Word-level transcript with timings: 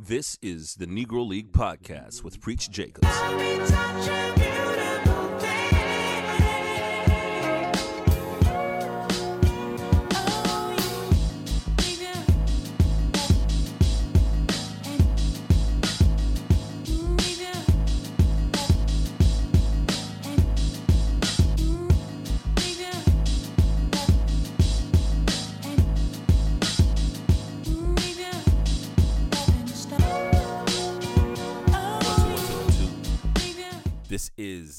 This 0.00 0.38
is 0.40 0.76
the 0.76 0.86
Negro 0.86 1.26
League 1.26 1.50
Podcast 1.50 2.22
with 2.22 2.40
Preach 2.40 2.70
Jacobs. 2.70 3.08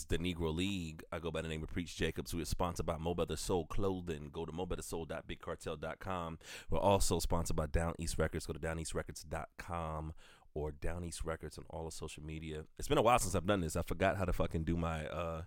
The 0.10 0.18
Negro 0.18 0.54
League. 0.54 1.04
I 1.12 1.20
go 1.20 1.30
by 1.30 1.42
the 1.42 1.48
name 1.48 1.62
of 1.62 1.72
Preach 1.72 1.96
Jacobs. 1.96 2.34
We 2.34 2.42
are 2.42 2.46
sponsored 2.46 2.88
by 2.88 2.98
Mo 2.98 3.14
Betta 3.14 3.38
Soul 3.38 3.68
Clothing. 3.68 4.30
Go 4.34 4.44
to 4.44 4.52
mobettasoul.bigcartel.com. 4.52 6.40
We're 6.72 6.80
also 6.80 7.20
sponsored 7.20 7.56
by 7.56 7.68
Downeast 7.68 8.18
Records. 8.18 8.48
Go 8.48 8.54
to 8.54 8.60
downeastrecords.com 8.60 10.14
or 10.56 10.72
Downeast 10.72 11.24
Records 11.26 11.60
on 11.60 11.66
all 11.70 11.86
of 11.86 11.94
social 11.94 12.24
media. 12.24 12.64
It's 12.80 12.88
been 12.88 12.98
a 12.98 13.04
while 13.04 13.20
since 13.20 13.36
I've 13.36 13.46
done 13.46 13.62
this. 13.62 13.76
I 13.76 13.84
forgot 13.84 14.18
how 14.18 14.26
to 14.26 14.34
fucking 14.34 14.64
do 14.64 14.76
my 14.76 15.06
uh 15.06 15.44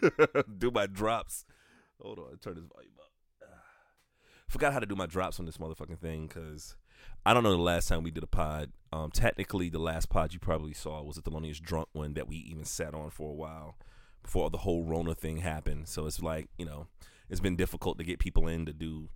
do 0.58 0.70
my 0.70 0.86
drops. 0.86 1.44
Hold 2.00 2.20
on, 2.20 2.26
I 2.32 2.36
turn 2.40 2.54
this 2.54 2.64
volume 2.72 2.92
up. 3.00 3.10
Forgot 4.48 4.72
how 4.72 4.78
to 4.78 4.86
do 4.86 4.94
my 4.94 5.06
drops 5.06 5.40
on 5.40 5.46
this 5.46 5.56
motherfucking 5.56 5.98
thing 5.98 6.28
because 6.28 6.76
I 7.24 7.34
don't 7.34 7.42
know 7.42 7.50
the 7.50 7.62
last 7.62 7.88
time 7.88 8.04
we 8.04 8.12
did 8.12 8.22
a 8.22 8.28
pod. 8.28 8.70
Um, 8.92 9.10
technically, 9.10 9.68
the 9.68 9.80
last 9.80 10.08
pod 10.10 10.32
you 10.32 10.38
probably 10.38 10.74
saw 10.74 11.02
was 11.02 11.16
the 11.16 11.22
Thelonious 11.22 11.60
Drunk 11.60 11.88
one 11.92 12.14
that 12.14 12.28
we 12.28 12.36
even 12.36 12.64
sat 12.64 12.94
on 12.94 13.10
for 13.10 13.30
a 13.30 13.34
while 13.34 13.76
before 14.26 14.50
the 14.50 14.58
whole 14.58 14.84
Rona 14.84 15.14
thing 15.14 15.38
happened. 15.38 15.88
So 15.88 16.06
it's 16.06 16.20
like 16.20 16.48
you 16.58 16.66
know, 16.66 16.88
it's 17.30 17.40
been 17.40 17.56
difficult 17.56 17.98
to 17.98 18.04
get 18.04 18.18
people 18.18 18.46
in 18.48 18.66
to 18.66 18.72
do 18.72 19.08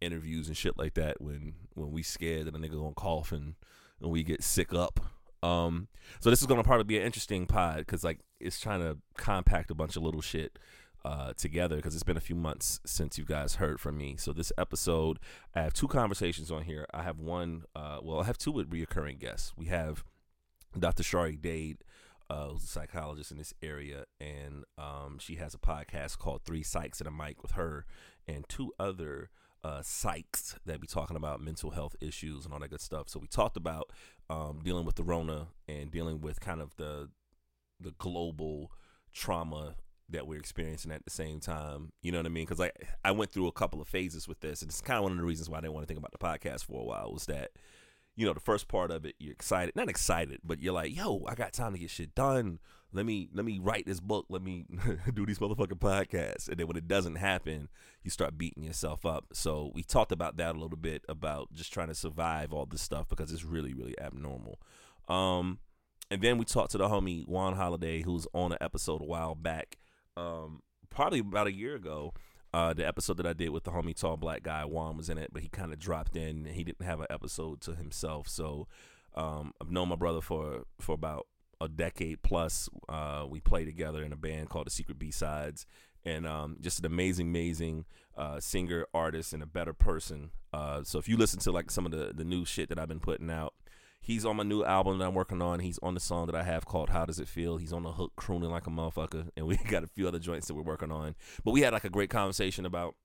interviews 0.00 0.48
and 0.48 0.56
shit 0.56 0.78
like 0.78 0.94
that 0.94 1.20
when 1.20 1.54
when 1.74 1.90
we 1.90 2.02
scared 2.02 2.46
that 2.46 2.54
a 2.54 2.58
nigga 2.58 2.78
gonna 2.78 2.94
cough 2.94 3.32
and, 3.32 3.54
and 4.00 4.10
we 4.10 4.22
get 4.22 4.42
sick 4.42 4.72
up. 4.72 5.00
Um, 5.42 5.88
so 6.20 6.30
this 6.30 6.40
is 6.40 6.46
gonna 6.46 6.62
probably 6.62 6.84
be 6.84 6.98
an 6.98 7.04
interesting 7.04 7.46
pod 7.46 7.78
because 7.78 8.04
like 8.04 8.20
it's 8.38 8.60
trying 8.60 8.80
to 8.80 8.98
compact 9.16 9.70
a 9.70 9.74
bunch 9.74 9.96
of 9.96 10.02
little 10.02 10.20
shit 10.20 10.58
uh, 11.04 11.32
together 11.36 11.76
because 11.76 11.94
it's 11.94 12.04
been 12.04 12.16
a 12.16 12.20
few 12.20 12.36
months 12.36 12.80
since 12.84 13.18
you 13.18 13.24
guys 13.24 13.56
heard 13.56 13.80
from 13.80 13.98
me. 13.98 14.16
So 14.16 14.32
this 14.32 14.52
episode, 14.56 15.18
I 15.54 15.62
have 15.62 15.72
two 15.72 15.88
conversations 15.88 16.50
on 16.50 16.62
here. 16.62 16.86
I 16.92 17.02
have 17.02 17.18
one, 17.18 17.64
uh, 17.74 17.98
well, 18.02 18.20
I 18.20 18.24
have 18.24 18.38
two 18.38 18.52
with 18.52 18.70
reoccurring 18.70 19.18
guests. 19.18 19.52
We 19.56 19.66
have 19.66 20.04
Dr. 20.78 21.02
Shari 21.02 21.36
Dade, 21.36 21.78
uh, 22.32 22.48
who's 22.48 22.64
a 22.64 22.68
psychologist 22.68 23.30
in 23.30 23.36
this 23.36 23.52
area, 23.62 24.04
and 24.20 24.64
um, 24.78 25.18
she 25.20 25.34
has 25.34 25.54
a 25.54 25.58
podcast 25.58 26.18
called 26.18 26.42
Three 26.44 26.62
Psychs 26.62 26.98
and 26.98 27.06
a 27.06 27.10
Mic 27.10 27.42
with 27.42 27.52
her 27.52 27.84
and 28.26 28.48
two 28.48 28.72
other 28.78 29.30
uh, 29.62 29.80
psychs 29.80 30.56
that 30.64 30.80
be 30.80 30.86
talking 30.86 31.16
about 31.16 31.42
mental 31.42 31.70
health 31.70 31.94
issues 32.00 32.44
and 32.44 32.54
all 32.54 32.60
that 32.60 32.70
good 32.70 32.80
stuff. 32.80 33.08
So 33.08 33.20
we 33.20 33.26
talked 33.26 33.56
about 33.56 33.90
um, 34.30 34.60
dealing 34.64 34.86
with 34.86 34.94
the 34.94 35.04
Rona 35.04 35.48
and 35.68 35.90
dealing 35.90 36.20
with 36.20 36.40
kind 36.40 36.60
of 36.60 36.74
the 36.76 37.10
the 37.78 37.92
global 37.98 38.70
trauma 39.12 39.74
that 40.08 40.26
we're 40.26 40.38
experiencing 40.38 40.92
at 40.92 41.04
the 41.04 41.10
same 41.10 41.40
time. 41.40 41.92
You 42.00 42.12
know 42.12 42.18
what 42.18 42.26
I 42.26 42.30
mean? 42.30 42.44
Because 42.44 42.60
like 42.60 42.88
I 43.04 43.10
went 43.10 43.30
through 43.30 43.48
a 43.48 43.52
couple 43.52 43.80
of 43.80 43.88
phases 43.88 44.26
with 44.26 44.40
this, 44.40 44.62
and 44.62 44.70
it's 44.70 44.80
kind 44.80 44.98
of 44.98 45.02
one 45.02 45.12
of 45.12 45.18
the 45.18 45.24
reasons 45.24 45.50
why 45.50 45.58
I 45.58 45.60
didn't 45.60 45.74
want 45.74 45.86
to 45.86 45.88
think 45.92 45.98
about 45.98 46.12
the 46.12 46.18
podcast 46.18 46.64
for 46.64 46.80
a 46.80 46.84
while 46.84 47.12
was 47.12 47.26
that 47.26 47.50
you 48.16 48.26
know 48.26 48.32
the 48.32 48.40
first 48.40 48.68
part 48.68 48.90
of 48.90 49.04
it 49.04 49.14
you're 49.18 49.32
excited, 49.32 49.74
not 49.76 49.88
excited, 49.88 50.40
but 50.44 50.62
you're 50.62 50.74
like, 50.74 50.94
yo, 50.94 51.24
I 51.26 51.34
got 51.34 51.52
time 51.52 51.72
to 51.72 51.78
get 51.78 51.90
shit 51.90 52.14
done. 52.14 52.58
Let 52.92 53.06
me 53.06 53.28
let 53.32 53.44
me 53.44 53.58
write 53.58 53.86
this 53.86 54.00
book. 54.00 54.26
Let 54.28 54.42
me 54.42 54.66
do 55.14 55.24
these 55.24 55.38
motherfucking 55.38 55.78
podcasts. 55.78 56.48
And 56.48 56.58
then 56.58 56.66
when 56.66 56.76
it 56.76 56.88
doesn't 56.88 57.16
happen, 57.16 57.68
you 58.02 58.10
start 58.10 58.36
beating 58.36 58.64
yourself 58.64 59.06
up. 59.06 59.26
So 59.32 59.70
we 59.74 59.82
talked 59.82 60.12
about 60.12 60.36
that 60.36 60.54
a 60.54 60.58
little 60.58 60.76
bit 60.76 61.04
about 61.08 61.52
just 61.52 61.72
trying 61.72 61.88
to 61.88 61.94
survive 61.94 62.52
all 62.52 62.66
this 62.66 62.82
stuff 62.82 63.08
because 63.08 63.32
it's 63.32 63.44
really 63.44 63.72
really 63.72 63.98
abnormal. 63.98 64.60
Um, 65.08 65.58
and 66.10 66.20
then 66.20 66.36
we 66.36 66.44
talked 66.44 66.72
to 66.72 66.78
the 66.78 66.88
homie 66.88 67.26
Juan 67.26 67.56
Holladay, 67.56 68.04
who's 68.04 68.26
on 68.34 68.52
an 68.52 68.58
episode 68.60 69.00
a 69.00 69.06
while 69.06 69.34
back 69.34 69.78
um, 70.16 70.60
probably 70.90 71.20
about 71.20 71.46
a 71.46 71.52
year 71.52 71.74
ago. 71.74 72.12
Uh, 72.54 72.74
the 72.74 72.86
episode 72.86 73.16
that 73.16 73.26
I 73.26 73.32
did 73.32 73.48
with 73.48 73.64
the 73.64 73.70
homie 73.70 73.98
tall 73.98 74.16
black 74.18 74.42
guy 74.42 74.64
Juan 74.64 74.96
was 74.98 75.08
in 75.08 75.16
it, 75.16 75.30
but 75.32 75.42
he 75.42 75.48
kind 75.48 75.72
of 75.72 75.78
dropped 75.78 76.16
in. 76.16 76.44
He 76.44 76.64
didn't 76.64 76.84
have 76.84 77.00
an 77.00 77.06
episode 77.08 77.62
to 77.62 77.74
himself, 77.74 78.28
so 78.28 78.68
um, 79.14 79.52
I've 79.60 79.70
known 79.70 79.88
my 79.88 79.96
brother 79.96 80.20
for 80.20 80.64
for 80.78 80.94
about 80.94 81.26
a 81.60 81.68
decade 81.68 82.22
plus. 82.22 82.68
Uh, 82.88 83.24
we 83.28 83.40
play 83.40 83.64
together 83.64 84.02
in 84.02 84.12
a 84.12 84.16
band 84.16 84.50
called 84.50 84.66
the 84.66 84.70
Secret 84.70 84.98
B 84.98 85.10
Sides, 85.10 85.64
and 86.04 86.26
um, 86.26 86.58
just 86.60 86.78
an 86.80 86.86
amazing, 86.86 87.28
amazing 87.28 87.86
uh, 88.16 88.38
singer, 88.40 88.86
artist, 88.92 89.32
and 89.32 89.42
a 89.42 89.46
better 89.46 89.72
person. 89.72 90.30
Uh, 90.52 90.82
so 90.82 90.98
if 90.98 91.08
you 91.08 91.16
listen 91.16 91.38
to 91.40 91.52
like 91.52 91.70
some 91.70 91.86
of 91.86 91.92
the 91.92 92.12
the 92.14 92.24
new 92.24 92.44
shit 92.44 92.68
that 92.68 92.78
I've 92.78 92.88
been 92.88 93.00
putting 93.00 93.30
out, 93.30 93.54
He's 94.04 94.26
on 94.26 94.36
my 94.36 94.42
new 94.42 94.64
album 94.64 94.98
that 94.98 95.06
I'm 95.06 95.14
working 95.14 95.40
on. 95.40 95.60
He's 95.60 95.78
on 95.78 95.94
the 95.94 96.00
song 96.00 96.26
that 96.26 96.34
I 96.34 96.42
have 96.42 96.66
called 96.66 96.90
How 96.90 97.04
Does 97.04 97.20
It 97.20 97.28
Feel. 97.28 97.56
He's 97.56 97.72
on 97.72 97.84
the 97.84 97.92
hook 97.92 98.12
crooning 98.16 98.50
like 98.50 98.66
a 98.66 98.70
motherfucker. 98.70 99.28
And 99.36 99.46
we 99.46 99.56
got 99.68 99.84
a 99.84 99.86
few 99.86 100.08
other 100.08 100.18
joints 100.18 100.48
that 100.48 100.54
we're 100.54 100.62
working 100.62 100.90
on. 100.90 101.14
But 101.44 101.52
we 101.52 101.60
had 101.60 101.72
like 101.72 101.84
a 101.84 101.88
great 101.88 102.10
conversation 102.10 102.66
about 102.66 102.96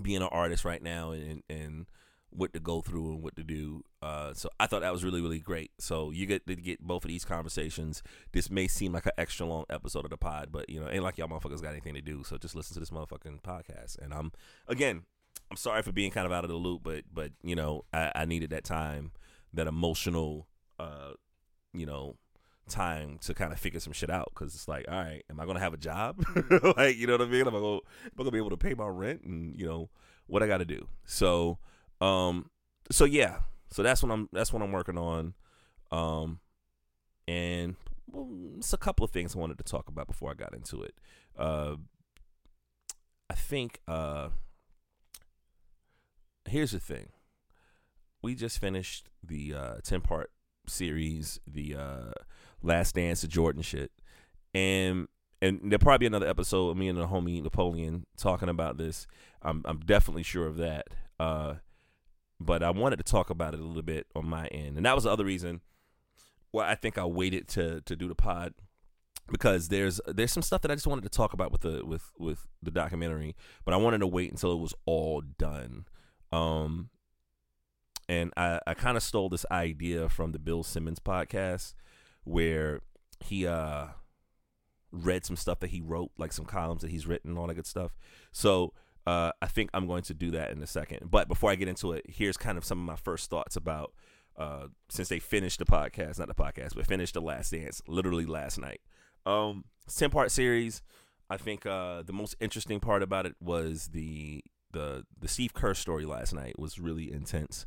being 0.00 0.22
an 0.22 0.28
artist 0.32 0.64
right 0.64 0.82
now 0.82 1.10
and 1.10 1.42
and 1.50 1.86
what 2.30 2.52
to 2.52 2.60
go 2.60 2.80
through 2.80 3.10
and 3.10 3.22
what 3.22 3.36
to 3.36 3.42
do. 3.42 3.84
Uh, 4.00 4.32
so 4.32 4.48
I 4.58 4.66
thought 4.66 4.80
that 4.80 4.92
was 4.92 5.04
really 5.04 5.20
really 5.20 5.40
great. 5.40 5.72
So 5.78 6.10
you 6.10 6.24
get 6.24 6.46
to 6.46 6.56
get 6.56 6.80
both 6.80 7.04
of 7.04 7.08
these 7.08 7.26
conversations. 7.26 8.02
This 8.32 8.50
may 8.50 8.66
seem 8.66 8.92
like 8.92 9.04
an 9.04 9.12
extra 9.18 9.44
long 9.44 9.66
episode 9.68 10.04
of 10.04 10.10
the 10.10 10.16
pod, 10.16 10.48
but 10.50 10.70
you 10.70 10.80
know, 10.80 10.88
ain't 10.88 11.02
like 11.02 11.18
y'all 11.18 11.28
motherfuckers 11.28 11.60
got 11.60 11.72
anything 11.72 11.94
to 11.94 12.00
do. 12.00 12.24
So 12.24 12.38
just 12.38 12.54
listen 12.54 12.72
to 12.74 12.80
this 12.80 12.90
motherfucking 12.90 13.42
podcast. 13.42 13.98
And 14.00 14.14
I'm 14.14 14.32
again, 14.66 15.02
I'm 15.50 15.58
sorry 15.58 15.82
for 15.82 15.92
being 15.92 16.12
kind 16.12 16.24
of 16.24 16.32
out 16.32 16.44
of 16.44 16.50
the 16.50 16.56
loop, 16.56 16.82
but 16.82 17.04
but 17.12 17.32
you 17.42 17.56
know, 17.56 17.84
I, 17.92 18.12
I 18.14 18.24
needed 18.24 18.50
that 18.50 18.64
time 18.64 19.10
that 19.52 19.66
emotional, 19.66 20.46
uh, 20.78 21.12
you 21.72 21.86
know, 21.86 22.16
time 22.68 23.18
to 23.22 23.34
kind 23.34 23.52
of 23.52 23.58
figure 23.58 23.80
some 23.80 23.92
shit 23.92 24.10
out 24.10 24.30
because 24.32 24.54
it's 24.54 24.68
like, 24.68 24.86
all 24.88 24.94
right, 24.94 25.22
am 25.28 25.40
I 25.40 25.46
gonna 25.46 25.60
have 25.60 25.74
a 25.74 25.78
job? 25.78 26.24
like, 26.76 26.96
you 26.96 27.06
know 27.06 27.14
what 27.14 27.22
I 27.22 27.26
mean? 27.26 27.46
Am 27.46 27.48
I 27.54 27.60
gonna, 27.60 27.74
am 27.76 28.12
I 28.14 28.18
gonna 28.18 28.30
be 28.30 28.38
able 28.38 28.50
to 28.50 28.56
pay 28.56 28.74
my 28.74 28.86
rent 28.86 29.22
and 29.22 29.58
you 29.58 29.66
know 29.66 29.90
what 30.26 30.42
I 30.42 30.46
got 30.46 30.58
to 30.58 30.64
do? 30.64 30.86
So, 31.04 31.58
um, 32.00 32.50
so 32.90 33.04
yeah, 33.04 33.38
so 33.70 33.82
that's 33.82 34.02
what 34.02 34.12
I'm 34.12 34.28
that's 34.32 34.52
what 34.52 34.62
I'm 34.62 34.72
working 34.72 34.98
on, 34.98 35.34
um, 35.90 36.40
and 37.28 37.76
well, 38.10 38.28
it's 38.58 38.72
a 38.72 38.78
couple 38.78 39.04
of 39.04 39.10
things 39.10 39.34
I 39.34 39.38
wanted 39.38 39.58
to 39.58 39.64
talk 39.64 39.88
about 39.88 40.06
before 40.06 40.30
I 40.30 40.34
got 40.34 40.54
into 40.54 40.82
it. 40.82 40.94
Uh, 41.36 41.76
I 43.28 43.34
think 43.34 43.80
uh, 43.86 44.30
here's 46.48 46.72
the 46.72 46.80
thing 46.80 47.10
we 48.22 48.34
just 48.34 48.58
finished 48.58 49.08
the 49.22 49.54
uh, 49.54 49.74
10 49.82 50.00
part 50.02 50.30
series, 50.66 51.40
the 51.46 51.76
uh, 51.76 52.12
Last 52.62 52.94
Dance 52.94 53.24
of 53.24 53.30
Jordan 53.30 53.62
shit. 53.62 53.90
And 54.54 55.08
and 55.42 55.60
there'll 55.64 55.78
probably 55.78 55.98
be 55.98 56.06
another 56.06 56.28
episode 56.28 56.70
of 56.70 56.76
me 56.76 56.88
and 56.88 56.98
the 56.98 57.06
homie 57.06 57.42
Napoleon 57.42 58.04
talking 58.16 58.48
about 58.48 58.76
this. 58.76 59.06
I'm 59.42 59.62
I'm 59.64 59.78
definitely 59.78 60.22
sure 60.22 60.46
of 60.46 60.56
that. 60.58 60.88
Uh, 61.18 61.54
but 62.38 62.62
I 62.62 62.70
wanted 62.70 62.96
to 62.96 63.02
talk 63.02 63.30
about 63.30 63.54
it 63.54 63.60
a 63.60 63.64
little 63.64 63.82
bit 63.82 64.06
on 64.14 64.26
my 64.26 64.46
end, 64.48 64.76
and 64.76 64.86
that 64.86 64.94
was 64.94 65.04
the 65.04 65.10
other 65.10 65.24
reason 65.24 65.60
why 66.50 66.68
I 66.70 66.74
think 66.74 66.98
I 66.98 67.04
waited 67.04 67.48
to 67.48 67.80
to 67.82 67.96
do 67.96 68.08
the 68.08 68.14
pod 68.14 68.54
because 69.30 69.68
there's 69.68 70.00
there's 70.06 70.32
some 70.32 70.42
stuff 70.42 70.62
that 70.62 70.70
I 70.70 70.74
just 70.74 70.86
wanted 70.86 71.04
to 71.04 71.10
talk 71.10 71.32
about 71.32 71.52
with 71.52 71.62
the 71.62 71.84
with 71.84 72.10
with 72.18 72.48
the 72.62 72.70
documentary, 72.70 73.36
but 73.64 73.72
I 73.72 73.76
wanted 73.76 73.98
to 73.98 74.06
wait 74.06 74.30
until 74.30 74.52
it 74.52 74.58
was 74.58 74.74
all 74.84 75.20
done. 75.20 75.86
Um, 76.32 76.90
and 78.10 78.32
I, 78.36 78.58
I 78.66 78.74
kind 78.74 78.96
of 78.96 79.02
stole 79.02 79.28
this 79.28 79.46
idea 79.50 80.08
from 80.08 80.32
the 80.32 80.38
Bill 80.38 80.62
Simmons 80.62 80.98
podcast 80.98 81.74
where 82.24 82.80
he 83.20 83.46
uh 83.46 83.86
read 84.92 85.24
some 85.24 85.36
stuff 85.36 85.60
that 85.60 85.70
he 85.70 85.80
wrote, 85.80 86.10
like 86.18 86.32
some 86.32 86.44
columns 86.44 86.82
that 86.82 86.90
he's 86.90 87.06
written, 87.06 87.30
and 87.30 87.38
all 87.38 87.46
that 87.46 87.54
good 87.54 87.66
stuff. 87.66 87.96
So 88.32 88.72
uh, 89.06 89.30
I 89.40 89.46
think 89.46 89.70
I'm 89.72 89.86
going 89.86 90.02
to 90.02 90.14
do 90.14 90.30
that 90.32 90.50
in 90.50 90.60
a 90.62 90.66
second. 90.66 91.10
But 91.10 91.28
before 91.28 91.50
I 91.50 91.54
get 91.54 91.68
into 91.68 91.92
it, 91.92 92.04
here's 92.08 92.36
kind 92.36 92.58
of 92.58 92.64
some 92.64 92.80
of 92.80 92.84
my 92.84 92.96
first 92.96 93.30
thoughts 93.30 93.56
about 93.56 93.92
uh, 94.36 94.66
since 94.88 95.08
they 95.08 95.18
finished 95.18 95.58
the 95.58 95.64
podcast, 95.64 96.18
not 96.18 96.28
the 96.28 96.34
podcast, 96.34 96.74
but 96.74 96.86
finished 96.86 97.14
the 97.14 97.20
Last 97.20 97.52
Dance 97.52 97.80
literally 97.86 98.26
last 98.26 98.58
night. 98.58 98.80
Um, 99.26 99.64
ten 99.94 100.10
part 100.10 100.30
series. 100.30 100.82
I 101.28 101.36
think 101.36 101.64
uh, 101.64 102.02
the 102.02 102.12
most 102.12 102.34
interesting 102.40 102.80
part 102.80 103.02
about 103.02 103.26
it 103.26 103.36
was 103.40 103.88
the 103.92 104.42
the 104.72 105.04
the 105.18 105.28
Steve 105.28 105.54
Kerr 105.54 105.74
story 105.74 106.04
last 106.04 106.34
night 106.34 106.58
was 106.58 106.78
really 106.78 107.12
intense. 107.12 107.66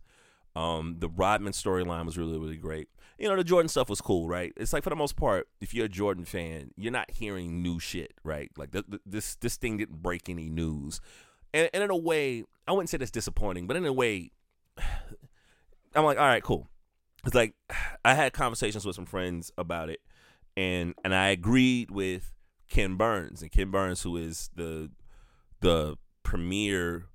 Um, 0.55 0.97
the 0.99 1.09
Rodman 1.09 1.53
storyline 1.53 2.05
was 2.05 2.17
really, 2.17 2.37
really 2.37 2.57
great. 2.57 2.87
You 3.17 3.27
know, 3.27 3.35
the 3.35 3.43
Jordan 3.43 3.69
stuff 3.69 3.89
was 3.89 4.01
cool, 4.01 4.27
right? 4.27 4.53
It's 4.57 4.73
like 4.73 4.83
for 4.83 4.89
the 4.89 4.95
most 4.95 5.15
part, 5.15 5.47
if 5.61 5.73
you're 5.73 5.85
a 5.85 5.89
Jordan 5.89 6.25
fan, 6.25 6.71
you're 6.75 6.91
not 6.91 7.09
hearing 7.11 7.61
new 7.61 7.79
shit, 7.79 8.13
right? 8.23 8.51
Like 8.57 8.71
th- 8.71 8.85
th- 8.89 9.01
this, 9.05 9.35
this 9.35 9.57
thing 9.57 9.77
didn't 9.77 10.01
break 10.03 10.29
any 10.29 10.49
news, 10.49 10.99
and, 11.53 11.69
and 11.73 11.83
in 11.83 11.89
a 11.89 11.97
way, 11.97 12.43
I 12.67 12.71
wouldn't 12.71 12.89
say 12.89 12.97
that's 12.97 13.11
disappointing, 13.11 13.67
but 13.67 13.77
in 13.77 13.85
a 13.85 13.93
way, 13.93 14.31
I'm 15.95 16.05
like, 16.05 16.17
all 16.17 16.25
right, 16.25 16.43
cool. 16.43 16.69
it's 17.25 17.35
like 17.35 17.53
I 18.05 18.13
had 18.13 18.33
conversations 18.33 18.85
with 18.85 18.95
some 18.95 19.05
friends 19.05 19.51
about 19.57 19.89
it, 19.89 20.01
and 20.57 20.93
and 21.03 21.15
I 21.15 21.29
agreed 21.29 21.91
with 21.91 22.33
Ken 22.69 22.95
Burns 22.95 23.41
and 23.41 23.51
Ken 23.51 23.71
Burns, 23.71 24.01
who 24.01 24.17
is 24.17 24.49
the 24.55 24.91
the 25.61 25.97
premier 26.23 27.05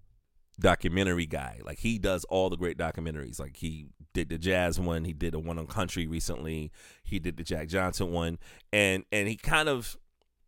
documentary 0.61 1.27
guy. 1.27 1.61
Like 1.65 1.79
he 1.79 1.99
does 1.99 2.25
all 2.25 2.51
the 2.51 2.57
great 2.57 2.79
documentaries. 2.79 3.39
Like 3.39 3.57
he 3.57 3.87
did 4.13 4.29
the 4.29 4.39
jazz 4.39 4.79
one, 4.81 5.05
he 5.05 5.13
did 5.13 5.35
a 5.35 5.39
one 5.39 5.59
on 5.59 5.67
country 5.67 6.07
recently, 6.07 6.73
he 7.05 7.19
did 7.19 7.37
the 7.37 7.45
Jack 7.45 7.69
Johnson 7.69 8.11
one, 8.13 8.39
and 8.73 9.05
and 9.13 9.29
he 9.29 9.37
kind 9.37 9.69
of 9.69 9.97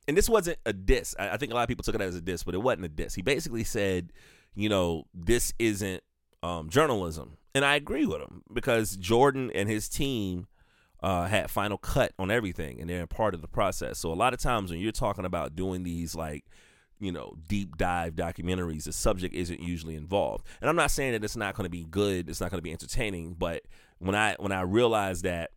and 0.08 0.16
this 0.16 0.28
wasn't 0.28 0.58
a 0.66 0.72
diss. 0.72 1.14
I, 1.18 1.30
I 1.30 1.36
think 1.36 1.52
a 1.52 1.54
lot 1.54 1.62
of 1.62 1.68
people 1.68 1.84
took 1.84 1.94
it 1.94 2.00
as 2.00 2.16
a 2.16 2.20
diss, 2.20 2.42
but 2.42 2.54
it 2.54 2.62
wasn't 2.62 2.86
a 2.86 2.88
diss. 2.88 3.14
He 3.14 3.22
basically 3.22 3.64
said, 3.64 4.12
you 4.54 4.68
know, 4.68 5.04
this 5.14 5.52
isn't 5.58 6.02
um, 6.42 6.68
journalism, 6.68 7.36
and 7.54 7.64
I 7.64 7.76
agree 7.76 8.06
with 8.06 8.20
him 8.20 8.42
because 8.52 8.96
Jordan 8.96 9.50
and 9.54 9.68
his 9.68 9.88
team. 9.88 10.46
Uh, 11.02 11.26
had 11.28 11.50
final 11.50 11.78
cut 11.78 12.12
on 12.18 12.30
everything 12.30 12.78
and 12.78 12.90
they're 12.90 13.06
part 13.06 13.32
of 13.32 13.40
the 13.40 13.48
process. 13.48 13.98
So 13.98 14.12
a 14.12 14.14
lot 14.14 14.34
of 14.34 14.38
times 14.38 14.70
when 14.70 14.80
you're 14.80 14.92
talking 14.92 15.24
about 15.24 15.56
doing 15.56 15.82
these 15.82 16.14
like 16.14 16.44
you 17.00 17.10
know, 17.10 17.36
deep 17.48 17.76
dive 17.78 18.14
documentaries, 18.14 18.84
the 18.84 18.92
subject 18.92 19.34
isn't 19.34 19.60
usually 19.60 19.96
involved. 19.96 20.46
And 20.60 20.68
I'm 20.68 20.76
not 20.76 20.90
saying 20.90 21.12
that 21.12 21.24
it's 21.24 21.36
not 21.36 21.54
going 21.54 21.64
to 21.64 21.70
be 21.70 21.84
good, 21.84 22.28
it's 22.28 22.40
not 22.40 22.50
going 22.50 22.58
to 22.58 22.62
be 22.62 22.72
entertaining, 22.72 23.34
but 23.38 23.62
when 23.98 24.14
I 24.14 24.36
when 24.38 24.52
I 24.52 24.62
realize 24.62 25.22
that 25.22 25.50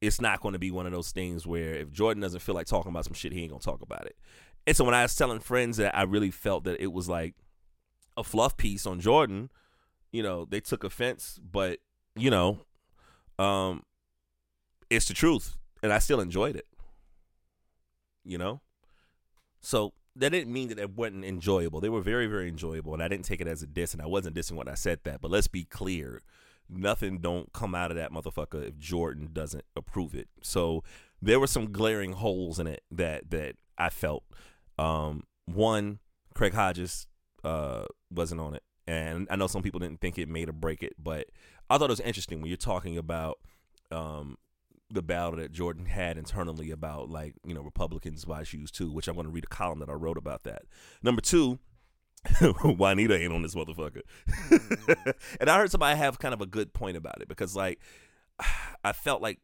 it's 0.00 0.20
not 0.20 0.40
going 0.40 0.54
to 0.54 0.58
be 0.58 0.70
one 0.70 0.86
of 0.86 0.92
those 0.92 1.10
things 1.10 1.46
where 1.46 1.74
if 1.74 1.90
Jordan 1.90 2.22
doesn't 2.22 2.40
feel 2.40 2.54
like 2.54 2.66
talking 2.66 2.90
about 2.90 3.04
some 3.04 3.12
shit, 3.12 3.32
he 3.32 3.42
ain't 3.42 3.50
going 3.50 3.60
to 3.60 3.64
talk 3.64 3.82
about 3.82 4.06
it. 4.06 4.16
And 4.66 4.76
so 4.76 4.84
when 4.84 4.94
I 4.94 5.02
was 5.02 5.14
telling 5.14 5.40
friends 5.40 5.76
that 5.76 5.96
I 5.96 6.02
really 6.02 6.30
felt 6.30 6.64
that 6.64 6.80
it 6.80 6.92
was 6.92 7.08
like 7.08 7.34
a 8.16 8.24
fluff 8.24 8.56
piece 8.56 8.86
on 8.86 9.00
Jordan, 9.00 9.50
you 10.12 10.22
know, 10.22 10.44
they 10.44 10.60
took 10.60 10.84
offense, 10.84 11.38
but 11.42 11.80
you 12.14 12.30
know, 12.30 12.60
um 13.38 13.82
it's 14.88 15.06
the 15.06 15.14
truth 15.14 15.56
and 15.82 15.92
I 15.92 15.98
still 15.98 16.20
enjoyed 16.20 16.56
it. 16.56 16.66
You 18.24 18.38
know? 18.38 18.60
So 19.60 19.92
that 20.20 20.30
didn't 20.30 20.52
mean 20.52 20.68
that 20.68 20.78
it 20.78 20.90
wasn't 20.96 21.24
enjoyable. 21.24 21.80
They 21.80 21.88
were 21.88 22.02
very, 22.02 22.26
very 22.26 22.48
enjoyable, 22.48 22.92
and 22.92 23.02
I 23.02 23.08
didn't 23.08 23.24
take 23.24 23.40
it 23.40 23.48
as 23.48 23.62
a 23.62 23.66
diss, 23.66 23.92
and 23.92 24.02
I 24.02 24.06
wasn't 24.06 24.36
dissing 24.36 24.52
when 24.52 24.68
I 24.68 24.74
said 24.74 25.00
that. 25.04 25.20
But 25.20 25.30
let's 25.30 25.48
be 25.48 25.64
clear, 25.64 26.20
nothing 26.68 27.18
don't 27.18 27.52
come 27.52 27.74
out 27.74 27.90
of 27.90 27.96
that 27.96 28.12
motherfucker 28.12 28.68
if 28.68 28.78
Jordan 28.78 29.30
doesn't 29.32 29.64
approve 29.74 30.14
it. 30.14 30.28
So 30.42 30.84
there 31.22 31.40
were 31.40 31.46
some 31.46 31.72
glaring 31.72 32.12
holes 32.12 32.58
in 32.58 32.66
it 32.66 32.82
that 32.90 33.30
that 33.30 33.56
I 33.78 33.88
felt. 33.88 34.24
Um, 34.78 35.24
one, 35.46 36.00
Craig 36.34 36.54
Hodges 36.54 37.06
uh, 37.42 37.84
wasn't 38.10 38.42
on 38.42 38.54
it, 38.54 38.62
and 38.86 39.26
I 39.30 39.36
know 39.36 39.46
some 39.46 39.62
people 39.62 39.80
didn't 39.80 40.00
think 40.00 40.18
it 40.18 40.28
made 40.28 40.50
or 40.50 40.52
break 40.52 40.82
it, 40.82 40.94
but 41.02 41.28
I 41.70 41.78
thought 41.78 41.88
it 41.88 41.92
was 41.92 42.00
interesting 42.00 42.40
when 42.40 42.48
you're 42.48 42.56
talking 42.58 42.98
about 42.98 43.38
um, 43.90 44.36
the 44.92 45.02
battle 45.02 45.36
that 45.36 45.52
Jordan 45.52 45.86
had 45.86 46.18
internally 46.18 46.70
about 46.70 47.10
like 47.10 47.34
you 47.44 47.54
know 47.54 47.62
Republicans 47.62 48.24
buy 48.24 48.42
shoes 48.42 48.70
too, 48.70 48.92
which 48.92 49.08
I'm 49.08 49.14
going 49.14 49.26
to 49.26 49.32
read 49.32 49.44
a 49.44 49.48
column 49.48 49.80
that 49.80 49.88
I 49.88 49.94
wrote 49.94 50.16
about 50.16 50.42
that. 50.44 50.62
Number 51.02 51.20
two, 51.20 51.58
Juanita 52.64 53.18
ain't 53.18 53.32
on 53.32 53.42
this 53.42 53.54
motherfucker, 53.54 54.02
and 55.40 55.48
I 55.48 55.58
heard 55.58 55.70
somebody 55.70 55.96
have 55.96 56.18
kind 56.18 56.34
of 56.34 56.40
a 56.40 56.46
good 56.46 56.72
point 56.72 56.96
about 56.96 57.20
it 57.22 57.28
because 57.28 57.54
like 57.54 57.80
I 58.84 58.92
felt 58.92 59.22
like 59.22 59.38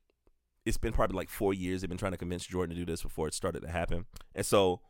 it's 0.64 0.78
been 0.78 0.93
probably 0.93 1.16
like 1.16 1.31
four 1.31 1.54
years 1.54 1.81
they've 1.81 1.88
been 1.88 1.99
trying 1.99 2.12
to 2.12 2.19
convince 2.19 2.44
Jordan 2.46 2.75
to 2.75 2.81
do 2.84 2.90
this 2.90 3.02
before 3.02 3.28
it 3.28 3.34
started 3.34 3.60
to 3.60 3.70
happen, 3.70 4.06
and 4.34 4.44
so 4.44 4.81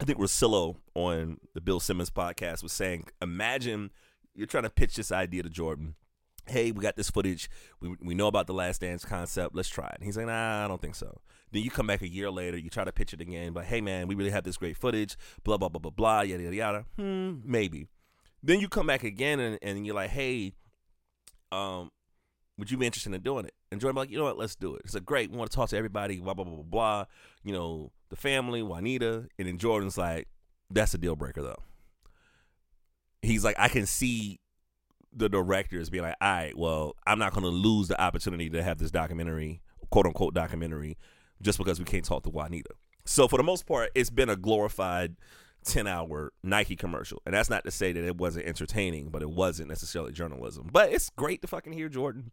I 0.00 0.04
think 0.04 0.18
Russillo 0.18 0.76
on 0.94 1.38
the 1.52 1.60
Bill 1.60 1.78
Simmons 1.78 2.10
podcast 2.10 2.62
was 2.62 2.72
saying, 2.72 3.08
imagine 3.20 3.90
you're 4.34 4.46
trying 4.46 4.62
to 4.62 4.70
pitch 4.70 4.96
this 4.96 5.12
idea 5.12 5.42
to 5.42 5.50
Jordan 5.50 5.94
hey, 6.46 6.72
we 6.72 6.82
got 6.82 6.96
this 6.96 7.10
footage. 7.10 7.48
We, 7.80 7.96
we 8.02 8.14
know 8.14 8.26
about 8.26 8.46
the 8.46 8.54
Last 8.54 8.80
Dance 8.80 9.04
concept. 9.04 9.54
Let's 9.54 9.68
try 9.68 9.88
it. 9.88 10.02
He's 10.02 10.16
like, 10.16 10.26
nah, 10.26 10.64
I 10.64 10.68
don't 10.68 10.80
think 10.80 10.94
so. 10.94 11.20
Then 11.52 11.62
you 11.62 11.70
come 11.70 11.86
back 11.86 12.02
a 12.02 12.08
year 12.08 12.30
later, 12.30 12.56
you 12.56 12.70
try 12.70 12.84
to 12.84 12.92
pitch 12.92 13.12
it 13.12 13.20
again, 13.20 13.52
but 13.52 13.64
hey, 13.64 13.80
man, 13.80 14.06
we 14.06 14.14
really 14.14 14.30
have 14.30 14.44
this 14.44 14.56
great 14.56 14.76
footage, 14.76 15.16
blah, 15.42 15.56
blah, 15.56 15.68
blah, 15.68 15.80
blah, 15.80 15.90
blah, 15.90 16.20
yada, 16.20 16.42
yada, 16.44 16.56
yada. 16.56 16.84
Hmm, 16.96 17.40
maybe. 17.44 17.88
Then 18.42 18.60
you 18.60 18.68
come 18.68 18.86
back 18.86 19.02
again 19.02 19.40
and, 19.40 19.58
and 19.60 19.84
you're 19.84 19.96
like, 19.96 20.10
hey, 20.10 20.52
um, 21.50 21.90
would 22.56 22.70
you 22.70 22.76
be 22.76 22.86
interested 22.86 23.12
in 23.12 23.20
doing 23.22 23.46
it? 23.46 23.54
And 23.72 23.80
Jordan 23.80 23.96
like, 23.96 24.10
you 24.10 24.18
know 24.18 24.24
what, 24.24 24.38
let's 24.38 24.54
do 24.54 24.74
it. 24.76 24.82
It's 24.84 24.94
like, 24.94 25.04
great, 25.04 25.30
we 25.30 25.38
want 25.38 25.50
to 25.50 25.56
talk 25.56 25.70
to 25.70 25.76
everybody, 25.76 26.20
blah, 26.20 26.34
blah, 26.34 26.44
blah, 26.44 26.54
blah, 26.54 26.62
blah. 26.62 27.04
You 27.42 27.52
know, 27.52 27.90
the 28.10 28.16
family, 28.16 28.62
Juanita. 28.62 29.26
And 29.38 29.48
then 29.48 29.58
Jordan's 29.58 29.98
like, 29.98 30.28
that's 30.70 30.94
a 30.94 30.98
deal 30.98 31.16
breaker, 31.16 31.42
though. 31.42 31.62
He's 33.22 33.44
like, 33.44 33.56
I 33.58 33.68
can 33.68 33.86
see 33.86 34.40
the 35.12 35.28
directors 35.28 35.90
being 35.90 36.04
like, 36.04 36.16
all 36.20 36.28
right, 36.30 36.56
well, 36.56 36.96
I'm 37.06 37.18
not 37.18 37.32
going 37.32 37.44
to 37.44 37.50
lose 37.50 37.88
the 37.88 38.00
opportunity 38.00 38.48
to 38.50 38.62
have 38.62 38.78
this 38.78 38.90
documentary, 38.90 39.62
quote 39.90 40.06
unquote 40.06 40.34
documentary, 40.34 40.96
just 41.42 41.58
because 41.58 41.78
we 41.78 41.84
can't 41.84 42.04
talk 42.04 42.22
to 42.24 42.30
Juanita. 42.30 42.70
So 43.04 43.26
for 43.26 43.36
the 43.36 43.42
most 43.42 43.66
part, 43.66 43.90
it's 43.94 44.10
been 44.10 44.28
a 44.28 44.36
glorified 44.36 45.16
10 45.64 45.86
hour 45.86 46.32
Nike 46.42 46.76
commercial. 46.76 47.20
And 47.26 47.34
that's 47.34 47.50
not 47.50 47.64
to 47.64 47.70
say 47.70 47.92
that 47.92 48.04
it 48.04 48.16
wasn't 48.16 48.46
entertaining, 48.46 49.10
but 49.10 49.22
it 49.22 49.30
wasn't 49.30 49.68
necessarily 49.68 50.12
journalism. 50.12 50.68
But 50.72 50.92
it's 50.92 51.10
great 51.10 51.42
to 51.42 51.48
fucking 51.48 51.72
hear 51.72 51.88
Jordan 51.88 52.30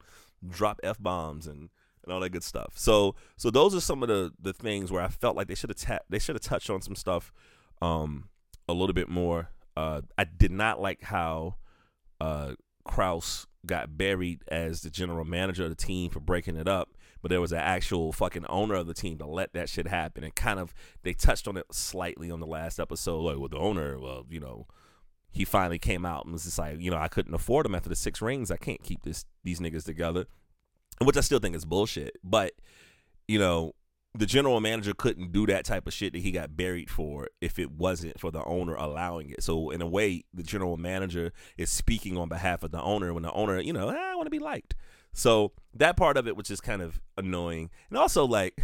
drop 0.47 0.80
F 0.83 0.97
bombs 1.00 1.47
and, 1.47 1.69
and 2.03 2.13
all 2.13 2.19
that 2.19 2.30
good 2.30 2.44
stuff. 2.44 2.73
So 2.75 3.15
so 3.35 3.50
those 3.50 3.75
are 3.75 3.81
some 3.81 4.03
of 4.03 4.09
the 4.09 4.31
the 4.39 4.53
things 4.53 4.91
where 4.91 5.01
I 5.01 5.07
felt 5.07 5.35
like 5.35 5.47
they 5.47 5.56
should 5.56 5.69
have 5.69 5.77
ta- 5.77 6.06
they 6.09 6.19
should 6.19 6.35
have 6.35 6.44
touched 6.44 6.69
on 6.69 6.81
some 6.81 6.95
stuff 6.95 7.33
um 7.81 8.30
a 8.69 8.73
little 8.73 8.94
bit 8.94 9.09
more. 9.09 9.50
Uh 9.75 10.01
I 10.18 10.23
did 10.25 10.51
not 10.51 10.81
like 10.81 11.01
how 11.03 11.56
uh 12.21 12.53
Krause 12.87 13.47
got 13.65 13.97
buried 13.97 14.43
as 14.47 14.81
the 14.81 14.89
general 14.89 15.25
manager 15.25 15.63
of 15.63 15.69
the 15.69 15.75
team 15.75 16.09
for 16.09 16.19
breaking 16.19 16.55
it 16.55 16.67
up, 16.67 16.89
but 17.21 17.29
there 17.29 17.41
was 17.41 17.51
an 17.51 17.59
actual 17.59 18.11
fucking 18.11 18.45
owner 18.47 18.75
of 18.75 18.87
the 18.87 18.93
team 18.93 19.17
to 19.17 19.25
let 19.25 19.53
that 19.53 19.69
shit 19.69 19.87
happen. 19.87 20.23
And 20.23 20.33
kind 20.33 20.59
of 20.59 20.73
they 21.03 21.13
touched 21.13 21.47
on 21.47 21.57
it 21.57 21.65
slightly 21.71 22.31
on 22.31 22.39
the 22.39 22.47
last 22.47 22.79
episode, 22.79 23.19
like 23.21 23.37
with 23.37 23.51
the 23.51 23.57
owner, 23.57 23.99
well, 23.99 24.25
you 24.29 24.39
know, 24.39 24.67
he 25.29 25.45
finally 25.45 25.79
came 25.79 26.05
out 26.05 26.23
and 26.23 26.33
was 26.33 26.45
just 26.45 26.57
like, 26.57 26.79
you 26.79 26.89
know, 26.89 26.97
I 26.97 27.09
couldn't 27.09 27.33
afford 27.33 27.65
them 27.65 27.75
after 27.75 27.89
the 27.89 27.95
six 27.95 28.21
rings. 28.21 28.49
I 28.49 28.57
can't 28.57 28.81
keep 28.81 29.03
this 29.03 29.25
these 29.43 29.59
niggas 29.59 29.85
together, 29.85 30.25
which 31.01 31.17
I 31.17 31.21
still 31.21 31.39
think 31.39 31.55
is 31.55 31.65
bullshit. 31.65 32.17
But 32.23 32.53
you 33.27 33.37
know, 33.37 33.73
the 34.13 34.25
general 34.25 34.59
manager 34.59 34.94
couldn't 34.94 35.31
do 35.31 35.45
that 35.45 35.65
type 35.65 35.86
of 35.86 35.94
shit 35.94 36.13
that 36.13 36.19
he 36.19 36.31
got 36.31 36.56
buried 36.56 36.89
for 36.89 37.30
if 37.42 37.59
it 37.59 37.71
wasn't 37.71 38.19
for 38.19 38.31
the 38.31 38.44
owner 38.45 38.75
allowing 38.75 39.30
it. 39.30 39.44
So 39.44 39.69
in 39.69 39.81
a 39.81 39.88
way, 39.88 40.24
the 40.33 40.44
general 40.44 40.77
manager 40.77 41.31
is 41.57 41.69
speaking 41.69 42.18
on 42.18 42.30
behalf 42.30 42.63
of 42.63 42.71
the 42.71 42.81
owner 42.81 43.13
when 43.13 43.24
the 43.24 43.31
owner, 43.31 43.59
you 43.59 43.74
know, 43.74 43.89
ah, 43.89 44.12
I 44.12 44.15
want 44.15 44.25
to 44.25 44.31
be 44.31 44.39
liked. 44.39 44.75
So 45.13 45.51
that 45.74 45.98
part 45.98 46.18
of 46.18 46.27
it 46.27 46.36
was 46.36 46.48
just 46.48 46.63
kind 46.63 46.81
of 46.81 47.00
annoying, 47.18 47.69
and 47.89 47.97
also 47.97 48.26
like 48.26 48.59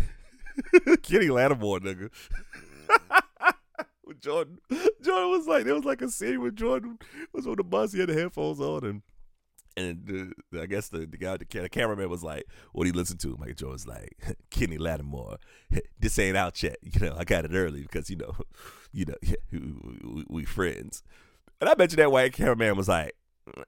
Kenny 1.03 1.29
Lattimore, 1.29 1.79
nigga. 1.79 2.09
Jordan, 4.19 4.59
Jordan 5.01 5.31
was 5.31 5.47
like, 5.47 5.65
there 5.65 5.73
was 5.73 5.85
like 5.85 6.01
a 6.01 6.09
scene 6.09 6.41
with 6.41 6.55
Jordan 6.55 6.99
was 7.33 7.47
on 7.47 7.55
the 7.55 7.63
bus. 7.63 7.91
He 7.91 7.99
had 7.99 8.09
the 8.09 8.13
headphones 8.13 8.59
on 8.59 8.85
and 8.85 9.01
and 9.75 10.33
the, 10.51 10.61
I 10.61 10.65
guess 10.65 10.89
the, 10.89 10.99
the 11.05 11.17
guy, 11.17 11.37
the, 11.37 11.45
the 11.45 11.69
cameraman 11.69 12.09
was 12.09 12.23
like, 12.23 12.45
"What 12.71 12.83
do 12.83 12.89
you 12.89 12.95
listen 12.95 13.17
to?" 13.19 13.37
Michael 13.39 13.69
was 13.69 13.87
like, 13.87 14.17
"Kenny 14.49 14.77
Lattimore, 14.77 15.37
this 15.99 16.19
ain't 16.19 16.37
out 16.37 16.61
yet. 16.61 16.77
You 16.83 16.99
know, 17.07 17.15
I 17.17 17.23
got 17.23 17.45
it 17.45 17.51
early 17.53 17.81
because 17.81 18.09
you 18.09 18.17
know, 18.17 18.35
you 18.91 19.05
know, 19.05 19.15
we, 19.51 20.25
we 20.29 20.45
friends." 20.45 21.03
And 21.59 21.69
I 21.69 21.73
bet 21.75 21.91
you 21.91 21.97
that 21.97 22.11
white 22.11 22.33
cameraman 22.33 22.75
was 22.75 22.87
like, 22.87 23.15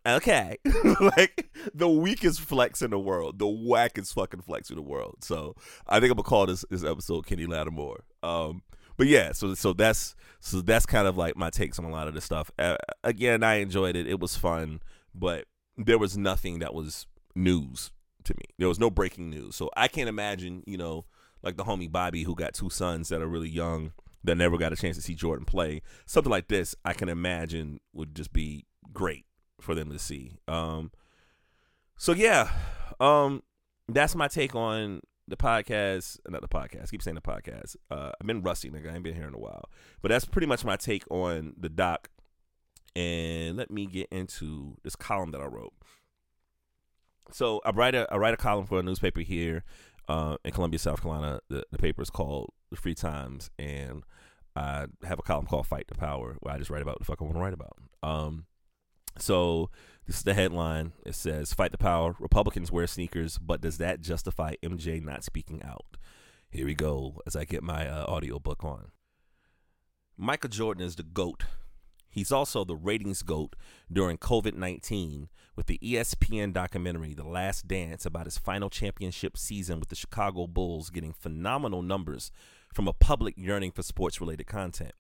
"Okay," 0.06 0.58
like 1.00 1.50
the 1.74 1.90
weakest 1.90 2.42
flex 2.42 2.82
in 2.82 2.92
the 2.92 3.00
world, 3.00 3.40
the 3.40 3.46
wackest 3.46 4.14
fucking 4.14 4.42
flex 4.42 4.70
in 4.70 4.76
the 4.76 4.82
world. 4.82 5.18
So 5.22 5.56
I 5.88 6.00
think 6.00 6.12
I'm 6.12 6.18
gonna 6.18 6.24
call 6.24 6.46
this 6.46 6.66
this 6.70 6.84
episode 6.84 7.26
Kenny 7.26 7.46
Lattimore. 7.46 8.04
Um, 8.22 8.62
but 8.98 9.08
yeah, 9.08 9.32
so 9.32 9.54
so 9.54 9.74
that's 9.74 10.16
so 10.40 10.62
that's 10.62 10.86
kind 10.86 11.08
of 11.08 11.18
like 11.18 11.36
my 11.36 11.50
takes 11.50 11.80
on 11.80 11.86
a 11.86 11.90
lot 11.90 12.08
of 12.08 12.14
this 12.14 12.24
stuff. 12.24 12.52
Uh, 12.58 12.78
again, 13.04 13.44
I 13.44 13.56
enjoyed 13.56 13.96
it. 13.96 14.08
It 14.08 14.20
was 14.20 14.38
fun, 14.38 14.82
but 15.14 15.46
there 15.78 15.98
was 15.98 16.18
nothing 16.18 16.60
that 16.60 16.74
was 16.74 17.08
news 17.36 17.92
to 18.24 18.34
me. 18.34 18.46
There 18.58 18.68
was 18.68 18.80
no 18.80 18.90
breaking 18.90 19.30
news. 19.30 19.56
So 19.56 19.70
I 19.76 19.88
can't 19.88 20.10
imagine, 20.10 20.64
you 20.66 20.78
know, 20.78 21.06
like 21.44 21.58
the 21.58 21.64
homie 21.64 21.92
Bobby 21.92 22.24
who 22.24 22.36
got 22.36 22.54
two 22.54 22.70
sons 22.70 23.10
that 23.10 23.22
are 23.22 23.28
really 23.28 23.50
young 23.50 23.94
that 24.24 24.36
never 24.36 24.58
got 24.58 24.74
a 24.74 24.76
chance 24.76 24.96
to 24.98 25.02
see 25.02 25.14
Jordan 25.14 25.46
play. 25.46 25.82
Something 26.06 26.32
like 26.32 26.48
this, 26.48 26.76
I 26.84 26.94
can 26.94 27.10
imagine 27.10 27.80
would 27.94 28.16
just 28.16 28.34
be 28.34 28.66
great 28.92 29.26
for 29.62 29.76
them 29.76 29.92
to 29.92 30.00
see. 30.00 30.38
Um 30.48 30.92
so 31.98 32.12
yeah, 32.12 32.50
um 33.00 33.44
that's 33.88 34.16
my 34.16 34.28
take 34.28 34.56
on 34.56 35.02
the 35.28 35.38
podcast, 35.38 36.20
not 36.28 36.42
the 36.42 36.48
podcast. 36.48 36.84
I 36.84 36.88
keep 36.88 37.02
saying 37.02 37.16
the 37.16 37.22
podcast. 37.22 37.76
Uh, 37.90 38.12
I've 38.20 38.28
been 38.28 38.42
rusty, 38.42 38.70
nigga. 38.70 38.92
I 38.92 38.96
ain't 38.96 39.04
been 39.04 39.16
here 39.16 39.28
in 39.28 39.34
a 39.34 39.40
while, 39.40 39.70
but 40.02 40.10
that's 40.10 40.26
pretty 40.26 40.48
much 40.48 40.64
my 40.64 40.76
take 40.76 41.04
on 41.10 41.54
the 41.58 41.70
doc 41.70 42.10
and 42.96 43.58
let 43.58 43.70
me 43.72 43.86
get 43.86 44.08
into 44.12 44.78
this 44.84 44.96
column 44.96 45.32
that 45.32 45.42
I 45.42 45.46
wrote. 45.46 45.74
So 47.32 47.62
I 47.66 47.72
write 47.72 47.96
a 47.96 48.08
I 48.12 48.18
write 48.18 48.34
a 48.34 48.38
column 48.38 48.66
for 48.66 48.80
a 48.80 48.84
newspaper 48.84 49.22
here 49.22 49.64
uh, 50.08 50.38
in 50.46 50.52
Columbia, 50.52 50.80
South 50.80 51.02
Carolina. 51.02 51.40
The, 51.50 51.66
the 51.72 51.78
paper 51.78 52.02
is 52.02 52.10
called 52.10 52.54
The 52.70 52.78
Free 52.78 52.96
Times, 52.96 53.50
and 53.58 54.04
I 54.56 54.86
have 55.04 55.20
a 55.20 55.24
column 55.24 55.46
called 55.48 55.68
Fight 55.68 55.88
the 55.88 55.96
Power, 55.96 56.38
where 56.40 56.54
I 56.54 56.58
just 56.58 56.70
write 56.70 56.82
about 56.82 56.94
what 56.94 57.00
the 57.00 57.06
fuck 57.06 57.22
I 57.22 57.26
want 57.26 57.36
to 57.36 57.42
write 57.42 57.54
about. 57.54 57.78
Um, 58.04 58.46
So 59.18 59.70
this 60.06 60.18
is 60.18 60.24
the 60.24 60.34
headline. 60.34 60.94
It 61.06 61.16
says, 61.16 61.54
"Fight 61.54 61.72
the 61.72 61.78
power. 61.78 62.16
Republicans 62.20 62.72
wear 62.72 62.86
sneakers, 62.86 63.38
but 63.40 63.62
does 63.62 63.78
that 63.80 64.02
justify 64.02 64.54
MJ 64.64 65.02
not 65.04 65.24
speaking 65.24 65.64
out?" 65.64 65.98
Here 66.52 66.66
we 66.66 66.76
go. 66.76 67.22
As 67.26 67.36
I 67.36 67.44
get 67.44 67.64
my 67.64 67.88
uh, 67.90 68.06
audio 68.08 68.40
book 68.40 68.64
on. 68.64 68.92
Michael 70.18 70.50
Jordan 70.50 70.86
is 70.86 70.96
the 70.96 71.04
goat. 71.04 71.44
He's 72.16 72.32
also 72.32 72.64
the 72.64 72.78
ratings 72.78 73.24
goat 73.24 73.58
during 73.92 74.18
COVID 74.18 74.56
19 74.56 75.28
with 75.58 75.66
the 75.66 75.78
ESPN 75.84 76.54
documentary 76.54 77.14
The 77.14 77.28
Last 77.28 77.68
Dance 77.68 78.06
about 78.06 78.24
his 78.24 78.38
final 78.38 78.70
championship 78.70 79.38
season 79.38 79.82
with 79.82 79.90
the 79.90 79.98
Chicago 79.98 80.48
Bulls 80.48 80.90
getting 80.90 81.12
phenomenal 81.12 81.82
numbers 81.82 82.32
from 82.74 82.88
a 82.88 82.94
public 82.94 83.34
yearning 83.38 83.72
for 83.72 83.84
sports 83.84 84.22
related 84.22 84.48
content. 84.48 84.94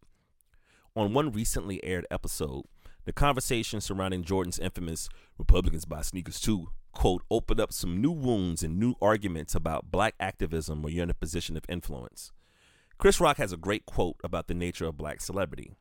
On 0.93 1.13
one 1.13 1.31
recently 1.31 1.81
aired 1.85 2.05
episode, 2.11 2.65
the 3.05 3.13
conversation 3.13 3.79
surrounding 3.79 4.25
Jordan's 4.25 4.59
infamous 4.59 5.07
Republicans 5.37 5.85
buy 5.85 6.01
sneakers 6.01 6.41
too 6.41 6.67
quote 6.91 7.23
opened 7.31 7.61
up 7.61 7.71
some 7.71 8.01
new 8.01 8.11
wounds 8.11 8.61
and 8.61 8.77
new 8.77 8.95
arguments 9.01 9.55
about 9.55 9.89
black 9.89 10.15
activism 10.19 10.81
where 10.81 10.91
you're 10.91 11.03
in 11.03 11.09
a 11.09 11.13
position 11.13 11.55
of 11.55 11.63
influence. 11.69 12.33
Chris 12.97 13.21
Rock 13.21 13.37
has 13.37 13.53
a 13.53 13.57
great 13.57 13.85
quote 13.85 14.17
about 14.21 14.47
the 14.47 14.53
nature 14.53 14.85
of 14.85 14.97
black 14.97 15.21
celebrity. 15.21 15.77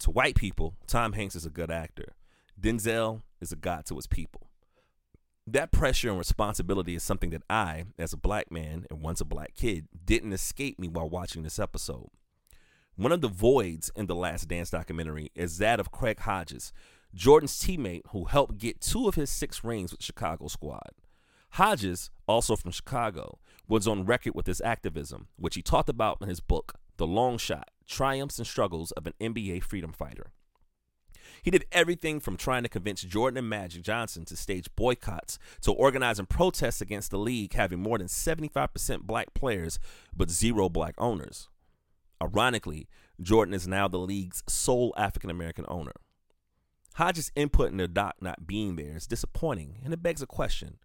To 0.00 0.10
white 0.10 0.34
people, 0.34 0.76
Tom 0.86 1.12
Hanks 1.12 1.36
is 1.36 1.44
a 1.44 1.50
good 1.50 1.70
actor. 1.70 2.14
Denzel 2.58 3.20
is 3.38 3.52
a 3.52 3.56
god 3.56 3.84
to 3.86 3.96
his 3.96 4.06
people. 4.06 4.48
That 5.46 5.72
pressure 5.72 6.08
and 6.08 6.18
responsibility 6.18 6.94
is 6.94 7.02
something 7.02 7.30
that 7.30 7.42
I, 7.50 7.84
as 7.98 8.14
a 8.14 8.18
black 8.18 8.50
man 8.50 8.86
and 8.90 9.02
once 9.02 9.20
a 9.20 9.26
black 9.26 9.54
kid, 9.54 9.88
didn't 10.06 10.32
escape 10.32 10.78
me 10.78 10.88
while 10.88 11.08
watching 11.08 11.42
this 11.42 11.58
episode. 11.58 12.08
One 12.96 13.12
of 13.12 13.20
the 13.20 13.28
voids 13.28 13.90
in 13.94 14.06
the 14.06 14.14
Last 14.14 14.48
Dance 14.48 14.70
documentary 14.70 15.30
is 15.34 15.58
that 15.58 15.80
of 15.80 15.90
Craig 15.90 16.20
Hodges, 16.20 16.72
Jordan's 17.14 17.58
teammate 17.60 18.06
who 18.10 18.24
helped 18.24 18.56
get 18.56 18.80
two 18.80 19.06
of 19.06 19.16
his 19.16 19.28
six 19.28 19.62
rings 19.62 19.92
with 19.92 20.02
Chicago 20.02 20.46
squad. 20.48 20.92
Hodges, 21.52 22.10
also 22.26 22.56
from 22.56 22.70
Chicago, 22.70 23.38
was 23.68 23.86
on 23.86 24.06
record 24.06 24.34
with 24.34 24.46
his 24.46 24.62
activism, 24.62 25.28
which 25.36 25.56
he 25.56 25.62
talked 25.62 25.90
about 25.90 26.18
in 26.22 26.28
his 26.28 26.40
book, 26.40 26.76
The 26.96 27.06
Long 27.06 27.36
Shot 27.36 27.68
Triumphs 27.90 28.38
and 28.38 28.46
Struggles 28.46 28.92
of 28.92 29.06
an 29.06 29.14
NBA 29.20 29.64
Freedom 29.64 29.92
Fighter. 29.92 30.30
He 31.42 31.50
did 31.50 31.64
everything 31.72 32.20
from 32.20 32.36
trying 32.36 32.62
to 32.62 32.68
convince 32.68 33.02
Jordan 33.02 33.38
and 33.38 33.48
Magic 33.48 33.82
Johnson 33.82 34.24
to 34.26 34.36
stage 34.36 34.68
boycotts 34.76 35.38
to 35.62 35.72
organizing 35.72 36.26
protests 36.26 36.80
against 36.80 37.10
the 37.10 37.18
league 37.18 37.54
having 37.54 37.80
more 37.80 37.98
than 37.98 38.06
75% 38.06 39.02
black 39.02 39.34
players 39.34 39.78
but 40.14 40.30
zero 40.30 40.68
black 40.68 40.94
owners. 40.98 41.48
Ironically, 42.22 42.88
Jordan 43.20 43.54
is 43.54 43.66
now 43.66 43.88
the 43.88 43.98
league's 43.98 44.42
sole 44.48 44.94
African 44.96 45.30
American 45.30 45.64
owner. 45.66 45.92
Hodges' 46.94 47.32
input 47.34 47.70
in 47.70 47.78
the 47.78 47.88
doc 47.88 48.16
not 48.20 48.46
being 48.46 48.76
there 48.76 48.96
is 48.96 49.06
disappointing, 49.06 49.80
and 49.84 49.92
it 49.92 50.02
begs 50.02 50.22
a 50.22 50.26
question. 50.26 50.78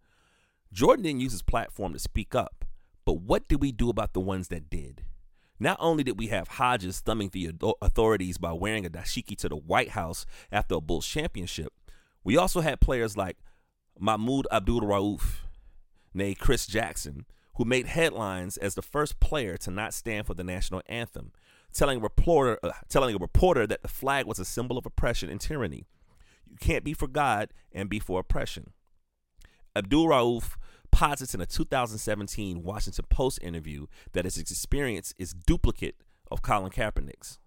Jordan 0.72 1.04
didn't 1.04 1.20
use 1.20 1.32
his 1.32 1.42
platform 1.42 1.92
to 1.92 1.98
speak 1.98 2.34
up, 2.34 2.64
but 3.04 3.20
what 3.20 3.48
did 3.48 3.60
we 3.60 3.70
do 3.70 3.90
about 3.90 4.12
the 4.12 4.20
ones 4.20 4.48
that 4.48 4.70
did? 4.70 5.02
Not 5.58 5.78
only 5.80 6.04
did 6.04 6.18
we 6.18 6.26
have 6.28 6.48
Hodges 6.48 7.00
thumbing 7.00 7.30
the 7.30 7.52
authorities 7.80 8.38
by 8.38 8.52
wearing 8.52 8.84
a 8.84 8.90
dashiki 8.90 9.36
to 9.38 9.48
the 9.48 9.56
White 9.56 9.90
House 9.90 10.26
after 10.52 10.76
a 10.76 10.80
Bulls 10.80 11.06
championship, 11.06 11.72
we 12.24 12.36
also 12.36 12.60
had 12.60 12.80
players 12.80 13.16
like 13.16 13.38
Mahmoud 13.98 14.46
Abdul 14.52 14.82
Rauf, 14.82 15.36
nay 16.12 16.34
Chris 16.34 16.66
Jackson, 16.66 17.24
who 17.54 17.64
made 17.64 17.86
headlines 17.86 18.58
as 18.58 18.74
the 18.74 18.82
first 18.82 19.18
player 19.18 19.56
to 19.56 19.70
not 19.70 19.94
stand 19.94 20.26
for 20.26 20.34
the 20.34 20.44
national 20.44 20.82
anthem, 20.86 21.32
telling 21.72 22.00
reporter, 22.00 22.58
uh, 22.62 22.72
telling 22.88 23.14
a 23.14 23.18
reporter 23.18 23.66
that 23.66 23.82
the 23.82 23.88
flag 23.88 24.26
was 24.26 24.38
a 24.38 24.44
symbol 24.44 24.76
of 24.76 24.84
oppression 24.84 25.30
and 25.30 25.40
tyranny. 25.40 25.86
You 26.50 26.56
can't 26.60 26.84
be 26.84 26.92
for 26.92 27.08
God 27.08 27.50
and 27.72 27.88
be 27.88 27.98
for 27.98 28.20
oppression. 28.20 28.72
Abdul 29.74 30.08
Rauf 30.08 30.56
posits 30.96 31.34
in 31.34 31.42
a 31.42 31.46
2017 31.46 32.62
Washington 32.62 33.04
Post 33.10 33.38
interview 33.42 33.86
that 34.14 34.24
his 34.24 34.38
experience 34.38 35.12
is 35.18 35.34
duplicate 35.34 35.96
of 36.30 36.40
Colin 36.40 36.70
Kaepernick's. 36.70 37.38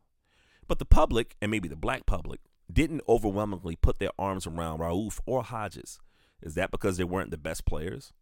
But 0.68 0.78
the 0.78 0.86
public, 0.86 1.36
and 1.42 1.50
maybe 1.50 1.68
the 1.68 1.76
black 1.76 2.06
public, 2.06 2.42
didn't 2.72 3.02
overwhelmingly 3.10 3.76
put 3.76 3.98
their 3.98 4.12
arms 4.20 4.46
around 4.46 4.78
Rauf 4.78 5.20
or 5.26 5.42
Hodges. 5.42 6.00
Is 6.44 6.54
that 6.54 6.70
because 6.70 6.98
they 6.98 7.04
weren't 7.04 7.32
the 7.32 7.40
best 7.40 7.66
players? 7.66 8.14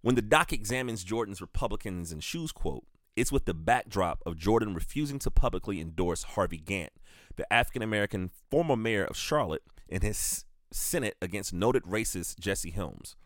When 0.00 0.14
the 0.14 0.22
doc 0.22 0.52
examines 0.52 1.02
Jordan's 1.02 1.40
Republicans 1.40 2.12
and 2.12 2.22
shoes 2.22 2.52
quote, 2.52 2.84
it's 3.16 3.32
with 3.32 3.46
the 3.46 3.54
backdrop 3.54 4.22
of 4.24 4.38
Jordan 4.38 4.74
refusing 4.74 5.18
to 5.18 5.30
publicly 5.32 5.80
endorse 5.80 6.22
Harvey 6.22 6.60
Gantt, 6.60 6.90
the 7.34 7.52
African 7.52 7.82
American 7.82 8.30
former 8.48 8.76
mayor 8.76 9.06
of 9.06 9.16
Charlotte, 9.16 9.64
in 9.88 10.02
his 10.02 10.44
Senate 10.70 11.16
against 11.20 11.52
noted 11.52 11.82
racist 11.82 12.38
Jesse 12.38 12.70
Helms. 12.70 13.16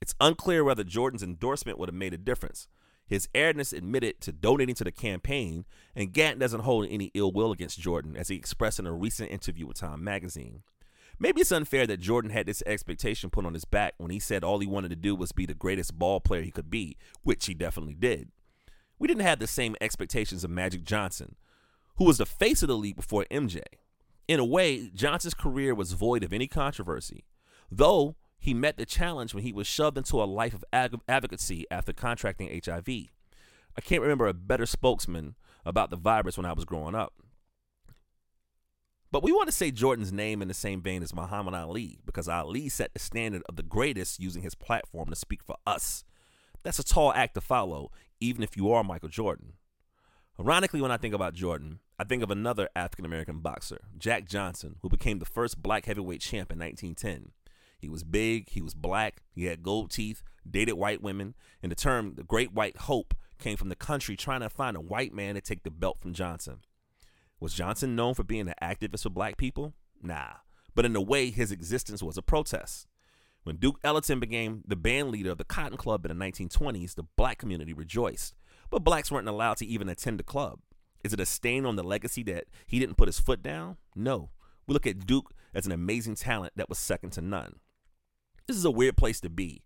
It's 0.00 0.14
unclear 0.20 0.64
whether 0.64 0.84
Jordan's 0.84 1.22
endorsement 1.22 1.78
would 1.78 1.88
have 1.88 1.94
made 1.94 2.14
a 2.14 2.18
difference. 2.18 2.68
His 3.06 3.28
airedness 3.34 3.72
admitted 3.72 4.20
to 4.22 4.32
donating 4.32 4.74
to 4.76 4.84
the 4.84 4.92
campaign, 4.92 5.66
and 5.94 6.12
Gantt 6.12 6.38
doesn't 6.38 6.62
hold 6.62 6.86
any 6.88 7.10
ill 7.14 7.32
will 7.32 7.52
against 7.52 7.78
Jordan, 7.78 8.16
as 8.16 8.28
he 8.28 8.36
expressed 8.36 8.78
in 8.78 8.86
a 8.86 8.92
recent 8.92 9.30
interview 9.30 9.66
with 9.66 9.78
Time 9.78 10.02
magazine. 10.02 10.62
Maybe 11.18 11.40
it's 11.40 11.52
unfair 11.52 11.86
that 11.86 12.00
Jordan 12.00 12.30
had 12.30 12.46
this 12.46 12.62
expectation 12.66 13.30
put 13.30 13.46
on 13.46 13.54
his 13.54 13.64
back 13.64 13.94
when 13.98 14.10
he 14.10 14.18
said 14.18 14.42
all 14.42 14.58
he 14.58 14.66
wanted 14.66 14.88
to 14.88 14.96
do 14.96 15.14
was 15.14 15.32
be 15.32 15.46
the 15.46 15.54
greatest 15.54 15.98
ball 15.98 16.18
player 16.18 16.42
he 16.42 16.50
could 16.50 16.70
be, 16.70 16.96
which 17.22 17.46
he 17.46 17.54
definitely 17.54 17.94
did. 17.94 18.30
We 18.98 19.06
didn't 19.06 19.22
have 19.22 19.38
the 19.38 19.46
same 19.46 19.76
expectations 19.80 20.42
of 20.42 20.50
Magic 20.50 20.84
Johnson, 20.84 21.36
who 21.96 22.04
was 22.04 22.18
the 22.18 22.26
face 22.26 22.62
of 22.62 22.68
the 22.68 22.76
league 22.76 22.96
before 22.96 23.26
MJ. 23.30 23.60
In 24.26 24.40
a 24.40 24.44
way, 24.44 24.90
Johnson's 24.94 25.34
career 25.34 25.74
was 25.74 25.92
void 25.92 26.24
of 26.24 26.32
any 26.32 26.48
controversy, 26.48 27.24
though 27.70 28.16
he 28.44 28.52
met 28.52 28.76
the 28.76 28.84
challenge 28.84 29.32
when 29.32 29.42
he 29.42 29.54
was 29.54 29.66
shoved 29.66 29.96
into 29.96 30.22
a 30.22 30.24
life 30.24 30.52
of 30.52 30.62
ag- 30.70 31.00
advocacy 31.08 31.64
after 31.70 31.94
contracting 31.94 32.60
HIV. 32.62 32.86
I 32.86 33.80
can't 33.82 34.02
remember 34.02 34.26
a 34.26 34.34
better 34.34 34.66
spokesman 34.66 35.36
about 35.64 35.88
the 35.88 35.96
virus 35.96 36.36
when 36.36 36.44
I 36.44 36.52
was 36.52 36.66
growing 36.66 36.94
up. 36.94 37.14
But 39.10 39.22
we 39.22 39.32
want 39.32 39.48
to 39.48 39.54
say 39.54 39.70
Jordan's 39.70 40.12
name 40.12 40.42
in 40.42 40.48
the 40.48 40.52
same 40.52 40.82
vein 40.82 41.02
as 41.02 41.14
Muhammad 41.14 41.54
Ali 41.54 42.00
because 42.04 42.28
Ali 42.28 42.68
set 42.68 42.92
the 42.92 42.98
standard 42.98 43.42
of 43.48 43.56
the 43.56 43.62
greatest 43.62 44.20
using 44.20 44.42
his 44.42 44.54
platform 44.54 45.08
to 45.08 45.16
speak 45.16 45.42
for 45.42 45.56
us. 45.66 46.04
That's 46.64 46.78
a 46.78 46.84
tall 46.84 47.14
act 47.14 47.32
to 47.36 47.40
follow, 47.40 47.92
even 48.20 48.42
if 48.42 48.58
you 48.58 48.70
are 48.72 48.84
Michael 48.84 49.08
Jordan. 49.08 49.54
Ironically, 50.38 50.82
when 50.82 50.90
I 50.90 50.98
think 50.98 51.14
about 51.14 51.32
Jordan, 51.32 51.78
I 51.98 52.04
think 52.04 52.22
of 52.22 52.30
another 52.30 52.68
African 52.76 53.06
American 53.06 53.38
boxer, 53.38 53.80
Jack 53.96 54.28
Johnson, 54.28 54.76
who 54.82 54.90
became 54.90 55.18
the 55.18 55.24
first 55.24 55.62
black 55.62 55.86
heavyweight 55.86 56.20
champ 56.20 56.52
in 56.52 56.58
1910. 56.58 57.32
He 57.84 57.90
was 57.90 58.02
big, 58.02 58.48
he 58.48 58.62
was 58.62 58.72
black, 58.72 59.20
he 59.30 59.44
had 59.44 59.62
gold 59.62 59.90
teeth, 59.90 60.22
dated 60.50 60.76
white 60.76 61.02
women, 61.02 61.34
and 61.62 61.70
the 61.70 61.76
term 61.76 62.14
the 62.14 62.24
Great 62.24 62.50
White 62.50 62.78
Hope 62.78 63.12
came 63.38 63.58
from 63.58 63.68
the 63.68 63.76
country 63.76 64.16
trying 64.16 64.40
to 64.40 64.48
find 64.48 64.74
a 64.74 64.80
white 64.80 65.12
man 65.12 65.34
to 65.34 65.42
take 65.42 65.64
the 65.64 65.70
belt 65.70 65.98
from 66.00 66.14
Johnson. 66.14 66.60
Was 67.40 67.52
Johnson 67.52 67.94
known 67.94 68.14
for 68.14 68.24
being 68.24 68.48
an 68.48 68.54
activist 68.62 69.02
for 69.02 69.10
black 69.10 69.36
people? 69.36 69.74
Nah, 70.02 70.36
but 70.74 70.86
in 70.86 70.96
a 70.96 71.02
way, 71.02 71.30
his 71.30 71.52
existence 71.52 72.02
was 72.02 72.16
a 72.16 72.22
protest. 72.22 72.86
When 73.42 73.56
Duke 73.56 73.80
Ellington 73.84 74.18
became 74.18 74.62
the 74.66 74.76
band 74.76 75.10
leader 75.10 75.32
of 75.32 75.36
the 75.36 75.44
Cotton 75.44 75.76
Club 75.76 76.06
in 76.06 76.18
the 76.18 76.24
1920s, 76.24 76.94
the 76.94 77.04
black 77.18 77.36
community 77.36 77.74
rejoiced, 77.74 78.34
but 78.70 78.82
blacks 78.82 79.12
weren't 79.12 79.28
allowed 79.28 79.58
to 79.58 79.66
even 79.66 79.90
attend 79.90 80.18
the 80.18 80.24
club. 80.24 80.60
Is 81.04 81.12
it 81.12 81.20
a 81.20 81.26
stain 81.26 81.66
on 81.66 81.76
the 81.76 81.82
legacy 81.82 82.22
that 82.22 82.44
he 82.66 82.78
didn't 82.78 82.96
put 82.96 83.08
his 83.08 83.20
foot 83.20 83.42
down? 83.42 83.76
No. 83.94 84.30
We 84.66 84.72
look 84.72 84.86
at 84.86 85.06
Duke 85.06 85.34
as 85.54 85.66
an 85.66 85.72
amazing 85.72 86.14
talent 86.14 86.54
that 86.56 86.70
was 86.70 86.78
second 86.78 87.10
to 87.10 87.20
none. 87.20 87.56
This 88.46 88.56
is 88.58 88.64
a 88.66 88.70
weird 88.70 88.98
place 88.98 89.20
to 89.20 89.30
be. 89.30 89.62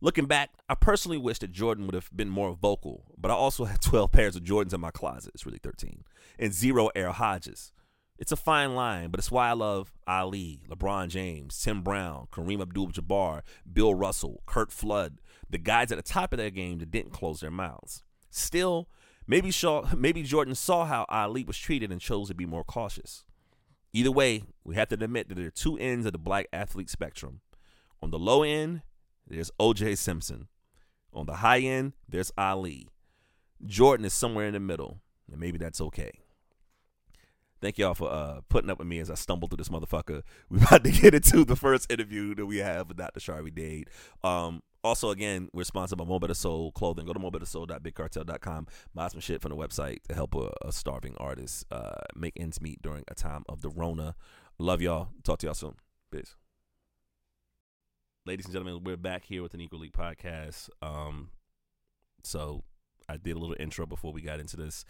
Looking 0.00 0.24
back, 0.24 0.50
I 0.66 0.74
personally 0.74 1.18
wish 1.18 1.40
that 1.40 1.52
Jordan 1.52 1.86
would 1.86 1.94
have 1.94 2.08
been 2.14 2.30
more 2.30 2.54
vocal, 2.54 3.04
but 3.18 3.30
I 3.30 3.34
also 3.34 3.64
had 3.64 3.80
12 3.82 4.12
pairs 4.12 4.36
of 4.36 4.42
Jordans 4.42 4.72
in 4.72 4.80
my 4.80 4.90
closet. 4.90 5.32
It's 5.34 5.44
really 5.44 5.58
13. 5.62 6.04
And 6.38 6.52
zero 6.52 6.88
Air 6.94 7.12
Hodges. 7.12 7.72
It's 8.16 8.32
a 8.32 8.36
fine 8.36 8.74
line, 8.74 9.10
but 9.10 9.18
it's 9.18 9.30
why 9.30 9.50
I 9.50 9.52
love 9.52 9.92
Ali, 10.06 10.62
LeBron 10.70 11.08
James, 11.08 11.60
Jim 11.62 11.82
Brown, 11.82 12.28
Kareem 12.32 12.62
Abdul 12.62 12.92
Jabbar, 12.92 13.42
Bill 13.70 13.94
Russell, 13.94 14.42
Curt 14.46 14.72
Flood, 14.72 15.20
the 15.50 15.58
guys 15.58 15.92
at 15.92 15.96
the 15.96 16.02
top 16.02 16.32
of 16.32 16.38
their 16.38 16.50
game 16.50 16.78
that 16.78 16.90
didn't 16.90 17.12
close 17.12 17.40
their 17.40 17.50
mouths. 17.50 18.04
Still, 18.30 18.88
maybe, 19.26 19.50
Shaw, 19.50 19.84
maybe 19.96 20.22
Jordan 20.22 20.54
saw 20.54 20.86
how 20.86 21.04
Ali 21.10 21.44
was 21.44 21.58
treated 21.58 21.92
and 21.92 22.00
chose 22.00 22.28
to 22.28 22.34
be 22.34 22.46
more 22.46 22.64
cautious. 22.64 23.24
Either 23.92 24.12
way, 24.12 24.44
we 24.64 24.76
have 24.76 24.88
to 24.88 24.94
admit 24.94 25.28
that 25.28 25.34
there 25.34 25.46
are 25.46 25.50
two 25.50 25.76
ends 25.76 26.06
of 26.06 26.12
the 26.12 26.18
black 26.18 26.46
athlete 26.52 26.88
spectrum. 26.88 27.40
On 28.04 28.10
the 28.10 28.18
low 28.18 28.42
end, 28.42 28.82
there's 29.26 29.50
OJ 29.58 29.96
Simpson. 29.96 30.48
On 31.14 31.24
the 31.24 31.36
high 31.36 31.60
end, 31.60 31.94
there's 32.06 32.30
Ali. 32.36 32.86
Jordan 33.64 34.04
is 34.04 34.12
somewhere 34.12 34.46
in 34.46 34.52
the 34.52 34.60
middle, 34.60 35.00
and 35.30 35.40
maybe 35.40 35.56
that's 35.56 35.80
okay. 35.80 36.12
Thank 37.62 37.78
y'all 37.78 37.94
for 37.94 38.12
uh, 38.12 38.42
putting 38.50 38.68
up 38.68 38.78
with 38.78 38.88
me 38.88 38.98
as 38.98 39.10
I 39.10 39.14
stumble 39.14 39.48
through 39.48 39.56
this 39.56 39.70
motherfucker. 39.70 40.20
We're 40.50 40.58
about 40.58 40.84
to 40.84 40.90
get 40.90 41.14
into 41.14 41.46
the 41.46 41.56
first 41.56 41.90
interview 41.90 42.34
that 42.34 42.44
we 42.44 42.58
have 42.58 42.88
with 42.88 42.98
Dr. 42.98 43.20
Shari 43.20 43.50
Dade. 43.50 43.88
Um, 44.22 44.62
also, 44.82 45.08
again, 45.08 45.48
we're 45.54 45.64
sponsored 45.64 45.96
by 45.96 46.04
Mo 46.04 46.18
Betta 46.18 46.34
Soul 46.34 46.72
Clothing. 46.72 47.06
Go 47.06 47.14
to 47.14 47.18
mobettasoul.bigcartel.com. 47.18 48.66
Buy 48.94 49.08
some 49.08 49.20
shit 49.20 49.40
from 49.40 49.48
the 49.48 49.56
website 49.56 50.02
to 50.10 50.14
help 50.14 50.34
a, 50.34 50.52
a 50.60 50.72
starving 50.72 51.14
artist 51.16 51.64
uh, 51.70 52.02
make 52.14 52.34
ends 52.38 52.60
meet 52.60 52.82
during 52.82 53.04
a 53.08 53.14
time 53.14 53.44
of 53.48 53.62
the 53.62 53.70
Rona. 53.70 54.14
Love 54.58 54.82
y'all. 54.82 55.08
Talk 55.22 55.38
to 55.38 55.46
y'all 55.46 55.54
soon. 55.54 55.76
Peace. 56.12 56.36
Ladies 58.26 58.46
and 58.46 58.54
gentlemen, 58.54 58.82
we're 58.84 58.96
back 58.96 59.24
here 59.24 59.42
with 59.42 59.52
a 59.52 59.58
Negro 59.58 59.78
League 59.78 59.92
podcast. 59.92 60.70
Um, 60.80 61.28
so 62.22 62.64
I 63.06 63.18
did 63.18 63.36
a 63.36 63.38
little 63.38 63.56
intro 63.60 63.84
before 63.84 64.12
we 64.14 64.22
got 64.22 64.40
into 64.40 64.56
this. 64.56 64.84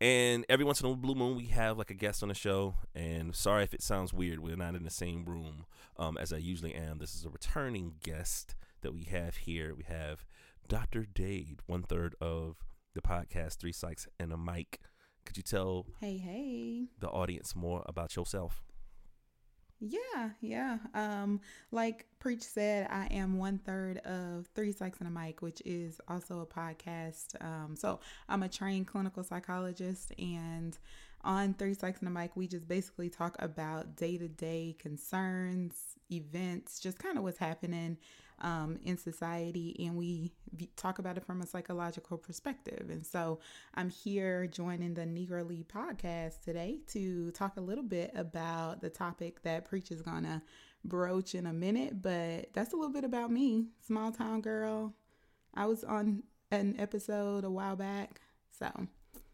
And 0.00 0.44
every 0.48 0.64
once 0.64 0.80
in 0.80 0.90
a 0.90 0.94
blue 0.96 1.14
moon, 1.14 1.36
we 1.36 1.46
have 1.46 1.78
like 1.78 1.90
a 1.90 1.94
guest 1.94 2.22
on 2.24 2.30
the 2.30 2.34
show. 2.34 2.74
And 2.94 3.34
sorry 3.36 3.62
if 3.62 3.74
it 3.74 3.82
sounds 3.82 4.12
weird, 4.12 4.40
we're 4.40 4.56
not 4.56 4.74
in 4.74 4.82
the 4.82 4.90
same 4.90 5.24
room 5.24 5.66
um, 5.98 6.16
as 6.18 6.32
I 6.32 6.38
usually 6.38 6.74
am. 6.74 6.98
This 6.98 7.14
is 7.14 7.24
a 7.24 7.30
returning 7.30 7.94
guest 8.02 8.56
that 8.82 8.92
we 8.92 9.04
have 9.04 9.36
here. 9.36 9.72
We 9.74 9.84
have 9.84 10.24
Dr. 10.66 11.06
Dade, 11.06 11.60
one 11.66 11.82
third 11.82 12.16
of 12.20 12.56
the 12.94 13.02
podcast, 13.02 13.58
Three 13.58 13.72
Psychs 13.72 14.08
and 14.18 14.32
a 14.32 14.36
Mic. 14.36 14.80
Could 15.24 15.36
you 15.36 15.42
tell 15.44 15.86
Hey, 16.00 16.16
hey. 16.16 16.86
the 16.98 17.08
audience 17.08 17.54
more 17.54 17.84
about 17.86 18.16
yourself? 18.16 18.62
Yeah, 19.80 20.30
yeah. 20.42 20.78
Um, 20.94 21.40
like 21.72 22.06
Preach 22.18 22.42
said, 22.42 22.86
I 22.90 23.06
am 23.06 23.38
one 23.38 23.58
third 23.58 23.98
of 23.98 24.46
Three 24.54 24.74
Psychs 24.74 25.00
and 25.00 25.08
a 25.08 25.10
Mic, 25.10 25.40
which 25.40 25.62
is 25.64 26.00
also 26.06 26.40
a 26.40 26.46
podcast. 26.46 27.42
Um, 27.42 27.74
so 27.76 28.00
I'm 28.28 28.42
a 28.42 28.48
trained 28.48 28.88
clinical 28.88 29.24
psychologist, 29.24 30.12
and 30.18 30.76
on 31.22 31.54
Three 31.54 31.74
Psychs 31.74 32.00
and 32.00 32.08
a 32.08 32.10
Mic, 32.10 32.36
we 32.36 32.46
just 32.46 32.68
basically 32.68 33.08
talk 33.08 33.36
about 33.38 33.96
day 33.96 34.18
to 34.18 34.28
day 34.28 34.76
concerns, 34.78 35.96
events, 36.12 36.78
just 36.78 36.98
kind 36.98 37.16
of 37.16 37.24
what's 37.24 37.38
happening 37.38 37.96
um, 38.40 38.78
in 38.84 38.96
society, 38.96 39.76
and 39.86 39.96
we 39.96 40.32
talk 40.76 40.98
about 40.98 41.16
it 41.16 41.24
from 41.24 41.40
a 41.42 41.46
psychological 41.46 42.18
perspective. 42.18 42.88
And 42.90 43.04
so 43.06 43.40
I'm 43.74 43.90
here 43.90 44.46
joining 44.46 44.94
the 44.94 45.02
Negro 45.02 45.46
League 45.46 45.68
podcast 45.68 46.42
today 46.42 46.80
to 46.88 47.30
talk 47.32 47.56
a 47.56 47.60
little 47.60 47.84
bit 47.84 48.12
about 48.14 48.80
the 48.80 48.90
topic 48.90 49.42
that 49.42 49.64
Preach 49.66 49.90
is 49.90 50.02
going 50.02 50.24
to 50.24 50.42
broach 50.84 51.34
in 51.34 51.46
a 51.46 51.52
minute, 51.52 52.00
but 52.02 52.52
that's 52.54 52.72
a 52.72 52.76
little 52.76 52.92
bit 52.92 53.04
about 53.04 53.30
me, 53.30 53.66
small 53.86 54.10
town 54.12 54.40
girl. 54.40 54.94
I 55.54 55.66
was 55.66 55.84
on 55.84 56.22
an 56.50 56.76
episode 56.78 57.44
a 57.44 57.50
while 57.50 57.76
back, 57.76 58.20
so 58.58 58.70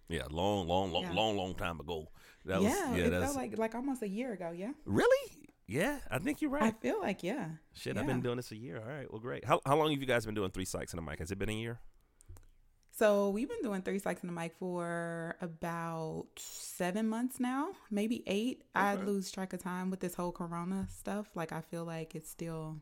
Yeah, 0.09 0.23
long, 0.31 0.67
long, 0.67 0.93
long, 0.93 1.03
Yeah. 1.03 1.13
long, 1.13 1.37
long 1.37 1.55
time 1.55 1.81
ago. 1.81 2.09
That 2.45 2.63
yeah, 2.63 2.95
it 2.95 3.11
that's 3.11 3.25
felt 3.25 3.37
like 3.37 3.59
like 3.59 3.75
almost 3.75 4.03
a 4.03 4.09
year 4.09 4.33
ago. 4.33 4.53
Yeah, 4.57 4.73
really. 4.85 5.46
Yeah, 5.69 5.99
I 6.11 6.19
think 6.19 6.41
you're 6.41 6.51
right. 6.51 6.63
I 6.63 6.71
feel 6.71 7.01
like 7.01 7.23
yeah. 7.23 7.49
Shit, 7.75 7.97
I've 7.97 8.07
been 8.07 8.21
doing 8.21 8.37
this 8.37 8.53
a 8.53 8.57
year. 8.57 8.81
All 8.81 8.89
right, 8.89 9.11
well, 9.11 9.21
great. 9.21 9.45
How 9.45 9.61
how 9.67 9.77
long 9.77 9.91
have 9.91 10.01
you 10.01 10.07
guys 10.07 10.25
been 10.25 10.35
doing 10.35 10.51
Three 10.51 10.65
Psychs 10.65 10.93
in 10.93 10.99
a 10.99 11.03
Mic? 11.03 11.19
Has 11.19 11.31
it 11.33 11.39
been 11.39 11.49
a 11.49 11.53
year? 11.53 11.81
So 12.99 13.29
we've 13.29 13.49
been 13.49 13.61
doing 13.63 13.83
three 13.83 14.01
psychs 14.01 14.23
in 14.23 14.27
the 14.29 14.33
mic 14.33 14.55
for 14.59 15.37
about 15.43 16.29
seven 16.39 17.07
months 17.07 17.39
now, 17.39 17.73
maybe 17.91 18.23
eight. 18.27 18.63
I 18.75 18.95
Okay. 18.95 19.05
lose 19.05 19.31
track 19.31 19.53
of 19.53 19.63
time 19.63 19.91
with 19.91 20.01
this 20.01 20.15
whole 20.15 20.33
corona 20.33 20.89
stuff. 20.91 21.29
Like 21.37 21.53
I 21.53 21.61
feel 21.61 21.85
like 21.85 22.15
it's 22.15 22.31
still 22.31 22.81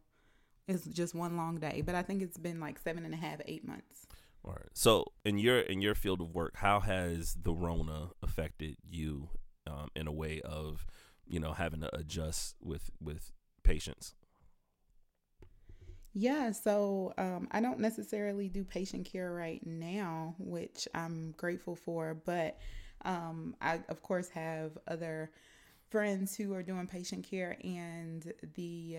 it's 0.68 0.84
just 0.86 1.16
one 1.16 1.36
long 1.36 1.58
day. 1.58 1.82
But 1.84 1.96
I 1.96 2.02
think 2.02 2.22
it's 2.22 2.38
been 2.38 2.60
like 2.60 2.78
seven 2.78 3.04
and 3.04 3.12
a 3.12 3.16
half, 3.16 3.40
eight 3.46 3.66
months. 3.66 4.06
All 4.44 4.52
right. 4.52 4.68
So 4.72 5.06
in 5.24 5.36
your 5.38 5.58
in 5.58 5.80
your 5.82 5.96
field 5.96 6.20
of 6.20 6.32
work, 6.32 6.58
how 6.58 6.78
has 6.78 7.34
the 7.34 7.52
Rona 7.52 8.10
affected 8.22 8.76
you 8.88 9.30
um, 9.66 9.88
in 9.96 10.06
a 10.06 10.12
way 10.12 10.40
of 10.42 10.86
you 11.26 11.40
know 11.40 11.52
having 11.52 11.81
to 11.81 11.95
adjust 11.95 12.57
with 12.62 12.90
with 13.00 13.33
patients? 13.62 14.14
Yeah, 16.16 16.52
so 16.52 17.12
um, 17.19 17.49
I 17.50 17.61
don't 17.61 17.81
necessarily 17.81 18.49
do 18.49 18.62
patient 18.62 19.04
care 19.04 19.33
right 19.33 19.61
now, 19.66 20.37
which 20.38 20.87
I'm 20.95 21.35
grateful 21.37 21.75
for, 21.75 22.14
but 22.14 22.59
um, 23.04 23.57
I, 23.61 23.81
of 23.88 24.00
course, 24.00 24.28
have 24.28 24.78
other 24.87 25.33
friends 25.90 26.37
who 26.37 26.54
are 26.54 26.62
doing 26.62 26.87
patient 26.87 27.28
care, 27.28 27.57
and 27.64 28.33
the 28.54 28.99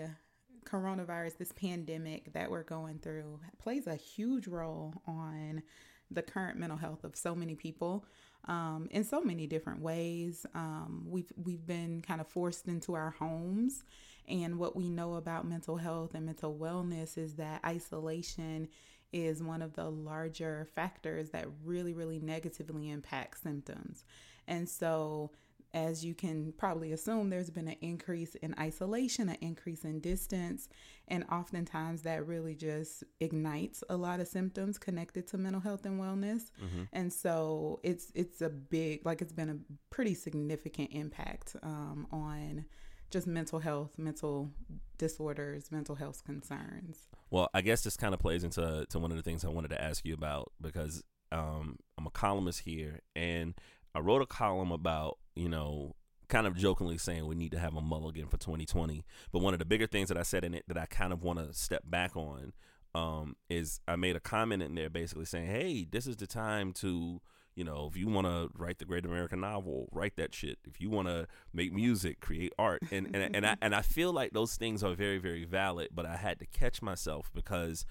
coronavirus, 0.66 1.38
this 1.38 1.54
pandemic 1.54 2.34
that 2.34 2.52
we're 2.52 2.64
going 2.64 3.00
through, 3.00 3.40
plays 3.60 3.88
a 3.88 3.96
huge 3.96 4.48
role 4.48 4.94
on 5.08 5.64
the 6.12 6.22
current 6.22 6.58
mental 6.58 6.78
health 6.78 7.04
of 7.04 7.16
so 7.16 7.34
many 7.34 7.56
people 7.56 8.06
um, 8.46 8.88
in 8.92 9.04
so 9.04 9.22
many 9.22 9.48
different 9.48 9.82
ways. 9.82 10.46
Um, 10.54 11.06
we've 11.08 11.32
we've 11.36 11.66
been 11.66 12.02
kind 12.02 12.22
of 12.22 12.28
forced 12.28 12.68
into 12.68 12.94
our 12.94 13.12
homes, 13.12 13.84
and 14.28 14.58
what 14.58 14.76
we 14.76 14.90
know 14.90 15.16
about 15.16 15.48
mental 15.48 15.78
health 15.78 16.14
and 16.14 16.26
mental 16.26 16.56
wellness 16.56 17.18
is 17.18 17.36
that 17.36 17.62
isolation 17.66 18.68
is 19.14 19.42
one 19.42 19.62
of 19.62 19.74
the 19.74 19.90
larger 19.90 20.68
factors 20.76 21.30
that 21.30 21.46
really 21.64 21.94
really 21.94 22.20
negatively 22.20 22.90
impact 22.90 23.42
symptoms. 23.42 24.04
And 24.48 24.68
so 24.70 25.32
as 25.76 26.06
you 26.06 26.16
can 26.16 26.54
probably 26.58 26.94
assume, 26.94 27.30
there's 27.30 27.50
been 27.50 27.68
an 27.68 27.76
increase 27.82 28.34
in 28.36 28.56
isolation, 28.58 29.28
an 29.28 29.38
increase 29.42 29.84
in 29.84 30.00
distance, 30.00 30.70
and 31.10 31.26
oftentimes 31.30 32.02
that 32.04 32.26
really 32.26 32.56
just 32.56 33.04
ignites 33.20 33.84
a 33.90 33.98
lot 33.98 34.22
of 34.22 34.28
symptoms 34.28 34.78
connected 34.78 35.28
to 35.28 35.38
mental 35.38 35.62
health 35.62 35.86
and 35.86 36.00
wellness. 36.00 36.50
And 36.94 37.12
so 37.12 37.82
it's 37.84 38.12
it's 38.16 38.42
a 38.42 38.50
big, 38.50 39.06
like 39.06 39.22
it's 39.22 39.34
been 39.34 39.50
a 39.50 39.58
pretty 39.90 40.14
significant 40.14 40.90
impact 40.94 41.58
um, 41.62 42.08
on 42.10 42.66
just 43.12 43.28
mental 43.28 43.60
health, 43.60 44.00
mental 44.00 44.50
disorders, 44.98 45.72
mental 45.72 45.96
health 45.96 46.24
concerns. 46.24 47.08
Well, 47.30 47.50
I 47.54 47.62
guess 47.62 47.84
this 47.84 47.98
kind 47.98 48.14
of 48.14 48.22
plays 48.22 48.46
into 48.46 48.86
to 48.90 49.00
one 49.00 49.12
of 49.12 49.18
the 49.18 49.24
things 49.24 49.44
I 49.44 49.50
wanted 49.50 49.72
to 49.72 49.82
ask 49.82 50.06
you 50.06 50.14
about 50.14 50.54
because 50.62 51.04
um, 51.32 51.80
I'm 51.98 52.08
a 52.08 52.12
columnist 52.12 52.62
here, 52.62 53.02
and 53.16 53.56
I 53.96 54.00
wrote 54.00 54.22
a 54.22 54.26
column 54.28 54.72
about 54.72 55.18
you 55.36 55.50
know 55.50 55.96
kind 56.28 56.48
of 56.48 56.56
jokingly 56.56 56.98
saying 56.98 57.26
we 57.26 57.36
need 57.36 57.52
to 57.52 57.60
have 57.60 57.76
a 57.76 57.82
mulligan 57.82 58.28
for 58.28 58.38
2020. 58.38 59.04
But 59.32 59.40
one 59.40 59.54
of 59.54 59.60
the 59.60 59.66
bigger 59.66 59.88
things 59.88 60.10
that 60.10 60.18
I 60.18 60.24
said 60.24 60.44
in 60.44 60.54
it 60.54 60.64
that 60.68 60.78
I 60.78 60.86
kind 60.86 61.14
of 61.14 61.24
want 61.24 61.40
to 61.40 61.54
step 61.54 61.84
back 61.86 62.16
on 62.16 62.54
um, 62.94 63.36
is 63.50 63.80
I 63.88 63.96
made 63.96 64.16
a 64.16 64.20
comment 64.20 64.64
in 64.64 64.76
there 64.76 64.90
basically 64.90 65.26
saying, 65.26 65.48
hey, 65.48 65.88
this 65.90 66.08
is 66.08 66.18
the 66.18 66.28
time 66.28 66.74
to 66.74 67.22
you 67.56 67.64
know, 67.64 67.88
if 67.90 67.96
you 67.96 68.08
want 68.08 68.28
to 68.28 68.50
write 68.58 68.80
the 68.80 68.86
great 68.86 69.06
American 69.06 69.40
novel, 69.40 69.88
write 69.94 70.18
that 70.18 70.36
shit. 70.36 70.60
If 70.66 70.82
you 70.82 70.90
want 70.90 71.08
to 71.08 71.26
make 71.54 71.72
music, 71.72 72.20
create 72.20 72.52
art, 72.60 72.82
and 72.92 73.16
and 73.16 73.34
and 73.34 73.48
I 73.48 73.56
and 73.62 73.74
I 73.74 73.82
feel 73.82 74.12
like 74.12 74.34
those 74.34 74.56
things 74.56 74.84
are 74.84 74.94
very 74.94 75.18
very 75.18 75.46
valid. 75.46 75.90
But 75.94 76.06
I 76.06 76.18
had 76.18 76.40
to 76.40 76.46
catch 76.46 76.82
myself 76.82 77.32
because, 77.34 77.86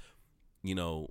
you 0.63 0.75
know, 0.75 1.09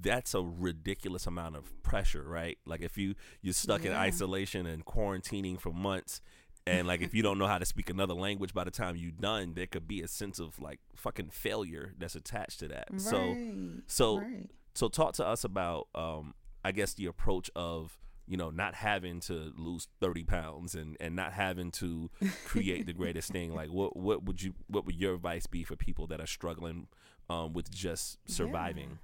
that's 0.00 0.34
a 0.34 0.42
ridiculous 0.42 1.26
amount 1.26 1.56
of 1.56 1.82
pressure, 1.82 2.22
right? 2.22 2.58
Like 2.66 2.82
if 2.82 2.96
you 2.96 3.14
you're 3.42 3.54
stuck 3.54 3.84
in 3.84 3.92
isolation 3.92 4.66
and 4.66 4.84
quarantining 4.84 5.60
for 5.60 5.72
months. 5.72 6.20
And 6.66 6.86
like 6.86 7.00
if 7.00 7.14
you 7.14 7.22
don't 7.22 7.38
know 7.38 7.46
how 7.46 7.56
to 7.56 7.64
speak 7.64 7.88
another 7.88 8.12
language 8.12 8.52
by 8.52 8.62
the 8.62 8.70
time 8.70 8.94
you're 8.94 9.10
done, 9.10 9.54
there 9.54 9.66
could 9.66 9.88
be 9.88 10.02
a 10.02 10.08
sense 10.08 10.38
of 10.38 10.60
like 10.60 10.80
fucking 10.94 11.30
failure 11.30 11.94
that's 11.98 12.14
attached 12.14 12.58
to 12.60 12.68
that. 12.68 12.88
So 12.98 13.30
Right, 13.30 13.82
so 13.86 14.18
right. 14.18 14.50
so 14.74 14.88
talk 14.88 15.14
to 15.14 15.26
us 15.26 15.44
about 15.44 15.88
um 15.94 16.34
I 16.64 16.72
guess 16.72 16.92
the 16.92 17.06
approach 17.06 17.50
of 17.56 17.98
you 18.26 18.36
know 18.36 18.50
not 18.50 18.74
having 18.74 19.20
to 19.20 19.50
lose 19.56 19.88
30 20.02 20.24
pounds 20.24 20.74
and 20.74 20.94
and 21.00 21.16
not 21.16 21.32
having 21.32 21.70
to 21.72 22.10
create 22.44 22.84
the 22.84 22.92
greatest 23.02 23.32
thing 23.32 23.54
like 23.54 23.70
what 23.70 23.96
what 23.96 24.24
would 24.24 24.42
you 24.42 24.52
what 24.66 24.84
would 24.84 24.96
your 24.96 25.14
advice 25.14 25.46
be 25.46 25.64
for 25.64 25.74
people 25.76 26.06
that 26.08 26.20
are 26.20 26.26
struggling 26.26 26.88
um 27.30 27.54
with 27.54 27.70
just 27.70 28.18
surviving 28.26 28.98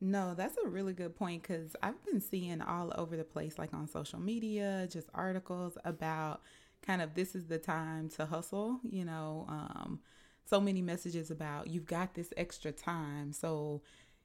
No, 0.00 0.34
that's 0.34 0.56
a 0.62 0.68
really 0.68 0.92
good 0.92 1.16
point 1.16 1.42
because 1.42 1.74
I've 1.82 2.02
been 2.04 2.20
seeing 2.20 2.60
all 2.60 2.92
over 2.96 3.16
the 3.16 3.24
place, 3.24 3.58
like 3.58 3.72
on 3.72 3.88
social 3.88 4.20
media, 4.20 4.86
just 4.90 5.08
articles 5.14 5.78
about 5.84 6.42
kind 6.82 7.00
of 7.00 7.14
this 7.14 7.34
is 7.34 7.46
the 7.46 7.58
time 7.58 8.08
to 8.10 8.26
hustle. 8.26 8.80
You 8.84 9.06
know, 9.06 9.46
um, 9.48 10.00
so 10.44 10.60
many 10.60 10.82
messages 10.82 11.30
about 11.30 11.68
you've 11.68 11.86
got 11.86 12.14
this 12.14 12.32
extra 12.36 12.72
time, 12.72 13.32
so 13.32 13.82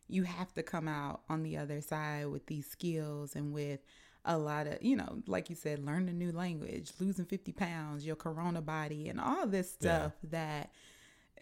you 0.09 0.23
have 0.23 0.53
to 0.55 0.63
come 0.63 0.89
out 0.89 1.21
on 1.29 1.41
the 1.43 1.57
other 1.57 1.79
side 1.79 2.27
with 2.27 2.47
these 2.47 2.67
skills 2.69 3.33
and 3.35 3.53
with 3.53 3.79
a 4.25 4.37
lot 4.37 4.67
of, 4.67 4.77
you 4.83 4.95
know, 4.95 5.21
like 5.25 5.49
you 5.49 5.55
said, 5.55 5.79
learn 5.83 6.09
a 6.09 6.13
new 6.13 6.31
language, 6.33 6.91
losing 6.99 7.25
50 7.25 7.53
pounds, 7.53 8.05
your 8.05 8.17
corona 8.17 8.61
body, 8.61 9.07
and 9.07 9.21
all 9.21 9.47
this 9.47 9.77
Yeah. 9.79 10.09
stuff 10.09 10.11
that 10.23 10.71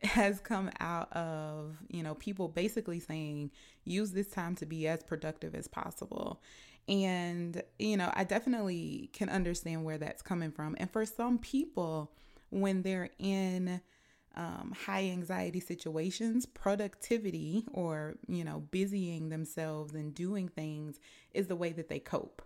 has 0.04 0.40
come 0.40 0.70
out 0.80 1.12
of 1.14 1.78
you 1.90 2.04
know 2.04 2.16
people 2.16 2.48
basically 2.48 3.00
saying 3.00 3.52
use 3.86 4.12
this 4.12 4.28
time 4.28 4.56
to 4.56 4.66
be 4.66 4.88
as 4.88 5.04
productive 5.04 5.56
as 5.56 5.68
possible. 5.68 6.42
And 6.88 7.62
you 7.78 7.98
know 7.98 8.12
i 8.16 8.24
definitely 8.24 9.12
can 9.14 9.30
understand 9.30 9.84
where 9.84 9.98
that's 9.98 10.22
coming 10.22 10.52
from. 10.52 10.76
And 10.80 10.90
for 10.92 11.06
some 11.06 11.38
people 11.38 12.12
when 12.50 12.82
they're 12.82 13.10
in 13.20 13.82
um, 14.36 14.74
high 14.86 15.06
anxiety 15.06 15.60
situations 15.60 16.46
productivity 16.46 17.66
or 17.72 18.16
you 18.28 18.44
know 18.44 18.64
busying 18.72 19.30
themselves 19.30 19.94
and 19.96 20.14
doing 20.14 20.48
things 20.48 21.00
is 21.34 21.48
the 21.48 21.56
way 21.56 21.72
that 21.74 21.90
they 21.90 22.00
cope. 22.00 22.42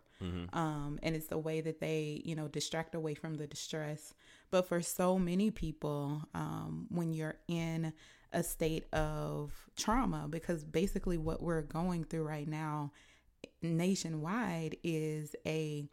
Um, 0.53 0.99
and 1.03 1.15
it's 1.15 1.27
the 1.27 1.37
way 1.37 1.59
that 1.61 1.79
they 1.79 2.21
you 2.23 2.35
know 2.35 2.47
distract 2.47 2.95
away 2.95 3.13
from 3.13 3.35
the 3.35 3.47
distress 3.47 4.13
but 4.53 4.67
for 4.67 4.83
so 4.83 5.17
many 5.17 5.49
people 5.49 6.21
um, 6.35 6.85
when 6.89 7.11
you're 7.11 7.37
in 7.47 7.91
a 8.31 8.43
state 8.43 8.85
of 8.93 9.51
trauma 9.75 10.27
because 10.29 10.63
basically 10.63 11.17
what 11.17 11.41
we're 11.41 11.63
going 11.63 12.03
through 12.03 12.21
right 12.21 12.47
now 12.47 12.91
nationwide 13.63 14.77
is 14.83 15.35
a 15.47 15.83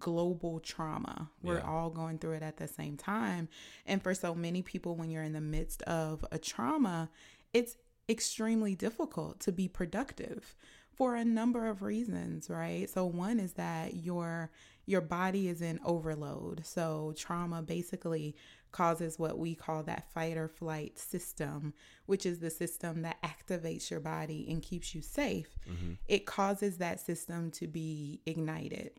global 0.00 0.58
trauma. 0.58 1.30
We're 1.44 1.60
all 1.60 1.90
going 1.90 2.18
through 2.18 2.32
it 2.32 2.42
at 2.42 2.56
the 2.56 2.66
same 2.66 2.96
time. 2.96 3.48
And 3.86 4.02
for 4.02 4.14
so 4.14 4.34
many 4.34 4.62
people, 4.62 4.96
when 4.96 5.10
you're 5.10 5.22
in 5.22 5.32
the 5.32 5.40
midst 5.40 5.82
of 5.82 6.24
a 6.32 6.38
trauma, 6.38 7.10
it's 7.54 7.76
extremely 8.08 8.74
difficult 8.74 9.38
to 9.40 9.52
be 9.52 9.68
productive 9.68 10.56
for 10.92 11.14
a 11.14 11.24
number 11.24 11.68
of 11.68 11.82
reasons, 11.82 12.50
right? 12.50 12.90
So 12.90 13.06
one 13.06 13.38
is 13.38 13.52
that 13.52 13.94
your 13.94 14.50
your 14.88 15.00
body 15.00 15.48
is 15.48 15.60
in 15.60 15.80
overload. 15.84 16.64
So 16.64 17.14
trauma 17.16 17.62
basically 17.62 18.34
causes 18.72 19.18
what 19.18 19.38
we 19.38 19.54
call 19.54 19.82
that 19.84 20.10
fight 20.12 20.36
or 20.36 20.48
flight 20.48 20.98
system, 20.98 21.74
which 22.06 22.26
is 22.26 22.38
the 22.38 22.50
system 22.50 23.02
that 23.02 23.22
activates 23.22 23.90
your 23.90 24.00
body 24.00 24.46
and 24.50 24.62
keeps 24.62 24.94
you 24.94 25.02
safe. 25.02 25.58
Mm-hmm. 25.70 25.92
It 26.06 26.26
causes 26.26 26.78
that 26.78 27.00
system 27.00 27.50
to 27.52 27.66
be 27.66 28.20
ignited 28.26 28.92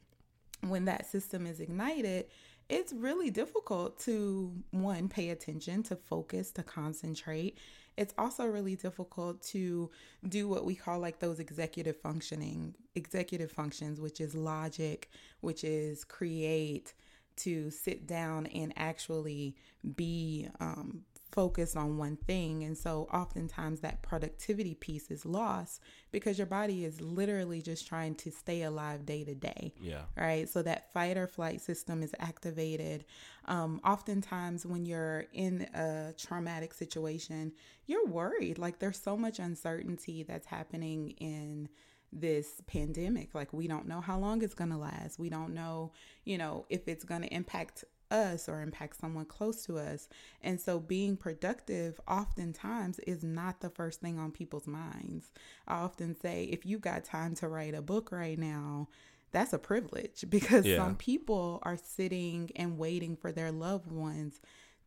when 0.62 0.86
that 0.86 1.06
system 1.06 1.46
is 1.46 1.60
ignited, 1.60 2.26
it's 2.68 2.94
really 2.94 3.30
difficult 3.30 4.00
to 4.02 4.54
one 4.72 5.10
pay 5.10 5.30
attention, 5.30 5.84
to 5.84 5.96
focus, 5.96 6.52
to 6.52 6.64
concentrate. 6.64 7.58
It's 8.00 8.14
also 8.18 8.46
really 8.46 8.78
difficult 8.78 9.42
to 9.48 9.92
do 10.30 10.48
what 10.48 10.64
we 10.64 10.74
call 10.74 11.00
like 11.00 11.20
those 11.20 11.42
executive 11.42 11.98
functioning, 11.98 12.74
executive 12.96 13.52
functions, 13.52 14.00
which 14.00 14.22
is 14.22 14.34
logic, 14.34 15.10
which 15.42 15.66
is 15.66 16.06
create, 16.06 16.94
to 17.36 17.70
sit 17.70 18.08
down 18.08 18.46
and 18.48 18.72
actually 18.78 19.58
be 19.96 20.48
um, 20.62 21.02
focused 21.32 21.78
on 21.78 21.98
one 21.98 22.16
thing. 22.18 22.64
And 22.64 22.78
so 22.78 23.08
oftentimes 23.14 23.82
that 23.82 24.02
productivity 24.02 24.74
piece 24.76 25.12
is 25.12 25.26
lost 25.26 25.82
because 26.12 26.38
your 26.38 26.48
body 26.48 26.86
is 26.86 27.00
literally 27.02 27.62
just 27.62 27.88
trying 27.88 28.16
to 28.16 28.32
stay 28.32 28.64
alive 28.64 29.06
day 29.06 29.24
to 29.24 29.36
day 29.36 29.74
Yeah. 29.80 30.04
right? 30.18 30.50
So 30.50 30.62
that 30.64 30.92
fight 30.94 31.18
or 31.18 31.28
flight 31.28 31.62
system 31.62 32.02
is 32.04 32.14
activated. 32.20 33.06
Um, 33.46 33.80
oftentimes, 33.86 34.66
when 34.66 34.86
you're 34.86 35.26
in 35.34 35.62
a 35.74 36.14
traumatic 36.18 36.74
situation, 36.74 37.54
you're 37.86 38.06
worried. 38.08 38.58
Like 38.58 38.80
there's 38.80 39.02
so 39.02 39.18
much 39.18 39.40
uncertainty 39.40 40.24
that's 40.24 40.48
happening 40.48 41.12
in 41.20 41.70
this 42.12 42.62
pandemic. 42.68 43.36
Like 43.36 43.54
we 43.54 43.68
don't 43.68 43.88
know 43.88 44.02
how 44.02 44.18
long 44.20 44.42
it's 44.42 44.56
going 44.56 44.72
to 44.72 44.78
last. 44.78 45.20
We 45.20 45.30
don't 45.30 45.54
know, 45.54 45.92
you 46.26 46.38
know, 46.38 46.66
if 46.70 46.88
it's 46.88 47.04
going 47.04 47.22
to 47.22 47.34
impact 47.34 47.86
us 48.12 48.50
or 48.50 48.62
impact 48.62 49.00
someone 49.00 49.26
close 49.26 49.64
to 49.66 49.78
us. 49.78 50.08
And 50.42 50.60
so 50.60 50.80
being 50.80 51.18
productive 51.18 52.00
oftentimes 52.08 53.00
is 53.00 53.24
not 53.24 53.62
the 53.62 53.70
first 53.70 54.02
thing 54.02 54.18
on 54.20 54.32
people's 54.32 54.68
minds. 54.68 55.32
I 55.68 55.76
often 55.76 56.16
say 56.20 56.46
if 56.46 56.66
you 56.66 56.80
got 56.80 57.04
time 57.04 57.36
to 57.36 57.48
write 57.48 57.74
a 57.76 57.82
book 57.82 58.12
right 58.12 58.38
now, 58.40 58.90
that's 59.32 59.54
a 59.54 59.60
privilege 59.60 60.26
because 60.30 60.66
Yeah. 60.66 60.78
some 60.78 60.96
people 60.96 61.60
are 61.64 61.78
sitting 61.78 62.52
and 62.56 62.78
waiting 62.78 63.16
for 63.16 63.32
their 63.32 63.52
loved 63.52 63.92
ones 63.92 64.40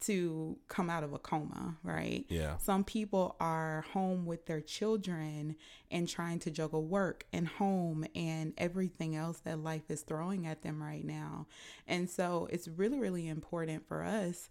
to 0.03 0.57
come 0.69 0.89
out 0.91 1.03
of 1.05 1.13
a 1.13 1.19
coma, 1.19 1.77
right? 1.83 2.25
Yeah. 2.29 2.57
Some 2.59 2.85
people 2.85 3.37
are 3.41 3.85
home 3.93 4.27
with 4.27 4.47
their 4.47 4.61
children 4.61 5.57
and 5.91 6.09
trying 6.09 6.39
to 6.41 6.51
juggle 6.51 6.85
work 6.85 7.25
and 7.33 7.47
home 7.49 8.05
and 8.15 8.53
everything 8.59 9.17
else 9.17 9.39
that 9.41 9.59
life 9.59 9.91
is 9.91 10.03
throwing 10.03 10.47
at 10.47 10.63
them 10.63 10.83
right 10.83 11.05
now. 11.05 11.47
And 11.87 12.09
so 12.09 12.49
it's 12.51 12.69
really, 12.69 12.99
really 12.99 13.29
important 13.29 13.87
for 13.87 14.05
us 14.05 14.51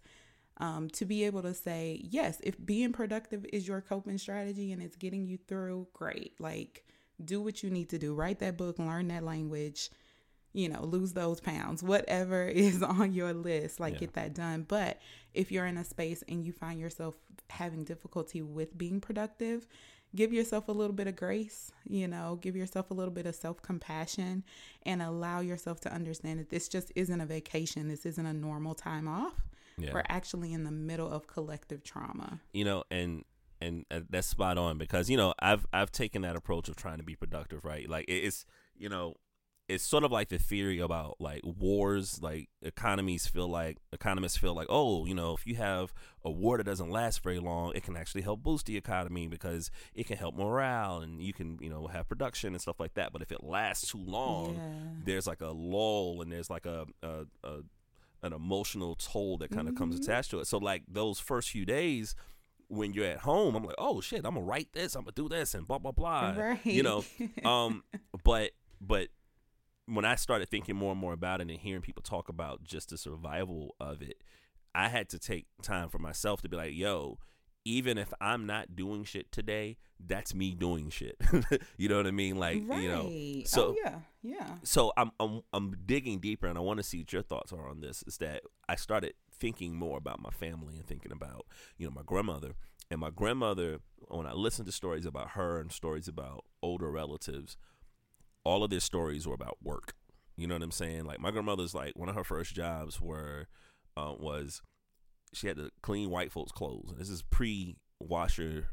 um, 0.58 0.88
to 0.90 1.04
be 1.04 1.24
able 1.24 1.42
to 1.42 1.54
say, 1.54 2.00
yes, 2.04 2.38
if 2.44 2.54
being 2.64 2.92
productive 2.92 3.44
is 3.52 3.66
your 3.66 3.80
coping 3.80 4.18
strategy 4.18 4.72
and 4.72 4.82
it's 4.82 4.96
getting 4.96 5.26
you 5.26 5.38
through, 5.48 5.86
great. 5.92 6.34
Like, 6.38 6.84
do 7.24 7.40
what 7.40 7.62
you 7.62 7.70
need 7.70 7.88
to 7.90 7.98
do. 7.98 8.14
Write 8.14 8.38
that 8.40 8.56
book, 8.56 8.78
learn 8.78 9.08
that 9.08 9.22
language, 9.24 9.90
you 10.52 10.68
know, 10.68 10.82
lose 10.84 11.14
those 11.14 11.40
pounds, 11.40 11.82
whatever 11.82 12.44
is 12.48 12.82
on 12.82 13.12
your 13.12 13.32
list, 13.32 13.80
like 13.80 13.94
Yeah. 13.94 14.00
get 14.00 14.12
that 14.14 14.34
done. 14.34 14.64
But 14.68 14.98
if 15.34 15.50
you're 15.52 15.66
in 15.66 15.76
a 15.76 15.84
space 15.84 16.22
and 16.28 16.44
you 16.44 16.52
find 16.52 16.78
yourself 16.80 17.16
having 17.50 17.84
difficulty 17.84 18.42
with 18.42 18.76
being 18.76 19.00
productive, 19.00 19.66
give 20.14 20.32
yourself 20.32 20.68
a 20.68 20.72
little 20.72 20.94
bit 20.94 21.06
of 21.06 21.16
grace, 21.16 21.72
you 21.88 22.06
know, 22.08 22.38
give 22.40 22.56
yourself 22.56 22.90
a 22.90 22.94
little 22.94 23.12
bit 23.12 23.26
of 23.26 23.34
self 23.34 23.62
compassion 23.62 24.44
and 24.84 25.02
allow 25.02 25.40
yourself 25.40 25.80
to 25.80 25.92
understand 25.92 26.40
that 26.40 26.50
this 26.50 26.68
just 26.68 26.92
isn't 26.94 27.20
a 27.20 27.26
vacation. 27.26 27.88
This 27.88 28.06
isn't 28.06 28.26
a 28.26 28.32
normal 28.32 28.74
time 28.74 29.08
off. 29.08 29.48
Yeah. 29.78 29.90
We're 29.94 30.04
actually 30.08 30.52
in 30.52 30.64
the 30.64 30.70
middle 30.70 31.10
of 31.10 31.26
collective 31.26 31.82
trauma. 31.82 32.40
you 32.52 32.64
know 32.64 32.84
and 32.90 33.24
and 33.60 33.86
uh, 33.90 34.00
that's 34.10 34.26
spot 34.26 34.58
on 34.58 34.76
because 34.76 35.08
you 35.08 35.16
know 35.16 35.32
i've 35.38 35.64
i've 35.72 35.92
taken 35.92 36.22
that 36.22 36.34
approach 36.34 36.68
of 36.68 36.74
trying 36.74 36.96
to 36.98 37.04
be 37.04 37.14
productive 37.14 37.64
right 37.64 37.88
like 37.88 38.04
it's 38.08 38.44
you 38.76 38.88
know 38.88 39.14
it's 39.68 39.84
sort 39.84 40.04
of 40.04 40.10
like 40.12 40.28
the 40.28 40.38
theory 40.38 40.80
about 40.80 41.16
like 41.20 41.40
wars 41.44 42.20
like 42.20 42.48
economies 42.62 43.26
feel 43.26 43.48
like 43.48 43.78
economists 43.92 44.36
feel 44.36 44.54
like 44.54 44.66
oh 44.68 45.06
you 45.06 45.14
know 45.14 45.32
if 45.34 45.46
you 45.46 45.54
have 45.54 45.94
a 46.24 46.30
war 46.30 46.56
that 46.58 46.64
doesn't 46.64 46.90
last 46.90 47.22
very 47.22 47.38
long 47.38 47.72
it 47.74 47.82
can 47.82 47.96
actually 47.96 48.22
help 48.22 48.42
boost 48.42 48.66
the 48.66 48.76
economy 48.76 49.26
because 49.28 49.70
it 49.94 50.06
can 50.06 50.16
help 50.16 50.34
morale 50.36 50.98
and 51.00 51.22
you 51.22 51.32
can 51.32 51.58
you 51.60 51.70
know 51.70 51.86
have 51.86 52.08
production 52.08 52.52
and 52.52 52.60
stuff 52.60 52.80
like 52.80 52.94
that 52.94 53.12
but 53.12 53.22
if 53.22 53.30
it 53.32 53.42
lasts 53.44 53.92
too 53.92 54.02
long 54.04 54.56
Yeah. 54.56 54.60
there's 55.04 55.26
like 55.26 55.40
a 55.40 55.52
lull 55.52 56.20
and 56.22 56.30
there's 56.32 56.50
like 56.50 56.66
a, 56.66 56.86
a, 57.02 57.24
a 57.44 57.60
an 58.24 58.32
emotional 58.32 58.94
toll 58.96 59.38
that 59.38 59.50
kind 59.50 59.68
of 59.68 59.74
comes 59.74 59.96
Mhm. 59.96 60.02
attached 60.04 60.30
to 60.30 60.38
it. 60.38 60.46
So 60.46 60.58
like 60.58 60.82
those 60.86 61.18
first 61.18 61.50
few 61.50 61.64
days 61.66 62.14
when 62.68 62.92
you're 62.94 63.04
at 63.04 63.18
home, 63.18 63.56
I'm 63.56 63.64
like, 63.64 63.74
oh 63.78 64.00
shit, 64.00 64.18
I'm 64.24 64.34
gonna 64.34 64.46
write 64.46 64.68
this, 64.72 64.94
I'm 64.94 65.02
gonna 65.02 65.12
do 65.16 65.28
this, 65.28 65.54
and 65.54 65.66
blah 65.66 65.78
blah 65.78 65.90
blah. 65.90 66.32
Right. 66.36 66.64
You 66.64 66.84
know, 66.84 67.04
um, 67.44 67.82
but 68.22 68.52
but 68.80 69.08
when 69.94 70.04
I 70.04 70.14
started 70.14 70.48
thinking 70.48 70.76
more 70.76 70.92
and 70.92 71.00
more 71.00 71.12
about 71.12 71.40
it 71.40 71.50
and 71.50 71.58
hearing 71.58 71.82
people 71.82 72.02
talk 72.02 72.28
about 72.28 72.64
just 72.64 72.90
the 72.90 72.98
survival 72.98 73.74
of 73.78 74.00
it, 74.00 74.22
I 74.74 74.88
had 74.88 75.08
to 75.10 75.18
take 75.18 75.46
time 75.62 75.88
for 75.88 75.98
myself 75.98 76.40
to 76.42 76.48
be 76.48 76.56
like, 76.56 76.74
yo, 76.74 77.18
even 77.64 77.98
if 77.98 78.12
I'm 78.20 78.46
not 78.46 78.74
doing 78.74 79.04
shit 79.04 79.30
today, 79.30 79.76
that's 80.00 80.34
me 80.34 80.54
doing 80.54 80.88
shit. 80.90 81.16
you 81.76 81.88
know 81.88 81.96
what 81.96 82.06
I 82.06 82.10
mean? 82.10 82.36
Like, 82.38 82.62
right. 82.66 82.82
you 82.82 82.88
know, 82.88 83.10
oh 83.12 83.42
so- 83.44 83.76
yeah, 83.84 83.98
yeah. 84.22 84.54
so 84.64 84.92
I'm 84.96 85.12
I'm 85.20 85.42
I'm 85.52 85.76
digging 85.86 86.18
deeper, 86.18 86.46
and 86.46 86.58
I 86.58 86.60
want 86.60 86.78
to 86.78 86.82
see 86.82 86.98
what 86.98 87.12
your 87.12 87.22
thoughts 87.22 87.52
are 87.52 87.68
on 87.68 87.80
this. 87.80 88.02
Is 88.06 88.16
that 88.18 88.42
I 88.68 88.76
started 88.76 89.14
thinking 89.32 89.74
more 89.74 89.98
about 89.98 90.20
my 90.20 90.30
family 90.30 90.76
and 90.76 90.86
thinking 90.86 91.12
about 91.12 91.46
you 91.76 91.86
know 91.86 91.92
my 91.92 92.02
grandmother 92.04 92.54
and 92.90 93.00
my 93.00 93.10
grandmother. 93.10 93.78
When 94.08 94.26
I 94.26 94.32
listened 94.32 94.66
to 94.66 94.72
stories 94.72 95.06
about 95.06 95.30
her 95.30 95.60
and 95.60 95.70
stories 95.70 96.08
about 96.08 96.44
older 96.62 96.90
relatives, 96.90 97.56
all 98.44 98.64
of 98.64 98.70
their 98.70 98.80
stories 98.80 99.26
were 99.26 99.34
about 99.34 99.58
work. 99.62 99.94
You 100.36 100.46
know 100.46 100.54
what 100.54 100.62
I'm 100.62 100.70
saying? 100.70 101.04
Like 101.04 101.20
my 101.20 101.30
grandmother's 101.30 101.74
like 101.74 101.92
one 101.96 102.08
of 102.08 102.14
her 102.14 102.24
first 102.24 102.54
jobs 102.54 103.00
were 103.00 103.46
uh, 103.96 104.14
was 104.18 104.62
she 105.34 105.46
had 105.46 105.56
to 105.56 105.70
clean 105.82 106.10
white 106.10 106.32
folks' 106.32 106.52
clothes, 106.52 106.90
and 106.90 106.98
this 106.98 107.08
is 107.10 107.22
pre 107.22 107.76
washer 108.00 108.68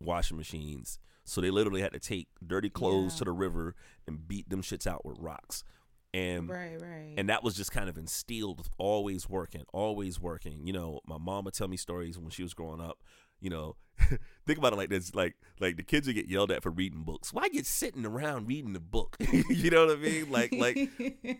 washing 0.00 0.36
machines. 0.36 0.98
So 1.24 1.40
they 1.40 1.50
literally 1.50 1.80
had 1.80 1.92
to 1.94 1.98
take 2.00 2.28
dirty 2.46 2.68
clothes 2.68 3.14
Yeah. 3.14 3.18
to 3.20 3.24
the 3.24 3.32
river 3.32 3.74
and 4.06 4.28
beat 4.28 4.50
them 4.50 4.60
shits 4.62 4.86
out 4.86 5.06
with 5.06 5.16
rocks. 5.18 5.64
And 6.12 6.48
right, 6.48 6.80
right. 6.80 7.14
and 7.16 7.28
that 7.28 7.42
was 7.42 7.56
just 7.56 7.72
kind 7.72 7.88
of 7.88 7.96
instilled 7.96 8.68
always 8.78 9.28
working, 9.28 9.64
always 9.72 10.20
working. 10.20 10.66
You 10.66 10.72
know, 10.72 11.00
my 11.06 11.18
mom 11.18 11.44
would 11.46 11.54
tell 11.54 11.66
me 11.66 11.76
stories 11.76 12.18
when 12.18 12.30
she 12.30 12.42
was 12.42 12.54
growing 12.54 12.80
up. 12.80 13.02
You 13.40 13.50
know, 13.50 13.76
think 14.46 14.58
about 14.58 14.72
it 14.72 14.76
like 14.76 14.90
this: 14.90 15.14
like 15.14 15.36
like 15.60 15.76
the 15.76 15.82
kids 15.82 16.06
would 16.06 16.16
get 16.16 16.28
yelled 16.28 16.50
at 16.50 16.62
for 16.62 16.70
reading 16.70 17.02
books. 17.02 17.32
Why 17.32 17.48
get 17.48 17.66
sitting 17.66 18.04
around 18.04 18.48
reading 18.48 18.72
the 18.72 18.80
book? 18.80 19.16
you 19.48 19.70
know 19.70 19.86
what 19.86 19.96
I 19.96 20.00
mean? 20.00 20.30
Like 20.30 20.52
like 20.52 20.76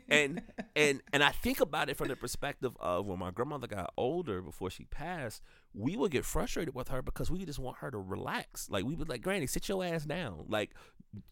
and 0.09 0.43
and 0.77 1.03
and 1.13 1.25
I 1.25 1.31
think 1.31 1.61
about 1.61 1.89
it 1.89 1.97
from 1.97 2.09
the 2.09 2.17
perspective 2.17 2.77
of 2.81 3.07
when 3.07 3.19
my 3.19 3.31
grandmother 3.31 3.67
got 3.67 3.93
older 3.97 4.41
before 4.41 4.71
she 4.71 4.85
passed, 4.85 5.43
we 5.75 5.97
would 5.97 6.11
get 6.11 6.25
frustrated 6.25 6.75
with 6.75 6.89
her 6.89 7.03
because 7.03 7.31
we 7.31 7.45
just 7.45 7.59
want 7.59 7.79
her 7.79 7.91
to 7.91 7.99
relax. 7.99 8.71
Like 8.71 8.85
we 8.85 8.95
would 8.95 9.09
like, 9.09 9.23
Granny, 9.23 9.47
sit 9.47 9.69
your 9.69 9.85
ass 9.85 10.05
down. 10.05 10.45
Like, 10.49 10.71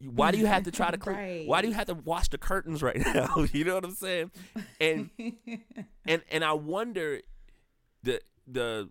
why 0.01 0.31
do 0.33 0.39
you 0.39 0.47
have 0.47 0.65
to 0.65 0.71
try 0.71 0.91
to 0.91 0.99
clean? 0.99 1.47
Why 1.47 1.61
do 1.61 1.69
you 1.69 1.75
have 1.75 1.87
to 1.87 1.95
wash 1.95 2.29
the 2.29 2.39
curtains 2.39 2.83
right 2.83 2.99
now? 2.99 3.47
you 3.53 3.65
know 3.65 3.75
what 3.75 3.85
I'm 3.85 3.95
saying? 3.95 4.31
And 4.81 5.11
and 6.07 6.23
and 6.31 6.45
I 6.45 6.53
wonder 6.53 7.21
the 8.03 8.21
the 8.47 8.91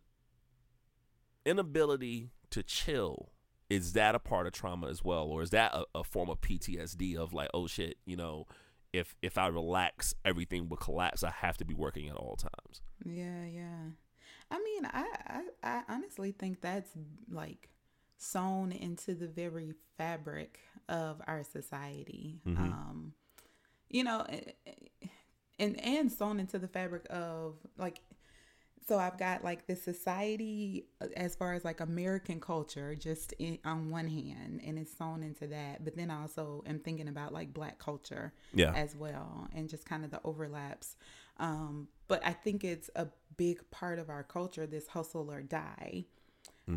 inability 1.46 2.32
to 2.50 2.64
chill 2.64 3.32
is 3.70 3.94
that 3.94 4.16
a 4.16 4.20
part 4.20 4.46
of 4.48 4.54
trauma 4.54 4.88
as 4.88 5.04
well 5.04 5.24
or 5.26 5.42
is 5.42 5.50
that 5.52 5.74
a, 5.74 5.86
a 5.96 6.04
form 6.04 6.30
of 6.30 6.42
ptsd 6.42 7.16
of 7.16 7.34
like 7.34 7.50
oh 7.54 7.68
shit 7.68 7.98
you 8.06 8.16
know 8.18 8.46
if 8.94 9.16
if 9.22 9.38
i 9.38 9.48
relax 9.48 10.14
everything 10.26 10.68
will 10.68 10.78
collapse 10.78 11.24
i 11.24 11.30
have 11.32 11.58
to 11.58 11.64
be 11.66 11.74
working 11.74 12.10
at 12.10 12.16
all 12.16 12.36
times 12.36 12.82
Yeah, 13.06 13.46
yeah. 13.46 13.92
I 14.54 14.60
mean, 14.60 14.86
I, 14.86 15.06
I, 15.28 15.42
I 15.64 15.82
honestly 15.88 16.34
think 16.34 16.60
that's 16.60 16.92
like 17.30 17.70
sewn 18.18 18.74
into 18.74 19.16
the 19.16 19.28
very 19.28 19.74
fabric 19.98 20.60
of 20.90 21.22
our 21.26 21.44
society. 21.46 22.42
Mhm. 22.46 22.58
Um, 22.58 23.14
you 23.90 24.04
know, 24.04 24.26
and 25.58 25.80
and 25.80 26.12
sewn 26.12 26.40
into 26.40 26.60
the 26.60 26.68
fabric 26.68 27.06
of 27.10 27.56
like 27.78 28.02
so 28.88 28.98
I've 28.98 29.18
got 29.18 29.44
like 29.44 29.68
the 29.68 29.76
society 29.76 30.88
uh, 31.02 31.08
as 31.16 31.36
far 31.36 31.54
as 31.54 31.64
like 31.64 31.80
American 31.80 32.40
culture, 32.40 32.96
just 32.96 33.34
in, 33.34 33.60
on 33.64 33.90
one 33.90 34.08
hand, 34.08 34.62
and 34.66 34.78
it's 34.80 34.96
sewn 34.98 35.24
into 35.24 35.48
that. 35.48 35.84
But 35.84 35.96
then 35.96 36.10
I 36.10 36.22
also 36.22 36.64
am 36.66 36.80
thinking 36.80 37.08
about 37.08 37.34
like 37.34 37.54
Black 37.54 37.80
culture, 37.80 38.34
Yeah. 38.54 38.74
as 38.76 38.96
well, 38.96 39.48
and 39.56 39.70
just 39.70 39.86
kind 39.86 40.04
of 40.04 40.12
the 40.12 40.20
overlaps. 40.24 40.96
Um, 41.38 41.88
but 42.08 42.26
I 42.26 42.34
think 42.34 42.64
it's 42.64 42.90
a 42.96 43.08
big 43.38 43.70
part 43.72 44.00
of 44.00 44.10
our 44.10 44.24
culture, 44.24 44.66
this 44.68 44.88
hustle 44.88 45.32
or 45.32 45.42
die, 45.42 46.06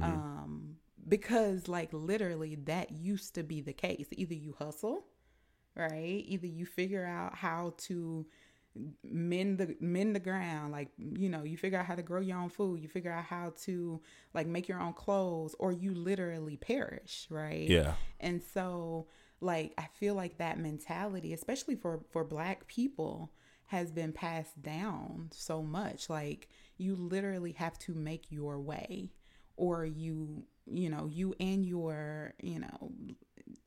um, 0.03 0.77
because 1.09 1.69
like 1.69 1.91
literally 1.93 2.55
that 2.65 2.93
used 2.93 3.35
to 3.35 3.43
be 3.43 3.61
the 3.61 3.73
case. 3.73 4.07
Either 4.13 4.35
you 4.35 4.55
hustle, 4.59 5.05
right? 5.77 6.23
Either 6.27 6.47
you 6.47 6.67
figure 6.67 7.05
out 7.05 7.35
how 7.35 7.75
to 7.79 8.27
mend 9.05 9.59
the 9.59 9.77
mend 9.81 10.15
the 10.15 10.21
ground. 10.21 10.73
Like 10.73 10.89
you 10.99 11.29
know 11.29 11.45
you 11.45 11.57
figure 11.57 11.79
out 11.79 11.87
how 11.87 11.95
to 11.95 12.03
grow 12.03 12.21
your 12.21 12.39
own 12.39 12.49
food. 12.49 12.81
You 12.81 12.89
figure 12.89 13.13
out 13.13 13.25
how 13.25 13.53
to 13.65 14.01
like 14.33 14.47
make 14.47 14.69
your 14.69 14.81
own 14.81 14.93
clothes 14.93 15.55
or 15.59 15.73
you 15.73 15.95
literally 15.95 16.57
perish 16.57 17.27
right? 17.31 17.69
Yeah. 17.69 17.95
and 18.21 18.43
so 18.43 19.07
like 19.41 19.75
i 19.77 19.87
feel 19.99 20.15
like 20.15 20.39
that 20.39 20.59
mentality 20.59 21.33
especially 21.35 21.75
for 21.75 22.01
for 22.13 22.25
black 22.25 22.67
people 22.69 23.31
has 23.67 23.91
been 23.91 24.13
passed 24.13 24.63
down 24.63 25.31
so 25.33 25.63
much. 25.63 26.09
Like 26.11 26.49
you 26.77 26.97
literally 26.97 27.53
have 27.53 27.79
to 27.81 27.95
make 27.95 28.31
your 28.31 28.61
way 28.61 29.13
or 29.57 29.85
you 29.85 30.45
you 30.67 30.89
know 30.91 31.07
you 31.11 31.35
and 31.41 31.65
your 31.65 32.35
you 32.43 32.59
know 32.61 32.93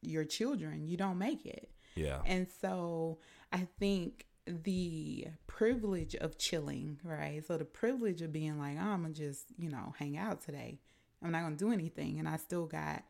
your 0.01 0.25
children 0.25 0.87
you 0.87 0.97
don't 0.97 1.17
make 1.17 1.45
it. 1.45 1.71
Yeah. 1.95 2.21
and 2.25 2.47
so 2.61 3.17
I 3.51 3.67
think 3.79 4.26
the 4.63 5.27
privilege 5.47 6.15
of 6.15 6.37
chilling, 6.37 6.99
right? 7.03 7.45
So 7.45 7.57
the 7.57 7.65
privilege 7.65 8.21
of 8.21 8.31
being 8.31 8.59
like, 8.59 8.77
oh, 8.77 8.89
I'm 8.89 9.03
gonna 9.03 9.13
just, 9.13 9.45
you 9.57 9.69
know, 9.69 9.93
hang 9.97 10.17
out 10.17 10.41
today. 10.41 10.79
I'm 11.23 11.31
not 11.31 11.43
gonna 11.43 11.55
do 11.55 11.71
anything. 11.71 12.19
And 12.19 12.27
I 12.27 12.37
still 12.37 12.65
got 12.65 13.03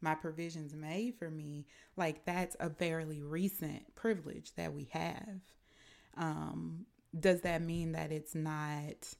my 0.00 0.14
provisions 0.14 0.74
made 0.74 1.14
for 1.18 1.30
me. 1.30 1.66
Like 1.96 2.24
that's 2.24 2.56
a 2.60 2.70
fairly 2.70 3.22
recent 3.22 3.94
privilege 3.94 4.54
that 4.56 4.72
we 4.72 4.88
have. 4.92 5.40
Um, 6.16 6.86
does 7.18 7.40
that 7.42 7.62
mean 7.62 7.92
that 7.92 8.12
it's 8.12 8.34
not 8.34 9.14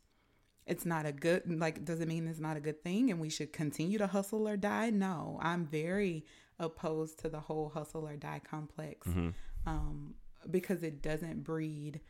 it's 0.66 0.86
not 0.86 1.06
a 1.06 1.12
good 1.12 1.42
like 1.60 1.84
does 1.84 2.00
it 2.00 2.08
mean 2.08 2.26
it's 2.26 2.40
not 2.40 2.56
a 2.56 2.60
good 2.60 2.82
thing 2.82 3.10
and 3.10 3.20
we 3.20 3.28
should 3.28 3.52
continue 3.52 3.98
to 3.98 4.06
hustle 4.06 4.48
or 4.48 4.56
die 4.56 4.90
no 4.90 5.38
i'm 5.42 5.66
very 5.66 6.24
opposed 6.58 7.18
to 7.18 7.28
the 7.28 7.40
whole 7.40 7.68
hustle 7.68 8.06
or 8.06 8.16
die 8.16 8.40
complex 8.48 9.06
um, 9.66 10.14
because 10.50 10.82
it 10.82 11.02
doesn't 11.02 11.44
breed 11.44 12.00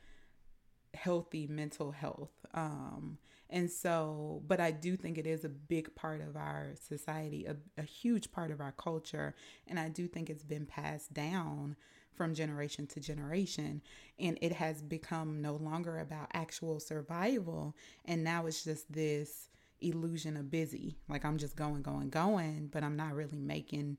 healthy 0.95 1.47
mental 1.47 1.91
health. 1.91 2.33
Um, 2.55 3.19
and 3.51 3.71
so 3.71 4.43
but 4.47 4.59
i 4.59 4.71
do 4.71 4.97
think 4.97 5.19
it 5.19 5.27
is 5.27 5.45
a 5.45 5.51
big 5.51 5.95
part 5.95 6.23
of 6.23 6.35
our 6.35 6.73
society 6.81 7.45
a, 7.45 7.55
a 7.79 7.85
huge 7.85 8.33
part 8.33 8.51
of 8.51 8.61
our 8.61 8.73
culture. 8.73 9.35
And 9.67 9.79
i 9.79 9.89
do 9.89 10.07
think 10.07 10.31
it's 10.31 10.45
been 10.45 10.67
passed 10.67 11.13
down 11.13 11.77
from 12.15 12.35
generation 12.35 12.87
to 12.87 13.01
generation. 13.01 13.83
And 14.19 14.39
it 14.41 14.53
has 14.53 14.83
become 14.83 15.43
no 15.43 15.57
longer 15.57 15.99
about 15.99 16.29
actual 16.33 16.79
survival. 16.79 17.75
And 18.05 18.23
now 18.23 18.47
it's 18.47 18.63
just 18.63 18.93
this 18.93 19.49
illusion 19.81 20.37
of 20.37 20.51
busy. 20.51 20.97
Like 21.09 21.25
i'm 21.25 21.39
just 21.39 21.57
going 21.57 21.83
going 21.83 22.09
going 22.11 22.69
but 22.73 22.83
i'm 22.83 22.97
not 22.97 23.15
really 23.15 23.39
making 23.39 23.99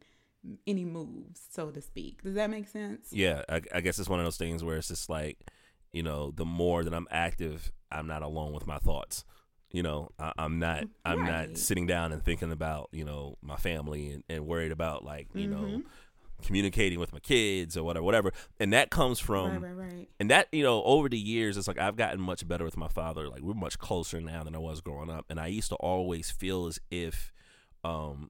any 0.67 0.85
moves 0.85 1.41
so 1.51 1.71
to 1.71 1.81
speak 1.81 2.21
does 2.23 2.35
that 2.35 2.49
make 2.49 2.67
sense 2.67 3.09
Yeah, 3.11 3.41
I, 3.49 3.61
I 3.73 3.81
guess 3.81 3.97
it's 3.99 4.09
one 4.09 4.19
of 4.19 4.25
those 4.25 4.37
things 4.37 4.63
where 4.63 4.77
it's 4.77 4.87
just 4.89 5.09
like, 5.09 5.37
you 5.91 6.03
know, 6.03 6.31
the 6.31 6.45
more 6.45 6.83
that 6.83 6.93
I'm 6.93 7.07
active, 7.09 7.71
I'm 7.91 8.07
not 8.07 8.21
alone 8.21 8.53
with 8.53 8.67
my 8.67 8.77
thoughts. 8.77 9.23
You 9.71 9.83
know, 9.83 10.09
I, 10.19 10.31
I'm 10.37 10.59
not, 10.59 10.85
I'm 11.03 11.23
not 11.23 11.57
sitting 11.57 11.87
down 11.87 12.11
and 12.13 12.23
thinking 12.23 12.51
about, 12.51 12.89
you 12.91 13.03
know, 13.05 13.37
my 13.41 13.55
family 13.55 14.11
and, 14.11 14.23
and 14.29 14.45
worried 14.45 14.71
about 14.71 15.03
like, 15.03 15.27
you 15.33 15.47
know, 15.47 15.57
Mm-hmm. 15.57 16.43
communicating 16.43 16.99
with 16.99 17.11
my 17.13 17.19
kids 17.19 17.75
or 17.77 17.83
whatever, 17.83 18.03
whatever. 18.03 18.31
And 18.59 18.73
that 18.73 18.89
comes 18.89 19.19
from, 19.19 19.61
right 19.61 19.61
right 19.75 19.87
right 19.91 20.07
and 20.19 20.29
that 20.29 20.47
you 20.51 20.63
know 20.63 20.83
over 20.83 21.09
the 21.09 21.17
years 21.17 21.57
it's 21.57 21.67
like 21.67 21.79
i've 21.79 21.95
gotten 21.97 22.21
much 22.21 22.47
better 22.47 22.63
with 22.63 22.77
my 22.77 22.87
father 22.87 23.27
like 23.27 23.41
we're 23.41 23.53
much 23.53 23.77
closer 23.79 24.21
now 24.21 24.43
than 24.43 24.55
i 24.55 24.59
was 24.59 24.79
growing 24.79 25.09
up 25.09 25.25
and 25.29 25.39
i 25.41 25.47
used 25.47 25.67
to 25.69 25.75
always 25.75 26.31
feel 26.31 26.67
as 26.67 26.79
if 26.89 27.33
um 27.83 28.29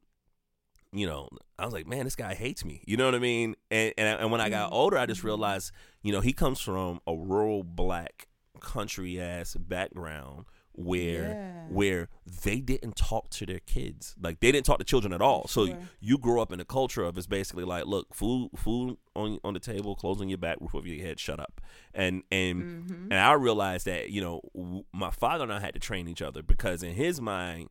you 0.97 1.05
know 1.07 1.27
i 1.59 1.65
was 1.65 1.73
like 1.73 1.87
man 1.87 2.05
this 2.05 2.15
guy 2.15 2.33
hates 2.33 2.63
me. 2.65 2.81
You 2.87 2.97
know 2.97 3.05
what 3.05 3.15
i 3.15 3.19
mean? 3.19 3.55
And 3.71 3.93
and, 3.97 4.19
and 4.21 4.31
when 4.31 4.41
i 4.41 4.49
got 4.49 4.71
older 4.71 4.97
i 4.97 5.05
just 5.05 5.23
realized 5.23 5.71
you 6.01 6.11
know 6.11 6.21
he 6.21 6.33
comes 6.33 6.59
from 6.61 6.99
a 7.07 7.13
rural 7.15 7.63
black 7.63 8.27
country 8.61 9.19
ass 9.19 9.55
background 9.55 10.45
where 10.77 11.29
Yeah. 11.29 11.67
where 11.69 12.09
they 12.43 12.59
didn't 12.59 12.97
talk 12.97 13.29
to 13.29 13.45
their 13.45 13.59
kids. 13.59 14.13
Like 14.21 14.41
they 14.41 14.51
didn't 14.51 14.65
talk 14.65 14.79
to 14.79 14.83
children 14.83 15.13
at 15.13 15.21
all. 15.21 15.47
So 15.47 15.67
Sure. 15.67 15.77
you 16.01 16.17
grow 16.17 16.41
up 16.41 16.51
in 16.51 16.59
a 16.59 16.65
culture 16.65 17.03
of 17.03 17.17
it's 17.17 17.27
basically 17.27 17.63
like 17.63 17.85
look 17.85 18.13
food 18.13 18.49
food 18.57 18.97
on 19.15 19.39
on 19.45 19.53
the 19.53 19.59
table 19.61 19.95
clothes 19.95 20.19
on 20.19 20.27
your 20.27 20.37
back 20.37 20.57
roof 20.59 20.75
over 20.75 20.85
your 20.87 21.05
head 21.05 21.17
shut 21.19 21.39
up. 21.39 21.61
And 21.93 22.23
and 22.31 22.61
Mm-hmm. 22.63 23.03
and 23.11 23.13
i 23.13 23.31
realized 23.33 23.85
that 23.87 24.09
you 24.09 24.19
know 24.21 24.41
w- 24.53 24.83
my 24.93 25.11
father 25.11 25.43
and 25.45 25.53
i 25.53 25.59
had 25.61 25.73
to 25.75 25.79
train 25.79 26.09
each 26.09 26.21
other 26.21 26.41
because 26.43 26.83
in 26.83 26.93
his 26.93 27.21
mind 27.21 27.69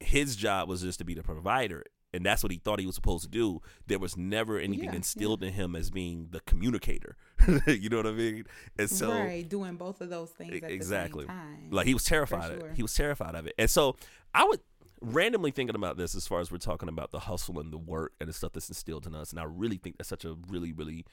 his 0.00 0.34
job 0.36 0.68
was 0.70 0.80
just 0.82 0.98
to 1.00 1.04
be 1.04 1.12
the 1.14 1.22
provider 1.22 1.82
and 2.14 2.24
that's 2.24 2.42
what 2.42 2.52
he 2.52 2.58
thought 2.58 2.80
he 2.80 2.86
was 2.86 2.94
supposed 2.94 3.24
to 3.24 3.30
do. 3.30 3.60
There 3.86 3.98
was 3.98 4.16
never 4.16 4.58
anything 4.58 4.86
Yeah, 4.86 4.96
instilled 4.96 5.42
in 5.42 5.52
him 5.52 5.76
as 5.76 5.90
being 5.90 6.28
the 6.30 6.40
communicator. 6.40 7.16
You 7.66 7.88
know 7.88 7.98
what 7.98 8.06
i 8.06 8.12
mean? 8.12 8.44
And 8.78 8.90
so 8.90 9.10
right 9.10 9.48
doing 9.48 9.76
both 9.76 10.00
of 10.00 10.10
those 10.10 10.30
things 10.30 10.62
at 10.62 10.70
exactly 10.70 11.24
the 11.24 11.30
same 11.30 11.38
time 11.38 11.68
like 11.70 11.86
he 11.86 11.94
was 11.94 12.04
terrified 12.04 12.50
of 12.50 12.60
sure. 12.60 12.68
it 12.70 12.76
he 12.76 12.82
was 12.82 12.94
terrified 12.94 13.34
of 13.34 13.46
it. 13.46 13.54
And 13.58 13.70
so 13.70 13.96
i 14.34 14.44
would 14.44 14.60
randomly 15.00 15.50
thinking 15.50 15.76
about 15.76 15.96
this 15.96 16.14
as 16.14 16.26
far 16.26 16.40
as 16.40 16.50
we're 16.50 16.58
talking 16.58 16.88
about 16.88 17.10
the 17.12 17.20
hustle 17.20 17.60
and 17.60 17.72
the 17.72 17.78
work 17.78 18.12
and 18.20 18.28
the 18.28 18.32
stuff 18.32 18.52
that's 18.52 18.68
instilled 18.68 19.06
in 19.06 19.14
us 19.14 19.30
and 19.30 19.38
i 19.40 19.44
really 19.44 19.76
think 19.76 19.96
that's 19.96 20.08
such 20.08 20.24
a 20.24 20.36
really 20.48 20.72
really 20.72 21.04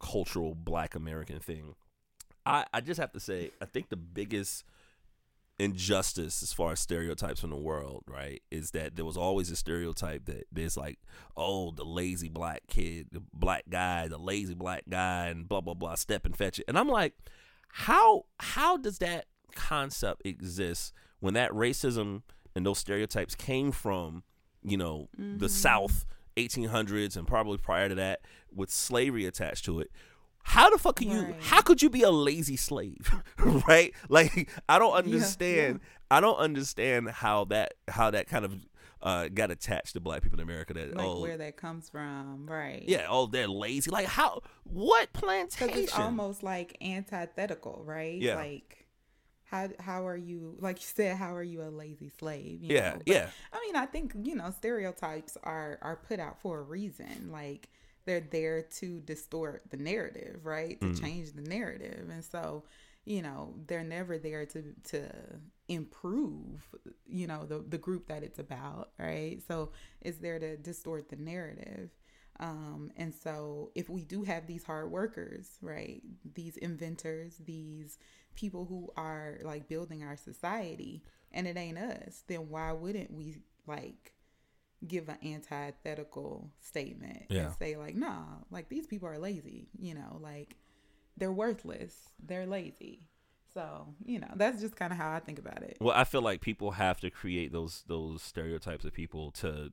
cultural 0.00 0.54
black 0.54 0.94
american 0.94 1.40
thing. 1.40 1.74
I 2.46 2.64
i 2.72 2.80
just 2.80 3.00
have 3.00 3.12
to 3.12 3.20
say 3.20 3.50
i 3.60 3.64
think 3.64 3.88
the 3.88 3.96
biggest 3.96 4.64
injustice 5.62 6.42
as 6.42 6.52
far 6.52 6.72
as 6.72 6.80
stereotypes 6.80 7.44
in 7.44 7.50
the 7.50 7.56
world, 7.56 8.02
right, 8.08 8.42
is 8.50 8.72
that 8.72 8.96
there 8.96 9.04
was 9.04 9.16
always 9.16 9.50
a 9.50 9.56
stereotype 9.56 10.24
that 10.24 10.44
there's 10.50 10.76
like, 10.76 10.98
oh, 11.36 11.70
the 11.70 11.84
lazy 11.84 12.28
black 12.28 12.62
kid, 12.66 13.06
the 13.12 13.22
black 13.32 13.64
guy, 13.70 14.08
the 14.08 14.18
lazy 14.18 14.54
black 14.54 14.82
guy, 14.88 15.28
and 15.28 15.48
blah 15.48 15.60
blah 15.60 15.74
blah, 15.74 15.94
step 15.94 16.24
and 16.26 16.36
fetch 16.36 16.58
it. 16.58 16.64
And 16.66 16.76
I'm 16.76 16.88
like, 16.88 17.14
how 17.68 18.24
how 18.40 18.76
does 18.76 18.98
that 18.98 19.26
concept 19.54 20.22
exist 20.24 20.92
when 21.20 21.34
that 21.34 21.50
racism 21.52 22.22
and 22.56 22.66
those 22.66 22.78
stereotypes 22.78 23.34
came 23.36 23.70
from, 23.70 24.24
you 24.62 24.76
know, 24.76 25.08
the 25.16 25.22
mm-hmm. 25.22 25.46
South, 25.46 26.04
1800s, 26.36 27.16
and 27.16 27.26
probably 27.26 27.58
prior 27.58 27.88
to 27.88 27.94
that, 27.94 28.22
with 28.52 28.70
slavery 28.70 29.26
attached 29.26 29.64
to 29.66 29.78
it? 29.78 29.90
How 30.42 30.70
the 30.70 30.78
fuck 30.78 30.96
can 30.96 31.08
you? 31.10 31.34
How 31.40 31.62
could 31.62 31.82
you 31.82 31.90
be 31.90 32.02
a 32.02 32.10
lazy 32.10 32.56
slave, 32.56 33.12
right? 33.68 33.92
Like 34.08 34.50
I 34.68 34.78
don't 34.78 34.92
Yeah, 35.04 35.14
understand. 35.14 35.80
I 36.10 36.20
don't 36.20 36.36
understand 36.36 37.08
how 37.10 37.44
that 37.46 37.74
how 37.88 38.10
that 38.10 38.26
kind 38.28 38.44
of 38.44 38.54
uh, 39.02 39.28
got 39.28 39.50
attached 39.50 39.94
to 39.94 40.00
black 40.00 40.22
people 40.22 40.38
in 40.38 40.42
America. 40.42 40.74
That 40.74 40.94
like 40.96 41.06
oh 41.06 41.20
where 41.20 41.36
that 41.38 41.56
comes 41.56 41.88
from 41.88 42.46
right 42.48 42.84
yeah, 42.86 43.06
oh 43.08 43.26
they're 43.26 43.48
lazy. 43.48 43.90
Like 43.90 44.06
how? 44.06 44.42
What 44.64 45.12
plantation? 45.12 45.78
it's 45.84 45.92
almost 45.92 46.42
like 46.42 46.76
antithetical 46.82 47.82
right 47.84 48.20
Yeah. 48.20 48.36
like 48.36 48.86
how 49.44 49.68
how 49.80 50.06
are 50.06 50.16
you 50.16 50.56
like 50.60 50.76
you 50.78 50.86
said 50.86 51.16
how 51.16 51.34
are 51.34 51.42
you 51.42 51.62
a 51.62 51.68
lazy 51.70 52.08
slave 52.08 52.62
you 52.62 52.74
yeah, 52.74 52.90
know? 52.92 53.02
But, 53.06 53.08
yeah, 53.14 53.30
i 53.52 53.60
mean 53.60 53.76
i 53.76 53.86
think 53.86 54.14
you 54.22 54.34
know 54.34 54.50
stereotypes 54.50 55.36
are 55.42 55.78
are 55.82 55.96
put 55.96 56.18
out 56.20 56.40
for 56.40 56.58
a 56.60 56.62
reason 56.62 57.30
like 57.30 57.68
they're 58.04 58.20
there 58.20 58.62
to 58.62 59.00
distort 59.00 59.62
the 59.70 59.76
narrative 59.76 60.40
right? 60.44 60.80
To 60.80 60.94
change 60.94 61.32
the 61.32 61.42
narrative. 61.42 62.08
And 62.10 62.24
so 62.24 62.64
you 63.04 63.20
know 63.22 63.54
they're 63.66 63.82
never 63.82 64.16
there 64.18 64.46
to 64.46 64.62
to 64.84 65.08
improve 65.68 66.62
you 67.06 67.26
know 67.26 67.44
the 67.44 67.64
the 67.68 67.78
group 67.78 68.08
that 68.08 68.22
it's 68.22 68.38
about 68.38 68.90
right? 68.98 69.40
So 69.46 69.70
it's 70.00 70.18
there 70.18 70.38
to 70.38 70.56
distort 70.56 71.08
the 71.08 71.16
narrative. 71.16 71.90
Um 72.40 72.90
and 72.96 73.14
so 73.14 73.70
if 73.74 73.88
we 73.88 74.04
do 74.04 74.22
have 74.22 74.46
these 74.46 74.64
hard 74.64 74.90
workers 74.90 75.58
right? 75.60 76.02
These 76.34 76.56
inventors 76.56 77.36
these 77.44 77.98
people 78.34 78.64
who 78.64 78.90
are 78.96 79.38
like 79.42 79.68
building 79.68 80.02
our 80.02 80.16
society 80.16 81.02
and 81.32 81.46
it 81.46 81.56
ain't 81.56 81.78
us 81.78 82.22
then 82.26 82.48
why 82.48 82.72
wouldn't 82.72 83.12
we 83.12 83.36
like 83.66 84.12
give 84.86 85.08
an 85.08 85.16
antithetical 85.24 86.50
statement 86.60 87.24
Yeah. 87.28 87.46
and 87.46 87.54
say 87.54 87.76
like 87.76 87.94
nah 87.94 88.24
like 88.50 88.68
these 88.68 88.86
people 88.86 89.08
are 89.08 89.18
lazy 89.18 89.68
you 89.78 89.94
know 89.94 90.18
like 90.20 90.56
they're 91.16 91.32
worthless 91.32 91.94
they're 92.24 92.46
lazy 92.46 93.00
so 93.54 93.86
you 94.04 94.18
know 94.18 94.30
that's 94.36 94.60
just 94.60 94.74
kind 94.76 94.92
of 94.92 94.98
how 94.98 95.12
i 95.12 95.20
think 95.20 95.38
about 95.38 95.62
it 95.62 95.76
Well, 95.80 95.94
I 95.96 96.04
feel 96.04 96.22
like 96.22 96.40
people 96.40 96.72
have 96.72 97.00
to 97.00 97.10
create 97.10 97.52
those 97.52 97.84
those 97.86 98.22
stereotypes 98.22 98.84
of 98.84 98.92
people 98.92 99.30
to 99.32 99.72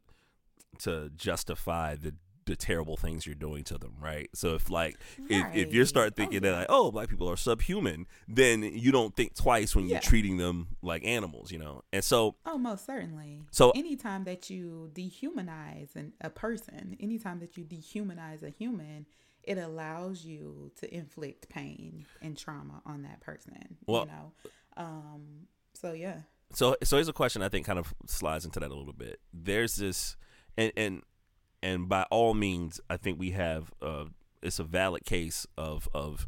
to 0.79 1.09
justify 1.15 1.95
the 1.95 2.13
the 2.49 2.55
terrible 2.55 2.97
things 2.97 3.25
you're 3.25 3.35
doing 3.35 3.63
to 3.63 3.77
them, 3.77 3.93
right? 4.01 4.29
So 4.33 4.55
if 4.55 4.69
like 4.69 4.97
if, 5.29 5.45
if 5.55 5.73
you 5.73 5.81
Right. 5.81 5.87
start 5.87 6.13
Oh, 6.13 6.15
thinking 6.17 6.41
that 6.41 6.51
like 6.53 6.65
oh 6.69 6.91
black 6.91 7.07
people 7.09 7.29
are 7.29 7.37
subhuman, 7.37 8.07
then 8.27 8.63
you 8.63 8.91
don't 8.91 9.15
think 9.15 9.35
twice 9.35 9.75
when 9.75 9.87
you're 9.87 9.99
treating 9.99 10.37
them 10.37 10.67
like 10.81 11.05
animals, 11.05 11.51
you 11.51 11.59
know. 11.59 11.81
And 11.93 12.03
so 12.03 12.35
Oh, 12.45 12.57
most 12.57 12.85
certainly. 12.85 13.41
So- 13.51 13.71
anytime 13.71 14.23
that 14.25 14.49
you 14.49 14.89
dehumanize 14.93 15.95
an, 15.95 16.13
a 16.21 16.29
person, 16.29 16.97
anytime 16.99 17.39
that 17.39 17.57
you 17.57 17.63
dehumanize 17.63 18.43
a 18.43 18.49
human, 18.49 19.05
it 19.43 19.57
allows 19.57 20.25
you 20.25 20.71
to 20.77 20.93
inflict 20.93 21.49
pain 21.49 22.05
and 22.21 22.37
trauma 22.37 22.81
on 22.85 23.03
that 23.03 23.21
person. 23.21 23.77
Well- 23.87 24.01
you 24.05 24.11
know. 24.11 24.31
Um. 24.77 25.47
So 25.73 25.93
yeah. 25.93 26.21
so 26.53 26.75
so 26.83 26.97
here's 26.97 27.07
a 27.07 27.13
question 27.13 27.41
I 27.41 27.49
think 27.49 27.65
kind 27.65 27.79
of 27.79 27.93
slides 28.05 28.43
into 28.45 28.59
that 28.59 28.71
a 28.71 28.75
little 28.75 28.93
bit. 28.93 29.19
There's 29.33 29.75
this 29.75 30.17
and 30.57 30.71
and 30.75 31.03
and 31.61 31.89
by 31.89 32.05
all 32.09 32.33
means 32.33 32.79
I 32.89 32.97
think 32.97 33.19
we 33.19 33.31
have 33.31 33.71
uh 33.81 34.05
it's 34.41 34.59
a 34.59 34.63
valid 34.63 35.05
case 35.05 35.45
of 35.57 35.87
of 35.93 36.27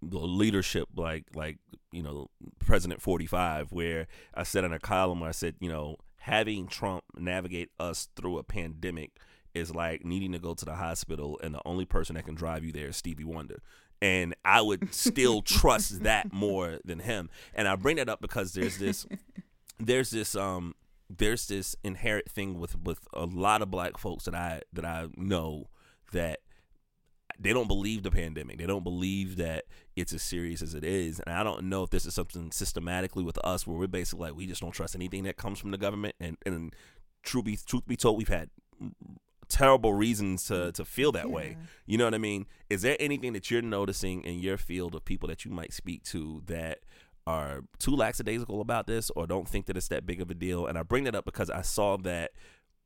the 0.00 0.18
leadership 0.18 0.88
like 0.96 1.24
like 1.34 1.58
you 1.92 2.02
know 2.02 2.28
President 2.58 3.00
45 3.00 3.72
where 3.72 4.06
I 4.34 4.42
said 4.42 4.64
in 4.64 4.72
a 4.72 4.78
column 4.78 5.20
where 5.20 5.28
I 5.28 5.32
said 5.32 5.56
you 5.60 5.68
know 5.68 5.96
having 6.22 6.66
Trump 6.68 7.04
navigate 7.16 7.70
us 7.80 8.08
through 8.16 8.38
a 8.38 8.44
pandemic 8.44 9.12
is 9.54 9.74
like 9.74 10.04
needing 10.04 10.32
to 10.32 10.38
go 10.38 10.54
to 10.54 10.64
the 10.64 10.74
hospital 10.74 11.38
and 11.42 11.54
the 11.54 11.60
only 11.64 11.84
person 11.84 12.14
that 12.14 12.24
can 12.24 12.34
drive 12.34 12.64
you 12.64 12.72
there 12.72 12.88
is 12.88 12.96
Stevie 12.96 13.24
Wonder. 13.24 13.60
And 14.00 14.34
I 14.44 14.62
would 14.62 14.94
still 14.94 15.42
trust 15.42 16.02
that 16.02 16.32
more 16.32 16.78
than 16.84 17.00
him. 17.00 17.28
And 17.54 17.68
I 17.68 17.76
bring 17.76 17.96
that 17.96 18.08
up 18.08 18.20
because 18.20 18.54
there's 18.54 18.78
this 18.78 19.06
there's 19.78 20.10
this 20.10 20.34
um 20.34 20.74
there's 21.18 21.46
this 21.46 21.76
inherent 21.84 22.30
thing 22.30 22.58
with 22.58 22.78
with 22.78 23.06
a 23.12 23.26
lot 23.26 23.62
of 23.62 23.70
black 23.70 23.98
folks 23.98 24.24
that 24.24 24.34
I 24.34 24.62
that 24.72 24.84
I 24.84 25.08
know 25.16 25.68
that 26.12 26.40
they 27.38 27.52
don't 27.52 27.68
believe 27.68 28.02
the 28.02 28.10
pandemic. 28.10 28.58
They 28.58 28.66
don't 28.66 28.84
believe 28.84 29.36
that 29.36 29.64
it's 29.96 30.12
as 30.12 30.22
serious 30.22 30.62
as 30.62 30.74
it 30.74 30.84
is. 30.84 31.18
And 31.20 31.34
I 31.34 31.42
don't 31.42 31.64
know 31.64 31.82
if 31.82 31.90
this 31.90 32.06
is 32.06 32.14
something 32.14 32.52
systematically 32.52 33.24
with 33.24 33.38
us 33.38 33.66
where 33.66 33.76
we're 33.76 33.86
basically 33.86 34.28
like 34.28 34.36
we 34.36 34.46
just 34.46 34.60
don't 34.60 34.72
trust 34.72 34.94
anything 34.94 35.24
that 35.24 35.36
comes 35.36 35.58
from 35.58 35.70
the 35.70 35.78
government. 35.78 36.14
And 36.20 36.36
and 36.46 36.74
truth 37.22 37.44
be 37.44 37.56
truth 37.56 37.86
be 37.86 37.96
told, 37.96 38.18
we've 38.18 38.28
had 38.28 38.50
terrible 39.48 39.92
reasons 39.92 40.44
to 40.46 40.54
mm. 40.54 40.72
to 40.74 40.84
feel 40.84 41.12
that 41.12 41.30
way. 41.30 41.56
You 41.86 41.98
know 41.98 42.04
what 42.04 42.14
I 42.14 42.18
mean? 42.18 42.46
Is 42.70 42.82
there 42.82 42.96
anything 43.00 43.32
that 43.34 43.50
you're 43.50 43.62
noticing 43.62 44.22
in 44.22 44.38
your 44.38 44.56
field 44.56 44.94
of 44.94 45.04
people 45.04 45.28
that 45.28 45.44
you 45.44 45.50
might 45.50 45.72
speak 45.72 46.04
to 46.04 46.42
that 46.46 46.80
are 47.26 47.64
too 47.78 47.94
lackadaisical 47.94 48.60
about 48.60 48.86
this 48.86 49.10
or 49.14 49.26
don't 49.26 49.48
think 49.48 49.66
that 49.66 49.76
it's 49.76 49.88
that 49.88 50.06
big 50.06 50.20
of 50.20 50.30
a 50.30 50.34
deal? 50.34 50.66
And 50.66 50.78
I 50.78 50.82
bring 50.82 51.04
that 51.04 51.14
up 51.14 51.24
because 51.24 51.50
I 51.50 51.62
saw 51.62 51.96
that 51.98 52.32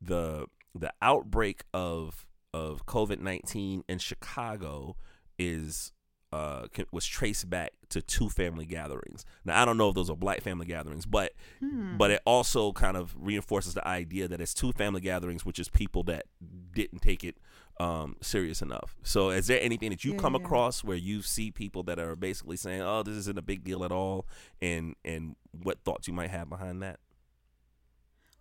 the 0.01 0.45
the 0.75 0.93
outbreak 1.01 1.63
of 1.73 2.25
of 2.53 2.85
COVID 2.85 3.19
nineteen 3.19 3.83
in 3.87 3.97
Chicago 3.99 4.95
is 5.39 5.91
uh 6.33 6.67
can, 6.73 6.85
was 6.91 7.05
traced 7.05 7.49
back 7.49 7.71
to 7.89 8.01
two 8.01 8.29
family 8.29 8.65
gatherings. 8.65 9.25
Now 9.45 9.61
I 9.61 9.65
don't 9.65 9.77
know 9.77 9.89
if 9.89 9.95
those 9.95 10.09
are 10.09 10.15
black 10.15 10.41
family 10.41 10.65
gatherings, 10.65 11.05
but 11.05 11.33
Hmm. 11.59 11.97
but 11.97 12.11
it 12.11 12.21
also 12.25 12.73
kind 12.73 12.97
of 12.97 13.15
reinforces 13.17 13.73
the 13.73 13.87
idea 13.87 14.27
that 14.27 14.41
it's 14.41 14.53
two 14.53 14.71
family 14.73 15.01
gatherings, 15.01 15.45
which 15.45 15.57
is 15.57 15.69
people 15.69 16.03
that 16.03 16.25
didn't 16.73 17.01
take 17.01 17.23
it 17.23 17.37
um, 17.79 18.17
serious 18.21 18.61
enough. 18.61 18.95
So, 19.03 19.29
is 19.29 19.47
there 19.47 19.61
anything 19.61 19.89
that 19.91 20.03
you 20.03 20.13
Yeah, 20.13 20.17
come 20.17 20.35
yeah. 20.35 20.41
across 20.41 20.83
where 20.83 20.97
you 20.97 21.21
see 21.21 21.51
people 21.51 21.83
that 21.83 21.99
are 21.99 22.15
basically 22.15 22.57
saying, 22.57 22.81
"Oh, 22.81 23.03
this 23.03 23.15
isn't 23.15 23.37
a 23.37 23.41
big 23.41 23.63
deal 23.63 23.83
at 23.83 23.91
all," 23.91 24.25
and 24.61 24.95
and 25.05 25.35
what 25.51 25.83
thoughts 25.83 26.07
you 26.07 26.13
might 26.13 26.29
have 26.31 26.49
behind 26.49 26.81
that? 26.83 26.99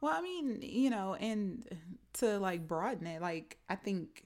Well, 0.00 0.12
I 0.12 0.20
mean, 0.20 0.60
you 0.62 0.90
know, 0.90 1.14
and 1.14 1.66
to 2.14 2.38
like 2.38 2.66
broaden 2.68 3.06
it, 3.06 3.22
like 3.22 3.58
I 3.68 3.76
think 3.76 4.24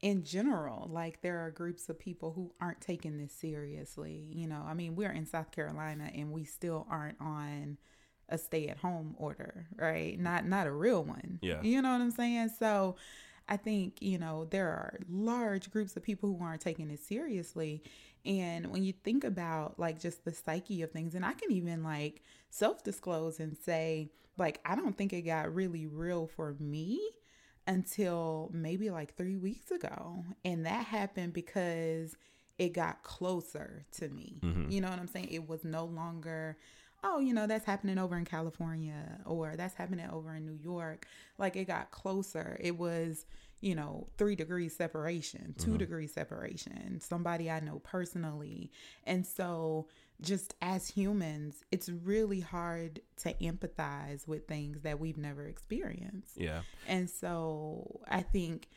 in 0.00 0.24
general, 0.24 0.88
like 0.90 1.20
there 1.22 1.38
are 1.44 1.50
groups 1.50 1.88
of 1.88 1.98
people 1.98 2.32
who 2.32 2.52
aren't 2.60 2.80
taking 2.80 3.18
this 3.18 3.32
seriously. 3.32 4.30
You 4.34 4.46
know, 4.48 4.62
I 4.66 4.74
mean, 4.74 4.96
we're 4.96 5.12
in 5.12 5.26
South 5.26 5.50
Carolina 5.50 6.10
and 6.14 6.32
we 6.32 6.44
still 6.44 6.86
aren't 6.90 7.20
on 7.20 7.78
a 8.28 8.38
stay 8.38 8.68
at 8.68 8.78
home 8.78 9.14
order, 9.18 9.68
right? 9.76 10.18
Not 10.18 10.46
not 10.46 10.66
a 10.66 10.72
real 10.72 11.04
one. 11.04 11.38
Yeah. 11.42 11.60
You 11.62 11.82
know 11.82 11.92
what 11.92 12.00
I'm 12.00 12.10
saying? 12.10 12.50
So 12.58 12.96
I 13.48 13.56
think, 13.56 14.02
you 14.02 14.18
know, 14.18 14.46
there 14.46 14.68
are 14.68 14.98
large 15.08 15.70
groups 15.70 15.96
of 15.96 16.02
people 16.02 16.34
who 16.36 16.44
aren't 16.44 16.60
taking 16.60 16.90
it 16.90 17.00
seriously. 17.00 17.82
And 18.24 18.66
when 18.72 18.82
you 18.82 18.92
think 18.92 19.22
about 19.22 19.78
like 19.78 20.00
just 20.00 20.24
the 20.24 20.32
psyche 20.32 20.82
of 20.82 20.90
things, 20.90 21.14
and 21.14 21.24
I 21.24 21.32
can 21.32 21.52
even 21.52 21.84
like 21.84 22.22
self 22.50 22.82
disclose 22.82 23.38
and 23.38 23.56
say, 23.56 24.10
like, 24.36 24.60
I 24.64 24.74
don't 24.74 24.98
think 24.98 25.12
it 25.12 25.22
got 25.22 25.54
really 25.54 25.86
real 25.86 26.26
for 26.26 26.56
me 26.58 27.00
until 27.66 28.50
maybe 28.52 28.90
like 28.90 29.16
three 29.16 29.36
weeks 29.36 29.70
ago. 29.70 30.24
And 30.44 30.66
that 30.66 30.84
happened 30.86 31.32
because 31.32 32.16
it 32.58 32.72
got 32.72 33.02
closer 33.02 33.84
to 33.92 34.08
me. 34.08 34.40
Mhm. 34.42 34.70
You 34.70 34.80
know 34.80 34.88
what 34.88 34.98
I'm 34.98 35.08
saying? 35.08 35.28
It 35.30 35.48
was 35.48 35.64
no 35.64 35.84
longer, 35.84 36.56
oh, 37.06 37.18
you 37.20 37.32
know, 37.32 37.46
that's 37.46 37.64
happening 37.64 37.98
over 37.98 38.16
in 38.16 38.24
California 38.24 39.20
or 39.24 39.54
that's 39.56 39.74
happening 39.74 40.08
over 40.10 40.34
in 40.34 40.44
New 40.44 40.58
York. 40.62 41.06
Like 41.38 41.56
it 41.56 41.66
got 41.66 41.90
closer. 41.90 42.56
It 42.60 42.76
was, 42.76 43.26
you 43.60 43.74
know, 43.74 44.06
three 44.18 44.34
degrees 44.34 44.76
separation, 44.76 45.54
2 45.58 45.66
mm-hmm. 45.66 45.76
degrees 45.78 46.12
separation, 46.12 47.00
somebody 47.00 47.50
I 47.50 47.60
know 47.60 47.80
personally. 47.84 48.70
And 49.04 49.26
so, 49.26 49.88
just 50.22 50.54
as 50.62 50.88
humans, 50.88 51.62
it's 51.70 51.90
really 51.90 52.40
hard 52.40 53.00
to 53.18 53.34
empathize 53.34 54.26
with 54.26 54.48
things 54.48 54.80
that 54.80 54.98
we've 54.98 55.18
never 55.18 55.46
experienced. 55.46 56.38
Yeah, 56.38 56.62
And 56.88 57.10
so 57.10 58.00
I 58.08 58.22
think 58.22 58.68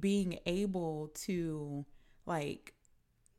being 0.00 0.40
able 0.44 1.12
to 1.14 1.84
like 2.26 2.74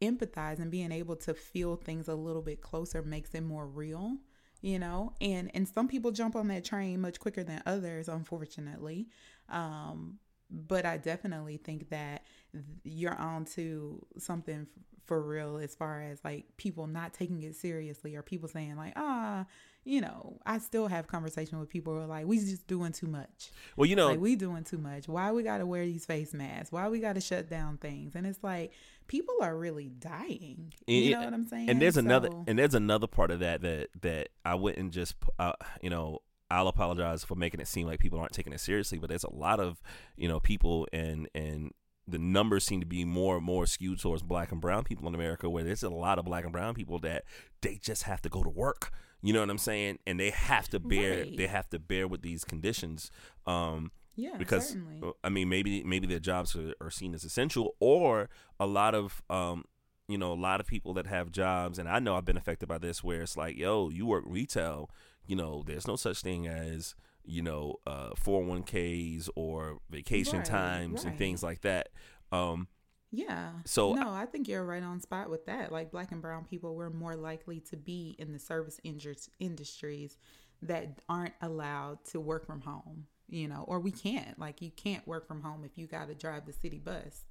empathize 0.01 0.59
and 0.59 0.71
being 0.71 0.91
able 0.91 1.15
to 1.17 1.33
feel 1.33 1.75
things 1.75 2.07
a 2.07 2.15
little 2.15 2.41
bit 2.41 2.61
closer 2.61 3.01
makes 3.01 3.33
it 3.33 3.41
more 3.41 3.67
real, 3.67 4.17
you 4.61 4.79
know? 4.79 5.13
And 5.21 5.51
and 5.53 5.67
some 5.67 5.87
people 5.87 6.11
jump 6.11 6.35
on 6.35 6.47
that 6.49 6.65
train 6.65 7.01
much 7.01 7.19
quicker 7.19 7.43
than 7.43 7.61
others, 7.65 8.07
unfortunately. 8.07 9.07
Um 9.49 10.19
but 10.51 10.85
I 10.85 10.97
definitely 10.97 11.57
think 11.57 11.89
that 11.89 12.23
you're 12.83 13.15
on 13.15 13.45
to 13.45 14.03
something 14.17 14.65
for 15.05 15.21
real 15.21 15.57
as 15.57 15.75
far 15.75 16.01
as 16.01 16.19
like 16.23 16.45
people 16.57 16.87
not 16.87 17.13
taking 17.13 17.41
it 17.43 17.55
seriously 17.55 18.15
or 18.15 18.21
people 18.21 18.47
saying 18.47 18.75
like, 18.75 18.93
ah, 18.95 19.45
you 19.85 20.01
know, 20.01 20.39
I 20.45 20.59
still 20.59 20.87
have 20.87 21.07
conversation 21.07 21.59
with 21.59 21.69
people 21.69 21.93
who 21.93 22.01
are 22.01 22.05
like, 22.05 22.25
we 22.25 22.37
just 22.37 22.67
doing 22.67 22.91
too 22.91 23.07
much. 23.07 23.51
well, 23.75 23.85
you 23.85 23.95
know, 23.95 24.07
Like 24.07 24.19
we 24.19 24.35
doing 24.35 24.63
too 24.63 24.77
much. 24.77 25.07
Why 25.07 25.31
we 25.31 25.43
gotta 25.43 25.65
wear 25.65 25.85
these 25.85 26.05
face 26.05 26.33
masks? 26.33 26.71
Why 26.71 26.89
we 26.89 26.99
gotta 26.99 27.21
shut 27.21 27.49
down 27.49 27.77
things? 27.77 28.15
And 28.15 28.27
it's 28.27 28.43
like 28.43 28.71
people 29.07 29.35
are 29.41 29.57
really 29.57 29.89
dying. 29.89 30.73
You 30.85 31.11
know 31.11 31.23
what 31.23 31.33
I'm 31.33 31.47
saying? 31.47 31.69
and 31.69 31.81
there's 31.81 31.97
another 31.97 32.29
and 32.47 32.59
there's 32.59 32.75
another 32.75 33.07
part 33.07 33.31
of 33.31 33.39
that 33.39 33.61
that 33.61 33.89
that 34.01 34.29
I 34.45 34.55
wouldn't 34.55 34.93
just 34.93 35.15
uh, 35.39 35.53
you 35.81 35.89
know 35.89 36.19
I'll 36.51 36.67
apologize 36.67 37.23
for 37.23 37.35
making 37.35 37.59
it 37.59 37.67
seem 37.67 37.87
like 37.87 37.99
people 37.99 38.19
aren't 38.19 38.33
taking 38.33 38.53
it 38.53 38.59
seriously, 38.59 38.97
but 38.97 39.09
there's 39.09 39.23
a 39.23 39.33
lot 39.33 39.59
of 39.59 39.81
you 40.17 40.27
know 40.27 40.39
people 40.39 40.87
and 40.91 41.27
and 41.33 41.71
the 42.07 42.17
numbers 42.19 42.63
seem 42.63 42.79
to 42.79 42.87
be 42.87 43.05
more 43.05 43.37
and 43.37 43.45
more 43.45 43.67
skewed 43.67 43.99
towards 43.99 44.23
black 44.23 44.51
and 44.51 44.61
brown 44.61 44.83
people 44.83 45.07
in 45.07 45.13
America, 45.13 45.49
where 45.49 45.63
there's 45.63 45.83
a 45.83 45.89
lot 45.89 46.17
of 46.17 46.25
black 46.25 46.43
and 46.43 46.51
brown 46.51 46.73
people 46.73 46.97
that 46.99 47.23
they 47.61 47.79
just 47.81 48.03
have 48.03 48.21
to 48.23 48.29
go 48.29 48.43
to 48.43 48.49
work. 48.49 48.91
You 49.21 49.33
know 49.33 49.41
what 49.41 49.49
I'm 49.49 49.57
saying? 49.57 49.99
And 50.07 50.19
they 50.19 50.29
have 50.29 50.69
to 50.69 50.79
bear 50.79 51.19
Right. 51.19 51.37
they 51.37 51.47
have 51.47 51.69
to 51.69 51.79
bear 51.79 52.07
with 52.07 52.21
these 52.21 52.43
conditions. 52.45 53.11
Um, 53.45 53.91
yeah, 54.15 54.37
because 54.37 54.69
certainly. 54.69 54.99
uh, 55.03 55.11
I 55.23 55.29
mean 55.29 55.49
maybe 55.49 55.83
maybe 55.83 56.07
their 56.07 56.19
jobs 56.19 56.55
are, 56.55 56.73
are 56.81 56.89
seen 56.91 57.13
as 57.13 57.23
essential, 57.23 57.75
or 57.79 58.29
a 58.59 58.65
lot 58.65 58.95
of 58.95 59.21
um, 59.29 59.65
you 60.07 60.17
know 60.17 60.31
a 60.31 60.41
lot 60.41 60.59
of 60.59 60.67
people 60.67 60.93
that 60.95 61.05
have 61.07 61.31
jobs, 61.31 61.79
and 61.79 61.87
I 61.89 61.99
know 61.99 62.15
I've 62.15 62.25
been 62.25 62.37
affected 62.37 62.67
by 62.69 62.77
this, 62.77 63.03
where 63.03 63.21
it's 63.21 63.37
like, 63.37 63.57
yo, 63.57 63.89
you 63.89 64.05
work 64.05 64.23
retail, 64.27 64.89
you 65.27 65.35
know, 65.35 65.63
there's 65.65 65.87
no 65.87 65.95
such 65.95 66.21
thing 66.21 66.47
as 66.47 66.95
you 67.25 67.41
know 67.41 67.75
uh 67.85 68.11
401ks 68.15 69.29
or 69.35 69.79
vacation 69.89 70.39
Right, 70.39 70.45
times 70.47 71.03
and 71.03 71.17
things 71.17 71.43
like 71.43 71.61
that. 71.61 71.89
Um, 72.31 72.67
Yeah. 73.11 73.51
So- 73.65 73.93
no, 73.93 74.11
I 74.11 74.25
think 74.25 74.47
you're 74.47 74.63
right 74.65 74.83
on 74.83 74.99
spot 74.99 75.29
with 75.29 75.45
that. 75.47 75.71
Like 75.71 75.91
black 75.91 76.11
and 76.11 76.21
brown 76.21 76.45
people, 76.45 76.75
we're 76.75 76.89
more 76.89 77.15
likely 77.15 77.59
to 77.71 77.77
be 77.77 78.15
in 78.19 78.31
the 78.33 78.39
service 78.39 78.79
indus- 78.83 79.29
industries 79.39 80.17
that 80.61 80.99
aren't 81.07 81.33
allowed 81.41 82.03
to 82.05 82.19
work 82.19 82.45
from 82.45 82.61
home. 82.61 83.05
You 83.27 83.47
know, 83.47 83.63
or 83.67 83.79
we 83.79 83.91
can't. 83.91 84.39
Like 84.39 84.59
you 84.61 84.71
can't 84.71 85.05
work 85.07 85.27
from 85.27 85.41
home 85.41 85.63
if 85.63 85.77
you 85.77 85.85
got 85.85 86.07
to 86.07 86.15
drive 86.15 86.45
the 86.47 86.53
city 86.53 86.79
bus. 86.79 87.25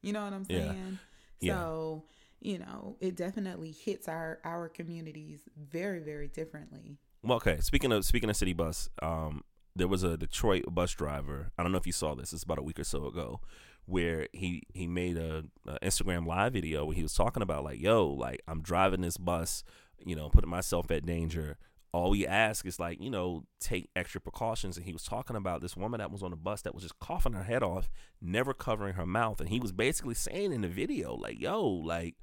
You 0.00 0.14
know 0.14 0.24
what 0.24 0.32
I'm 0.32 0.44
saying? 0.46 0.98
Yeah. 1.40 1.54
So 1.54 2.04
you 2.40 2.58
know, 2.58 2.96
it 3.00 3.16
definitely 3.16 3.70
hits 3.70 4.08
our 4.08 4.40
our 4.44 4.68
communities 4.68 5.40
very 5.56 6.00
very 6.00 6.28
differently. 6.28 6.96
Well, 7.22 7.36
okay. 7.36 7.60
Speaking 7.60 7.92
of 7.92 8.04
speaking 8.04 8.30
of 8.30 8.36
city 8.36 8.52
bus, 8.54 8.88
um, 9.02 9.42
there 9.74 9.88
was 9.88 10.02
a 10.02 10.16
Detroit 10.16 10.64
bus 10.68 10.92
driver. 10.92 11.50
I 11.58 11.62
don't 11.62 11.72
know 11.72 11.78
if 11.78 11.86
you 11.86 11.92
saw 11.92 12.14
this. 12.14 12.32
It's 12.32 12.42
about 12.42 12.58
a 12.58 12.62
week 12.62 12.78
or 12.78 12.84
so 12.84 13.06
ago, 13.06 13.40
where 13.86 14.28
he 14.32 14.62
he 14.72 14.86
made 14.86 15.16
a, 15.16 15.44
a 15.66 15.78
Instagram 15.80 16.26
live 16.26 16.52
video 16.52 16.84
where 16.84 16.94
he 16.96 17.02
was 17.02 17.14
talking 17.14 17.42
about 17.42 17.64
like, 17.64 17.80
yo, 17.80 18.06
like 18.06 18.42
I'm 18.46 18.62
driving 18.62 19.00
this 19.00 19.16
bus, 19.16 19.64
you 20.04 20.14
know, 20.16 20.28
putting 20.28 20.50
myself 20.50 20.90
at 20.90 21.06
danger. 21.06 21.56
all 21.94 22.10
we 22.10 22.26
ask 22.26 22.64
is 22.64 22.78
like 22.80 22.98
you 23.02 23.10
know 23.10 23.44
take 23.60 23.90
extra 23.94 24.18
precautions 24.20 24.76
and 24.78 24.86
he 24.86 24.92
was 24.94 25.02
talking 25.04 25.36
about 25.36 25.60
this 25.60 25.76
woman 25.76 25.98
that 25.98 26.10
was 26.10 26.22
on 26.22 26.30
the 26.30 26.36
bus 26.36 26.62
that 26.62 26.74
was 26.74 26.82
just 26.82 26.98
coughing 27.00 27.34
her 27.34 27.42
head 27.42 27.62
off 27.62 27.90
never 28.20 28.54
covering 28.54 28.94
her 28.94 29.04
mouth 29.04 29.40
and 29.40 29.50
he 29.50 29.60
was 29.60 29.72
basically 29.72 30.14
saying 30.14 30.52
in 30.52 30.62
the 30.62 30.68
video 30.68 31.14
like 31.14 31.38
yo 31.38 31.62
like 31.62 32.14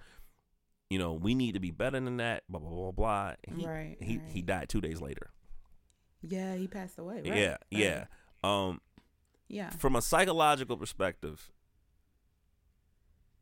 you 0.90 0.98
know 0.98 1.14
we 1.14 1.36
need 1.36 1.54
to 1.54 1.60
be 1.60 1.70
better 1.70 2.00
than 2.00 2.18
that 2.18 2.42
blah 2.50 2.60
blah 2.60 2.70
blah 2.72 2.92
blah 2.92 3.34
he, 3.48 3.66
Right, 3.68 3.96
he 4.02 4.18
right. 4.18 4.28
he 4.34 4.42
died 4.42 4.70
two 4.70 4.82
days 4.82 5.02
later 5.02 5.30
Yeah, 6.22 6.56
he 6.56 6.68
passed 6.68 6.98
away. 7.00 7.16
Right? 7.18 7.26
yeah 7.26 7.50
right. 7.50 7.60
yeah 7.70 8.06
um 8.44 8.82
Yeah. 9.48 9.70
from 9.72 9.96
a 9.96 10.02
psychological 10.02 10.78
perspective, 10.78 11.52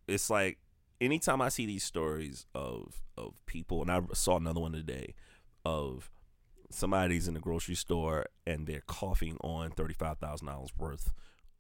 it's 0.08 0.30
like 0.30 0.58
anytime 1.02 1.42
I 1.42 1.50
see 1.50 1.66
these 1.66 1.84
stories 1.84 2.46
of 2.56 3.02
of 3.18 3.44
people, 3.46 3.82
and 3.82 3.92
I 3.92 4.02
saw 4.14 4.38
another 4.38 4.60
one 4.62 4.72
today 4.74 5.14
of 5.66 6.10
somebody's 6.70 7.28
in 7.28 7.34
the 7.34 7.40
grocery 7.40 7.76
store 7.76 8.26
and 8.46 8.68
they're 8.68 8.84
coughing 8.88 9.38
on 9.42 9.72
thirty 9.72 9.94
five 9.94 10.18
thousand 10.20 10.48
dollars 10.48 10.70
worth 10.78 11.12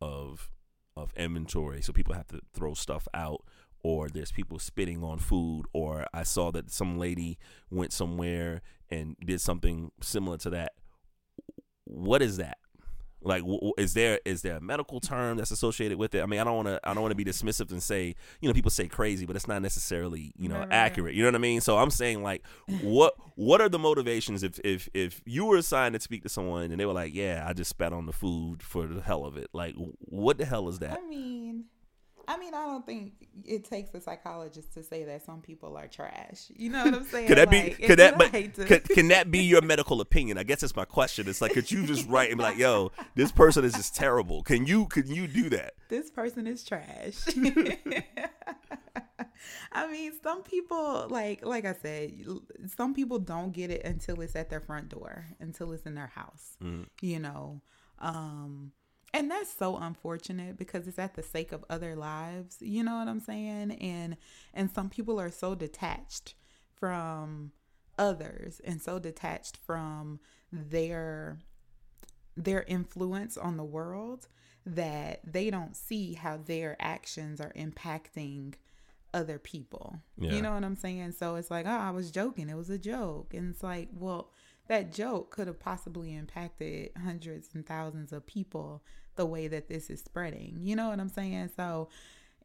of 0.02 0.50
of 0.96 1.14
inventory, 1.16 1.82
so 1.82 1.94
people 1.94 2.14
have 2.16 2.28
to 2.28 2.40
throw 2.54 2.74
stuff 2.74 3.08
out. 3.14 3.44
Or 3.84 4.10
there's 4.10 4.32
people 4.32 4.58
spitting 4.58 5.04
on 5.04 5.20
food, 5.20 5.66
or 5.72 6.08
I 6.12 6.24
saw 6.24 6.52
that 6.52 6.72
some 6.72 6.98
lady 6.98 7.38
went 7.70 7.94
somewhere 7.94 8.62
and 8.90 9.16
did 9.24 9.40
something 9.40 9.92
similar 10.02 10.38
to 10.40 10.50
that. 10.50 10.74
What 11.88 12.22
is 12.22 12.38
that? 12.38 12.58
Like, 13.20 13.42
w- 13.42 13.74
is 13.80 13.94
there 13.96 14.20
is 14.26 14.44
there 14.44 14.58
a 14.58 14.62
medical 14.62 15.00
term 15.00 15.38
that's 15.38 15.50
associated 15.52 15.98
with 15.98 16.14
it? 16.14 16.22
I 16.22 16.28
mean, 16.28 16.40
I 16.40 16.44
don't 16.44 16.56
want 16.56 16.68
to 16.68 16.80
I 16.84 16.94
don't 16.94 17.02
want 17.02 17.12
to 17.12 17.16
be 17.16 17.26
dismissive 17.26 17.72
and 17.72 17.82
say 17.82 18.16
you 18.40 18.48
know 18.48 18.54
people 18.54 18.70
say 18.72 18.88
crazy, 18.88 19.26
but 19.26 19.36
it's 19.36 19.48
not 19.48 19.62
necessarily 19.62 20.32
you 20.38 20.48
know 20.48 20.56
Right, 20.56 20.62
right, 20.62 20.70
right. 20.70 20.86
accurate. 20.86 21.16
You 21.16 21.24
know 21.24 21.30
what 21.30 21.36
I 21.36 21.40
mean? 21.40 21.60
So 21.60 21.78
I'm 21.78 21.90
saying 21.90 22.22
like, 22.22 22.44
what 22.82 23.16
what 23.36 23.60
are 23.60 23.70
the 23.70 23.80
motivations 23.80 24.44
if 24.44 24.60
if 24.64 24.88
if 24.94 25.22
you 25.26 25.46
were 25.46 25.58
assigned 25.58 25.96
to 25.96 26.00
speak 26.00 26.24
to 26.24 26.30
someone 26.30 26.72
and 26.72 26.80
they 26.80 26.86
were 26.86 26.94
like, 26.94 27.14
yeah, 27.14 27.44
I 27.46 27.54
just 27.54 27.72
spat 27.72 27.92
on 27.92 28.06
the 28.06 28.14
food 28.14 28.62
for 28.62 28.86
the 28.86 29.02
hell 29.02 29.26
of 29.26 29.36
it. 29.36 29.48
Like, 29.52 29.76
what 30.00 30.38
the 30.38 30.46
hell 30.46 30.70
is 30.70 30.80
that? 30.80 31.00
I 31.00 31.08
mean, 31.10 31.66
I 32.30 32.38
mean, 32.38 32.54
I 32.54 32.66
don't 32.66 32.86
think 32.86 33.14
it 33.46 33.64
takes 33.64 33.94
a 33.94 34.02
psychologist 34.02 34.74
to 34.74 34.84
say 34.84 35.06
that 35.06 35.26
some 35.26 35.42
people 35.42 35.78
are 35.78 35.88
trash. 35.88 36.48
You 36.56 36.70
know 36.70 36.84
what 36.84 36.94
I'm 36.94 37.06
saying? 37.06 37.28
Could 37.28 37.38
that 37.38 37.50
be? 37.50 37.62
Like, 37.64 37.82
Could 37.82 38.00
that? 38.00 38.18
But 38.18 38.32
to- 38.34 38.66
could, 38.66 38.84
can 38.90 39.08
that 39.10 39.32
be 39.32 39.40
your 39.40 39.62
medical 39.62 40.02
opinion? 40.02 40.38
I 40.38 40.44
guess 40.44 40.60
that's 40.62 40.76
my 40.76 40.84
question. 40.86 41.30
It's 41.30 41.40
like, 41.42 41.54
could 41.54 41.72
you 41.72 41.86
just 41.88 42.08
write 42.10 42.30
and 42.30 42.38
be 42.38 42.44
like, 42.44 42.58
"Yo, 42.58 42.92
this 43.16 43.32
person 43.32 43.64
is 43.64 43.74
just 43.74 43.96
terrible." 43.96 44.44
Can 44.44 44.66
you? 44.66 44.88
Can 44.88 45.08
you 45.08 45.28
do 45.28 45.50
that? 45.52 45.74
this 45.90 46.10
person 46.12 46.48
is 46.48 46.66
trash. 46.66 47.16
I 49.72 49.90
mean, 49.92 50.12
some 50.24 50.44
people 50.44 51.08
like 51.10 51.46
like 51.46 51.66
I 51.66 51.74
said, 51.74 52.12
some 52.76 52.94
people 52.94 53.20
don't 53.20 53.52
get 53.54 53.70
it 53.72 53.84
until 53.86 54.20
it's 54.22 54.36
at 54.36 54.50
their 54.50 54.60
front 54.60 54.90
door, 54.90 55.26
until 55.40 55.72
it's 55.72 55.86
in 55.86 55.96
their 55.96 56.08
house. 56.08 56.58
You 57.02 57.20
know. 57.20 57.62
Um 58.00 58.72
and 59.14 59.32
that's 59.32 59.54
so 59.54 59.78
unfortunate 59.78 60.58
because 60.58 60.88
it's 60.88 61.00
at 61.00 61.16
the 61.16 61.24
sake 61.24 61.52
of 61.52 61.64
other 61.70 61.96
lives, 61.96 62.58
you 62.60 62.84
know 62.84 62.98
what 62.98 63.08
I'm 63.08 63.20
saying? 63.20 63.72
And 63.74 64.18
and 64.54 64.70
some 64.70 64.90
people 64.90 65.20
are 65.20 65.32
so 65.32 65.56
detached 65.56 66.36
from 66.76 67.52
others 67.98 68.62
and 68.64 68.82
so 68.82 69.00
detached 69.00 69.58
from 69.58 70.20
their 70.52 71.40
their 72.36 72.64
influence 72.64 73.38
on 73.38 73.58
the 73.58 73.64
world 73.64 74.28
that 74.66 75.22
they 75.24 75.50
don't 75.50 75.76
see 75.76 76.14
how 76.14 76.38
their 76.38 76.76
actions 76.80 77.40
are 77.40 77.54
impacting 77.56 78.54
other 79.14 79.40
people. 79.40 80.00
Yeah. 80.18 80.34
You 80.34 80.42
know 80.42 80.54
what 80.54 80.64
I'm 80.64 80.76
saying? 80.76 81.14
So 81.14 81.36
it's 81.36 81.50
like, 81.50 81.66
oh, 81.66 81.70
I 81.70 81.92
was 81.92 82.12
joking. 82.12 82.50
It 82.50 82.58
was 82.58 82.70
a 82.70 82.78
joke. 82.78 83.34
And 83.34 83.54
it's 83.54 83.64
like, 83.64 83.88
well, 83.94 84.30
that 84.68 84.92
joke 84.94 85.32
could 85.32 85.48
have 85.48 85.60
possibly 85.60 86.16
impacted 86.16 86.92
hundreds 87.02 87.50
and 87.54 87.66
thousands 87.66 88.12
of 88.12 88.26
people 88.26 88.84
the 89.16 89.26
way 89.26 89.48
that 89.48 89.68
this 89.68 89.90
is 89.90 90.02
spreading. 90.02 90.60
You 90.62 90.76
know 90.76 90.90
what 90.90 91.00
I'm 91.00 91.10
saying? 91.10 91.52
So 91.56 91.90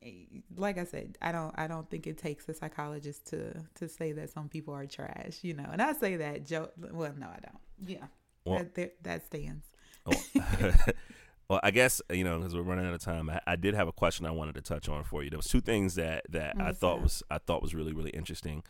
eh, 0.02 0.10
like 0.56 0.78
I 0.78 0.84
said, 0.84 1.18
I 1.22 1.32
don't 1.32 1.54
I 1.56 1.66
don't 1.66 1.88
think 1.90 2.06
it 2.06 2.18
takes 2.18 2.48
a 2.48 2.54
psychologist 2.54 3.26
to 3.28 3.54
to 3.76 3.88
say 3.88 4.12
that 4.12 4.30
some 4.30 4.48
people 4.48 4.74
are 4.74 4.86
trash, 4.86 5.38
you 5.42 5.54
know. 5.54 5.68
And 5.70 5.80
I 5.80 5.92
say 5.92 6.16
that 6.16 6.46
joke 6.46 6.72
well, 6.78 7.14
no, 7.16 7.26
I 7.26 7.38
don't. 7.40 7.90
Yeah. 7.90 8.06
Well- 8.44 8.58
that, 8.58 8.74
that 8.74 9.02
that 9.02 9.26
stands. 9.26 9.66
Oh. 10.06 10.24
well, 11.48 11.60
I 11.62 11.70
guess 11.70 12.00
you 12.10 12.24
know 12.24 12.38
because 12.38 12.54
we're 12.54 12.62
running 12.62 12.86
out 12.86 12.94
of 12.94 13.02
time. 13.02 13.30
I, 13.30 13.40
I 13.46 13.56
did 13.56 13.74
have 13.74 13.88
a 13.88 13.92
question 13.92 14.26
I 14.26 14.30
wanted 14.30 14.54
to 14.56 14.62
touch 14.62 14.88
on 14.88 15.04
for 15.04 15.22
you. 15.22 15.30
There 15.30 15.38
was 15.38 15.46
two 15.46 15.60
things 15.60 15.94
that 15.96 16.24
that 16.30 16.54
I 16.58 16.72
thought 16.72 16.96
that? 16.96 17.02
was 17.02 17.22
I 17.30 17.38
thought 17.38 17.62
was 17.62 17.74
really 17.74 17.92
really 17.92 18.10
interesting. 18.10 18.62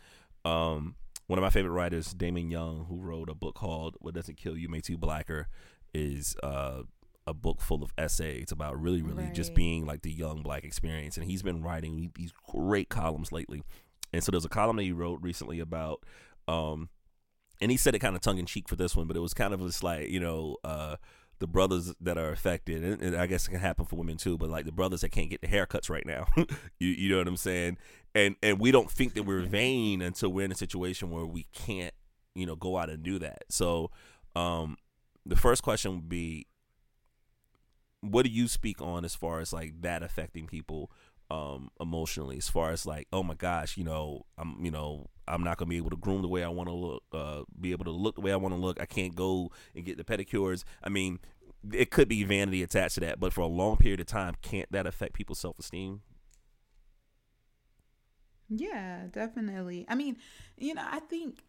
Um, 0.45 0.95
one 1.27 1.39
of 1.39 1.43
my 1.43 1.49
favorite 1.49 1.71
writers, 1.71 2.13
Damon 2.13 2.51
Young, 2.51 2.85
who 2.89 2.99
wrote 2.99 3.29
a 3.29 3.35
book 3.35 3.55
called 3.55 3.95
"What 3.99 4.13
Doesn't 4.13 4.37
Kill 4.37 4.57
You 4.57 4.69
Makes 4.69 4.89
You 4.89 4.97
Blacker," 4.97 5.47
is 5.93 6.35
uh, 6.43 6.83
a 7.25 7.33
book 7.33 7.61
full 7.61 7.83
of 7.83 7.93
essays 7.97 8.51
about 8.51 8.79
really 8.79 9.01
really 9.01 9.29
just 9.31 9.53
being 9.53 9.85
like 9.85 10.01
the 10.01 10.11
young 10.11 10.41
black 10.41 10.63
experience, 10.63 11.17
and 11.17 11.25
he's 11.25 11.43
been 11.43 11.63
writing 11.63 12.11
these 12.15 12.33
great 12.49 12.89
columns 12.89 13.31
lately. 13.31 13.63
And 14.11 14.23
so 14.23 14.31
there's 14.31 14.45
a 14.45 14.49
column 14.49 14.75
that 14.75 14.83
he 14.83 14.91
wrote 14.91 15.21
recently 15.21 15.59
about. 15.59 16.03
Um, 16.47 16.89
and 17.61 17.71
he 17.71 17.77
said 17.77 17.95
it 17.95 17.99
kind 17.99 18.15
of 18.15 18.21
tongue 18.21 18.37
in 18.37 18.45
cheek 18.45 18.67
for 18.67 18.75
this 18.75 18.95
one, 18.95 19.07
but 19.07 19.15
it 19.15 19.21
was 19.21 19.33
kind 19.33 19.53
of 19.53 19.61
just 19.61 19.83
like 19.83 20.09
you 20.09 20.19
know 20.19 20.57
uh, 20.63 20.97
the 21.39 21.47
brothers 21.47 21.93
that 22.01 22.17
are 22.17 22.31
affected, 22.31 22.83
and, 22.83 23.01
and 23.01 23.15
I 23.15 23.25
guess 23.25 23.47
it 23.47 23.51
can 23.51 23.59
happen 23.59 23.85
for 23.85 23.95
women 23.95 24.17
too. 24.17 24.37
But 24.37 24.49
like 24.49 24.65
the 24.65 24.71
brothers 24.71 25.01
that 25.01 25.09
can't 25.09 25.29
get 25.29 25.41
the 25.41 25.47
haircuts 25.47 25.89
right 25.89 26.05
now, 26.05 26.27
you, 26.79 26.89
you 26.89 27.09
know 27.09 27.17
what 27.17 27.27
I'm 27.27 27.37
saying? 27.37 27.77
And 28.15 28.35
and 28.43 28.59
we 28.59 28.71
don't 28.71 28.91
think 28.91 29.15
that 29.15 29.23
we're 29.23 29.41
vain 29.41 30.01
until 30.01 30.31
we're 30.31 30.45
in 30.45 30.51
a 30.51 30.55
situation 30.55 31.09
where 31.09 31.25
we 31.25 31.47
can't 31.53 31.93
you 32.35 32.45
know 32.45 32.55
go 32.55 32.77
out 32.77 32.89
and 32.89 33.03
do 33.03 33.19
that. 33.19 33.43
So 33.49 33.91
um, 34.35 34.77
the 35.25 35.35
first 35.35 35.63
question 35.63 35.95
would 35.95 36.09
be, 36.09 36.47
what 38.01 38.25
do 38.25 38.31
you 38.31 38.47
speak 38.47 38.81
on 38.81 39.05
as 39.05 39.15
far 39.15 39.39
as 39.39 39.53
like 39.53 39.81
that 39.81 40.03
affecting 40.03 40.47
people? 40.47 40.91
um 41.31 41.69
emotionally 41.79 42.37
as 42.37 42.49
far 42.49 42.71
as 42.71 42.85
like 42.85 43.07
oh 43.13 43.23
my 43.23 43.33
gosh 43.33 43.77
you 43.77 43.83
know 43.83 44.25
i'm 44.37 44.57
you 44.63 44.69
know 44.69 45.09
i'm 45.27 45.43
not 45.43 45.57
gonna 45.57 45.69
be 45.69 45.77
able 45.77 45.89
to 45.89 45.95
groom 45.95 46.21
the 46.21 46.27
way 46.27 46.43
i 46.43 46.49
want 46.49 46.67
to 46.67 46.75
look 46.75 47.03
uh 47.13 47.41
be 47.59 47.71
able 47.71 47.85
to 47.85 47.91
look 47.91 48.15
the 48.15 48.21
way 48.21 48.31
i 48.31 48.35
want 48.35 48.53
to 48.53 48.59
look 48.59 48.79
i 48.79 48.85
can't 48.85 49.15
go 49.15 49.49
and 49.73 49.85
get 49.85 49.97
the 49.97 50.03
pedicures 50.03 50.63
i 50.83 50.89
mean 50.89 51.17
it 51.71 51.89
could 51.89 52.09
be 52.09 52.23
vanity 52.23 52.61
attached 52.61 52.95
to 52.95 52.99
that 52.99 53.19
but 53.19 53.31
for 53.31 53.41
a 53.41 53.47
long 53.47 53.77
period 53.77 54.01
of 54.01 54.05
time 54.05 54.35
can't 54.41 54.69
that 54.69 54.85
affect 54.85 55.13
people's 55.13 55.39
self-esteem 55.39 56.01
Yeah, 58.55 59.07
definitely. 59.11 59.85
I 59.87 59.95
mean, 59.95 60.17
you 60.57 60.73
know, 60.73 60.85
I 60.85 60.99
think 60.99 61.39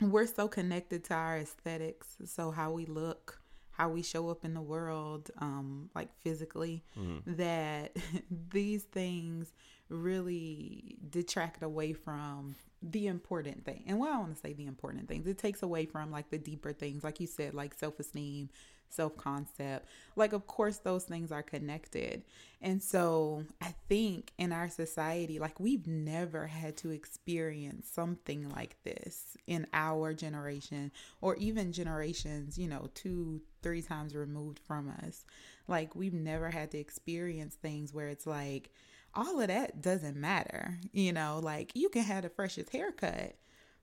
we're 0.00 0.26
so 0.26 0.48
connected 0.48 1.04
to 1.04 1.14
our 1.14 1.38
aesthetics, 1.38 2.16
so 2.24 2.50
how 2.50 2.72
we 2.72 2.86
look, 2.86 3.40
how 3.72 3.88
we 3.88 4.02
show 4.02 4.28
up 4.30 4.44
in 4.44 4.54
the 4.54 4.60
world, 4.62 5.30
um, 5.38 5.90
like 5.94 6.08
physically, 6.20 6.84
that 7.26 7.96
these 8.52 8.84
things 8.84 9.52
really 9.88 10.96
detract 11.10 11.62
away 11.62 11.92
from 11.92 12.54
the 12.82 13.06
important 13.06 13.64
thing. 13.64 13.84
And 13.86 13.98
well, 13.98 14.12
I 14.12 14.18
want 14.18 14.34
to 14.34 14.40
say 14.40 14.52
the 14.52 14.66
important 14.66 15.08
things. 15.08 15.26
It 15.26 15.38
takes 15.38 15.62
away 15.62 15.86
from 15.86 16.10
like 16.10 16.30
the 16.30 16.38
deeper 16.38 16.72
things, 16.72 17.04
like 17.04 17.20
you 17.20 17.26
said, 17.26 17.54
like 17.54 17.74
self 17.74 17.98
esteem, 18.00 18.50
self 18.94 19.16
concept. 19.16 19.88
Like, 20.16 20.32
of 20.32 20.46
course, 20.46 20.78
those 20.78 21.04
things 21.04 21.32
are 21.32 21.42
connected. 21.42 22.22
And 22.60 22.82
so 22.82 23.44
I 23.60 23.74
think 23.88 24.32
in 24.38 24.52
our 24.52 24.68
society, 24.68 25.38
like, 25.38 25.60
we've 25.60 25.86
never 25.86 26.46
had 26.46 26.76
to 26.78 26.90
experience 26.90 27.88
something 27.92 28.48
like 28.48 28.76
this 28.84 29.36
in 29.46 29.66
our 29.72 30.14
generation 30.14 30.92
or 31.20 31.36
even 31.36 31.72
generations, 31.72 32.56
you 32.56 32.68
know, 32.68 32.88
two, 32.94 33.42
three 33.62 33.82
times 33.82 34.14
removed 34.14 34.60
from 34.66 34.92
us. 35.06 35.24
Like, 35.68 35.94
we've 35.94 36.14
never 36.14 36.50
had 36.50 36.70
to 36.70 36.78
experience 36.78 37.54
things 37.56 37.92
where 37.92 38.08
it's 38.08 38.26
like, 38.26 38.70
all 39.14 39.40
of 39.40 39.48
that 39.48 39.80
doesn't 39.80 40.16
matter. 40.16 40.78
You 40.92 41.12
know, 41.12 41.40
like 41.42 41.72
you 41.74 41.88
can 41.88 42.02
have 42.02 42.22
the 42.22 42.28
freshest 42.28 42.70
haircut, 42.70 43.36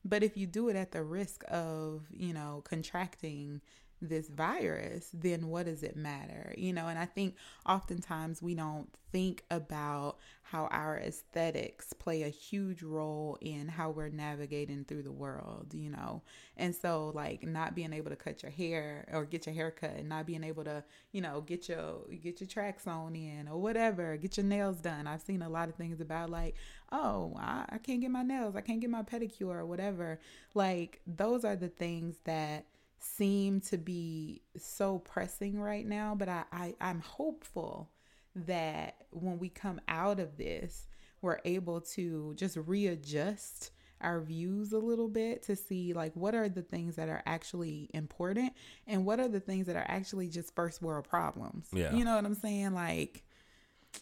but 0.04 0.24
if 0.24 0.36
you 0.38 0.48
do 0.48 0.70
it 0.70 0.76
at 0.76 0.92
the 0.92 1.04
risk 1.04 1.44
of, 1.48 2.08
you 2.12 2.34
know, 2.34 2.62
contracting 2.66 3.62
this 4.02 4.28
virus, 4.28 5.10
then 5.14 5.48
what 5.48 5.66
does 5.66 5.84
it 5.84 5.96
matter? 5.96 6.54
You 6.58 6.74
know, 6.74 6.88
and 6.88 6.98
I 6.98 7.06
think 7.06 7.36
oftentimes 7.66 8.42
we 8.42 8.56
don't 8.56 8.90
think 9.12 9.44
about 9.52 10.18
how 10.44 10.66
our 10.66 10.98
aesthetics 10.98 11.94
play 11.94 12.24
a 12.24 12.30
huge 12.30 12.84
role 12.84 13.38
in 13.40 13.70
how 13.70 13.90
we're 13.90 14.10
navigating 14.10 14.84
through 14.84 15.04
the 15.04 15.12
world, 15.12 15.68
you 15.74 15.90
know. 15.90 16.22
And 16.58 16.76
so 16.76 17.12
like 17.16 17.44
not 17.44 17.74
being 17.74 17.94
able 17.94 18.10
to 18.10 18.16
cut 18.18 18.44
your 18.44 18.52
hair 18.52 19.08
or 19.14 19.24
get 19.26 19.46
your 19.46 19.56
hair 19.56 19.72
cut 19.72 19.96
and 19.96 20.10
not 20.10 20.26
being 20.26 20.44
able 20.44 20.66
to, 20.66 20.84
you 21.14 21.22
know, 21.22 21.42
get 21.42 21.70
your 21.70 22.00
get 22.22 22.42
your 22.42 22.48
tracks 22.48 22.86
on 22.86 23.16
in 23.16 23.48
or 23.48 23.62
whatever, 23.62 24.18
get 24.18 24.36
your 24.36 24.46
nails 24.46 24.78
done. 24.78 25.08
I've 25.08 25.22
seen 25.22 25.42
a 25.42 25.50
lot 25.50 25.70
of 25.70 25.76
things 25.76 26.02
about 26.02 26.30
like, 26.30 26.56
oh, 26.92 27.34
I, 27.38 27.66
I 27.70 27.78
can't 27.78 28.02
get 28.02 28.12
my 28.12 28.24
nails, 28.24 28.56
I 28.56 28.62
can't 28.62 28.82
get 28.82 28.90
my 28.90 29.04
pedicure 29.04 29.56
or 29.56 29.66
whatever. 29.66 30.20
Like 30.54 31.00
those 31.08 31.46
are 31.46 31.56
the 31.56 31.70
things 31.70 32.18
that 32.26 32.66
seem 33.04 33.60
to 33.60 33.78
be 33.78 34.42
so 34.58 35.00
pressing 35.00 35.60
right 35.60 35.86
now 35.86 36.16
but 36.16 36.30
I, 36.30 36.44
I 36.52 36.76
i'm 36.80 37.00
hopeful 37.00 37.90
that 38.36 38.96
when 39.12 39.40
we 39.40 39.50
come 39.50 39.82
out 39.88 40.20
of 40.20 40.38
this 40.38 40.88
we're 41.22 41.40
able 41.46 41.82
to 41.82 42.34
just 42.36 42.58
readjust 42.58 43.72
our 44.02 44.20
views 44.20 44.74
a 44.74 44.80
little 44.80 45.08
bit 45.08 45.44
to 45.44 45.56
see 45.56 45.94
like 45.94 46.16
what 46.16 46.36
are 46.36 46.50
the 46.50 46.62
things 46.62 46.96
that 46.96 47.10
are 47.10 47.22
actually 47.26 47.90
important 47.94 48.54
and 48.88 49.06
what 49.06 49.20
are 49.20 49.28
the 49.28 49.40
things 49.40 49.68
that 49.68 49.76
are 49.76 49.86
actually 49.88 50.28
just 50.28 50.56
first 50.56 50.82
world 50.82 51.08
problems. 51.08 51.68
Yeah. 51.72 51.94
You 51.94 52.04
know 52.04 52.16
what 52.16 52.26
I'm 52.26 52.36
saying? 52.36 52.74
Like 52.74 53.24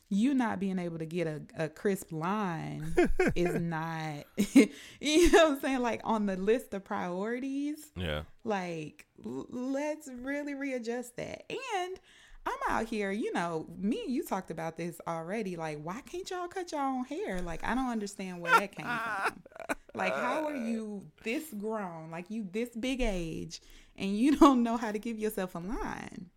you 0.10 0.34
not 0.34 0.60
being 0.60 0.80
able 0.80 0.98
to 1.00 1.06
get 1.06 1.28
a, 1.28 1.42
a 1.58 1.70
crisp 1.70 2.12
line 2.12 2.94
is 3.36 3.60
not 3.60 4.26
you 4.54 5.32
know 5.32 5.46
what 5.46 5.54
I'm 5.54 5.60
saying? 5.62 5.80
Like 5.80 6.02
on 6.04 6.26
the 6.26 6.36
list 6.36 6.74
of 6.74 6.84
priorities. 6.84 7.92
Yeah. 7.96 8.24
Like 8.44 9.06
l- 9.26 9.48
let's 9.50 10.10
really 10.22 10.54
readjust 10.54 11.16
that. 11.18 11.44
And 11.50 12.00
I'm 12.46 12.58
out 12.70 12.88
here, 12.88 13.12
you 13.12 13.32
know, 13.34 13.68
me 13.78 14.02
and 14.04 14.14
you 14.14 14.24
talked 14.24 14.50
about 14.50 14.78
this 14.78 15.00
already. 15.08 15.56
Like, 15.56 15.82
why 15.84 16.02
can't 16.02 16.28
y'all 16.30 16.48
cut 16.48 16.72
your 16.72 16.82
own 16.82 17.04
hair? 17.04 17.42
Like, 17.42 17.64
I 17.64 17.76
don't 17.76 17.90
understand 17.90 18.42
where 18.42 18.58
that 18.60 18.72
came 18.72 18.86
from. 18.86 19.76
Like, 19.94 20.14
how 20.14 20.48
are 20.48 20.56
you 20.56 21.02
this 21.24 21.54
grown, 21.58 22.12
like 22.12 22.30
you 22.30 22.48
this 22.52 22.70
big 22.70 23.02
age, 23.02 23.62
and 23.98 24.18
you 24.18 24.36
don't 24.38 24.64
know 24.64 24.78
how 24.78 24.92
to 24.92 25.00
give 25.00 25.20
yourself 25.20 25.56
a 25.56 25.60
line? 25.60 26.30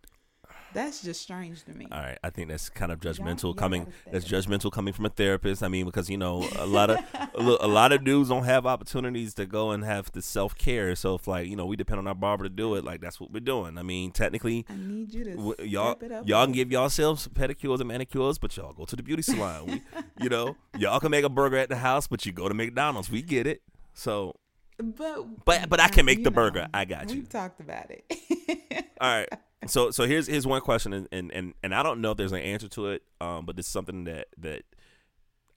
That's 0.73 1.01
just 1.01 1.21
strange 1.21 1.63
to 1.65 1.71
me. 1.73 1.87
All 1.91 1.99
right, 1.99 2.17
I 2.23 2.29
think 2.29 2.49
that's 2.49 2.69
kind 2.69 2.91
of 2.91 2.99
judgmental 2.99 3.43
y'all 3.43 3.53
coming. 3.53 3.83
step 3.83 4.13
That's 4.13 4.25
judgmental 4.25 4.71
coming 4.71 4.93
from 4.93 5.05
a 5.05 5.09
therapist. 5.09 5.63
I 5.63 5.67
mean, 5.67 5.85
because 5.85 6.09
you 6.09 6.17
know 6.17 6.47
a 6.57 6.65
lot 6.67 6.89
of 6.89 6.99
a 7.35 7.67
lot 7.67 7.91
of 7.91 8.03
dudes 8.03 8.29
don't 8.29 8.43
have 8.45 8.65
opportunities 8.65 9.33
to 9.35 9.45
go 9.45 9.71
and 9.71 9.83
have 9.83 10.11
the 10.11 10.21
self 10.21 10.55
care. 10.57 10.95
So 10.95 11.15
if 11.15 11.27
like 11.27 11.47
you 11.47 11.55
know 11.55 11.65
we 11.65 11.75
depend 11.75 11.99
on 11.99 12.07
our 12.07 12.15
barber 12.15 12.43
to 12.45 12.49
do 12.49 12.75
it, 12.75 12.83
like 12.83 13.01
that's 13.01 13.19
what 13.19 13.31
we're 13.31 13.39
doing. 13.39 13.77
I 13.77 13.83
mean, 13.83 14.11
technically, 14.11 14.65
I 14.69 14.75
need 14.75 15.13
you 15.13 15.23
to 15.25 15.31
w- 15.35 15.55
y'all 15.63 15.97
it 16.01 16.11
up. 16.11 16.27
y'all 16.27 16.45
can 16.45 16.53
give 16.53 16.71
yourselves 16.71 17.27
pedicures 17.27 17.79
and 17.79 17.87
manicures, 17.87 18.37
but 18.37 18.55
y'all 18.57 18.73
go 18.73 18.85
to 18.85 18.95
the 18.95 19.03
beauty 19.03 19.21
salon. 19.21 19.65
We, 19.67 19.81
you 20.21 20.29
know, 20.29 20.55
y'all 20.77 20.99
can 20.99 21.11
make 21.11 21.25
a 21.25 21.29
burger 21.29 21.57
at 21.57 21.69
the 21.69 21.77
house, 21.77 22.07
but 22.07 22.25
you 22.25 22.31
go 22.31 22.47
to 22.47 22.53
McDonald's. 22.53 23.09
We 23.11 23.21
get 23.21 23.47
it. 23.47 23.61
So 23.93 24.35
but 24.81 25.45
But- 25.45 25.69
but 25.69 25.79
I 25.79 25.87
can 25.87 26.05
make 26.05 26.23
the 26.23 26.31
burger. 26.31 26.67
I 26.73 26.85
got 26.85 27.09
you. 27.09 27.17
We've 27.17 27.29
talked 27.29 27.59
about 27.59 27.91
it. 27.91 28.85
all 28.99 29.09
right. 29.19 29.29
So 29.67 29.91
so 29.91 30.05
here's 30.05 30.27
here's 30.27 30.47
one 30.47 30.61
question, 30.61 30.93
and 30.93 31.07
and 31.11 31.31
and, 31.31 31.53
and 31.63 31.75
I 31.75 31.83
don't 31.83 32.01
know 32.01 32.11
if 32.11 32.17
there's 32.17 32.31
an 32.31 32.39
answer 32.39 32.67
to 32.69 32.87
it. 32.87 33.03
Um, 33.21 33.45
but 33.45 33.57
it's 33.57 33.67
something 33.67 34.03
that 34.05 34.27
that 34.37 34.63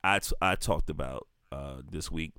I 0.05 0.19
t- 0.19 0.37
I 0.41 0.55
talked 0.55 0.91
about 0.91 1.27
uh 1.53 1.83
this 1.89 2.11
week. 2.11 2.35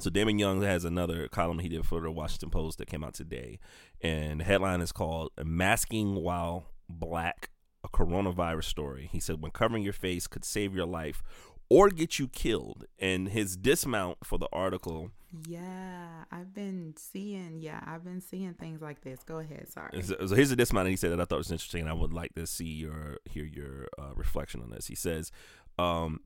So 0.00 0.10
Damon 0.10 0.38
Young 0.38 0.62
has 0.62 0.84
another 0.84 1.26
column 1.28 1.58
he 1.58 1.68
did 1.68 1.84
for 1.84 2.00
the 2.00 2.10
Washington 2.10 2.50
Post 2.50 2.78
that 2.78 2.86
came 2.86 3.02
out 3.02 3.14
today, 3.14 3.58
and 4.00 4.40
the 4.40 4.44
headline 4.44 4.80
is 4.80 4.92
called 4.92 5.32
"Masking 5.42 6.16
While 6.16 6.66
Black: 6.88 7.50
A 7.84 7.88
Coronavirus 7.88 8.64
Story." 8.64 9.08
He 9.10 9.20
said, 9.20 9.42
"When 9.42 9.50
covering 9.50 9.82
your 9.82 9.92
face 9.92 10.26
could 10.26 10.44
save 10.44 10.74
your 10.74 10.86
life." 10.86 11.22
Or 11.70 11.90
get 11.90 12.18
you 12.18 12.28
killed, 12.28 12.86
and 12.98 13.28
his 13.28 13.56
dismount 13.56 14.18
for 14.24 14.38
the 14.38 14.48
article 14.52 15.10
yeah, 15.46 16.24
I've 16.32 16.54
been 16.54 16.94
seeing. 16.96 17.58
Yeah, 17.60 17.80
I've 17.86 18.02
been 18.02 18.20
seeing 18.20 18.54
things 18.54 18.80
like 18.80 19.02
this. 19.02 19.22
Go 19.22 19.38
ahead. 19.38 19.68
Sorry. 19.68 20.02
So, 20.02 20.16
so 20.26 20.34
here's 20.34 20.50
a 20.50 20.56
dismount 20.56 20.86
that 20.86 20.90
he 20.90 20.96
said 20.96 21.12
that 21.12 21.20
I 21.20 21.24
thought 21.24 21.38
was 21.38 21.52
interesting. 21.52 21.82
And 21.82 21.90
I 21.90 21.92
would 21.92 22.14
like 22.14 22.34
to 22.34 22.46
see 22.46 22.64
your 22.64 23.18
hear 23.26 23.44
your 23.44 23.88
uh, 23.98 24.14
reflection 24.14 24.62
on 24.62 24.70
this. 24.70 24.86
He 24.86 24.94
says, 24.94 25.30
um, 25.78 26.20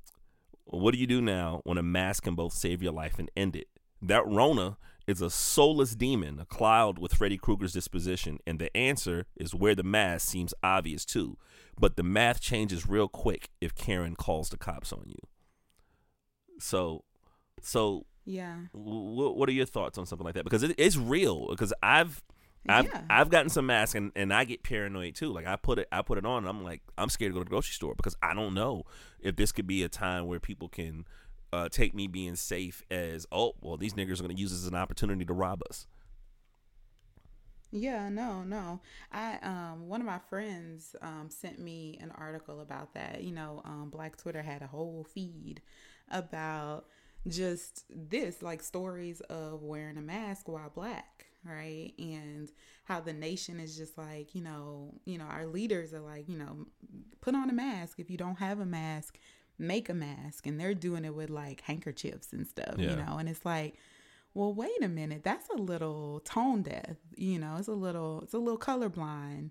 "What 0.66 0.93
do 0.93 0.99
you 0.99 1.09
do 1.09 1.20
now 1.20 1.62
when 1.64 1.78
a 1.78 1.82
mask 1.82 2.24
can 2.24 2.36
both 2.36 2.53
save 2.53 2.82
your 2.82 2.93
life 2.93 3.18
and 3.18 3.30
end 3.36 3.57
it? 3.57 3.66
That 4.01 4.26
Rona 4.26 4.78
is 5.09 5.20
a 5.20 5.30
soulless 5.30 5.97
demon, 5.97 6.38
a 6.38 6.45
cloud 6.45 6.99
with 7.01 7.14
Freddy 7.14 7.36
Krueger's 7.36 7.72
disposition, 7.72 8.38
and 8.47 8.61
the 8.61 8.74
answer 8.76 9.26
is 9.36 9.53
where 9.53 9.74
the 9.74 9.82
mask 9.82 10.28
seems 10.28 10.55
obvious 10.62 11.05
too. 11.05 11.38
But 11.76 11.97
the 11.97 12.05
math 12.05 12.40
changes 12.40 12.88
real 12.88 13.09
quick 13.09 13.49
if 13.61 13.74
Karen 13.74 14.14
calls 14.14 14.51
the 14.51 14.57
cops 14.57 14.93
on 14.93 15.03
you. 15.07 15.18
So, 16.63 17.05
so." 17.61 18.07
Yeah. 18.25 18.57
What, 18.71 19.37
what 19.37 19.49
are 19.49 19.53
your 19.53 19.67
thoughts 19.67 19.99
on 19.99 20.07
something 20.07 20.25
like 20.25 20.35
that? 20.35 20.45
Because 20.45 20.63
it, 20.63 20.77
it's 20.79 20.97
real. 20.97 21.49
Because 21.51 21.73
I've 21.83 22.23
I've 22.69 22.85
Yeah. 22.87 23.03
I've 23.11 23.31
gotten 23.31 23.49
some 23.49 23.67
masks 23.67 23.97
and, 23.97 24.13
and 24.15 24.33
I 24.33 24.45
get 24.45 24.63
paranoid 24.63 25.17
too. 25.17 25.33
Like 25.33 25.47
I 25.47 25.57
put 25.57 25.81
it 25.81 25.89
I 25.91 26.03
put 26.03 26.19
it 26.19 26.25
on 26.25 26.39
and 26.39 26.49
I'm 26.49 26.63
like 26.63 26.83
I'm 26.97 27.09
scared 27.09 27.31
to 27.31 27.35
go 27.35 27.41
to 27.41 27.45
the 27.45 27.51
grocery 27.51 27.73
store 27.73 27.95
because 27.97 28.17
I 28.23 28.35
don't 28.35 28.55
know 28.55 28.85
if 29.21 29.37
this 29.37 29.51
could 29.51 29.67
be 29.67 29.83
a 29.83 29.89
time 29.89 30.27
where 30.27 30.39
people 30.39 30.69
can 30.69 31.05
uh, 31.53 31.69
take 31.69 31.95
me 31.95 32.07
being 32.07 32.37
safe 32.37 32.83
as 32.91 33.27
oh 33.33 33.55
well 33.61 33.77
these 33.77 33.95
niggers 33.95 34.21
are 34.21 34.23
going 34.23 34.37
to 34.37 34.41
use 34.41 34.53
this 34.53 34.61
as 34.61 34.69
an 34.69 34.75
opportunity 34.77 35.25
to 35.25 35.33
rob 35.35 35.63
us. 35.69 35.87
Yeah, 37.75 38.11
no, 38.11 38.43
no. 38.45 38.81
I 39.11 39.39
um 39.43 39.89
one 39.89 40.01
of 40.01 40.07
my 40.07 40.19
friends 40.19 40.95
um 41.01 41.29
sent 41.31 41.59
me 41.59 41.99
an 42.03 42.13
article 42.15 42.61
about 42.61 42.95
that. 42.95 43.23
You 43.23 43.33
know, 43.33 43.63
um 43.65 43.89
Black 43.91 44.17
Twitter 44.17 44.43
had 44.43 44.63
a 44.63 44.67
whole 44.67 45.07
feed 45.13 45.63
about 46.13 46.87
just 47.29 47.85
this 47.89 48.43
like 48.43 48.63
stories 48.63 49.21
of 49.23 49.63
wearing 49.63 49.97
a 49.97 50.03
mask 50.03 50.49
while 50.49 50.71
black, 50.75 51.27
right? 51.45 51.93
And 51.99 52.51
how 52.85 53.01
the 53.01 53.13
nation 53.13 53.61
is 53.61 53.77
just 53.77 53.97
like, 53.97 54.35
you 54.35 54.43
know, 54.43 54.95
you 55.05 55.19
know, 55.19 55.25
our 55.25 55.47
leaders 55.47 55.95
are 55.95 56.01
like, 56.01 56.29
you 56.29 56.37
know, 56.37 56.67
put 57.21 57.35
on 57.35 57.49
a 57.51 57.53
mask. 57.53 57.99
If 58.01 58.11
you 58.11 58.17
don't 58.17 58.39
have 58.39 58.59
a 58.61 58.67
mask, 58.67 59.19
make 59.59 59.89
a 59.89 59.95
mask. 59.95 60.47
And 60.47 60.59
they're 60.59 60.75
doing 60.75 61.05
it 61.05 61.15
with 61.15 61.31
like 61.31 61.61
handkerchiefs 61.63 62.33
and 62.33 62.47
stuff, 62.47 62.75
Yeah. 62.79 62.91
you 62.91 62.97
know. 62.97 63.19
And 63.19 63.29
it's 63.29 63.45
like 63.45 63.77
well, 64.35 64.55
wait 64.55 64.83
a 64.83 64.89
minute. 64.89 65.23
That's 65.25 65.47
a 65.51 65.57
little 65.61 66.21
tone 66.21 66.63
deaf. 66.63 66.97
You 67.17 67.39
know, 67.39 67.57
it's 67.59 67.69
a 67.69 67.73
little 67.73 68.23
it's 68.23 68.33
a 68.35 68.39
little 68.39 68.59
colorblind 68.59 69.51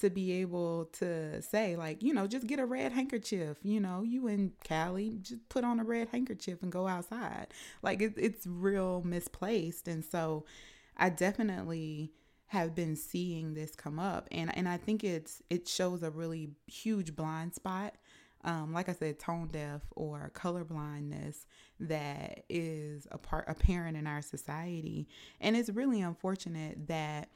to 0.00 0.10
be 0.10 0.32
able 0.40 0.86
to 0.92 1.40
say 1.42 1.76
like, 1.76 2.02
you 2.02 2.12
know, 2.12 2.26
just 2.26 2.46
get 2.46 2.58
a 2.58 2.66
red 2.66 2.92
handkerchief. 2.92 3.58
You 3.62 3.80
know, 3.80 4.02
you 4.02 4.26
in 4.26 4.52
Cali, 4.64 5.18
just 5.22 5.48
put 5.48 5.64
on 5.64 5.80
a 5.80 5.84
red 5.84 6.08
handkerchief 6.08 6.62
and 6.62 6.72
go 6.72 6.86
outside. 6.86 7.48
Like 7.82 8.02
it, 8.02 8.14
it's 8.16 8.46
real 8.46 9.02
misplaced, 9.04 9.88
and 9.88 10.04
so 10.04 10.44
I 10.96 11.10
definitely 11.10 12.12
have 12.46 12.74
been 12.74 12.96
seeing 12.96 13.54
this 13.54 13.74
come 13.74 13.98
up, 13.98 14.28
and 14.32 14.56
and 14.56 14.68
I 14.68 14.76
think 14.76 15.04
it's 15.04 15.42
it 15.50 15.68
shows 15.68 16.02
a 16.02 16.10
really 16.10 16.50
huge 16.66 17.14
blind 17.14 17.54
spot 17.54 17.94
um, 18.44 18.72
like 18.72 18.88
I 18.88 18.92
said, 18.92 19.18
tone 19.18 19.48
deaf 19.48 19.82
or 19.90 20.30
color 20.32 20.64
blindness 20.64 21.46
that 21.78 22.44
is 22.48 23.06
a 23.10 23.18
part 23.18 23.44
apparent 23.48 23.96
in 23.96 24.06
our 24.06 24.22
society. 24.22 25.08
And 25.40 25.56
it's 25.56 25.68
really 25.70 26.00
unfortunate 26.00 26.86
that 26.88 27.28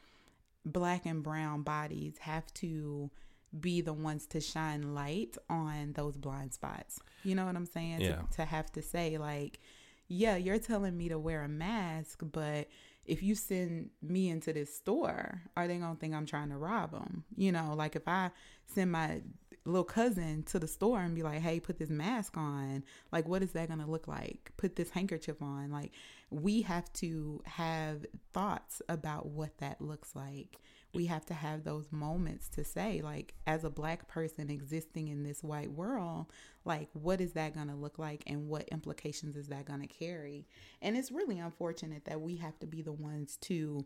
black 0.65 1.07
and 1.07 1.23
brown 1.23 1.62
bodies 1.62 2.17
have 2.21 2.53
to 2.55 3.11
be 3.59 3.81
the 3.81 3.93
ones 3.93 4.27
to 4.27 4.41
shine 4.41 4.95
light 4.95 5.37
on 5.49 5.93
those 5.93 6.17
blind 6.17 6.53
spots. 6.53 6.99
You 7.23 7.35
know 7.35 7.47
what 7.47 7.57
I'm 7.57 7.67
saying? 7.67 8.01
Yeah. 8.01 8.17
To, 8.17 8.37
to 8.37 8.45
have 8.45 8.73
to 8.73 8.83
say, 8.83 9.19
like, 9.19 9.61
yeah, 10.09 10.37
you're 10.37 10.59
telling 10.59 10.97
me 10.97 11.09
to 11.09 11.19
wear 11.19 11.43
a 11.43 11.49
mask, 11.49 12.23
but 12.33 12.69
if 13.07 13.23
you 13.23 13.35
send 13.35 13.91
me 14.03 14.29
into 14.29 14.53
this 14.53 14.75
store, 14.75 15.43
are 15.57 15.69
they 15.69 15.77
gonna 15.77 15.97
think 15.97 16.15
I'm 16.15 16.27
trying 16.27 16.51
to 16.51 16.57
rob 16.57 16.93
them? 16.93 17.25
You 17.37 17.53
know, 17.53 17.75
like 17.77 17.97
if 17.97 18.09
I 18.09 18.31
send 18.67 18.93
my 18.93 19.23
little 19.65 19.85
cousin 19.85 20.43
to 20.45 20.59
the 20.59 20.69
store 20.69 21.01
and 21.01 21.15
be 21.15 21.23
like, 21.23 21.41
"Hey, 21.41 21.61
put 21.61 21.79
this 21.79 21.91
mask 21.91 22.37
on." 22.37 22.85
Like, 23.12 23.27
what 23.29 23.43
is 23.43 23.53
that 23.53 23.69
going 23.69 23.81
to 23.81 23.91
look 23.91 24.07
like? 24.09 24.53
Put 24.57 24.77
this 24.77 24.91
handkerchief 24.91 25.41
on. 25.43 25.71
Like, 25.71 25.93
we 26.31 26.62
have 26.62 26.93
to 26.95 27.43
have 27.45 28.05
thoughts 28.33 28.83
about 28.89 29.27
what 29.27 29.59
that 29.59 29.81
looks 29.81 30.15
like. 30.15 30.59
We 30.93 31.07
have 31.07 31.27
to 31.27 31.35
have 31.35 31.65
those 31.65 31.91
moments 31.91 32.49
to 32.51 32.65
say, 32.65 33.01
like, 33.03 33.35
as 33.47 33.65
a 33.65 33.71
black 33.71 34.07
person 34.07 34.49
existing 34.49 35.09
in 35.09 35.25
this 35.25 35.43
white 35.43 35.73
world, 35.73 36.27
like, 36.65 36.89
what 36.93 37.21
is 37.21 37.33
that 37.33 37.55
going 37.55 37.69
to 37.69 37.75
look 37.75 37.99
like 37.99 38.23
and 38.27 38.49
what 38.49 38.69
implications 38.69 39.37
is 39.37 39.49
that 39.49 39.67
going 39.67 39.81
to 39.81 39.89
carry? 39.89 40.47
And 40.81 40.97
it's 40.97 41.11
really 41.11 41.39
unfortunate 41.39 42.05
that 42.05 42.21
we 42.21 42.37
have 42.37 42.59
to 42.61 42.67
be 42.67 42.81
the 42.81 42.93
ones 42.93 43.39
to 43.43 43.85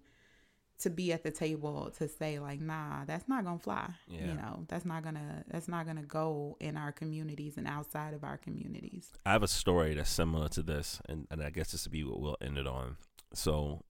to 0.81 0.91
be 0.91 1.13
at 1.13 1.23
the 1.25 1.31
table 1.31 1.93
to 1.99 2.07
say 2.09 2.39
like 2.39 2.61
nah 2.61 3.05
that's 3.05 3.29
not 3.29 3.45
gonna 3.45 3.59
fly 3.59 3.89
Yeah. 4.07 4.27
you 4.27 4.35
know 4.35 4.65
that's 4.69 4.85
not 4.85 5.03
gonna 5.03 5.45
that's 5.51 5.67
not 5.69 5.87
gonna 5.87 6.03
go 6.05 6.57
in 6.61 6.77
our 6.77 6.93
communities 6.93 7.57
and 7.57 7.67
outside 7.67 8.15
of 8.15 8.23
our 8.25 8.37
communities 8.37 9.11
I 9.27 9.33
have 9.33 9.43
a 9.43 9.49
story 9.49 9.95
that's 9.95 10.11
similar 10.11 10.49
to 10.51 10.63
this, 10.63 11.01
and, 11.09 11.27
and 11.31 11.43
I 11.43 11.51
guess 11.51 11.73
this 11.73 11.85
will 11.85 11.93
be 11.93 12.05
what 12.05 12.21
we'll 12.21 12.37
end 12.41 12.57
it 12.59 12.67
on. 12.67 12.97
So, 13.35 13.83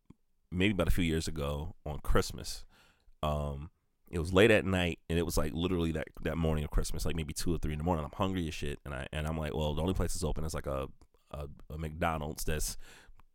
maybe 0.51 0.73
about 0.73 0.89
a 0.89 0.91
few 0.91 1.05
years 1.05 1.29
ago 1.29 1.75
on 1.87 1.99
Christmas, 2.01 2.65
um, 3.23 3.71
it 4.11 4.19
was 4.19 4.33
late 4.33 4.51
at 4.51 4.65
night, 4.65 4.99
and 5.09 5.19
it 5.19 5.23
was 5.23 5.37
like 5.37 5.53
literally 5.53 5.93
that, 5.93 6.09
that 6.23 6.37
morning 6.39 6.65
of 6.65 6.71
Christmas, 6.71 7.05
like 7.05 7.15
maybe 7.15 7.33
two 7.35 7.55
or 7.55 7.59
three 7.59 7.73
in 7.73 7.79
the 7.79 7.85
morning. 7.85 8.05
I'm 8.05 8.11
hungry 8.17 8.49
as 8.49 8.55
shit, 8.55 8.79
and 8.85 8.95
I 8.95 9.07
and 9.13 9.27
I'm 9.27 9.37
like, 9.39 9.55
well, 9.55 9.75
the 9.75 9.83
only 9.83 9.95
place 9.95 10.15
that's 10.15 10.25
open 10.25 10.45
is 10.45 10.55
like 10.55 10.67
a 10.67 10.89
a, 11.31 11.47
a 11.71 11.79
McDonald's 11.79 12.45
that's 12.45 12.79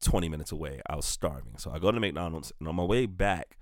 20 0.03 0.29
minutes 0.29 0.51
away. 0.51 0.81
I 0.89 0.95
was 0.95 1.05
starving, 1.05 1.57
so 1.57 1.71
I 1.71 1.79
go 1.79 1.91
to 1.91 1.99
McDonald's, 1.99 2.51
and 2.59 2.67
on 2.67 2.75
my 2.75 2.83
way 2.83 3.05
back, 3.05 3.57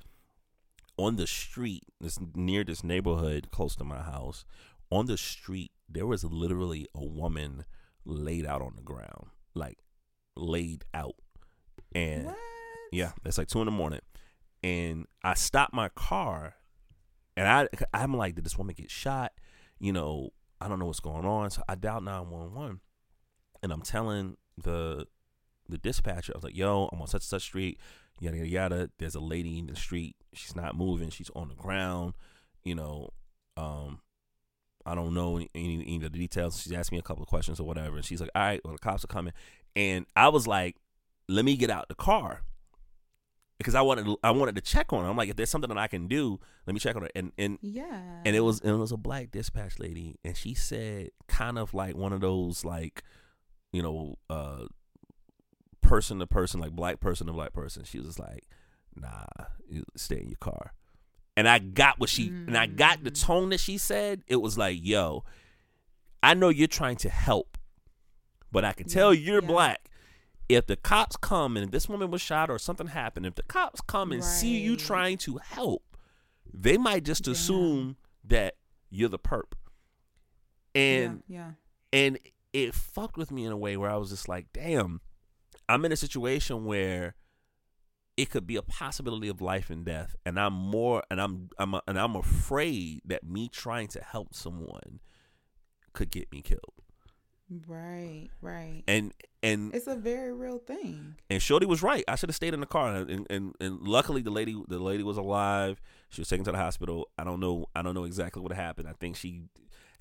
on 0.97 1.15
the 1.15 1.27
street, 1.27 1.83
this 1.99 2.19
near 2.35 2.63
this 2.63 2.83
neighborhood 2.83 3.49
close 3.51 3.75
to 3.77 3.83
my 3.83 4.01
house, 4.01 4.45
on 4.89 5.05
the 5.05 5.17
street, 5.17 5.71
there 5.89 6.05
was 6.05 6.23
literally 6.23 6.87
a 6.93 7.05
woman 7.05 7.65
laid 8.05 8.45
out 8.45 8.61
on 8.61 8.73
the 8.75 8.81
ground, 8.81 9.27
like 9.53 9.77
laid 10.35 10.83
out. 10.93 11.15
And 11.93 12.25
what 12.25 12.37
yeah, 12.91 13.11
it's 13.25 13.37
like 13.37 13.47
two 13.47 13.59
in 13.59 13.65
the 13.65 13.71
morning. 13.71 14.01
And 14.63 15.07
I 15.23 15.33
stopped 15.33 15.73
my 15.73 15.89
car 15.89 16.55
and 17.35 17.47
I 17.47 17.67
I'm 17.93 18.15
like, 18.15 18.35
did 18.35 18.45
this 18.45 18.57
woman 18.57 18.75
get 18.77 18.91
shot? 18.91 19.31
You 19.79 19.93
know, 19.93 20.29
I 20.59 20.67
don't 20.67 20.77
know 20.77 20.85
what's 20.85 20.99
going 20.99 21.25
on. 21.25 21.49
So 21.49 21.63
I 21.67 21.75
dialed 21.75 22.03
911 22.03 22.81
and 23.63 23.71
I'm 23.71 23.81
telling 23.81 24.37
the 24.57 25.07
the 25.71 25.77
dispatcher. 25.77 26.33
I 26.35 26.37
was 26.37 26.43
like, 26.43 26.55
"Yo, 26.57 26.89
I'm 26.91 27.01
on 27.01 27.07
such 27.07 27.21
and 27.21 27.23
such 27.23 27.43
street. 27.43 27.79
Yada 28.19 28.37
yada 28.37 28.49
yada. 28.49 28.89
There's 28.99 29.15
a 29.15 29.19
lady 29.19 29.57
in 29.57 29.67
the 29.67 29.75
street. 29.75 30.15
She's 30.33 30.55
not 30.55 30.75
moving. 30.77 31.09
She's 31.09 31.31
on 31.35 31.47
the 31.49 31.55
ground. 31.55 32.13
You 32.63 32.75
know, 32.75 33.09
um, 33.57 33.99
I 34.85 34.93
don't 34.95 35.13
know 35.13 35.37
any, 35.37 35.49
any, 35.55 35.81
any 35.81 35.95
of 35.97 36.01
the 36.03 36.09
details. 36.19 36.61
She's 36.61 36.71
asked 36.73 36.91
me 36.91 36.99
a 36.99 37.03
couple 37.03 37.23
of 37.23 37.29
questions 37.29 37.59
or 37.59 37.63
whatever. 37.65 37.95
And 37.97 38.05
she's 38.05 38.21
like, 38.21 38.29
all 38.35 38.41
right, 38.43 38.61
well, 38.63 38.73
the 38.73 38.79
cops 38.79 39.03
are 39.03 39.07
coming. 39.07 39.33
And 39.75 40.05
I 40.15 40.29
was 40.29 40.45
like, 40.47 40.75
let 41.27 41.43
me 41.45 41.55
get 41.55 41.69
out 41.71 41.87
the 41.89 41.95
car. 41.95 42.43
Because 43.57 43.75
I 43.75 43.81
wanted, 43.81 44.05
to, 44.05 44.17
I 44.23 44.31
wanted 44.31 44.55
to 44.55 44.61
check 44.61 44.91
on 44.91 45.03
her. 45.03 45.09
I'm 45.09 45.15
like, 45.17 45.29
if 45.29 45.35
there's 45.35 45.49
something 45.51 45.69
that 45.69 45.77
I 45.77 45.87
can 45.87 46.07
do, 46.07 46.39
let 46.65 46.73
me 46.73 46.79
check 46.79 46.95
on 46.95 47.03
her. 47.03 47.09
And 47.15 47.31
and 47.37 47.59
Yeah. 47.61 48.21
and 48.25 48.35
it 48.35 48.39
was 48.39 48.59
it 48.61 48.71
was 48.71 48.91
a 48.91 48.97
black 48.97 49.29
dispatch 49.29 49.77
lady, 49.77 50.17
and 50.25 50.35
she 50.35 50.55
said 50.55 51.09
kind 51.27 51.59
of 51.59 51.73
like 51.75 51.95
one 51.95 52.11
of 52.11 52.21
those 52.21 52.65
like, 52.65 53.03
you 53.71 53.83
know, 53.83 54.17
uh, 54.31 54.65
person 55.91 56.19
to 56.19 56.27
person, 56.27 56.59
like 56.59 56.71
black 56.71 56.99
person 56.99 57.27
to 57.27 57.33
black 57.33 57.53
person. 57.53 57.83
She 57.83 57.97
was 57.97 58.07
just 58.07 58.19
like, 58.19 58.45
nah, 58.95 59.25
you 59.69 59.83
stay 59.95 60.19
in 60.21 60.29
your 60.29 60.37
car. 60.39 60.73
And 61.37 61.47
I 61.49 61.59
got 61.59 61.99
what 61.99 62.09
she 62.09 62.27
and 62.47 62.57
I 62.57 62.65
got 62.65 63.03
the 63.03 63.11
Mm. 63.11 63.21
tone 63.21 63.49
that 63.49 63.59
she 63.59 63.77
said. 63.77 64.23
It 64.27 64.37
was 64.37 64.57
like, 64.57 64.79
yo, 64.81 65.23
I 66.23 66.33
know 66.33 66.49
you're 66.49 66.67
trying 66.67 66.97
to 66.97 67.09
help, 67.09 67.57
but 68.51 68.63
I 68.65 68.73
can 68.73 68.87
tell 68.87 69.13
Yeah, 69.13 69.33
you're 69.33 69.41
yeah. 69.41 69.47
black. 69.47 69.89
If 70.49 70.67
the 70.67 70.75
cops 70.75 71.15
come 71.17 71.55
and 71.57 71.71
this 71.71 71.87
woman 71.89 72.11
was 72.11 72.21
shot 72.21 72.49
or 72.49 72.59
something 72.59 72.87
happened, 72.87 73.25
if 73.25 73.35
the 73.35 73.43
cops 73.43 73.79
come 73.81 74.11
and 74.11 74.23
see 74.23 74.59
you 74.59 74.75
trying 74.75 75.17
to 75.19 75.37
help, 75.37 75.83
they 76.53 76.77
might 76.77 77.03
just 77.05 77.23
Damn. 77.23 77.31
assume 77.33 77.97
that 78.23 78.55
you're 78.89 79.09
the 79.09 79.19
perp. 79.19 79.53
And 80.75 81.23
yeah, 81.27 81.51
and 81.91 82.17
it 82.53 82.73
fucked 82.73 83.17
with 83.17 83.31
me 83.31 83.45
in 83.45 83.51
a 83.51 83.57
way 83.57 83.77
where 83.77 83.89
I 83.89 83.95
was 83.97 84.09
just 84.09 84.27
like, 84.29 84.47
damn, 84.53 85.01
I'm 85.71 85.85
in 85.85 85.91
a 85.91 85.95
situation 85.97 86.65
where 86.65 87.15
it 88.17 88.29
could 88.29 88.45
be 88.45 88.55
a 88.57 88.61
possibility 88.61 89.29
of 89.29 89.41
life 89.41 89.69
and 89.69 89.85
death, 89.85 90.15
and 90.25 90.39
I'm 90.39 90.53
more, 90.53 91.03
and 91.09 91.19
I'm, 91.21 91.49
I'm, 91.57 91.75
and 91.87 91.97
I'm 91.97 92.15
afraid 92.15 93.01
that 93.05 93.23
me 93.23 93.47
trying 93.49 93.87
to 93.89 94.01
help 94.01 94.33
someone 94.35 94.99
could 95.93 96.11
get 96.11 96.31
me 96.31 96.41
killed. 96.41 96.61
Right, 97.67 98.29
right. 98.41 98.83
And 98.87 99.13
and 99.43 99.75
It's 99.75 99.87
a 99.87 99.95
very 99.95 100.31
real 100.31 100.59
thing. 100.59 101.15
and 101.29 101.41
Shorty 101.41 101.65
was 101.65 101.83
right. 101.83 102.03
I 102.07 102.15
should 102.15 102.29
have 102.29 102.35
stayed 102.35 102.53
in 102.53 102.61
the 102.61 102.65
car, 102.65 102.95
and, 102.95 103.27
and 103.29 103.55
and 103.59 103.81
luckily 103.81 104.21
the 104.21 104.29
lady 104.31 104.55
the 104.69 104.79
lady 104.79 105.03
was 105.03 105.17
alive. 105.17 105.81
She 106.09 106.21
was 106.21 106.29
taken 106.29 106.45
to 106.45 106.51
the 106.51 106.57
hospital. 106.57 107.09
I 107.17 107.23
don't 107.25 107.41
know. 107.41 107.65
I 107.75 107.81
don't 107.81 107.93
know 107.93 108.05
exactly 108.05 108.41
what 108.41 108.53
happened. 108.53 108.87
I 108.87 108.93
think 108.93 109.17
she 109.17 109.43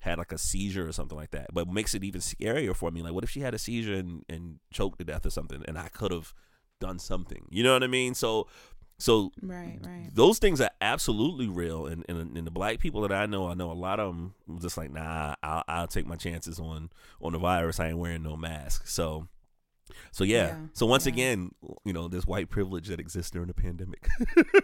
had 0.01 0.17
like 0.17 0.31
a 0.31 0.37
seizure 0.37 0.87
or 0.87 0.91
something 0.91 1.17
like 1.17 1.31
that. 1.31 1.47
But 1.53 1.67
makes 1.67 1.93
it 1.93 2.03
even 2.03 2.21
scarier 2.21 2.75
for 2.75 2.91
me. 2.91 3.01
Like, 3.01 3.13
what 3.13 3.23
if 3.23 3.29
she 3.29 3.39
had 3.39 3.53
a 3.53 3.59
seizure 3.59 3.95
and, 3.95 4.23
and 4.27 4.59
choked 4.71 4.99
to 4.99 5.05
death 5.05 5.25
or 5.25 5.29
something, 5.29 5.63
and 5.67 5.77
I 5.77 5.87
could 5.87 6.11
have 6.11 6.33
done 6.79 6.99
something? 6.99 7.45
You 7.49 7.63
know 7.63 7.73
what 7.73 7.83
I 7.83 7.87
mean? 7.87 8.13
So, 8.15 8.47
so 8.97 9.31
Right, 9.41 9.79
right. 9.85 10.09
those 10.13 10.39
things 10.39 10.59
are 10.59 10.71
absolutely 10.81 11.47
real. 11.47 11.85
And, 11.85 12.03
and 12.09 12.35
and 12.35 12.45
the 12.47 12.51
black 12.51 12.79
people 12.79 13.01
that 13.01 13.11
I 13.11 13.25
know, 13.27 13.47
I 13.47 13.53
know 13.53 13.71
a 13.71 13.73
lot 13.73 13.99
of 13.99 14.13
them 14.13 14.33
just 14.59 14.77
like, 14.77 14.91
nah, 14.91 15.35
I'll, 15.43 15.63
I'll 15.67 15.87
take 15.87 16.07
my 16.07 16.15
chances 16.15 16.59
on 16.59 16.89
on 17.21 17.33
the 17.33 17.39
virus. 17.39 17.79
I 17.79 17.89
ain't 17.89 17.97
wearing 17.97 18.23
no 18.23 18.35
mask. 18.35 18.87
So. 18.87 19.27
So 20.13 20.23
yeah. 20.23 20.47
Yeah, 20.47 20.55
So 20.73 20.85
once 20.85 21.05
yeah. 21.05 21.11
again, 21.13 21.51
you 21.83 21.91
know, 21.91 22.07
this 22.07 22.25
white 22.25 22.49
privilege 22.49 22.87
that 22.87 22.99
exists 22.99 23.29
during 23.29 23.49
the 23.49 23.53
pandemic. 23.53 24.07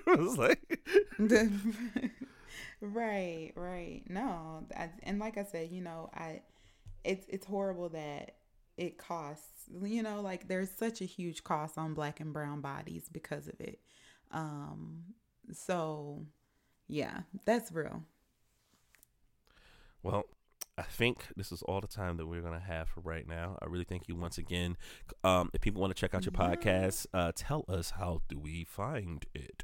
it's 0.08 0.38
like 0.38 0.80
right, 2.82 3.52
right. 3.56 4.04
No, 4.10 4.66
I, 4.76 4.90
and 5.04 5.20
like 5.20 5.38
I 5.38 5.44
said, 5.44 5.72
you 5.72 5.82
know, 5.82 6.10
I 6.14 6.42
it's 7.04 7.26
it's 7.30 7.46
horrible 7.46 7.90
that 7.90 8.36
it 8.78 8.98
costs. 8.98 9.46
You 9.84 10.04
know, 10.04 10.22
like 10.22 10.48
there's 10.48 10.72
such 10.72 11.02
a 11.02 11.06
huge 11.06 11.44
cost 11.44 11.78
on 11.78 11.94
black 11.94 12.20
and 12.20 12.34
brown 12.34 12.62
bodies 12.62 13.10
because 13.12 13.48
of 13.48 13.60
it. 13.60 13.80
Um, 14.32 15.04
so 15.52 16.26
yeah, 16.88 17.22
that's 17.46 17.72
real. 17.72 18.04
Well, 20.04 20.26
I 20.78 20.84
think 20.84 21.28
this 21.36 21.52
is 21.52 21.62
all 21.64 21.82
the 21.82 21.88
time 21.88 22.18
that 22.18 22.28
we're 22.28 22.42
gonna 22.42 22.60
have 22.60 22.90
for 22.90 23.02
right 23.02 23.28
now. 23.28 23.58
I 23.62 23.66
really 23.66 23.84
thank 23.86 24.08
you 24.08 24.16
once 24.16 24.38
again. 24.38 24.78
Um, 25.24 25.50
if 25.54 25.62
people 25.62 25.82
want 25.82 25.96
to 25.96 26.00
check 26.00 26.14
out 26.14 26.26
your 26.26 26.34
Yeah. 26.34 26.56
podcast, 26.56 27.08
uh, 27.14 27.32
tell 27.36 27.66
us 27.68 27.92
how 27.92 28.22
do 28.28 28.38
we 28.40 28.64
find 28.64 29.26
it? 29.34 29.64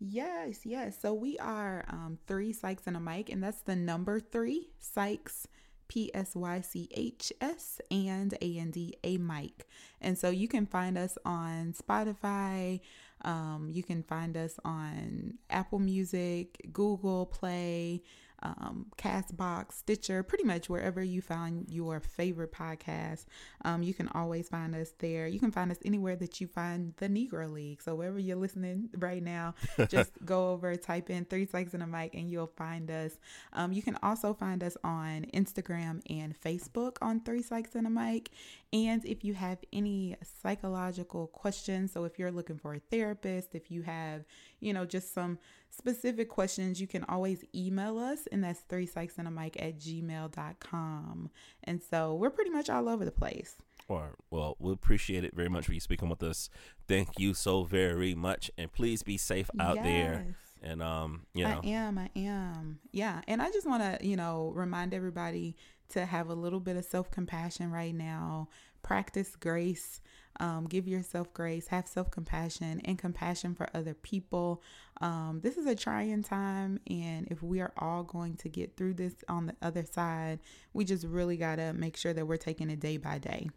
Yes, 0.00 0.60
yes. 0.64 0.96
So 1.00 1.12
we 1.12 1.38
are 1.38 1.84
um, 1.88 2.18
three 2.26 2.52
Psychs 2.52 2.86
and 2.86 2.96
a 2.96 3.00
mic, 3.00 3.30
and 3.30 3.42
that's 3.42 3.62
the 3.62 3.74
number 3.74 4.20
three 4.20 4.68
Psychs, 4.80 5.46
P 5.88 6.10
S 6.14 6.36
Y 6.36 6.60
C 6.60 6.88
H 6.94 7.32
S, 7.40 7.80
and 7.90 8.32
A 8.40 8.58
N 8.58 8.70
D, 8.70 8.94
a 9.02 9.18
mic. 9.18 9.66
And 10.00 10.16
so 10.16 10.30
you 10.30 10.46
can 10.46 10.66
find 10.66 10.96
us 10.96 11.18
on 11.24 11.74
Spotify. 11.74 12.80
Um, 13.22 13.68
you 13.72 13.82
can 13.82 14.04
find 14.04 14.36
us 14.36 14.60
on 14.64 15.34
Apple 15.50 15.80
Music, 15.80 16.68
Google 16.72 17.26
Play, 17.26 18.02
um, 18.42 18.86
Castbox, 18.96 19.72
Stitcher, 19.72 20.22
pretty 20.22 20.44
much 20.44 20.68
wherever 20.68 21.02
you 21.02 21.20
find 21.20 21.66
your 21.68 22.00
favorite 22.00 22.52
podcast. 22.52 23.26
Um, 23.64 23.82
you 23.82 23.94
can 23.94 24.08
always 24.08 24.48
find 24.48 24.74
us 24.74 24.92
there. 24.98 25.26
You 25.26 25.40
can 25.40 25.50
find 25.50 25.70
us 25.70 25.78
anywhere 25.84 26.16
that 26.16 26.40
you 26.40 26.46
find 26.46 26.94
the 26.98 27.08
Negro 27.08 27.52
League. 27.52 27.82
So 27.82 27.94
wherever 27.94 28.18
you're 28.18 28.36
listening 28.36 28.90
right 28.98 29.22
now, 29.22 29.54
just 29.88 30.12
go 30.24 30.50
over, 30.50 30.76
type 30.76 31.10
in 31.10 31.24
three 31.24 31.46
seconds 31.46 31.74
in 31.74 31.82
a 31.82 31.86
mic, 31.86 32.14
and 32.14 32.30
you'll 32.30 32.52
find 32.56 32.90
us. 32.90 33.18
Um, 33.52 33.72
you 33.72 33.82
can 33.82 33.98
also 34.02 34.34
find 34.34 34.62
us 34.62 34.76
on 34.84 35.26
Instagram 35.34 36.00
and 36.08 36.38
Facebook 36.38 36.96
on 37.02 37.20
Three 37.20 37.42
Psychs 37.42 37.74
and 37.74 37.86
a 37.86 37.90
Mic. 37.90 38.30
And 38.72 39.04
if 39.04 39.24
you 39.24 39.34
have 39.34 39.58
any 39.72 40.16
psychological 40.42 41.26
questions, 41.28 41.92
so 41.92 42.04
if 42.04 42.18
you're 42.18 42.30
looking 42.30 42.58
for 42.58 42.74
a 42.74 42.80
therapist, 42.90 43.54
if 43.54 43.70
you 43.70 43.82
have, 43.82 44.24
you 44.60 44.72
know, 44.72 44.84
just 44.84 45.14
some 45.14 45.38
specific 45.78 46.28
questions, 46.28 46.80
you 46.80 46.86
can 46.86 47.04
always 47.04 47.44
email 47.54 47.98
us, 47.98 48.26
and 48.30 48.44
that's 48.44 48.60
three 48.60 48.86
psychs 48.86 49.16
and 49.16 49.28
a 49.28 49.30
mic 49.30 49.60
at 49.62 49.78
gmail.com. 49.78 51.30
And 51.64 51.80
so 51.82 52.14
we're 52.14 52.30
pretty 52.30 52.50
much 52.50 52.68
all 52.68 52.88
over 52.88 53.04
the 53.04 53.10
place. 53.10 53.56
Or 53.88 54.16
well, 54.30 54.56
we 54.58 54.72
appreciate 54.72 55.24
it 55.24 55.34
very 55.34 55.48
much 55.48 55.66
for 55.66 55.72
you 55.72 55.80
speaking 55.80 56.10
with 56.10 56.22
us. 56.22 56.50
Thank 56.86 57.18
you 57.18 57.32
so 57.32 57.64
very 57.64 58.14
much, 58.14 58.50
and 58.58 58.70
please 58.70 59.02
be 59.02 59.16
safe 59.16 59.48
out 59.58 59.82
there. 59.82 60.36
And 60.62 60.82
um, 60.82 61.26
you 61.34 61.44
know, 61.44 61.60
I 61.62 61.66
am. 61.66 61.98
I 61.98 62.10
am. 62.16 62.80
Yeah. 62.92 63.20
And 63.28 63.40
I 63.40 63.50
just 63.50 63.66
want 63.66 63.82
to, 63.82 64.06
you 64.06 64.16
know, 64.16 64.52
remind 64.54 64.92
everybody 64.92 65.56
to 65.90 66.04
have 66.04 66.28
a 66.28 66.34
little 66.34 66.60
bit 66.60 66.76
of 66.76 66.84
self 66.84 67.10
compassion 67.10 67.70
right 67.70 67.94
now. 67.94 68.48
Practice 68.82 69.36
grace. 69.36 70.00
Um, 70.40 70.66
give 70.66 70.86
yourself 70.86 71.32
grace. 71.32 71.66
Have 71.68 71.88
self 71.88 72.10
compassion 72.10 72.80
and 72.84 72.98
compassion 72.98 73.54
for 73.54 73.68
other 73.74 73.94
people. 73.94 74.62
Um, 75.00 75.40
this 75.42 75.56
is 75.56 75.66
a 75.66 75.74
trying 75.74 76.22
time. 76.22 76.80
And 76.88 77.26
if 77.30 77.42
we 77.42 77.60
are 77.60 77.72
all 77.76 78.04
going 78.04 78.36
to 78.36 78.48
get 78.48 78.76
through 78.76 78.94
this 78.94 79.14
on 79.28 79.46
the 79.46 79.56
other 79.62 79.84
side, 79.84 80.38
we 80.72 80.84
just 80.84 81.04
really 81.04 81.36
got 81.36 81.56
to 81.56 81.72
make 81.72 81.96
sure 81.96 82.12
that 82.12 82.26
we're 82.26 82.36
taking 82.36 82.70
it 82.70 82.80
day 82.80 82.96
by 82.96 83.18
day. 83.18 83.50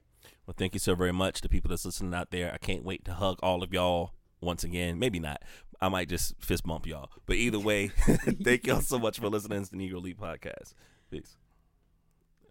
Well, 0.46 0.56
thank 0.58 0.74
you 0.74 0.80
so 0.80 0.96
very 0.96 1.14
much 1.14 1.42
to 1.42 1.50
people 1.50 1.70
that's 1.70 1.86
listening 1.86 2.14
out 2.14 2.32
there. 2.32 2.52
I 2.54 2.58
can't 2.58 2.84
wait 2.84 3.06
to 3.06 3.14
hug 3.14 3.40
all 3.44 3.64
of 3.64 3.74
y'all 3.74 4.14
once 4.42 4.64
again. 4.64 5.00
Maybe 5.00 5.20
not. 5.20 5.44
I 5.80 5.90
might 5.90 6.10
just 6.10 6.36
fist 6.40 6.64
bump 6.64 6.86
y'all. 6.86 7.10
But 7.26 7.38
either 7.38 7.60
way, 7.60 7.88
thank 8.44 8.68
y'all 8.68 8.82
so 8.82 9.00
much 9.00 9.20
for 9.20 9.30
listening 9.30 9.64
to 9.64 9.72
the 9.72 9.78
Negro 9.78 10.02
League 10.02 10.20
podcast. 10.20 10.74
Peace. 11.10 11.38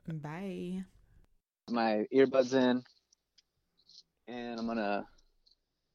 Bye. 0.08 0.84
My 1.70 2.06
earbuds 2.14 2.52
in, 2.54 2.82
and 4.28 4.58
I'm 4.58 4.66
gonna 4.66 5.06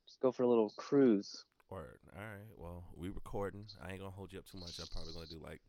just 0.07 0.19
go 0.21 0.31
for 0.31 0.43
a 0.43 0.47
little 0.47 0.73
cruise. 0.77 1.45
Word. 1.69 1.99
All 2.15 2.21
right. 2.21 2.47
Well, 2.57 2.83
we 2.95 3.09
recording. 3.09 3.65
I 3.83 3.91
ain't 3.91 3.99
gonna 3.99 4.11
hold 4.11 4.31
you 4.31 4.39
up 4.39 4.45
too 4.45 4.59
much. 4.59 4.79
I'm 4.79 4.87
probably 4.87 5.13
gonna 5.13 5.25
do 5.27 5.39
like, 5.43 5.61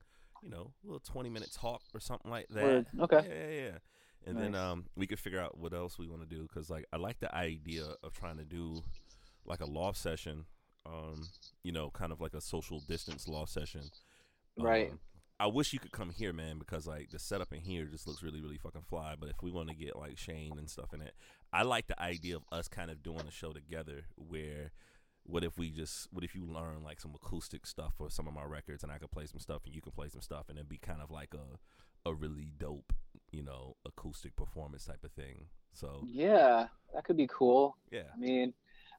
you 0.43 0.51
know, 0.51 0.73
a 0.85 0.87
little 0.87 1.01
20 1.01 1.31
minute 1.31 1.51
talk 1.55 1.83
or 1.95 2.01
something 2.01 2.31
like 2.31 2.49
that. 2.51 2.63
Word. 2.63 2.87
Okay. 3.01 3.27
Yeah, 3.29 3.49
yeah, 3.49 3.65
yeah. 3.65 3.79
And 4.27 4.37
then 4.37 4.55
um, 4.55 4.87
we 4.97 5.07
could 5.07 5.21
figure 5.21 5.41
out 5.41 5.57
what 5.57 5.73
else 5.73 5.99
we 5.99 6.09
want 6.09 6.23
to 6.23 6.29
do 6.29 6.43
because 6.43 6.69
like 6.69 6.85
I 6.93 6.97
like 6.97 7.21
the 7.21 7.33
idea 7.35 7.85
of 8.03 8.13
trying 8.13 8.39
to 8.39 8.45
do 8.45 8.83
like 9.45 9.61
a 9.61 9.67
law 9.67 9.93
session, 9.93 10.47
um, 10.85 11.29
you 11.63 11.73
know, 11.73 11.91
kind 11.91 12.13
of 12.13 12.21
like 12.21 12.35
a 12.35 12.41
social 12.41 12.81
distance 12.81 13.29
law 13.29 13.47
session. 13.47 13.83
Right. 14.59 14.91
I 15.39 15.47
wish 15.47 15.73
you 15.73 15.79
could 15.79 15.93
come 15.93 16.11
here, 16.11 16.33
man, 16.33 16.59
because 16.59 16.87
like 16.87 17.11
the 17.11 17.19
setup 17.19 17.53
in 17.53 17.61
here 17.61 17.85
just 17.85 18.07
looks 18.07 18.23
really, 18.23 18.41
really 18.41 18.57
fucking 18.57 18.85
fly. 18.89 19.15
But 19.19 19.29
if 19.29 19.43
we 19.43 19.51
want 19.51 19.69
to 19.69 19.75
get 19.75 19.97
like 19.97 20.17
Shane 20.17 20.55
and 20.59 20.71
stuff 20.71 20.95
in 20.95 21.03
it, 21.03 21.15
I 21.53 21.63
like 21.63 21.89
the 21.89 22.01
idea 22.01 22.37
of 22.37 22.45
us 22.51 22.69
kind 22.69 22.91
of 22.91 23.03
doing 23.03 23.23
a 23.29 23.31
show 23.31 23.53
together. 23.53 24.07
Where, 24.17 24.73
what 25.25 25.45
if 25.45 25.59
we 25.59 25.71
just, 25.71 26.09
what 26.11 26.25
if 26.25 26.35
you 26.35 26.47
learn 26.47 26.83
like 26.83 27.01
some 27.01 27.15
acoustic 27.15 27.67
stuff 27.67 27.93
for 27.99 28.09
some 28.09 28.27
of 28.27 28.33
my 28.33 28.45
records, 28.45 28.83
and 28.83 28.91
I 28.91 28.99
could 28.99 29.11
play 29.11 29.27
some 29.27 29.41
stuff, 29.41 29.63
and 29.67 29.75
you 29.75 29.83
can 29.83 29.93
play 29.93 30.09
some 30.09 30.23
stuff, 30.23 30.49
and 30.49 30.57
it'd 30.57 30.69
be 30.69 30.79
kind 30.79 31.03
of 31.03 31.11
like 31.11 31.35
a, 31.35 32.09
a 32.09 32.15
really 32.15 32.51
dope, 32.57 32.95
you 33.31 33.43
know, 33.43 33.77
acoustic 33.85 34.37
performance 34.37 34.87
type 34.87 35.05
of 35.05 35.13
thing. 35.13 35.47
So 35.75 36.03
Yeah, 36.07 36.69
that 36.95 37.05
could 37.05 37.19
be 37.19 37.29
cool. 37.31 37.77
yeah, 37.91 38.09
I 38.15 38.19
mean, 38.19 38.55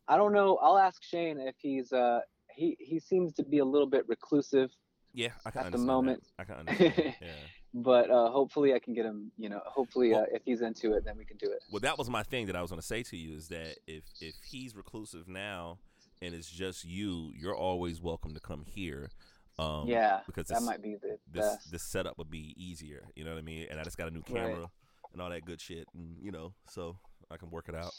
I 0.07 0.17
don't 0.17 0.33
know. 0.33 0.57
I'll 0.61 0.77
ask 0.77 1.03
Shane 1.03 1.39
if 1.39 1.55
he's 1.57 1.91
uh 1.91 2.19
he 2.55 2.77
he 2.79 2.99
seems 2.99 3.33
to 3.33 3.43
be 3.43 3.57
a 3.57 3.65
little 3.65 3.87
bit 3.87 4.07
reclusive. 4.07 4.69
Yeah, 5.17 5.29
I 5.45 5.49
can 5.51 5.65
At 5.65 5.71
the 5.71 5.77
moment. 5.79 6.23
That. 6.37 6.43
I 6.43 6.45
can 6.45 6.55
understand. 6.59 7.15
yeah. 7.21 7.27
but 7.73 8.09
uh, 8.11 8.29
hopefully 8.29 8.73
I 8.73 8.79
can 8.79 8.93
get 8.93 9.03
him. 9.05 9.31
You 9.37 9.49
know, 9.49 9.61
hopefully 9.65 10.13
uh, 10.13 10.19
Well- 10.19 10.27
if 10.31 10.43
he's 10.45 10.61
into 10.61 10.93
it, 10.93 11.03
then 11.05 11.17
we 11.17 11.25
can 11.25 11.37
do 11.37 11.47
it. 11.51 11.59
Well, 11.71 11.79
that 11.81 11.97
was 11.97 12.09
my 12.09 12.23
thing 12.23 12.45
that 12.47 12.55
I 12.55 12.61
was 12.61 12.69
going 12.69 12.79
to 12.81 12.85
say 12.87 13.01
to 13.03 13.17
you 13.17 13.35
is 13.35 13.47
that 13.49 13.75
if 13.87 14.03
if 14.21 14.35
he's 14.49 14.75
reclusive 14.75 15.27
now 15.27 15.79
and 16.21 16.33
it's 16.33 16.49
just 16.49 16.85
you, 16.85 17.31
you're 17.35 17.55
always 17.55 17.99
welcome 18.01 18.33
to 18.35 18.39
come 18.39 18.63
here. 18.65 19.09
Um, 19.59 19.87
yeah, 19.87 20.19
because 20.27 20.47
that 20.49 20.61
might 20.61 20.83
be 20.83 20.95
the 21.01 21.17
this 21.31 21.45
best. 21.45 21.71
this 21.71 21.83
setup 21.83 22.17
would 22.19 22.29
be 22.29 22.53
easier. 22.57 23.03
You 23.15 23.23
know 23.25 23.31
what 23.31 23.39
I 23.39 23.41
mean? 23.43 23.65
And 23.71 23.79
I 23.79 23.83
just 23.83 23.97
got 23.97 24.07
a 24.07 24.11
new 24.11 24.23
Right. 24.29 24.43
camera 24.43 24.69
and 25.13 25.21
all 25.21 25.29
that 25.31 25.45
good 25.45 25.59
shit, 25.59 25.87
and 25.95 26.15
you 26.21 26.31
know, 26.31 26.53
so 26.69 26.95
I 27.31 27.37
can 27.37 27.49
work 27.49 27.67
it 27.67 27.73
out. 27.75 27.91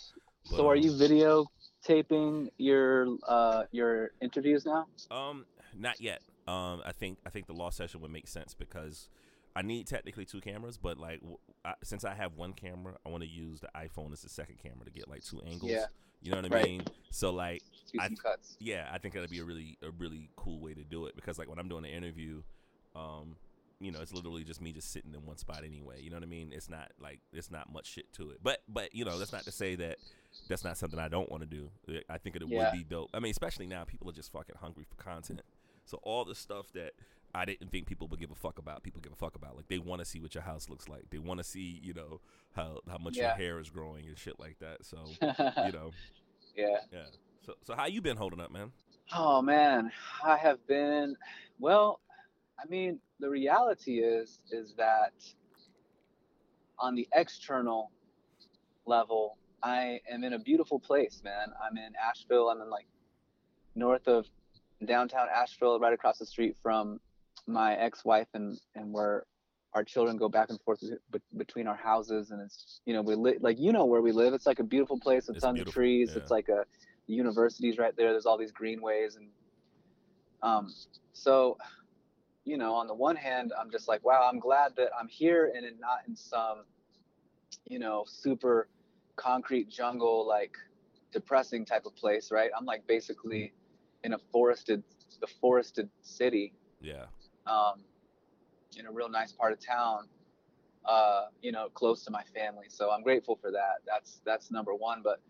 But, 0.51 0.57
so 0.57 0.69
are 0.69 0.77
you 0.77 0.97
video 0.97 1.47
taping 1.83 2.51
your 2.59 3.09
uh, 3.27 3.65
your 3.73 4.13
interviews 4.23 4.65
now? 4.65 4.87
Um, 5.11 5.47
not 5.77 6.01
yet. 6.01 6.23
Um, 6.49 6.81
I 6.85 6.93
think 6.93 7.19
I 7.27 7.31
think 7.31 7.47
the 7.47 7.53
law 7.53 7.71
session 7.71 8.01
would 8.01 8.11
make 8.11 8.27
sense 8.27 8.55
because 8.55 9.09
I 9.55 9.63
need 9.63 9.87
technically 9.87 10.25
two 10.25 10.41
cameras, 10.41 10.79
but 10.79 10.99
like 10.99 11.21
w 11.21 11.37
I 11.65 11.75
since 11.85 12.05
I 12.05 12.15
have 12.15 12.35
one 12.37 12.53
camera, 12.55 12.95
I 13.05 13.11
want 13.11 13.23
to 13.23 13.29
use 13.29 13.61
the 13.61 13.69
iPhone 13.77 14.13
as 14.13 14.23
the 14.23 14.29
second 14.29 14.57
camera 14.63 14.85
to 14.85 14.91
get 14.91 15.09
like 15.09 15.23
two 15.25 15.41
angles. 15.43 15.71
Yeah. 15.71 15.87
You 16.23 16.33
know 16.33 16.41
what 16.41 16.53
I 16.53 16.63
mean? 16.65 16.83
So 17.11 17.31
like, 17.31 17.63
I- 18.01 18.09
yeah, 18.59 18.89
I 18.93 18.99
think 18.99 19.15
that'd 19.15 19.31
be 19.31 19.39
a 19.41 19.45
really 19.45 19.79
a 19.83 19.91
really 19.91 20.31
cool 20.37 20.59
way 20.61 20.75
to 20.75 20.83
do 20.83 21.07
it 21.07 21.15
because 21.17 21.39
like 21.39 21.49
when 21.49 21.59
I'm 21.59 21.69
doing 21.69 21.85
an 21.85 21.91
interview, 21.93 22.43
um, 22.97 23.37
you 23.79 23.93
know, 23.93 24.01
it's 24.01 24.13
literally 24.13 24.43
just 24.43 24.61
me 24.61 24.73
just 24.73 24.91
sitting 24.91 25.15
in 25.15 25.25
one 25.25 25.37
spot 25.37 25.63
anyway. 25.65 26.01
You 26.03 26.11
know 26.11 26.17
what 26.17 26.25
I 26.25 26.27
mean? 26.27 26.51
It's 26.53 26.69
not 26.69 26.91
like 26.99 27.21
it's 27.33 27.51
not 27.51 27.73
much 27.73 27.87
shit 27.87 28.13
to 28.15 28.31
it. 28.31 28.39
But 28.43 28.63
but 28.69 28.95
you 28.95 29.05
know, 29.05 29.19
that's 29.19 29.33
not 29.33 29.45
to 29.45 29.53
say 29.53 29.77
that 29.77 29.99
that's 30.49 30.65
not 30.65 30.77
something 30.77 30.99
I 30.99 31.09
don't 31.09 31.31
want 31.31 31.43
to 31.43 31.47
do. 31.49 31.71
I 32.09 32.19
think 32.19 32.35
it 32.37 32.43
Yeah. 32.49 32.71
would 32.73 32.79
be 32.79 32.85
dope. 32.85 33.11
I 33.15 33.21
mean, 33.21 33.31
especially 33.31 33.67
now, 33.69 33.85
people 33.85 34.09
are 34.09 34.13
just 34.15 34.33
fucking 34.33 34.57
hungry 34.61 34.85
for 34.89 34.97
content. 34.97 35.43
So 35.89 35.99
all 36.03 36.25
the 36.25 36.35
stuff 36.35 36.73
that 36.75 36.93
I 37.35 37.45
didn't 37.45 37.71
think 37.71 37.87
people 37.87 38.09
would 38.09 38.21
give 38.21 38.31
a 38.31 38.35
fuck 38.35 38.59
about, 38.59 38.83
people 38.83 39.01
give 39.01 39.13
a 39.13 39.17
fuck 39.17 39.37
about. 39.37 39.57
Like 39.57 39.69
they 39.69 39.79
want 39.79 40.01
to 40.01 40.05
see 40.05 40.21
what 40.21 40.35
your 40.35 40.43
house 40.43 40.69
looks 40.69 40.89
like. 40.89 41.11
They 41.11 41.19
want 41.19 41.39
to 41.39 41.45
see, 41.45 41.81
you 41.83 41.95
know, 41.95 42.21
how 42.55 42.81
how 42.89 42.99
much 42.99 43.17
your 43.17 43.31
hair 43.31 43.59
is 43.59 43.71
growing 43.71 44.07
and 44.07 44.19
shit 44.19 44.39
like 44.39 44.59
that. 44.61 44.85
So 44.85 44.99
you 45.21 45.73
know, 45.73 45.93
yeah. 46.57 46.79
yeah. 46.93 47.07
So 47.45 47.55
so 47.65 47.75
how 47.75 47.87
you 47.87 48.01
been 48.01 48.17
holding 48.17 48.41
up, 48.41 48.51
man? 48.51 48.73
Oh 49.15 49.41
man, 49.41 49.91
I 50.25 50.37
have 50.37 50.67
been 50.67 51.17
well, 51.59 52.01
I 52.59 52.69
mean, 52.69 53.01
the 53.21 53.29
reality 53.29 54.01
is 54.01 54.41
is 54.51 54.75
that 54.77 55.13
on 56.79 56.95
the 56.95 57.09
external 57.15 57.91
level, 58.87 59.37
I 59.63 60.01
am 60.11 60.25
in 60.25 60.35
a 60.35 60.39
beautiful 60.39 60.79
place, 60.79 61.21
man. 61.25 61.49
I'm 61.63 61.77
in 61.77 61.93
Asheville. 61.97 62.49
I'm 62.49 62.61
in 62.61 62.71
like 62.71 62.87
north 63.75 64.07
of 64.07 64.27
downtown 64.87 65.27
Asheville, 65.35 65.79
right 65.81 65.93
across 65.93 66.19
the 66.19 66.27
street 66.27 66.57
from 66.63 67.01
my 67.47 67.75
ex-wife 67.77 68.29
and 68.35 68.59
and 68.75 68.93
where 68.93 69.25
our 69.75 69.85
children 69.85 70.17
go 70.17 70.29
back 70.29 70.49
and 70.51 70.61
forth 70.63 70.81
be- 71.13 71.19
between 71.37 71.67
our 71.67 71.77
houses. 71.77 72.31
And 72.31 72.41
it's 72.41 72.81
you 72.87 72.95
know 72.95 73.03
we 73.03 73.15
live 73.15 73.37
like 73.41 73.59
you 73.59 73.73
know 73.73 73.85
where 73.85 74.01
we 74.03 74.13
live. 74.13 74.35
It's 74.35 74.47
like 74.47 74.59
a 74.61 74.65
beautiful 74.65 74.99
place 74.99 75.27
with 75.29 75.37
It's 75.37 75.45
tons 75.45 75.57
beautiful, 75.57 75.71
of 75.71 75.75
trees. 75.75 76.11
yeah. 76.13 76.23
it's 76.23 76.31
like 76.31 76.49
a 76.49 76.65
the 77.07 77.15
university's 77.15 77.79
right 77.79 77.97
there. 77.97 78.13
There's 78.13 78.27
all 78.27 78.39
these 78.39 78.53
greenways 78.53 79.17
and 79.17 79.29
um 80.43 80.73
so 81.13 81.59
you 82.45 82.57
know 82.57 82.73
on 82.73 82.87
the 82.87 82.95
one 82.95 83.17
hand 83.17 83.53
i'm 83.61 83.73
just 83.73 83.89
like 83.89 84.05
wow 84.05 84.29
i'm 84.33 84.39
glad 84.39 84.71
that 84.77 84.89
i'm 84.99 85.09
here 85.09 85.51
and 85.57 85.67
in, 85.67 85.77
not 85.81 85.99
in 86.07 86.15
some 86.15 86.59
you 87.69 87.81
know 87.81 88.05
super 88.07 88.69
concrete 89.17 89.69
jungle 89.69 90.25
like 90.29 90.57
depressing 91.11 91.65
type 91.65 91.87
of 91.87 91.97
place 91.97 92.31
right? 92.31 92.51
I'm 92.57 92.65
like 92.65 92.87
basically 92.87 93.53
in 94.05 94.13
a 94.15 94.19
forested 94.33 94.83
a 95.23 95.27
forested 95.27 95.89
city 96.03 96.53
Yeah. 96.81 97.07
um, 97.47 97.83
in 98.77 98.87
a 98.87 98.93
real 98.93 99.09
nice 99.09 99.33
part 99.33 99.53
of 99.53 99.59
town, 99.59 100.09
uh, 100.85 101.27
you 101.43 101.51
know, 101.51 101.69
close 101.71 102.05
to 102.05 102.11
my 102.11 102.23
family. 102.35 102.67
So 102.69 102.91
I'm 102.91 103.03
grateful 103.03 103.37
for 103.37 103.51
that. 103.51 103.79
That's 103.87 104.21
that's 104.25 104.51
number 104.51 104.75
one. 104.75 105.01
But 105.03 105.21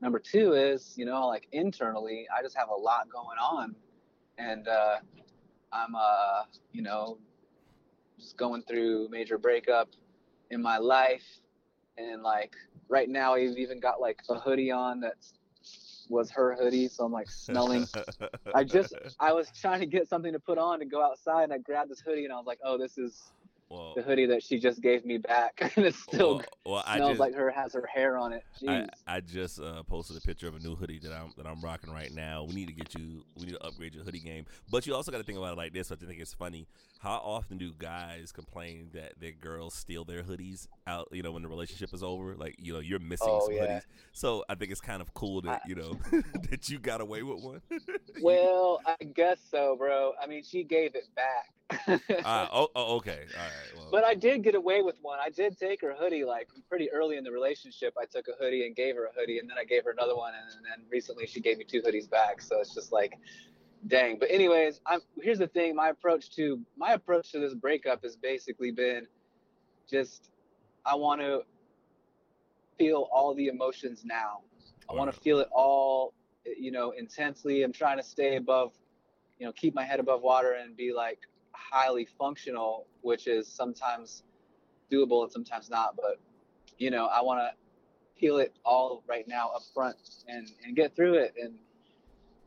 number 0.00 0.18
two 0.20 0.52
is, 0.52 0.94
you 0.96 1.06
know, 1.06 1.26
like 1.26 1.48
internally, 1.52 2.26
I 2.36 2.42
just 2.42 2.56
have 2.56 2.68
a 2.68 2.74
lot 2.74 3.08
going 3.10 3.38
on, 3.38 3.74
and 4.38 4.68
uh, 4.68 4.96
I'm, 5.72 5.94
uh, 5.96 6.44
you 6.72 6.82
know, 6.82 7.18
just 8.18 8.36
going 8.36 8.62
through 8.62 9.08
major 9.10 9.38
breakup 9.38 9.88
in 10.50 10.62
my 10.62 10.78
life, 10.78 11.24
and 11.98 12.22
like 12.22 12.54
right 12.88 13.08
now, 13.08 13.34
I've 13.34 13.56
even 13.56 13.80
got 13.80 14.00
like 14.00 14.20
a 14.28 14.38
hoodie 14.38 14.70
on 14.70 15.00
that's 15.00 15.32
was 16.12 16.30
her 16.30 16.54
hoodie, 16.54 16.88
so 16.88 17.04
I'm 17.04 17.12
like 17.12 17.30
smelling. 17.30 17.86
I 18.54 18.62
just 18.62 18.94
I 19.18 19.32
was 19.32 19.50
trying 19.50 19.80
to 19.80 19.86
get 19.86 20.08
something 20.08 20.32
to 20.32 20.38
put 20.38 20.58
on 20.58 20.78
to 20.78 20.84
go 20.84 21.02
outside, 21.02 21.44
and 21.44 21.52
I 21.52 21.58
grabbed 21.58 21.90
this 21.90 22.00
hoodie, 22.00 22.24
and 22.24 22.32
I 22.32 22.36
was 22.36 22.46
like, 22.46 22.60
"Oh, 22.64 22.78
this 22.78 22.98
is 22.98 23.32
well, 23.72 23.94
the 23.96 24.02
hoodie 24.02 24.26
that 24.26 24.42
she 24.42 24.58
just 24.58 24.82
gave 24.82 25.04
me 25.06 25.16
back, 25.18 25.72
and 25.76 25.86
it 25.86 25.94
still 25.94 26.36
well, 26.36 26.44
well, 26.66 26.84
I 26.86 26.96
smells 26.96 27.10
just, 27.12 27.20
like 27.20 27.34
her 27.34 27.50
has 27.50 27.72
her 27.72 27.86
hair 27.92 28.18
on 28.18 28.32
it." 28.32 28.44
I, 28.68 28.86
I 29.06 29.20
just 29.20 29.60
uh, 29.60 29.82
posted 29.84 30.16
a 30.16 30.20
picture 30.20 30.46
of 30.46 30.54
a 30.54 30.58
new 30.58 30.76
hoodie 30.76 30.98
that 31.00 31.12
I'm 31.12 31.32
that 31.36 31.46
I'm 31.46 31.60
rocking 31.62 31.92
right 31.92 32.12
now. 32.12 32.44
We 32.44 32.54
need 32.54 32.66
to 32.66 32.74
get 32.74 32.94
you. 32.94 33.24
We 33.38 33.46
need 33.46 33.52
to 33.52 33.64
upgrade 33.64 33.94
your 33.94 34.04
hoodie 34.04 34.20
game. 34.20 34.44
But 34.70 34.86
you 34.86 34.94
also 34.94 35.10
got 35.10 35.18
to 35.18 35.24
think 35.24 35.38
about 35.38 35.52
it 35.54 35.56
like 35.56 35.72
this. 35.72 35.90
I 35.90 35.96
think 35.96 36.20
it's 36.20 36.34
funny. 36.34 36.66
How 37.00 37.14
often 37.14 37.58
do 37.58 37.72
guys 37.76 38.30
complain 38.30 38.90
that 38.94 39.14
their 39.18 39.32
girls 39.32 39.74
steal 39.74 40.04
their 40.04 40.22
hoodies 40.22 40.68
out? 40.86 41.08
You 41.10 41.22
know, 41.24 41.32
when 41.32 41.42
the 41.42 41.48
relationship 41.48 41.92
is 41.92 42.02
over, 42.02 42.36
like 42.36 42.54
you 42.58 42.72
know, 42.74 42.78
you're 42.80 43.00
missing 43.00 43.28
Oh, 43.30 43.46
some 43.46 43.54
yeah. 43.54 43.78
hoodies. 43.78 43.82
So 44.12 44.44
I 44.48 44.54
think 44.54 44.70
it's 44.70 44.80
kind 44.80 45.00
of 45.02 45.12
cool 45.14 45.40
that 45.42 45.50
I- 45.64 45.68
you 45.68 45.74
know 45.74 45.98
that 46.50 46.68
you 46.68 46.78
got 46.78 47.00
away 47.00 47.22
with 47.22 47.42
one. 47.42 47.62
well, 48.22 48.80
I 48.86 49.02
guess 49.04 49.38
so, 49.50 49.76
bro. 49.76 50.12
I 50.22 50.26
mean, 50.26 50.42
she 50.44 50.62
gave 50.62 50.94
it 50.94 51.08
back. 51.16 51.46
Ah, 52.24 52.48
oh, 52.52 52.68
oh, 52.74 52.96
okay, 52.96 53.26
all 53.34 53.40
right. 53.40 53.76
Well, 53.76 53.88
But 53.90 54.04
I 54.04 54.14
did 54.14 54.42
get 54.42 54.54
away 54.54 54.82
with 54.82 54.96
one. 55.02 55.18
I 55.22 55.30
did 55.30 55.58
take 55.58 55.80
her 55.82 55.94
hoodie 55.94 56.24
like 56.24 56.48
pretty 56.68 56.90
early 56.90 57.16
in 57.16 57.24
the 57.24 57.30
relationship. 57.30 57.94
I 58.00 58.04
took 58.04 58.28
a 58.28 58.32
hoodie 58.42 58.66
and 58.66 58.74
gave 58.76 58.96
her 58.96 59.06
a 59.06 59.12
hoodie, 59.18 59.38
and 59.38 59.48
then 59.48 59.56
I 59.58 59.64
gave 59.64 59.84
her 59.84 59.90
another 59.90 60.16
one, 60.16 60.32
and 60.34 60.64
then 60.64 60.84
recently 60.90 61.26
she 61.26 61.40
gave 61.40 61.58
me 61.58 61.64
two 61.64 61.82
hoodies 61.82 62.08
back. 62.08 62.40
So 62.42 62.60
it's 62.60 62.74
just 62.74 62.92
like, 62.92 63.18
dang. 63.86 64.18
But 64.18 64.30
anyways, 64.30 64.80
I'm 64.86 65.00
here's 65.20 65.38
the 65.38 65.46
thing. 65.46 65.74
My 65.74 65.88
approach 65.88 66.30
to 66.36 66.60
my 66.76 66.92
approach 66.92 67.32
to 67.32 67.38
this 67.38 67.54
breakup 67.54 68.02
has 68.02 68.16
basically 68.16 68.70
been, 68.70 69.06
just 69.90 70.30
I 70.84 70.94
want 70.94 71.20
to 71.20 71.42
feel 72.78 73.08
all 73.12 73.34
the 73.34 73.48
emotions 73.48 74.04
now. 74.04 74.40
I 74.90 74.94
want 74.94 75.12
to 75.12 75.20
feel 75.20 75.38
it 75.38 75.48
all, 75.52 76.12
you 76.44 76.72
know, 76.72 76.90
intensely. 76.90 77.62
I'm 77.62 77.72
trying 77.72 77.98
to 77.98 78.02
stay 78.02 78.36
above, 78.36 78.72
you 79.38 79.46
know, 79.46 79.52
keep 79.52 79.74
my 79.74 79.84
head 79.84 80.00
above 80.00 80.22
water 80.22 80.56
and 80.60 80.76
be 80.76 80.92
like 80.92 81.20
highly 81.54 82.06
functional, 82.18 82.86
which 83.02 83.26
is 83.26 83.46
sometimes 83.48 84.22
doable 84.90 85.22
and 85.22 85.32
sometimes 85.32 85.70
not. 85.70 85.96
But 85.96 86.18
you 86.78 86.90
know, 86.90 87.06
I 87.06 87.20
want 87.22 87.40
to 87.40 88.20
peel 88.20 88.38
it 88.38 88.54
all 88.64 89.02
right 89.08 89.26
now 89.26 89.50
up 89.54 89.62
front 89.74 89.96
and 90.28 90.50
and 90.64 90.74
get 90.76 90.94
through 90.94 91.14
it, 91.14 91.34
and 91.40 91.54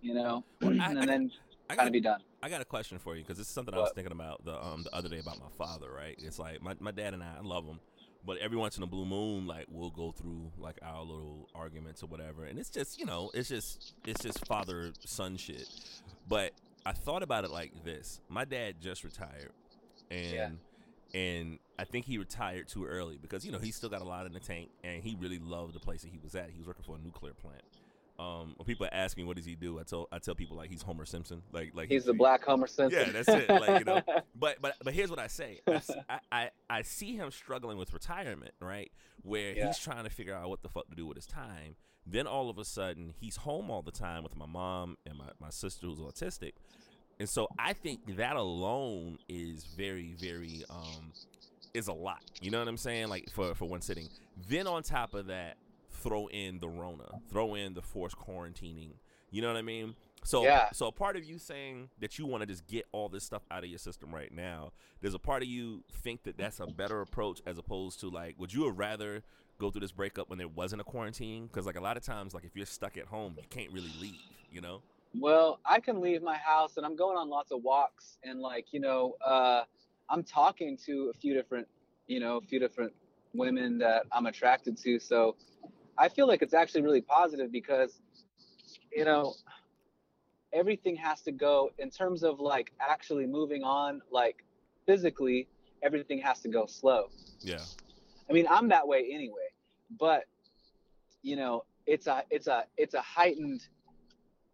you 0.02 0.14
know, 0.14 0.44
I- 0.62 0.66
and 0.66 1.00
I- 1.00 1.06
then 1.06 1.32
I 1.70 1.76
kind 1.76 1.88
of 1.88 1.94
be 1.94 2.02
done. 2.02 2.22
I 2.44 2.50
got 2.50 2.62
a 2.62 2.66
question 2.66 3.00
for 3.00 3.16
you 3.16 3.24
because 3.24 3.40
this 3.40 3.48
is 3.48 3.54
something 3.54 3.74
I 3.74 3.80
was 3.80 3.92
thinking 3.96 4.12
about 4.12 4.46
the 4.46 4.64
um 4.64 4.84
the 4.84 4.94
other 4.96 5.10
day 5.10 5.18
about 5.20 5.40
my 5.40 5.50
father. 5.58 5.92
Right? 5.92 6.16
It's 6.20 6.38
like 6.38 6.62
my 6.62 6.76
my 6.80 6.92
dad 6.92 7.14
and 7.16 7.24
I, 7.24 7.38
I 7.40 7.42
love 7.42 7.66
him, 7.66 7.80
but 8.24 8.38
every 8.38 8.56
once 8.58 8.78
in 8.78 8.84
a 8.84 8.86
blue 8.88 9.06
moon, 9.06 9.48
like 9.48 9.66
we'll 9.72 9.90
go 9.90 10.12
through 10.12 10.52
like 10.60 10.78
our 10.84 11.02
little 11.02 11.50
arguments 11.56 12.04
or 12.04 12.06
whatever, 12.08 12.44
and 12.46 12.60
it's 12.60 12.70
just 12.70 13.00
you 13.00 13.06
know 13.08 13.32
it's 13.34 13.50
just 13.50 13.96
it's 14.06 14.22
just 14.22 14.46
father 14.46 14.92
son 15.00 15.38
shit. 15.38 15.68
But 16.28 16.52
I 16.86 16.94
thought 16.94 17.24
about 17.24 17.44
it 17.46 17.52
like 17.52 17.84
this: 17.84 18.22
my 18.30 18.46
dad 18.46 18.76
just 18.82 19.04
retired, 19.04 19.52
and. 20.12 20.32
Yeah. 20.34 20.50
And 21.14 21.60
I 21.80 21.86
think 21.86 22.06
he 22.06 22.18
retired 22.18 22.68
too 22.68 22.84
early 22.86 23.18
because 23.22 23.46
you 23.46 23.52
know 23.54 23.60
he's 23.60 23.76
still 23.78 23.88
got 23.88 24.02
a 24.02 24.04
lot 24.06 24.26
in 24.26 24.34
the 24.34 24.40
tank, 24.40 24.70
and 24.84 25.02
he 25.02 25.16
really 25.18 25.40
loved 25.40 25.74
the 25.74 25.80
place 25.80 26.02
that 26.02 26.10
he 26.12 26.20
was 26.22 26.36
at. 26.36 26.50
He 26.50 26.58
was 26.58 26.68
working 26.68 26.84
for 26.84 26.98
a 26.98 27.00
nuclear 27.00 27.34
plant. 27.34 27.62
Um, 28.20 28.54
when 28.58 28.66
people 28.66 28.88
ask 28.92 29.16
me 29.16 29.24
what 29.24 29.38
does 29.38 29.46
he 29.46 29.56
do, 29.56 29.80
I 29.80 29.84
tell 29.84 30.10
I 30.12 30.20
tell 30.20 30.36
people 30.36 30.58
like 30.58 30.70
he's 30.70 30.82
Homer 30.82 31.06
Simpson, 31.06 31.42
like 31.54 31.72
like 31.74 31.88
He's 31.90 32.04
the 32.04 32.14
Black 32.14 32.44
Homer 32.44 32.68
Simpson. 32.68 33.00
Yeah, 33.00 33.12
that's 33.12 33.30
it, 33.30 33.48
like, 33.50 33.80
you 33.80 33.86
know. 33.86 34.02
But 34.38 34.58
but 34.62 34.76
but 34.84 34.94
here's 34.94 35.10
what 35.10 35.20
I 35.20 35.28
say. 35.28 35.62
I 36.32 36.50
I 36.70 36.82
see 36.82 37.16
him 37.16 37.32
struggling 37.32 37.78
with 37.78 37.94
retirement, 37.94 38.52
right? 38.60 38.92
Where 39.22 39.54
Yeah. 39.54 39.68
he's 39.68 39.80
trying 39.80 40.04
to 40.04 40.10
figure 40.10 40.36
out 40.36 40.50
what 40.50 40.64
the 40.64 40.70
fuck 40.70 40.90
to 40.90 40.96
do 40.96 41.06
with 41.06 41.16
his 41.16 41.28
time. 41.28 41.76
Then 42.06 42.28
all 42.28 42.50
of 42.50 42.58
a 42.58 42.66
sudden 42.66 43.14
he's 43.20 43.38
home 43.38 43.72
all 43.72 43.82
the 43.82 43.92
time 43.92 44.24
with 44.24 44.36
my 44.36 44.46
mom 44.46 44.98
and 45.06 45.18
my, 45.18 45.30
my 45.40 45.50
sister 45.50 45.88
who's 45.88 46.00
autistic. 46.00 46.54
And 47.20 47.30
so 47.30 47.48
I 47.58 47.74
think 47.74 48.18
that 48.18 48.36
alone 48.36 49.18
is 49.30 49.66
very, 49.66 50.16
very 50.20 50.64
um 50.70 51.14
is 51.74 51.88
a 51.88 51.94
lot. 51.94 52.22
You 52.42 52.52
know 52.52 52.60
what 52.60 52.68
I'm 52.68 52.78
saying? 52.78 53.10
Like 53.10 53.30
for, 53.32 53.54
for 53.56 53.66
one 53.66 53.82
sitting. 53.82 54.08
Then 54.48 54.68
on 54.68 54.84
top 54.84 55.14
of 55.14 55.28
that, 55.28 55.58
throw 55.92 56.28
in 56.28 56.60
the 56.60 56.70
Rona, 56.70 57.22
throw 57.30 57.56
in 57.56 57.74
the 57.74 57.82
forced 57.82 58.18
quarantining. 58.18 58.92
You 59.32 59.42
know 59.42 59.48
what 59.48 59.58
I 59.58 59.62
mean? 59.62 59.96
So, 60.24 60.44
Yeah. 60.44 60.70
so 60.72 60.88
a 60.88 60.92
part 60.92 61.16
of 61.18 61.26
you 61.26 61.38
saying 61.38 61.90
that 62.00 62.18
you 62.18 62.26
want 62.26 62.42
to 62.42 62.48
just 62.48 62.66
get 62.68 62.86
all 62.92 63.10
this 63.10 63.24
stuff 63.24 63.44
out 63.52 63.64
of 63.64 63.70
your 63.70 63.80
system 63.80 64.14
right 64.14 64.32
now, 64.32 64.72
there's 65.02 65.14
a 65.14 65.20
part 65.20 65.44
of 65.44 65.50
you 65.50 65.84
think 65.92 66.24
that 66.24 66.38
that's 66.38 66.60
a 66.60 66.68
better 66.68 67.02
approach 67.02 67.42
as 67.46 67.58
opposed 67.58 68.00
to 68.00 68.10
like, 68.10 68.36
would 68.40 68.54
you 68.54 68.66
have 68.66 68.78
rather 68.80 69.24
go 69.60 69.72
through 69.72 69.82
this 69.82 69.92
breakup 69.92 70.30
when 70.30 70.38
there 70.38 70.48
wasn't 70.48 70.82
a 70.82 70.84
quarantine? 70.84 71.48
Because 71.48 71.66
like 71.66 71.78
a 71.78 71.82
lot 71.82 71.98
of 71.98 72.04
times, 72.04 72.34
like 72.34 72.44
if 72.44 72.56
you're 72.56 72.66
stuck 72.66 72.98
at 72.98 73.06
home, 73.06 73.36
you 73.38 73.48
can't 73.50 73.72
really 73.72 73.92
leave. 74.00 74.20
You 74.52 74.62
know? 74.62 74.82
Well, 75.14 75.60
I 75.66 75.80
can 75.80 76.02
leave 76.02 76.22
my 76.22 76.38
house 76.38 76.78
and 76.78 76.86
I'm 76.86 76.96
going 76.96 77.18
on 77.18 77.30
lots 77.30 77.52
of 77.52 77.64
walks 77.64 78.18
and 78.24 78.40
like, 78.40 78.68
you 78.72 78.80
know, 78.80 79.16
uh 79.26 79.64
I'm 80.10 80.24
talking 80.24 80.78
to 80.86 81.12
a 81.14 81.18
few 81.18 81.34
different, 81.34 81.68
you 82.08 82.20
know, 82.20 82.38
a 82.38 82.42
few 82.42 82.60
different 82.60 82.94
women 83.34 83.78
that 83.80 84.04
I'm 84.12 84.28
attracted 84.28 84.78
to. 84.78 85.00
So 85.00 85.36
I 85.98 86.10
feel 86.10 86.28
like 86.28 86.42
it's 86.42 86.54
actually 86.54 86.82
really 86.82 87.02
positive 87.02 87.52
because, 87.52 88.02
you 88.92 89.06
know, 89.06 89.34
everything 90.54 90.96
has 90.96 91.22
to 91.22 91.32
go 91.32 91.72
in 91.80 91.90
terms 91.90 92.24
of 92.24 92.40
like 92.40 92.72
actually 92.80 93.26
moving 93.26 93.64
on, 93.64 94.02
like 94.12 94.44
physically, 94.86 95.48
everything 95.84 96.20
has 96.20 96.40
to 96.42 96.50
go 96.50 96.66
slow. 96.66 97.10
Yeah. 97.42 97.60
I 98.30 98.34
mean, 98.34 98.48
I'm 98.50 98.70
that 98.70 98.88
way 98.88 99.10
anyway, 99.12 99.45
but 100.00 100.26
you 101.22 101.36
know, 101.36 101.64
it's 101.86 102.08
a 102.08 102.24
it's 102.30 102.48
a 102.48 102.66
it's 102.78 102.94
a 102.94 103.02
heightened 103.02 103.62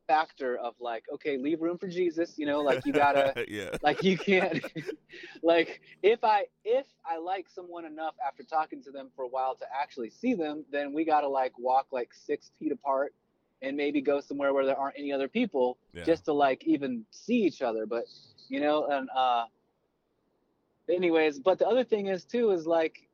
factor 0.08 0.58
of 0.58 0.74
like, 0.80 1.06
okay, 1.14 1.38
leave 1.38 1.62
room 1.62 1.78
for 1.78 1.88
Jesus, 1.88 2.38
you 2.38 2.46
know, 2.46 2.62
like 2.62 2.86
you 2.86 2.94
gotta 2.94 3.34
yeah. 3.48 3.70
like 3.82 4.04
you 4.04 4.18
can't 4.18 4.64
like 5.44 5.82
if 6.04 6.24
I 6.24 6.46
if 6.66 6.86
I 7.06 7.18
like 7.18 7.48
someone 7.50 7.86
enough 7.86 8.16
after 8.26 8.44
talking 8.44 8.82
to 8.84 8.92
them 8.92 9.10
for 9.16 9.24
a 9.24 9.28
while 9.28 9.56
to 9.56 9.66
actually 9.74 10.10
see 10.10 10.34
them, 10.34 10.66
then 10.72 10.94
we 10.94 11.06
gotta 11.06 11.28
like 11.28 11.58
walk 11.58 11.88
like 11.92 12.14
six 12.14 12.52
feet 12.60 12.72
apart 12.72 13.14
and 13.62 13.78
maybe 13.78 14.02
go 14.02 14.20
somewhere 14.20 14.54
where 14.54 14.66
there 14.66 14.78
aren't 14.78 14.98
any 14.98 15.12
other 15.12 15.28
people 15.28 15.78
Yeah. 15.94 16.04
just 16.04 16.26
to 16.26 16.34
like 16.34 16.64
even 16.66 17.06
see 17.12 17.44
each 17.44 17.62
other. 17.62 17.86
But 17.86 18.06
you 18.50 18.60
know, 18.60 18.88
and 18.88 19.10
uh 19.16 19.46
anyways, 20.90 21.40
but 21.40 21.60
the 21.60 21.68
other 21.68 21.84
thing 21.84 22.08
is 22.08 22.26
too 22.26 22.52
is 22.52 22.68
like, 22.68 23.08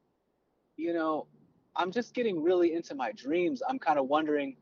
you 0.78 0.94
know, 0.94 1.28
I'm 1.78 1.92
just 1.92 2.14
getting 2.14 2.42
really 2.42 2.74
into 2.74 2.96
my 2.96 3.12
dreams. 3.12 3.62
I'm 3.68 3.80
kind 3.80 4.00
of 4.00 4.08
wondering, 4.08 4.58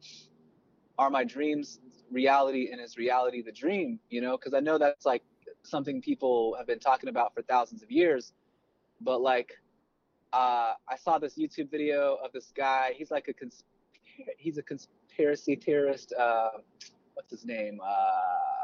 are 0.98 1.10
my 1.10 1.24
dreams 1.24 1.80
reality 2.12 2.70
and 2.72 2.82
is 2.82 2.98
reality 2.98 3.42
the 3.42 3.52
dream? 3.52 4.00
You 4.10 4.22
know, 4.22 4.38
because 4.38 4.54
I 4.54 4.60
know 4.60 4.78
that's 4.78 5.06
like 5.06 5.24
something 5.64 6.02
people 6.02 6.56
have 6.58 6.68
been 6.68 6.80
talking 6.80 7.10
about 7.10 7.34
for 7.34 7.42
thousands 7.42 7.82
of 7.84 7.90
years. 7.90 8.34
But 9.02 9.22
like, 9.22 9.54
uh, 10.34 10.74
I 10.90 10.98
saw 11.02 11.18
this 11.18 11.38
YouTube 11.38 11.72
video 11.72 12.18
of 12.24 12.32
this 12.34 12.52
guy. 12.56 12.94
He's 12.96 13.12
like 13.12 13.28
a 13.30 13.34
cons- 13.34 13.64
he's 14.38 14.58
a 14.58 14.64
conspiracy 14.64 15.56
theorist. 15.56 16.14
Uh, 16.14 16.50
what's 17.14 17.32
his 17.32 17.46
name? 17.46 17.80
Uh, 17.84 18.55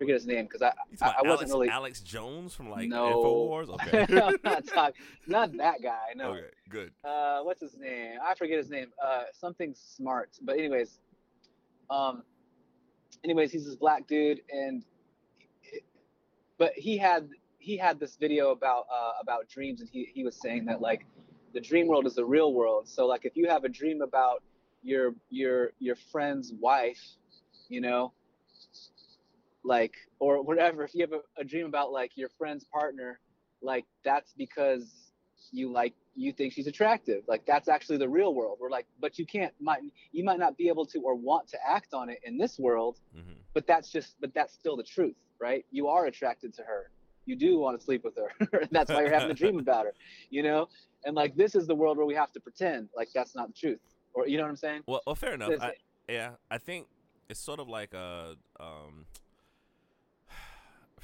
forget 0.00 0.14
his 0.14 0.26
name 0.26 0.46
because 0.46 0.62
I 0.62 0.72
I, 1.02 1.14
I 1.18 1.28
wasn't 1.28 1.50
Alex, 1.50 1.50
really 1.50 1.68
Alex 1.68 2.00
Jones 2.00 2.54
from 2.54 2.70
like 2.70 2.88
no. 2.88 3.22
Infowars? 3.22 3.68
Okay. 3.86 4.06
Not 4.42 4.66
talking, 4.66 5.02
not 5.26 5.56
that 5.58 5.82
guy. 5.82 6.14
No. 6.16 6.30
Okay, 6.30 6.46
good. 6.68 6.92
Uh, 7.04 7.40
what's 7.42 7.60
his 7.60 7.76
name? 7.76 8.18
I 8.24 8.34
forget 8.34 8.56
his 8.56 8.70
name. 8.70 8.86
Uh, 9.04 9.24
something 9.38 9.74
smart. 9.76 10.30
But 10.42 10.58
anyways, 10.58 10.98
um, 11.90 12.22
anyways, 13.22 13.52
he's 13.52 13.66
this 13.66 13.76
black 13.76 14.06
dude, 14.06 14.40
and 14.50 14.84
but 16.58 16.72
he 16.74 16.96
had 16.96 17.28
he 17.58 17.76
had 17.76 18.00
this 18.00 18.16
video 18.16 18.50
about 18.50 18.86
uh, 18.92 19.12
about 19.20 19.48
dreams, 19.48 19.80
and 19.82 19.90
he 19.90 20.08
he 20.14 20.24
was 20.24 20.40
saying 20.40 20.64
that 20.64 20.80
like 20.80 21.04
the 21.52 21.60
dream 21.60 21.88
world 21.88 22.06
is 22.06 22.14
the 22.14 22.24
real 22.24 22.54
world. 22.54 22.88
So 22.88 23.06
like 23.06 23.24
if 23.24 23.36
you 23.36 23.48
have 23.48 23.64
a 23.64 23.68
dream 23.68 24.00
about 24.00 24.42
your 24.82 25.14
your 25.28 25.72
your 25.78 25.96
friend's 26.10 26.54
wife, 26.58 27.02
you 27.68 27.82
know, 27.82 28.12
like 29.64 29.94
or 30.18 30.42
whatever, 30.42 30.84
if 30.84 30.94
you 30.94 31.02
have 31.02 31.12
a, 31.12 31.40
a 31.40 31.44
dream 31.44 31.66
about 31.66 31.92
like 31.92 32.12
your 32.16 32.28
friend's 32.38 32.64
partner, 32.64 33.20
like 33.62 33.84
that's 34.04 34.32
because 34.36 35.12
you 35.52 35.72
like 35.72 35.94
you 36.14 36.32
think 36.32 36.52
she's 36.52 36.66
attractive. 36.66 37.22
Like 37.26 37.44
that's 37.46 37.68
actually 37.68 37.98
the 37.98 38.08
real 38.08 38.34
world. 38.34 38.58
We're 38.60 38.70
like 38.70 38.86
but 39.00 39.18
you 39.18 39.26
can't 39.26 39.52
might 39.60 39.80
you 40.12 40.24
might 40.24 40.38
not 40.38 40.56
be 40.56 40.68
able 40.68 40.86
to 40.86 41.00
or 41.00 41.14
want 41.14 41.48
to 41.48 41.58
act 41.66 41.94
on 41.94 42.08
it 42.08 42.20
in 42.24 42.38
this 42.38 42.58
world 42.58 42.98
mm-hmm. 43.16 43.32
but 43.54 43.66
that's 43.66 43.90
just 43.90 44.16
but 44.20 44.32
that's 44.34 44.54
still 44.54 44.76
the 44.76 44.82
truth 44.82 45.16
right? 45.40 45.64
You 45.70 45.88
are 45.88 46.06
attracted 46.06 46.54
to 46.54 46.62
her. 46.62 46.90
You 47.24 47.34
do 47.34 47.58
want 47.58 47.78
to 47.78 47.84
sleep 47.84 48.04
with 48.04 48.16
her. 48.16 48.66
That's 48.70 48.90
why 48.90 49.00
you're 49.00 49.12
having 49.12 49.30
a 49.30 49.34
dream 49.34 49.58
about 49.66 49.86
her 49.86 49.94
you 50.30 50.42
know? 50.42 50.68
And 51.04 51.16
like 51.16 51.34
this 51.34 51.54
is 51.54 51.66
the 51.66 51.74
world 51.74 51.96
where 51.96 52.06
we 52.06 52.14
have 52.14 52.30
to 52.32 52.40
pretend 52.40 52.88
like 52.94 53.08
that's 53.14 53.34
not 53.34 53.48
the 53.48 53.54
truth. 53.54 53.80
Or 54.12 54.26
you 54.26 54.36
know 54.36 54.42
what 54.42 54.50
i'm 54.50 54.56
saying? 54.56 54.82
Well, 54.86 55.00
well, 55.06 55.14
fair 55.14 55.34
enough. 55.34 55.52
I, 55.60 55.72
yeah, 56.08 56.32
I 56.50 56.58
think 56.58 56.88
it's 57.28 57.40
sort 57.40 57.60
of 57.60 57.68
like 57.68 57.94
a 57.94 58.34
um, 58.58 59.06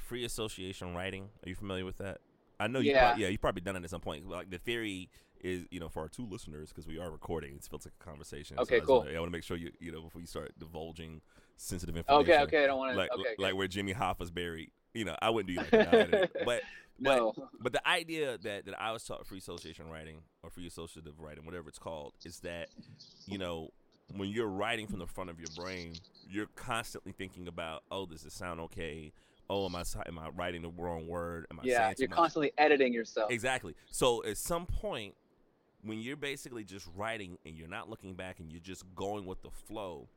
free 0.07 0.23
association 0.25 0.95
writing. 0.95 1.29
Are 1.45 1.49
you 1.49 1.55
familiar 1.55 1.85
with 1.85 1.97
that? 1.97 2.19
I 2.59 2.67
know 2.67 2.79
you. 2.79 2.91
Yeah. 2.91 3.09
prob- 3.09 3.19
yeah, 3.19 3.27
you've 3.27 3.41
probably 3.41 3.61
done 3.61 3.75
it 3.75 3.83
at 3.83 3.89
some 3.89 4.01
point. 4.01 4.27
Like 4.27 4.49
the 4.49 4.57
theory 4.57 5.09
is, 5.41 5.65
you 5.69 5.79
know, 5.79 5.89
for 5.89 6.01
our 6.01 6.07
two 6.09 6.25
listeners, 6.25 6.69
because 6.69 6.87
we 6.87 6.97
are 6.97 7.11
recording, 7.11 7.55
it 7.55 7.63
feels 7.69 7.85
like 7.85 7.93
a 8.01 8.03
conversation. 8.03 8.57
Okay, 8.59 8.75
I 8.75 8.79
just 8.79 8.87
cool. 8.87 8.99
wanna- 8.99 9.11
I 9.11 9.19
want 9.19 9.27
to 9.31 9.37
make 9.37 9.43
sure 9.43 9.57
you, 9.57 9.71
you 9.79 9.91
know, 9.91 10.01
before 10.01 10.21
you 10.21 10.27
start 10.27 10.51
divulging 10.57 11.21
sensitive 11.57 11.97
information. 11.97 12.31
okay 12.33 12.43
okay 12.43 12.63
i 12.63 12.67
don't 12.67 12.77
want 12.77 12.91
to 12.93 12.97
Like, 12.97 13.09
okay, 13.13 13.23
like 13.39 13.49
okay. 13.49 13.53
where 13.53 13.67
Jimmy 13.67 13.91
Hoffa's 13.93 14.29
buried. 14.31 14.71
You 14.93 15.05
know, 15.05 15.15
I 15.21 15.29
wouldn't 15.31 15.55
do 15.55 15.77
that. 15.77 16.31
but 16.45 16.61
no 16.99 17.33
but 17.61 17.73
the 17.73 17.87
idea 17.87 18.37
that, 18.39 18.65
that 18.65 18.81
I 18.81 18.91
was 18.91 19.03
taught 19.03 19.25
free 19.27 19.37
association 19.39 19.87
writing 19.89 20.21
or 20.43 20.49
free 20.49 20.65
associative 20.67 21.19
writing, 21.19 21.45
whatever 21.45 21.69
it's 21.69 21.77
called, 21.79 22.13
is 22.25 22.39
that, 22.39 22.69
you 23.27 23.37
know, 23.37 23.69
when 24.15 24.29
you're 24.29 24.47
writing 24.47 24.87
from 24.87 24.99
the 24.99 25.05
front 25.07 25.29
of 25.29 25.39
your 25.39 25.49
brain, 25.55 25.93
you're 26.29 26.47
constantly 26.55 27.11
thinking 27.11 27.47
about, 27.47 27.83
oh, 27.91 28.05
does 28.07 28.21
this 28.23 28.33
sound 28.33 28.59
okay? 28.61 29.11
Oh, 29.49 29.65
am 29.65 29.75
I 29.75 29.83
am 30.05 30.19
I 30.19 30.29
writing 30.29 30.61
the 30.61 30.69
wrong 30.69 31.07
word? 31.07 31.47
Am 31.51 31.59
I 31.59 31.63
yeah 31.63 31.93
you're 31.97 32.09
much? 32.09 32.15
constantly 32.15 32.51
editing 32.57 32.93
yourself 32.93 33.31
Exactly. 33.31 33.75
So 33.89 34.23
at 34.25 34.37
some 34.37 34.65
point, 34.65 35.15
when 35.83 35.99
you're 35.99 36.17
basically 36.17 36.63
just 36.63 36.87
writing 36.95 37.37
and 37.45 37.55
you're 37.55 37.67
not 37.67 37.89
looking 37.89 38.13
back 38.13 38.39
and 38.39 38.51
you're 38.51 38.61
just 38.61 38.83
going 38.95 39.25
with 39.25 39.41
the 39.41 39.51
flow 39.51 40.09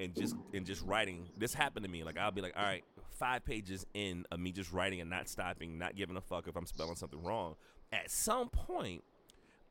and 0.00 0.14
just 0.14 0.36
and 0.52 0.66
just 0.66 0.82
writing, 0.82 1.28
this 1.38 1.54
happened 1.54 1.84
to 1.84 1.90
me. 1.90 2.04
Like 2.04 2.18
I'll 2.18 2.30
be 2.30 2.42
like, 2.42 2.54
all 2.56 2.64
right, 2.64 2.84
five 3.18 3.44
pages 3.44 3.86
in 3.94 4.26
of 4.30 4.40
me 4.40 4.52
just 4.52 4.72
writing 4.72 5.00
and 5.00 5.08
not 5.08 5.28
stopping, 5.28 5.78
not 5.78 5.96
giving 5.96 6.16
a 6.16 6.20
fuck 6.20 6.46
if 6.48 6.56
I'm 6.56 6.66
spelling 6.66 6.96
something 6.96 7.22
wrong. 7.22 7.54
At 7.92 8.10
some 8.10 8.48
point, 8.48 9.02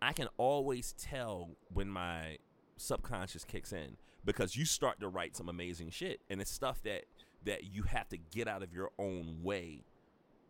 I 0.02 0.14
can 0.14 0.28
always 0.38 0.94
tell 0.98 1.52
when 1.74 1.88
my 1.88 2.38
subconscious 2.78 3.46
kicks 3.46 3.72
in 3.72 3.98
because 4.26 4.56
you 4.56 4.66
start 4.66 5.00
to 5.02 5.08
write 5.08 5.36
some 5.36 5.50
amazing 5.50 5.90
shit 5.90 6.22
and 6.30 6.42
it's 6.42 6.52
stuff 6.52 6.82
that 6.84 7.04
that 7.46 7.64
you 7.66 7.84
have 7.84 8.10
to 8.10 8.18
get 8.18 8.48
out 8.48 8.64
of 8.64 8.74
your 8.74 8.92
own 9.00 9.40
way 9.44 9.86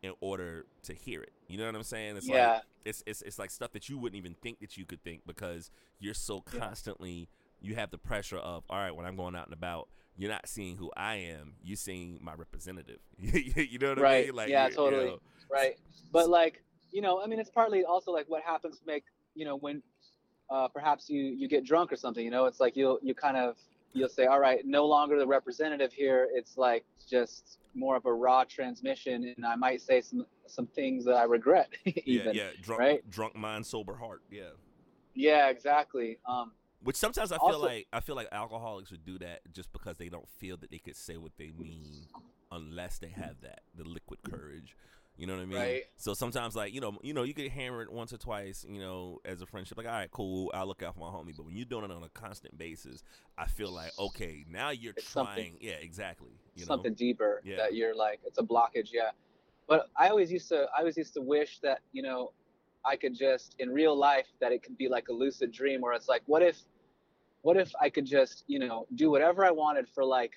in 0.02 0.14
order 0.22 0.66
to 0.84 0.94
hear 0.94 1.22
it. 1.22 1.34
You 1.48 1.58
know 1.58 1.66
what 1.66 1.76
I'm 1.76 1.84
saying? 1.84 2.18
It's 2.18 2.28
yeah 2.28 2.54
like 2.54 2.64
it's, 2.86 3.04
it's 3.08 3.22
it's 3.22 3.40
like 3.40 3.52
stuff 3.52 3.72
that 3.74 3.88
you 3.90 3.98
wouldn't 3.98 4.18
even 4.18 4.36
think 4.42 4.60
that 4.60 4.78
you 4.78 4.86
could 4.86 5.04
think 5.04 5.22
because 5.26 5.72
you're 6.00 6.14
so 6.14 6.42
constantly 6.42 7.30
you 7.62 7.76
have 7.76 7.92
the 7.92 7.98
pressure 7.98 8.38
of 8.38 8.64
all 8.70 8.78
right 8.80 8.96
when 8.96 9.06
I'm 9.06 9.16
going 9.16 9.36
out 9.36 9.46
and 9.46 9.54
about 9.54 9.88
you're 10.18 10.30
not 10.30 10.48
seeing 10.50 10.76
who 10.78 10.92
I 10.98 11.16
am 11.16 11.56
you're 11.64 11.78
seeing 11.78 12.20
my 12.22 12.34
representative 12.34 13.00
you 13.18 13.80
know 13.80 13.90
what 13.90 14.00
I 14.00 14.02
Right. 14.02 14.26
mean 14.26 14.36
like 14.36 14.50
Yeah, 14.50 14.66
you- 14.66 14.72
you 14.72 14.76
totally. 14.76 15.06
know, 15.06 15.20
right 15.50 15.78
but 16.12 16.30
like 16.30 16.62
you 16.92 17.02
know 17.02 17.22
i 17.22 17.26
mean 17.28 17.40
it's 17.40 17.50
partly 17.50 17.84
also 17.86 18.12
like 18.12 18.26
what 18.30 18.44
happens 18.44 18.78
to 18.80 18.86
make 18.86 19.04
you 19.36 19.46
know 19.46 19.56
when 19.56 19.82
uh, 20.50 20.68
perhaps 20.68 21.10
you 21.10 21.22
you 21.24 21.48
get 21.48 21.64
drunk 21.66 21.92
or 21.92 21.96
something 21.96 22.24
you 22.24 22.32
know 22.32 22.46
it's 22.46 22.60
like 22.60 22.76
you'll 22.76 23.00
you 23.02 23.16
kind 23.16 23.38
of 23.38 23.56
you'll 23.94 24.10
say 24.10 24.26
all 24.26 24.40
right 24.40 24.62
no 24.66 24.86
longer 24.86 25.18
the 25.18 25.26
representative 25.28 25.92
here 25.94 26.28
it's 26.34 26.58
like 26.58 26.86
just 27.10 27.60
more 27.76 27.96
of 27.96 28.06
a 28.06 28.14
raw 28.14 28.44
transmission 28.44 29.34
and 29.36 29.46
i 29.46 29.56
might 29.56 29.82
say 29.82 30.02
some 30.02 30.26
some 30.48 30.68
things 30.68 31.06
that 31.06 31.16
i 31.16 31.24
regret 31.24 31.70
yeah 32.06 32.32
yeah 32.34 32.50
drunk 32.62 32.80
right? 32.80 33.10
drunk 33.10 33.36
mind 33.36 33.66
sober 33.66 33.96
heart 33.96 34.22
yeah 34.32 34.50
yeah 35.14 35.50
exactly 35.50 36.18
um 36.28 36.52
which 36.82 36.98
sometimes 36.98 37.32
I 37.32 37.38
feel 37.38 37.46
Also- 37.46 37.60
like 37.66 37.88
I 37.94 38.02
feel 38.02 38.16
like 38.18 38.28
alcoholics 38.34 38.92
would 38.92 39.06
do 39.06 39.18
that 39.20 39.40
just 39.54 39.72
because 39.72 39.96
they 39.96 40.10
don't 40.10 40.28
feel 40.38 40.58
that 40.58 40.70
they 40.70 40.80
could 40.80 40.98
say 40.98 41.16
what 41.16 41.32
they 41.38 41.50
mean 41.58 42.08
unless 42.52 43.00
they 43.00 43.08
have 43.08 43.40
that 43.42 43.62
the 43.74 43.86
liquid 43.86 44.20
courage. 44.30 44.76
You 45.16 45.28
know 45.28 45.34
what 45.36 45.44
I 45.44 45.46
mean? 45.46 45.58
Right. 45.60 45.84
So 45.98 46.14
sometimes, 46.16 46.56
like 46.56 46.74
you 46.74 46.82
know, 46.82 46.98
you 47.04 47.14
know, 47.14 47.24
you 47.24 47.34
get 47.34 47.52
hammered 47.52 47.90
once 47.92 48.12
or 48.14 48.18
twice, 48.18 48.66
you 48.68 48.80
know, 48.80 49.20
as 49.26 49.42
a 49.42 49.46
friendship. 49.46 49.78
Like, 49.78 49.86
all 49.86 49.94
right, 49.94 50.10
cool, 50.10 50.50
I'll 50.54 50.66
look 50.66 50.82
out 50.82 50.96
for 50.96 51.02
my 51.02 51.08
homie. 51.08 51.36
But 51.36 51.46
when 51.46 51.56
you're 51.56 51.66
doing 51.66 51.86
it 51.86 51.92
on 51.92 52.02
a 52.04 52.10
constant 52.10 52.58
basis, 52.58 53.04
I 53.38 53.46
feel 53.46 53.72
like, 53.72 53.92
okay, 54.00 54.44
now 54.50 54.72
you're 54.72 54.94
It's 54.98 55.12
trying. 55.12 55.58
yeah, 55.62 55.74
exactly. 55.74 56.32
You 56.56 56.66
something 56.66 56.92
know? 56.92 56.96
deeper 56.96 57.42
Yeah. 57.44 57.58
that 57.58 57.76
you're 57.76 57.96
like 57.96 58.20
it's 58.26 58.38
a 58.40 58.44
blockage 58.44 58.90
yeah 58.94 59.10
but 59.68 59.90
i 59.98 60.08
always 60.10 60.32
used 60.32 60.50
to 60.50 60.68
i 60.76 60.80
always 60.80 60.98
used 60.98 61.14
to 61.16 61.22
wish 61.22 61.58
that 61.60 61.80
you 61.94 62.04
know 62.04 62.32
i 62.86 62.96
could 62.96 63.16
just 63.16 63.56
in 63.58 63.70
real 63.72 63.96
life 63.98 64.28
that 64.40 64.52
it 64.52 64.62
could 64.62 64.78
be 64.78 64.88
like 64.88 65.08
a 65.10 65.14
lucid 65.14 65.52
dream 65.52 65.82
where 65.82 65.94
it's 65.94 66.08
like 66.08 66.22
what 66.28 66.44
if 66.44 66.60
what 67.42 67.58
if 67.58 67.72
i 67.82 67.90
could 67.90 68.06
just 68.06 68.44
you 68.46 68.60
know 68.60 68.86
do 68.94 69.10
whatever 69.10 69.44
i 69.44 69.50
wanted 69.50 69.88
for 69.90 70.04
like 70.06 70.34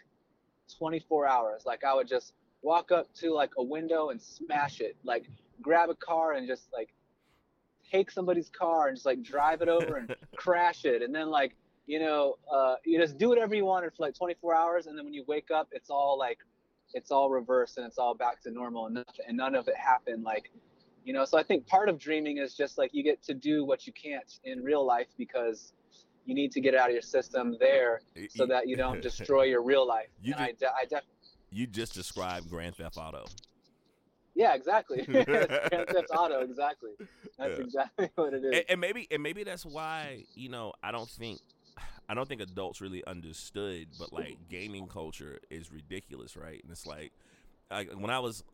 24 0.78 1.26
hours 1.26 1.64
like 1.66 1.84
i 1.84 1.92
would 1.94 2.08
just 2.08 2.32
walk 2.66 2.90
up 2.90 3.06
to 3.14 3.32
like 3.32 3.52
a 3.56 3.62
window 3.62 4.10
and 4.10 4.20
smash 4.20 4.80
it. 4.80 4.96
Like 5.04 5.30
grab 5.62 5.88
a 5.88 5.94
car 5.94 6.32
and 6.32 6.46
just 6.48 6.66
like 6.72 6.92
take 7.90 8.10
somebody's 8.10 8.50
car 8.50 8.88
and 8.88 8.96
just 8.96 9.06
like 9.06 9.22
drive 9.22 9.62
it 9.62 9.68
over 9.68 9.96
and 9.96 10.14
crash 10.36 10.84
it. 10.84 11.00
And 11.00 11.14
then 11.14 11.30
like 11.30 11.54
you 11.86 12.00
know 12.00 12.34
uh, 12.52 12.74
you 12.84 12.98
just 12.98 13.16
do 13.16 13.28
whatever 13.28 13.54
you 13.54 13.64
wanted 13.64 13.94
for 13.94 14.02
like 14.02 14.14
24 14.14 14.54
hours. 14.54 14.86
And 14.88 14.98
then 14.98 15.04
when 15.04 15.14
you 15.14 15.24
wake 15.28 15.50
up 15.54 15.68
it's 15.70 15.90
all 15.90 16.18
like 16.18 16.38
it's 16.92 17.10
all 17.12 17.30
reversed 17.30 17.78
and 17.78 17.86
it's 17.86 17.98
all 17.98 18.14
back 18.14 18.40
to 18.42 18.50
normal 18.50 18.86
and, 18.86 18.96
nothing, 18.96 19.24
and 19.28 19.36
none 19.36 19.54
of 19.54 19.68
it 19.68 19.76
happened. 19.76 20.24
Like 20.24 20.50
you 21.04 21.12
know 21.12 21.24
so 21.24 21.38
i 21.38 21.42
think 21.44 21.64
part 21.68 21.88
of 21.88 22.00
dreaming 22.00 22.38
is 22.38 22.56
just 22.56 22.78
like 22.78 22.90
you 22.92 23.04
get 23.04 23.22
to 23.22 23.32
do 23.32 23.64
what 23.64 23.86
you 23.86 23.92
can't 23.92 24.40
in 24.42 24.60
real 24.60 24.84
life 24.84 25.06
because 25.16 25.72
you 26.24 26.34
need 26.34 26.50
to 26.50 26.60
get 26.60 26.74
it 26.74 26.80
out 26.80 26.88
of 26.88 26.92
your 26.92 27.02
system 27.02 27.56
there 27.60 28.00
so 28.28 28.44
that 28.46 28.68
you 28.68 28.76
don't 28.76 29.00
destroy 29.10 29.44
your 29.44 29.62
real 29.62 29.86
life. 29.86 30.08
You 30.20 30.34
and 30.34 30.42
I, 30.42 30.52
de- 30.52 30.66
I 30.66 30.84
def- 30.90 31.04
You 31.51 31.66
just 31.66 31.94
described 31.94 32.51
Grand 32.51 32.76
Theft 32.76 32.97
Auto. 32.97 33.24
Yeah, 34.34 34.55
exactly. 34.55 35.03
Grand 35.07 35.26
Theft 35.26 36.11
Auto, 36.16 36.40
exactly. 36.40 36.90
That's 37.38 37.59
Yeah. 37.59 37.64
exactly 37.64 38.11
what 38.16 38.34
it 38.34 38.44
is. 38.44 38.53
and, 38.57 38.64
and 38.68 38.80
maybe 38.80 39.07
and 39.11 39.22
maybe 39.22 39.44
that's 39.44 39.64
why 39.64 40.24
you 40.34 40.49
know 40.49 40.72
I 40.82 40.90
don't 40.92 41.09
think 41.09 41.40
I 42.09 42.14
don't 42.14 42.28
think 42.28 42.40
adults 42.40 42.80
really 42.80 43.05
understood, 43.07 43.88
but 43.99 44.12
like 44.12 44.36
gaming 44.51 44.86
culture 44.88 45.38
is 45.51 45.72
ridiculous, 45.72 46.36
right? 46.36 46.62
And 46.62 46.70
it's 46.70 46.86
like, 46.86 47.11
like 47.70 47.90
when 47.92 48.11
I 48.11 48.20
was, 48.20 48.44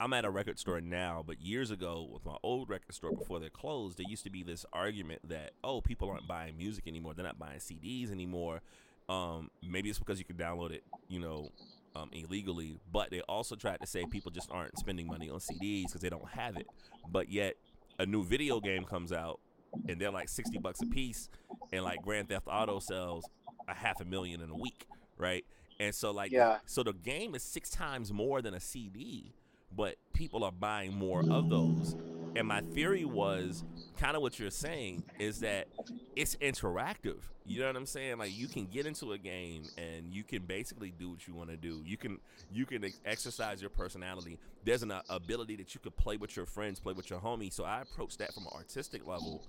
I'm 0.00 0.14
at 0.14 0.24
a 0.24 0.30
record 0.30 0.58
store 0.58 0.80
now, 0.80 1.22
but 1.26 1.38
years 1.42 1.70
ago 1.70 2.08
with 2.10 2.24
my 2.24 2.36
old 2.42 2.70
record 2.70 2.94
store 2.94 3.12
before 3.12 3.38
they 3.38 3.50
closed, 3.50 3.98
there 3.98 4.06
used 4.08 4.24
to 4.24 4.30
be 4.30 4.42
this 4.42 4.64
argument 4.72 5.28
that 5.28 5.50
oh, 5.62 5.80
people 5.82 6.08
aren't 6.10 6.26
buying 6.26 6.56
music 6.56 6.86
anymore, 6.86 7.12
they're 7.14 7.26
not 7.26 7.38
buying 7.38 7.58
CDs 7.58 8.10
anymore. 8.12 8.60
Um, 9.08 9.50
maybe 9.62 9.90
it's 9.90 9.98
because 9.98 10.18
you 10.18 10.24
can 10.24 10.36
download 10.36 10.70
it, 10.70 10.84
you 11.08 11.18
know, 11.18 11.50
um, 11.94 12.10
illegally. 12.12 12.78
But 12.92 13.10
they 13.10 13.20
also 13.22 13.54
tried 13.56 13.80
to 13.80 13.86
say 13.86 14.04
people 14.10 14.30
just 14.30 14.50
aren't 14.50 14.78
spending 14.78 15.06
money 15.06 15.30
on 15.30 15.38
CDs 15.38 15.84
because 15.86 16.00
they 16.00 16.08
don't 16.10 16.28
have 16.28 16.56
it. 16.56 16.66
But 17.10 17.30
yet, 17.30 17.54
a 17.98 18.06
new 18.06 18.24
video 18.24 18.60
game 18.60 18.84
comes 18.84 19.12
out 19.12 19.40
and 19.88 20.00
they're 20.00 20.10
like 20.10 20.28
60 20.28 20.58
bucks 20.58 20.80
a 20.82 20.86
piece 20.86 21.28
and 21.72 21.82
like 21.84 22.02
grand 22.02 22.28
theft 22.28 22.46
auto 22.46 22.78
sells 22.78 23.24
a 23.68 23.74
half 23.74 24.00
a 24.00 24.04
million 24.04 24.42
in 24.42 24.50
a 24.50 24.54
week 24.54 24.86
right 25.16 25.46
and 25.80 25.94
so 25.94 26.10
like 26.10 26.30
Yeah. 26.30 26.58
so 26.66 26.82
the 26.82 26.92
game 26.92 27.34
is 27.34 27.42
six 27.42 27.70
times 27.70 28.12
more 28.12 28.42
than 28.42 28.52
a 28.52 28.60
cd 28.60 29.32
but 29.74 29.96
people 30.12 30.44
are 30.44 30.52
buying 30.52 30.92
more 30.94 31.20
of 31.30 31.48
those 31.48 31.96
and 32.34 32.46
my 32.48 32.60
theory 32.60 33.04
was 33.04 33.64
kind 33.98 34.16
of 34.16 34.22
what 34.22 34.38
you're 34.38 34.50
saying 34.50 35.04
is 35.18 35.40
that 35.40 35.68
it's 36.16 36.36
interactive. 36.36 37.18
You 37.44 37.60
know 37.60 37.66
what 37.66 37.76
i'm 37.76 37.86
saying? 37.86 38.18
Like 38.18 38.36
you 38.36 38.46
can 38.48 38.66
get 38.66 38.86
into 38.86 39.12
a 39.12 39.18
game 39.18 39.64
and 39.76 40.12
you 40.12 40.22
can 40.22 40.42
basically 40.42 40.92
do 40.96 41.10
what 41.10 41.26
you 41.26 41.34
want 41.34 41.50
to 41.50 41.56
do. 41.56 41.82
You 41.84 41.96
can 41.96 42.18
you 42.52 42.64
can 42.66 42.84
ex- 42.84 43.00
exercise 43.04 43.60
your 43.60 43.70
personality. 43.70 44.38
There's 44.64 44.82
an 44.82 44.92
uh, 44.92 45.02
ability 45.10 45.56
that 45.56 45.74
you 45.74 45.80
could 45.80 45.96
play 45.96 46.16
with 46.16 46.36
your 46.36 46.46
friends 46.46 46.78
play 46.80 46.92
with 46.92 47.10
your 47.10 47.18
homies 47.18 47.52
so 47.54 47.64
i 47.64 47.80
approach 47.82 48.16
that 48.18 48.32
from 48.32 48.44
an 48.44 48.52
artistic 48.54 49.06
level. 49.06 49.42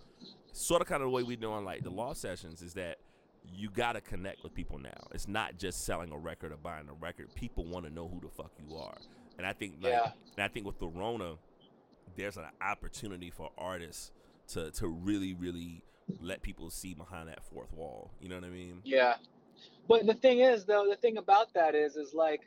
Sort 0.52 0.82
of 0.82 0.88
kind 0.88 1.02
of 1.02 1.08
the 1.08 1.12
way 1.12 1.24
we 1.24 1.36
do 1.36 1.52
on 1.52 1.64
like 1.66 1.84
the 1.84 1.90
law 1.92 2.14
sessions 2.14 2.62
is 2.62 2.74
that 2.74 2.98
you 3.54 3.70
got 3.70 3.94
to 3.94 4.02
connect 4.02 4.42
with 4.42 4.54
people 4.54 4.80
now. 4.80 5.08
It's 5.14 5.28
not 5.28 5.58
just 5.58 5.84
selling 5.86 6.12
a 6.12 6.18
record 6.18 6.52
or 6.54 6.58
buying 6.58 6.88
a 6.90 6.94
record. 6.94 7.28
People 7.36 7.66
want 7.66 7.86
to 7.86 7.92
know 7.94 8.08
who 8.08 8.20
the 8.22 8.30
fuck 8.30 8.52
you 8.68 8.76
are. 8.76 8.96
And 9.38 9.46
i 9.48 9.54
think 9.54 9.76
like, 9.82 9.94
Yeah. 9.94 10.12
and 10.38 10.44
i 10.44 10.48
think 10.48 10.66
with 10.66 10.80
the 10.80 10.88
rona 10.88 11.36
there's 12.16 12.38
an 12.38 12.46
opportunity 12.62 13.30
for 13.30 13.50
artists 13.58 14.12
to 14.48 14.72
to 14.72 14.88
really 14.88 15.34
really 15.34 15.84
let 16.22 16.42
people 16.42 16.70
see 16.70 16.94
behind 16.94 17.30
that 17.30 17.44
fourth 17.44 17.72
wall 17.74 18.12
you 18.20 18.28
know 18.30 18.36
what 18.36 18.44
i 18.44 18.50
mean 18.50 18.82
Yeah. 18.84 19.16
But 19.88 20.06
the 20.06 20.14
thing 20.14 20.40
is 20.40 20.66
though, 20.66 20.88
the 20.90 20.96
thing 20.96 21.18
about 21.18 21.54
that 21.54 21.76
is 21.76 21.96
is 21.96 22.14
like 22.14 22.42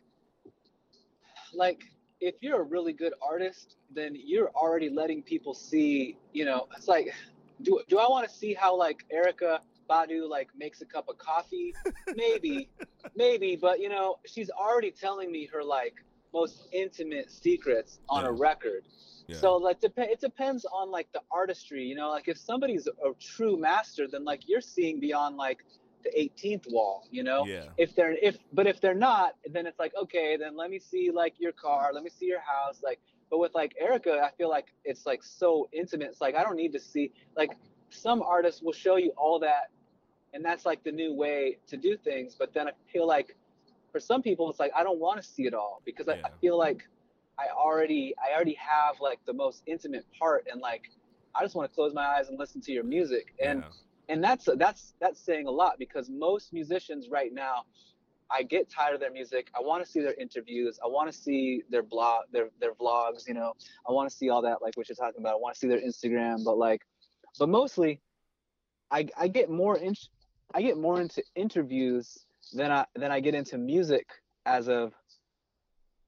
like 1.55 1.85
if 2.21 2.35
you're 2.41 2.61
a 2.61 2.65
really 2.65 2.93
good 2.93 3.13
artist, 3.23 3.77
then 3.95 4.17
you're 4.17 4.51
already 4.51 4.89
letting 4.89 5.23
people 5.23 5.55
see, 5.55 6.17
you 6.33 6.45
know, 6.45 6.67
it's 6.77 6.89
like 6.89 7.15
do 7.63 7.81
do 7.89 7.99
I 7.99 8.09
want 8.09 8.29
to 8.29 8.35
see 8.35 8.55
how 8.55 8.77
like 8.77 9.05
Erykah 9.15 9.61
Badu 9.89 10.29
like 10.29 10.49
makes 10.57 10.81
a 10.81 10.87
cup 10.87 11.09
of 11.09 11.19
coffee? 11.19 11.75
Maybe. 12.17 12.69
maybe, 13.15 13.57
but 13.57 13.81
you 13.81 13.89
know, 13.89 14.19
she's 14.27 14.51
already 14.51 14.91
telling 14.91 15.31
me 15.31 15.47
her 15.47 15.63
like 15.63 15.95
most 16.33 16.69
intimate 16.73 17.31
secrets 17.31 18.01
on 18.09 18.25
a 18.25 18.33
record. 18.33 18.85
Yeah. 19.29 19.37
So 19.37 19.57
like 19.57 19.81
dep- 19.81 19.99
it 19.99 20.21
depends 20.21 20.65
on 20.65 20.91
like 20.91 21.11
the 21.13 21.21
artistry, 21.31 21.85
you 21.85 21.95
know, 21.95 22.11
like 22.11 22.29
if 22.29 22.39
somebody's 22.39 22.87
a 22.87 23.13
true 23.21 23.57
master, 23.57 24.07
then 24.07 24.25
like 24.25 24.49
you're 24.49 24.61
seeing 24.61 25.01
beyond 25.01 25.37
like 25.37 25.65
the 26.05 26.11
18th 26.11 26.71
wall, 26.71 27.07
you 27.11 27.25
know. 27.25 27.45
yeah 27.47 27.65
If 27.77 27.95
they're 27.97 28.13
if 28.23 28.39
but 28.53 28.67
if 28.67 28.81
they're 28.81 28.95
not, 28.95 29.35
then 29.51 29.67
it's 29.67 29.79
like 29.79 29.93
okay, 30.03 30.37
then 30.37 30.57
let 30.57 30.71
me 30.71 30.79
see 30.79 31.11
like 31.11 31.35
your 31.39 31.53
car, 31.53 31.91
let 31.93 32.03
me 32.05 32.11
see 32.11 32.27
your 32.27 32.41
house, 32.41 32.81
like. 32.83 33.01
But 33.29 33.41
with 33.41 33.57
like 33.57 33.75
Erykah, 33.83 34.21
I 34.23 34.31
feel 34.39 34.49
like 34.49 34.67
it's 34.85 35.05
like 35.05 35.25
so 35.25 35.69
intimate. 35.73 36.11
It's 36.11 36.21
like 36.21 36.37
I 36.37 36.45
don't 36.45 36.55
need 36.55 36.73
to 36.75 36.79
see 36.79 37.11
like 37.37 37.57
some 37.91 38.23
artists 38.23 38.63
will 38.63 38.73
show 38.73 38.97
you 38.99 39.13
all 39.17 39.41
that, 39.41 39.71
and 40.33 40.45
that's 40.45 40.65
like 40.65 40.85
the 40.85 40.93
new 40.93 41.13
way 41.13 41.59
to 41.67 41.77
do 41.77 41.97
things. 41.97 42.37
But 42.39 42.55
then 42.55 42.69
I 42.69 42.73
feel 42.93 43.05
like 43.05 43.35
for 43.91 43.99
some 43.99 44.23
people, 44.23 44.49
it's 44.49 44.61
like 44.61 44.71
I 44.77 44.85
don't 44.85 45.01
want 45.01 45.21
to 45.21 45.27
see 45.27 45.45
it 45.45 45.55
all 45.55 45.83
because 45.85 46.09
I, 46.09 46.13
I 46.25 46.29
feel 46.41 46.57
like 46.57 46.87
I 47.39 47.49
already 47.57 48.15
I 48.19 48.35
already 48.35 48.55
have 48.55 49.01
like 49.01 49.21
the 49.27 49.33
most 49.33 49.63
intimate 49.67 50.07
part, 50.19 50.47
and 50.51 50.61
like 50.61 50.91
I 51.35 51.43
just 51.43 51.55
want 51.55 51.71
to 51.71 51.75
close 51.75 51.93
my 51.95 52.05
eyes 52.05 52.29
and 52.29 52.39
listen 52.39 52.61
to 52.63 52.73
your 52.73 52.85
music. 52.85 53.35
And 53.43 53.61
yeah. 53.61 54.15
and 54.15 54.25
that's 54.25 54.49
that's 54.57 54.95
that's 55.01 55.21
saying 55.21 55.47
a 55.47 55.51
lot 55.51 55.79
because 55.79 56.09
most 56.09 56.53
musicians 56.53 57.09
right 57.11 57.33
now 57.33 57.65
i 58.31 58.43
get 58.43 58.69
tired 58.69 58.95
of 58.95 59.01
their 59.01 59.13
music. 59.13 59.49
I 59.57 59.61
want 59.61 59.85
to 59.85 59.91
see 59.91 60.01
their 60.01 60.15
interviews. 60.15 60.79
I 60.83 60.89
want 60.89 61.11
to 61.11 61.17
see 61.17 61.63
their 61.71 61.83
blog 61.83 62.25
their 62.33 62.49
their 62.61 62.75
vlogs 62.75 63.29
you 63.29 63.35
know. 63.35 63.53
I 63.89 63.93
want 63.93 64.11
to 64.11 64.17
see 64.17 64.31
all 64.31 64.43
that 64.43 64.63
like 64.63 64.77
what 64.77 64.89
you're 64.89 64.97
talking 64.97 65.21
about. 65.21 65.35
I 65.35 65.37
want 65.37 65.55
to 65.55 65.61
see 65.61 65.69
their 65.69 65.81
instagram. 65.81 66.45
But 66.45 66.59
like 66.59 66.83
but 67.39 67.49
mostly 67.49 68.01
i 68.91 69.07
i 69.17 69.29
get 69.29 69.51
more 69.51 69.77
in 69.79 69.95
i 70.55 70.63
get 70.63 70.79
more 70.79 71.01
into 71.01 71.23
interviews 71.35 72.25
than 72.53 72.71
i 72.71 72.85
than 72.95 73.11
i 73.11 73.21
get 73.21 73.35
into 73.35 73.59
music 73.59 74.07
as 74.47 74.69
of 74.69 74.93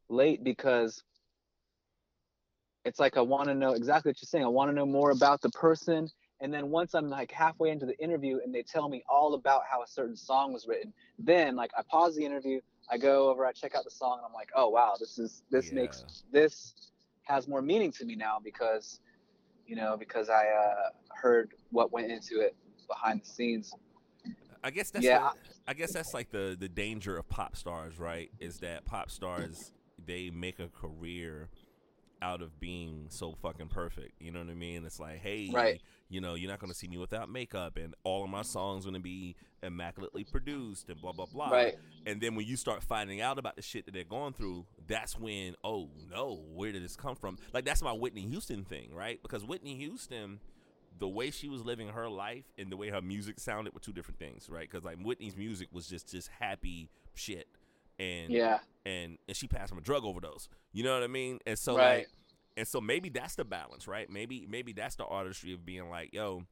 late 0.09 0.43
because 0.45 1.03
it's 2.89 2.99
like 2.99 3.17
i 3.17 3.21
want 3.21 3.47
to 3.47 3.55
know 3.55 3.73
exactly 3.73 4.11
what 4.11 4.21
you're 4.21 4.27
saying 4.27 4.45
i 4.45 4.49
want 4.49 4.71
to 4.71 4.75
know 4.75 4.87
more 4.87 5.11
about 5.11 5.41
the 5.41 5.51
person 5.51 6.09
and 6.41 6.55
then 6.55 6.71
once 6.71 6.95
I'm 6.95 7.09
like 7.09 7.33
halfway 7.33 7.71
into 7.71 7.87
the 7.87 7.99
interview 7.99 8.39
and 8.45 8.55
they 8.55 8.63
tell 8.63 8.89
me 8.89 9.03
all 9.09 9.35
about 9.35 9.63
how 9.69 9.83
a 9.83 9.87
certain 9.87 10.17
song 10.17 10.53
was 10.53 10.67
written, 10.69 10.93
then 11.19 11.57
like 11.57 11.73
I 11.77 11.83
pause 11.83 12.15
the 12.15 12.25
interview, 12.25 12.61
I 12.91 12.97
go 12.99 13.29
over, 13.29 13.45
I 13.45 13.53
check 13.53 13.75
out 13.75 13.85
the 13.85 13.91
song, 13.91 14.19
and 14.19 14.27
I'm 14.27 14.33
like, 14.33 14.51
oh 14.55 14.69
wow, 14.69 14.95
this 14.99 15.19
is 15.19 15.43
this 15.51 15.73
makes 15.73 16.05
this 16.33 16.75
has 17.25 17.49
more 17.49 17.61
meaning 17.61 17.93
to 17.93 18.05
me 18.05 18.15
now 18.15 18.39
because, 18.43 19.01
you 19.67 19.77
know, 19.77 19.97
because 19.99 20.31
I 20.31 20.47
uh, 20.47 20.91
heard 21.11 21.53
what 21.71 21.93
went 21.93 22.11
into 22.11 22.41
it 22.41 22.55
behind 22.87 23.21
the 23.23 23.27
scenes. 23.27 23.73
I 24.63 24.71
guess 24.71 24.91
that's 24.91 25.05
Yeah. 25.05 25.31
the- 25.35 25.55
I 25.67 25.75
guess 25.75 25.93
that's 25.93 26.15
like 26.15 26.31
the 26.31 26.57
the 26.59 26.69
danger 26.69 27.19
of 27.19 27.29
pop 27.29 27.57
stars, 27.57 27.99
right? 27.99 28.31
Is 28.39 28.61
that 28.61 28.85
pop 28.85 29.11
stars 29.11 29.73
they 30.03 30.31
make 30.31 30.61
a 30.61 30.69
career 30.69 31.49
out 32.21 32.43
of 32.43 32.59
being 32.61 33.07
so 33.11 33.33
fucking 33.43 33.69
perfect. 33.69 34.21
You 34.21 34.33
know 34.33 34.41
what 34.41 34.49
I 34.51 34.55
mean? 34.55 34.85
It's 34.85 34.99
like, 35.01 35.19
hey, 35.19 35.51
Right. 35.53 35.81
you 36.09 36.21
know, 36.21 36.35
you're 36.35 36.51
not 36.51 36.59
gonna 36.59 36.75
see 36.75 36.89
me 36.89 36.97
without 36.99 37.29
makeup, 37.31 37.77
and 37.77 37.95
all 38.05 38.25
of 38.25 38.31
my 38.31 38.43
songs 38.43 38.85
gonna 38.85 38.99
be 39.01 39.37
immaculately 39.63 40.25
produced 40.25 40.89
and 40.89 41.01
blah 41.01 41.13
blah 41.13 41.27
blah. 41.27 41.51
Right. 41.51 41.75
And 42.07 42.21
then 42.21 42.35
when 42.35 42.47
you 42.47 42.57
start 42.57 42.83
finding 42.83 43.21
out 43.21 43.39
about 43.39 43.57
the 43.57 43.63
shit 43.63 43.85
that 43.87 43.93
they're 43.93 44.05
going 44.05 44.33
through, 44.33 44.67
that's 44.87 45.19
when, 45.19 45.55
oh 45.65 45.91
no, 46.11 46.43
where 46.53 46.73
did 46.73 46.83
this 46.85 46.97
come 46.97 47.17
from? 47.17 47.39
Like 47.53 47.65
that's 47.65 47.83
my 47.83 47.93
Whitney 47.93 48.23
Houston 48.23 48.65
thing, 48.65 48.95
right? 48.95 49.21
Because 49.23 49.45
Whitney 49.45 49.77
Houston, 49.77 50.41
the 50.99 51.09
way 51.09 51.31
she 51.31 51.49
was 51.49 51.65
living 51.65 51.89
her 51.89 52.09
life 52.09 52.45
and 52.59 52.73
the 52.73 52.77
way 52.77 52.89
her 52.91 53.01
music 53.03 53.39
sounded 53.39 53.73
were 53.75 53.81
two 53.81 53.93
different 53.93 54.19
things, 54.19 54.49
right? 54.49 54.69
Because 54.69 54.85
like 54.85 54.99
Whitney's 54.99 55.37
music 55.37 55.69
was 55.73 55.87
just 55.89 56.11
just 56.11 56.29
happy 56.41 56.89
shit, 57.15 57.47
and 57.99 58.31
Yeah. 58.33 58.61
and 58.87 59.19
and 59.27 59.37
she 59.37 59.47
passed 59.49 59.71
from 59.71 59.79
a 59.79 59.83
drug 59.83 60.05
overdose. 60.05 60.49
You 60.73 60.85
know 60.85 60.95
what 60.95 61.03
I 61.03 61.09
mean? 61.09 61.39
And 61.47 61.59
so 61.59 61.77
Right. 61.77 61.99
like, 61.99 62.09
and 62.57 62.67
so 62.67 62.81
maybe 62.81 63.09
that's 63.09 63.35
the 63.37 63.45
balance, 63.45 63.87
right? 63.87 64.09
Maybe 64.11 64.47
maybe 64.49 64.73
that's 64.73 64.97
the 64.97 65.05
artistry 65.07 65.53
of 65.53 65.65
being 65.65 65.89
like, 65.91 66.13
yo, 66.13 66.45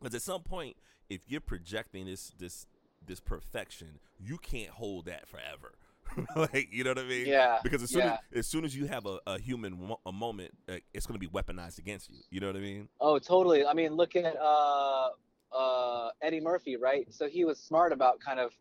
because 0.00 0.14
at 0.14 0.22
some 0.22 0.42
point, 0.42 0.76
if 1.08 1.20
you're 1.26 1.40
projecting 1.40 2.06
this 2.06 2.32
this 2.38 2.66
this 3.04 3.20
perfection, 3.20 3.98
you 4.18 4.38
can't 4.38 4.70
hold 4.70 5.06
that 5.06 5.28
forever. 5.28 5.74
like 6.36 6.68
you 6.72 6.84
know 6.84 6.90
what 6.90 6.98
I 6.98 7.04
mean? 7.04 7.26
Yeah. 7.26 7.58
Because 7.62 7.82
as 7.82 7.90
soon 7.90 8.00
yeah. 8.02 8.18
as, 8.32 8.38
as 8.40 8.46
soon 8.46 8.64
as 8.64 8.76
you 8.76 8.86
have 8.86 9.06
a, 9.06 9.18
a 9.26 9.38
human 9.38 9.88
mo- 9.88 10.00
a 10.06 10.12
moment, 10.12 10.52
uh, 10.68 10.76
it's 10.94 11.04
going 11.06 11.18
to 11.18 11.26
be 11.26 11.32
weaponized 11.32 11.78
against 11.78 12.08
you. 12.10 12.18
You 12.30 12.40
know 12.40 12.46
what 12.48 12.56
I 12.56 12.60
mean? 12.60 12.88
Oh, 13.00 13.18
totally. 13.18 13.66
I 13.66 13.74
mean, 13.74 13.94
look 13.94 14.14
at 14.14 14.36
uh, 14.36 15.08
uh, 15.52 16.10
Eddie 16.22 16.40
Murphy, 16.40 16.76
right? 16.76 17.12
So 17.12 17.28
he 17.28 17.44
was 17.44 17.58
smart 17.58 17.92
about 17.92 18.20
kind 18.20 18.38
of 18.38 18.52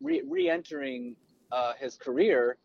re- 0.00 0.22
re-entering 0.28 1.16
uh, 1.52 1.72
his 1.78 1.96
career 1.96 2.56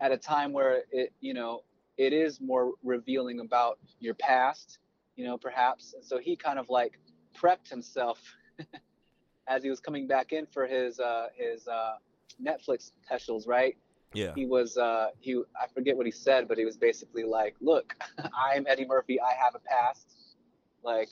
at 0.00 0.12
a 0.12 0.16
time 0.16 0.52
where 0.52 0.82
it, 0.92 1.12
you 1.20 1.34
know, 1.34 1.62
it 1.96 2.12
is 2.12 2.40
more 2.40 2.72
revealing 2.84 3.40
about 3.40 3.78
your 3.98 4.14
past, 4.14 4.78
you 5.16 5.24
know, 5.24 5.36
perhaps. 5.36 5.94
And 5.94 6.04
so 6.04 6.18
he 6.18 6.36
kind 6.36 6.58
of 6.58 6.68
like 6.68 6.98
prepped 7.36 7.68
himself 7.68 8.20
as 9.48 9.62
he 9.62 9.70
was 9.70 9.80
coming 9.80 10.06
back 10.06 10.32
in 10.32 10.46
for 10.46 10.66
his 10.66 11.00
uh, 11.00 11.26
his 11.36 11.66
uh, 11.66 11.94
Netflix 12.42 12.92
specials, 13.04 13.46
right? 13.46 13.76
Yeah. 14.14 14.32
he 14.34 14.46
was 14.46 14.78
uh 14.78 15.08
he 15.20 15.42
i 15.60 15.66
forget 15.66 15.94
what 15.94 16.06
he 16.06 16.10
said 16.10 16.48
but 16.48 16.56
he 16.56 16.64
was 16.64 16.78
basically 16.78 17.24
like 17.24 17.54
look 17.60 17.92
i'm 18.34 18.66
eddie 18.66 18.86
murphy 18.86 19.20
i 19.20 19.34
have 19.34 19.54
a 19.54 19.58
past 19.58 20.14
like 20.82 21.10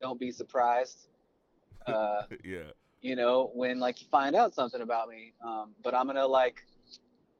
don't 0.00 0.20
be 0.20 0.30
surprised 0.30 1.08
uh 1.88 2.22
yeah. 2.44 2.70
You 3.04 3.14
know 3.14 3.50
when 3.54 3.78
like 3.78 4.00
you 4.00 4.06
find 4.10 4.34
out 4.34 4.54
something 4.54 4.80
about 4.80 5.08
me 5.08 5.34
um 5.46 5.72
but 5.84 5.94
i'm 5.94 6.06
gonna 6.06 6.26
like 6.26 6.64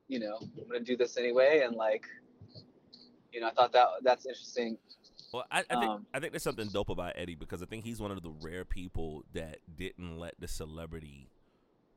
you 0.09 0.19
know 0.21 0.37
i'm 0.41 0.69
gonna 0.69 0.81
do 0.85 0.95
this 0.97 1.17
anyway 1.17 1.62
and 1.65 1.75
like 1.75 2.05
you 3.33 3.41
know 3.41 3.47
i 3.49 3.51
thought 3.51 3.73
that 3.73 3.87
that's 4.03 4.27
interesting 4.27 4.77
Well, 5.33 5.45
I, 5.51 5.61
I 5.61 5.62
think 5.62 5.85
Um, 5.85 6.07
I 6.12 6.21
think 6.21 6.33
there's 6.33 6.43
something 6.45 6.69
dope 6.69 6.91
about 6.91 7.15
Eddie 7.17 7.35
because 7.35 7.61
I 7.62 7.67
think 7.67 7.83
he's 7.85 7.99
one 7.99 8.12
of 8.12 8.23
the 8.23 8.33
rare 8.43 8.65
people 8.65 9.25
that 9.33 9.59
didn't 9.75 10.19
let 10.19 10.35
the 10.39 10.47
celebrity 10.47 11.29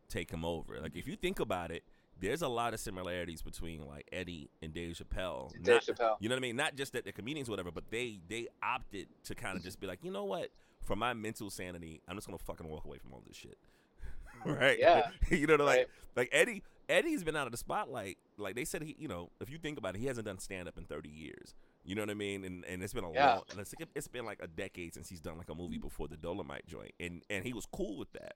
take 0.10 0.32
him 0.32 0.44
over. 0.44 0.80
Like 0.82 0.96
if 0.96 1.06
you 1.08 1.16
think 1.16 1.40
about 1.40 1.70
it, 1.70 1.84
there's 2.20 2.42
a 2.42 2.48
lot 2.48 2.74
of 2.74 2.80
similarities 2.80 3.44
between 3.44 3.86
like 3.86 4.08
Eddie 4.12 4.50
and 4.64 4.74
Dave 4.74 4.96
Chappelle. 4.96 5.52
Dave 5.62 5.66
Not- 5.68 5.84
Chappelle. 5.84 6.16
You 6.20 6.30
know 6.30 6.36
what 6.36 6.40
I 6.40 6.48
mean? 6.48 6.56
Not 6.56 6.76
just 6.76 6.94
that 6.94 7.04
they're 7.04 7.14
comedians, 7.14 7.48
or 7.48 7.52
whatever, 7.52 7.70
but 7.70 7.84
they 7.92 8.20
they 8.28 8.48
opted 8.64 9.08
to 9.26 9.36
kind 9.36 9.56
of 9.58 9.64
just 9.64 9.80
be 9.80 9.86
like, 9.86 10.00
you 10.04 10.10
know 10.12 10.24
what? 10.24 10.50
For 10.88 10.96
my 10.96 11.14
mental 11.14 11.50
sanity, 11.50 12.02
I'm 12.08 12.16
just 12.16 12.28
gonna 12.28 12.38
fucking 12.38 12.68
walk 12.68 12.86
away 12.86 12.98
from 12.98 13.14
all 13.14 13.22
this 13.28 13.36
shit. 13.38 13.58
right? 14.46 14.78
Yeah. 14.80 15.10
you 15.32 15.46
know, 15.48 15.56
like 15.56 15.78
Right. 15.78 15.88
like 16.16 16.30
Eddie 16.32 16.64
Eddie's 16.90 17.24
been 17.24 17.36
out 17.36 17.48
of 17.48 17.52
the 17.52 17.58
spotlight. 17.58 18.18
Like 18.38 18.56
they 18.56 18.64
said, 18.66 18.82
he 18.82 18.96
you 18.98 19.08
know, 19.08 19.30
if 19.42 19.50
you 19.50 19.58
think 19.58 19.78
about 19.78 19.96
it, 19.96 20.00
he 20.00 20.06
hasn't 20.08 20.26
done 20.26 20.40
stand 20.40 20.68
up 20.68 20.78
in 20.78 20.86
30 20.86 21.10
years. 21.10 21.54
You 21.84 21.96
know 21.96 22.02
what 22.02 22.10
I 22.10 22.14
mean? 22.16 22.44
And 22.46 22.64
and 22.66 22.82
it's 22.82 22.94
been 22.94 23.04
a 23.04 23.12
Yeah. 23.12 23.34
long. 23.36 23.44
It's, 23.58 23.74
like- 23.78 23.90
it's 23.96 24.08
been 24.08 24.26
like 24.26 24.42
a 24.42 24.48
decade 24.48 24.94
since 24.94 25.10
he's 25.10 25.20
done 25.22 25.38
like 25.38 25.50
a 25.50 25.56
movie 25.56 25.78
before 25.78 26.08
the 26.08 26.18
Dolomite 26.18 26.66
joint, 26.68 26.94
and 27.00 27.22
and 27.30 27.44
he 27.44 27.52
was 27.54 27.66
cool 27.72 27.98
with 27.98 28.12
that. 28.14 28.36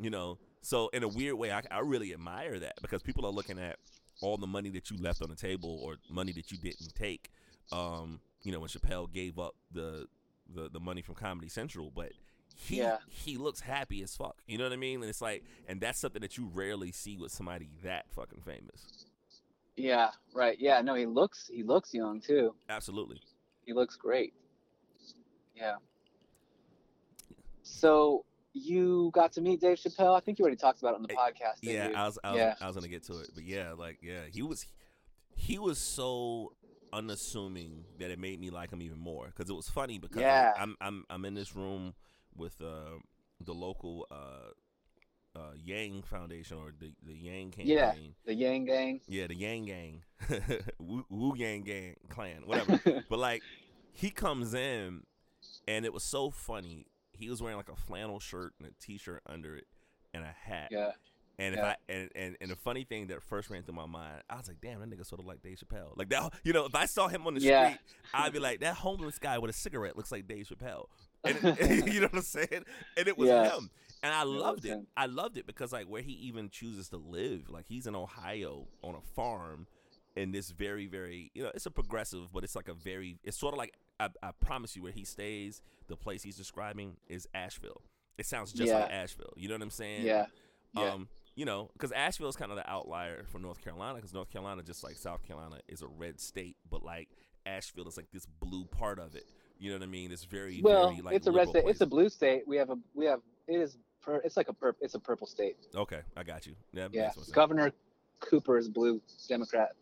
You 0.00 0.10
know, 0.10 0.38
so 0.62 0.88
in 0.92 1.02
a 1.02 1.08
weird 1.08 1.34
way, 1.34 1.50
I, 1.50 1.62
I 1.72 1.80
really 1.80 2.12
admire 2.14 2.60
that 2.60 2.74
because 2.80 3.02
people 3.02 3.26
are 3.26 3.32
looking 3.32 3.58
at 3.58 3.76
all 4.20 4.36
the 4.36 4.46
money 4.46 4.68
that 4.70 4.90
you 4.90 4.96
left 4.98 5.20
on 5.22 5.28
the 5.30 5.36
table 5.36 5.80
or 5.82 5.96
money 6.08 6.30
that 6.32 6.52
you 6.52 6.58
didn't 6.58 6.94
take. 6.94 7.30
Um, 7.72 8.20
you 8.42 8.52
know, 8.52 8.60
when 8.60 8.68
Chappelle 8.68 9.12
gave 9.12 9.38
up 9.40 9.54
the 9.72 10.06
the, 10.48 10.68
the 10.68 10.80
money 10.80 11.02
from 11.02 11.14
Comedy 11.14 11.48
Central, 11.48 11.90
but 11.94 12.12
he 12.54 12.78
Yeah. 12.78 12.98
he 13.08 13.36
looks 13.36 13.60
happy 13.60 14.02
as 14.02 14.16
fuck. 14.16 14.36
You 14.46 14.58
know 14.58 14.64
what 14.64 14.72
I 14.72 14.76
mean? 14.76 15.00
And 15.00 15.08
it's 15.08 15.22
like, 15.22 15.44
and 15.68 15.80
that's 15.80 15.98
something 15.98 16.22
that 16.22 16.36
you 16.36 16.50
rarely 16.52 16.92
see 16.92 17.16
with 17.16 17.32
somebody 17.32 17.68
that 17.82 18.10
fucking 18.10 18.40
famous. 18.40 19.06
Yeah, 19.76 20.10
right. 20.34 20.56
Yeah, 20.58 20.80
no, 20.80 20.94
he 20.94 21.06
looks 21.06 21.48
he 21.52 21.62
looks 21.62 21.94
young 21.94 22.20
too. 22.20 22.54
Absolutely. 22.68 23.20
He 23.64 23.72
looks 23.72 23.96
great. 23.96 24.34
Yeah. 25.54 25.76
So 27.62 28.24
you 28.54 29.10
got 29.12 29.32
to 29.32 29.40
meet 29.40 29.60
Dave 29.60 29.78
Chappelle. 29.78 30.16
I 30.16 30.20
think 30.20 30.38
you 30.38 30.42
already 30.42 30.56
talked 30.56 30.80
about 30.80 30.94
it 30.94 30.96
on 30.96 31.02
the 31.02 31.12
eh, 31.12 31.16
podcast. 31.16 31.58
Yeah, 31.60 31.88
you? 31.90 31.94
I 31.94 32.06
was 32.06 32.18
I 32.24 32.30
was, 32.30 32.38
Yeah. 32.38 32.54
I 32.60 32.66
was 32.66 32.74
gonna 32.74 32.88
get 32.88 33.04
to 33.04 33.20
it, 33.20 33.30
but 33.34 33.44
yeah, 33.44 33.72
like 33.72 33.98
yeah, 34.02 34.22
he 34.32 34.42
was 34.42 34.66
he 35.36 35.58
was 35.58 35.78
so 35.78 36.52
unassuming 36.92 37.84
that 37.98 38.10
it 38.10 38.18
made 38.18 38.40
me 38.40 38.50
like 38.50 38.70
him 38.70 38.82
even 38.82 38.98
more 38.98 39.26
because 39.26 39.50
it 39.50 39.54
was 39.54 39.68
funny 39.68 39.98
because 39.98 40.20
Yeah. 40.22 40.52
I'm 40.58 40.76
I'm 40.80 41.04
I'm 41.10 41.24
in 41.24 41.34
this 41.34 41.54
room 41.56 41.94
with 42.36 42.60
uh, 42.60 42.98
the 43.40 43.52
local 43.54 44.06
uh, 44.10 45.38
uh, 45.38 45.52
Yang 45.62 46.02
Foundation 46.02 46.58
or 46.58 46.72
the 46.78 46.92
the 47.04 47.14
Yang 47.14 47.50
campaign. 47.52 47.66
Yeah. 47.76 47.92
the 48.24 48.34
Yang 48.34 48.64
Gang. 48.66 49.00
Yeah, 49.08 49.26
the 49.26 49.34
Yang 49.36 49.64
Gang, 49.66 50.02
Wu, 50.78 51.04
Wu 51.08 51.34
Yang 51.36 51.62
Gang 51.62 51.96
clan, 52.08 52.42
whatever. 52.44 52.80
but 53.08 53.18
like, 53.18 53.42
he 53.92 54.10
comes 54.10 54.54
in, 54.54 55.02
and 55.66 55.84
it 55.84 55.92
was 55.92 56.04
so 56.04 56.30
funny. 56.30 56.86
He 57.12 57.28
was 57.28 57.42
wearing 57.42 57.56
like 57.56 57.68
a 57.68 57.76
flannel 57.76 58.20
shirt 58.20 58.54
and 58.58 58.68
a 58.68 58.72
t-shirt 58.84 59.22
under 59.26 59.56
it, 59.56 59.66
and 60.14 60.24
a 60.24 60.34
hat. 60.48 60.68
yeah. 60.70 60.92
And 61.40 61.54
if 61.54 61.60
Yeah. 61.60 61.74
I 61.88 61.92
and, 61.92 62.10
and 62.16 62.36
and 62.40 62.50
the 62.50 62.56
funny 62.56 62.84
thing 62.84 63.06
that 63.08 63.22
first 63.22 63.48
ran 63.50 63.62
through 63.62 63.74
my 63.74 63.86
mind, 63.86 64.22
I 64.28 64.36
was 64.36 64.48
like, 64.48 64.60
damn, 64.60 64.80
that 64.80 64.90
nigga 64.90 65.06
sort 65.06 65.20
of 65.20 65.26
like 65.26 65.42
Dave 65.42 65.58
Chappelle. 65.58 65.96
Like 65.96 66.08
that, 66.10 66.32
you 66.44 66.52
know, 66.52 66.64
if 66.66 66.74
I 66.74 66.86
saw 66.86 67.06
him 67.08 67.26
on 67.26 67.34
the 67.34 67.40
Yeah. 67.40 67.66
street, 67.68 67.80
I'd 68.12 68.32
be 68.32 68.38
like, 68.40 68.60
that 68.60 68.74
homeless 68.76 69.18
guy 69.18 69.38
with 69.38 69.50
a 69.50 69.54
cigarette 69.54 69.96
looks 69.96 70.10
like 70.10 70.26
Dave 70.26 70.48
Chappelle. 70.48 70.86
And 71.24 71.36
you 71.92 72.00
know 72.00 72.06
what 72.08 72.14
I'm 72.16 72.22
saying? 72.22 72.64
And 72.96 73.06
it 73.08 73.16
was 73.16 73.28
Yeah. 73.28 73.50
him. 73.56 73.70
And 74.02 74.12
I 74.14 74.22
loved 74.24 74.64
it. 74.64 74.68
him. 74.70 74.86
I 74.96 75.06
loved 75.06 75.36
it 75.38 75.46
because 75.46 75.72
like 75.72 75.86
where 75.86 76.02
he 76.02 76.12
even 76.12 76.50
chooses 76.50 76.88
to 76.90 76.96
live, 76.96 77.48
like 77.48 77.66
he's 77.68 77.86
in 77.86 77.94
Ohio 77.96 78.66
on 78.82 78.94
a 78.94 79.00
farm 79.14 79.66
in 80.16 80.32
this 80.32 80.50
very, 80.50 80.86
very 80.86 81.30
you 81.34 81.42
know, 81.44 81.50
it's 81.54 81.66
a 81.66 81.70
progressive, 81.70 82.32
but 82.32 82.42
it's 82.44 82.56
like 82.56 82.68
a 82.68 82.74
very 82.74 83.18
it's 83.22 83.36
sort 83.38 83.54
of 83.54 83.58
like 83.58 83.74
I, 84.00 84.08
I 84.22 84.30
promise 84.40 84.74
you 84.76 84.82
where 84.82 84.92
he 84.92 85.04
stays, 85.04 85.62
the 85.88 85.96
place 85.96 86.22
he's 86.22 86.36
describing 86.36 86.96
is 87.08 87.26
Asheville. 87.34 87.82
It 88.18 88.26
sounds 88.26 88.52
just 88.52 88.72
like 88.72 88.90
Asheville. 88.90 89.32
You 89.36 89.48
know 89.48 89.54
what 89.54 89.62
I'm 89.62 89.70
saying? 89.70 90.04
Yeah. 90.06 90.26
Yeah. 90.76 90.92
Um, 90.92 91.08
you 91.38 91.44
know, 91.44 91.70
because 91.72 91.92
Asheville 91.92 92.28
is 92.28 92.34
kind 92.34 92.50
of 92.50 92.56
the 92.56 92.68
outlier 92.68 93.22
for 93.30 93.38
North 93.38 93.62
Carolina, 93.62 93.94
because 93.94 94.12
North 94.12 94.28
Carolina, 94.28 94.60
just 94.60 94.82
like 94.82 94.96
South 94.96 95.22
Carolina, 95.22 95.60
is 95.68 95.82
a 95.82 95.86
red 95.86 96.18
state, 96.18 96.56
but 96.68 96.82
like 96.82 97.08
Asheville 97.46 97.86
is 97.86 97.96
like 97.96 98.10
this 98.12 98.26
blue 98.26 98.64
part 98.64 98.98
of 98.98 99.14
it. 99.14 99.22
You 99.56 99.70
know 99.70 99.76
what 99.76 99.84
I 99.84 99.86
mean? 99.86 100.10
It's 100.10 100.24
very, 100.24 100.60
well, 100.60 100.88
very 100.88 101.00
like 101.00 101.14
it's 101.14 101.28
a 101.28 101.32
red 101.32 101.48
state. 101.48 101.62
It's 101.68 101.80
a 101.80 101.86
blue 101.86 102.08
state. 102.08 102.42
We 102.48 102.56
have 102.56 102.70
a 102.70 102.76
we 102.92 103.04
have 103.04 103.20
it 103.46 103.60
is 103.60 103.78
per, 104.02 104.16
it's 104.24 104.36
like 104.36 104.48
a 104.48 104.52
purp 104.52 104.78
it's 104.80 104.96
a 104.96 104.98
purple 104.98 105.28
state. 105.28 105.56
Okay, 105.76 106.00
I 106.16 106.24
got 106.24 106.44
you. 106.44 106.56
That 106.74 106.92
Yeah. 106.92 107.12
makes. 107.16 107.30
Governor 107.30 107.72
Cooper 108.18 108.58
is 108.58 108.68
blue, 108.68 109.00
Democrat. 109.28 109.76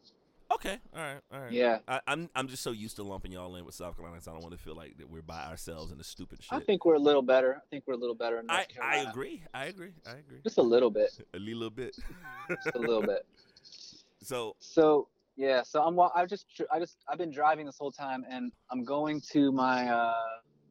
Okay, 0.52 0.78
all 0.94 1.02
right, 1.02 1.20
all 1.32 1.40
right. 1.40 1.52
Yeah. 1.52 1.78
I, 1.88 2.00
I'm 2.06 2.30
I'm 2.36 2.46
just 2.46 2.62
so 2.62 2.70
used 2.70 2.96
to 2.96 3.02
lumping 3.02 3.32
y'all 3.32 3.56
in 3.56 3.64
with 3.64 3.74
South 3.74 3.96
Carolina, 3.96 4.20
so 4.20 4.30
I 4.30 4.34
don't 4.34 4.42
want 4.42 4.56
to 4.56 4.62
feel 4.62 4.76
like 4.76 4.96
that 4.98 5.10
we're 5.10 5.22
by 5.22 5.44
ourselves 5.44 5.90
in 5.90 5.98
the 5.98 6.04
stupid 6.04 6.42
shit. 6.42 6.52
I 6.52 6.60
think 6.60 6.84
we're 6.84 6.94
a 6.94 7.00
little 7.00 7.22
better. 7.22 7.56
I 7.56 7.66
think 7.68 7.84
we're 7.86 7.94
a 7.94 7.98
little 7.98 8.14
better 8.14 8.38
in 8.38 8.46
North 8.46 8.66
I, 8.80 8.98
I 8.98 9.10
agree. 9.10 9.42
I 9.52 9.64
agree. 9.66 9.92
I 10.06 10.12
agree. 10.12 10.38
Just 10.44 10.58
a 10.58 10.62
little 10.62 10.90
bit. 10.90 11.10
A 11.34 11.38
little 11.38 11.70
bit. 11.70 11.96
Just 12.48 12.76
a 12.76 12.78
little 12.78 13.02
bit. 13.02 13.26
So 14.22 14.56
So 14.58 15.06
yeah, 15.36 15.62
so 15.62 15.82
I'm 15.82 15.98
I 16.00 16.26
just 16.26 16.46
I 16.72 16.80
just 16.80 16.96
I've 17.08 17.18
been 17.18 17.30
driving 17.30 17.66
this 17.66 17.78
whole 17.78 17.92
time, 17.92 18.24
and 18.28 18.50
I'm 18.70 18.84
going 18.84 19.20
to 19.32 19.52
my 19.52 19.88
uh, 19.88 20.14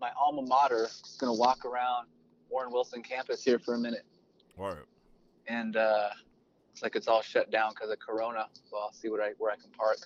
my 0.02 0.10
alma 0.20 0.42
mater. 0.42 0.86
Just 0.86 1.20
gonna 1.20 1.34
walk 1.34 1.64
around 1.64 2.08
Warren 2.50 2.72
Wilson 2.72 3.02
campus 3.02 3.44
here 3.44 3.60
for 3.60 3.76
a 3.76 3.78
minute, 3.78 4.04
word. 4.58 4.86
and 5.48 5.78
uh, 5.78 6.10
it's 6.76 6.84
like 6.84 6.98
it's 6.98 7.08
all 7.08 7.22
shut 7.22 7.50
down 7.52 7.72
because 7.74 7.90
of 7.90 8.00
Corona. 8.00 8.48
So 8.70 8.76
I'll 8.78 8.92
see 8.92 9.08
what 9.08 9.22
I 9.22 9.30
where 9.38 9.50
I 9.50 9.56
can 9.56 9.70
park. 9.72 9.98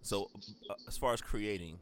So 0.00 0.30
uh, 0.70 0.74
as 0.88 0.96
far 0.96 1.12
as 1.12 1.20
creating, 1.20 1.78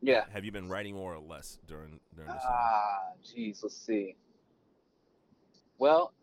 Yeah. 0.00 0.24
have 0.32 0.42
you 0.46 0.50
been 0.52 0.70
writing 0.70 0.94
more 0.94 1.14
or 1.14 1.18
less 1.20 1.58
during 1.68 2.00
during 2.16 2.32
this? 2.32 2.42
Ah, 2.48 3.10
geez, 3.22 3.60
let's 3.62 3.76
see. 3.76 4.16
Well, 5.78 6.14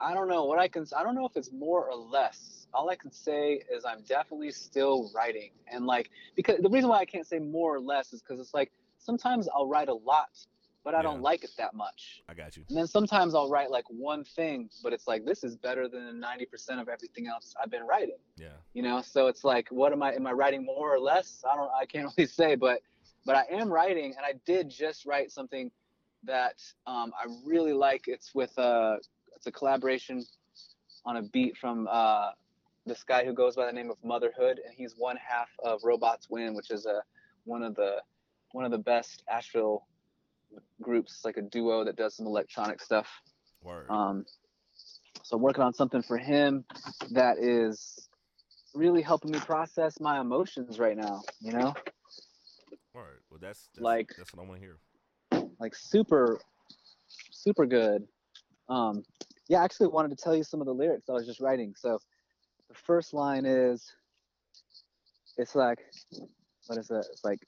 I 0.00 0.14
don't 0.14 0.28
know 0.28 0.46
what 0.46 0.58
I 0.58 0.66
can. 0.66 0.86
I 0.96 1.02
don't 1.02 1.14
know 1.14 1.26
if 1.26 1.36
it's 1.36 1.52
more 1.52 1.90
or 1.90 1.94
less. 1.94 2.66
All 2.72 2.88
I 2.88 2.96
can 2.96 3.12
say 3.12 3.62
is 3.70 3.84
I'm 3.84 4.00
definitely 4.08 4.50
still 4.50 5.10
writing, 5.14 5.50
and 5.70 5.84
like 5.84 6.08
because 6.36 6.56
the 6.62 6.70
reason 6.70 6.88
why 6.88 7.00
I 7.00 7.04
can't 7.04 7.26
say 7.26 7.38
more 7.38 7.74
or 7.74 7.80
less 7.80 8.14
is 8.14 8.22
because 8.22 8.40
it's 8.40 8.54
like 8.54 8.72
sometimes 8.96 9.46
I'll 9.54 9.66
write 9.68 9.88
a 9.90 9.94
lot, 9.94 10.30
but 10.84 10.94
I 10.94 11.02
don't 11.02 11.20
like 11.20 11.44
it 11.44 11.50
that 11.58 11.74
much. 11.74 12.22
I 12.28 12.34
got 12.34 12.56
you. 12.56 12.64
And 12.68 12.76
then 12.78 12.86
sometimes 12.86 13.34
I'll 13.34 13.50
write 13.50 13.70
like 13.70 13.84
one 13.88 14.24
thing, 14.24 14.70
but 14.82 14.92
it's 14.92 15.06
like 15.06 15.24
this 15.24 15.44
is 15.44 15.56
better 15.56 15.88
than 15.88 16.22
90% 16.22 16.80
of 16.80 16.88
everything 16.88 17.26
else 17.26 17.54
I've 17.62 17.70
been 17.70 17.86
writing 17.86 18.16
Yeah. 18.36 18.48
you 18.72 18.82
know 18.82 19.02
so 19.02 19.26
it's 19.26 19.44
like 19.44 19.68
what 19.70 19.92
am 19.92 20.02
i 20.02 20.12
am 20.14 20.26
i 20.26 20.32
writing 20.32 20.64
more 20.64 20.94
or 20.94 20.98
less 20.98 21.42
i 21.50 21.54
don't 21.54 21.70
i 21.78 21.84
can't 21.84 22.08
really 22.16 22.26
say 22.28 22.54
but 22.54 22.80
but 23.26 23.36
i 23.36 23.44
am 23.50 23.68
writing 23.70 24.14
and 24.16 24.24
i 24.24 24.32
did 24.46 24.70
just 24.70 25.04
write 25.06 25.30
something 25.30 25.70
that 26.24 26.62
um, 26.86 27.12
i 27.18 27.26
really 27.44 27.72
like 27.72 28.04
it's 28.06 28.34
with 28.34 28.56
uh 28.58 28.96
it's 29.36 29.46
a 29.46 29.52
collaboration 29.52 30.24
on 31.04 31.16
a 31.18 31.22
beat 31.22 31.56
from 31.56 31.86
uh 31.90 32.30
this 32.86 33.02
guy 33.04 33.24
who 33.24 33.32
goes 33.32 33.56
by 33.56 33.66
the 33.66 33.72
name 33.72 33.90
of 33.90 33.96
motherhood 34.02 34.60
and 34.64 34.74
he's 34.74 34.94
one 34.96 35.16
half 35.16 35.48
of 35.64 35.80
robots 35.84 36.28
win 36.30 36.54
which 36.54 36.70
is 36.70 36.86
a 36.86 37.02
one 37.44 37.62
of 37.62 37.74
the 37.74 37.96
one 38.52 38.64
of 38.64 38.70
the 38.70 38.78
best 38.78 39.22
asheville 39.30 39.86
groups 40.80 41.22
like 41.24 41.36
a 41.36 41.42
duo 41.42 41.84
that 41.84 41.96
does 41.96 42.16
some 42.16 42.26
electronic 42.26 42.80
stuff 42.80 43.08
Word. 43.62 43.86
um, 43.90 44.24
so 45.22 45.36
I'm 45.36 45.42
working 45.42 45.62
on 45.62 45.72
something 45.74 46.02
for 46.02 46.16
him 46.16 46.64
that 47.10 47.38
is 47.38 48.08
really 48.74 49.02
helping 49.02 49.30
me 49.30 49.38
process 49.40 50.00
my 50.00 50.20
emotions 50.20 50.78
right 50.78 50.96
now. 50.96 51.22
You 51.40 51.52
know, 51.52 51.74
Word. 52.94 53.20
Well, 53.30 53.38
that's, 53.40 53.68
that's 53.74 53.80
like- 53.82 54.10
that's 54.16 54.32
what 54.32 54.44
I 54.44 54.48
want 54.48 54.60
to 54.60 54.66
hear. 54.66 54.78
like 55.60 55.74
super, 55.74 56.40
super 57.30 57.66
good. 57.66 58.06
Um, 58.68 59.02
yeah, 59.48 59.60
I 59.60 59.64
actually 59.64 59.88
wanted 59.88 60.16
to 60.16 60.22
tell 60.22 60.34
you 60.34 60.44
some 60.44 60.60
of 60.60 60.66
the 60.66 60.72
lyrics 60.74 61.08
I 61.08 61.12
was 61.12 61.26
just 61.26 61.40
writing. 61.40 61.74
So 61.76 61.98
the 62.68 62.74
first 62.74 63.12
line 63.12 63.44
is, 63.44 63.92
it's 65.36 65.54
like, 65.54 65.78
what 66.66 66.78
is 66.78 66.90
it? 66.90 67.04
It's 67.12 67.24
like, 67.24 67.40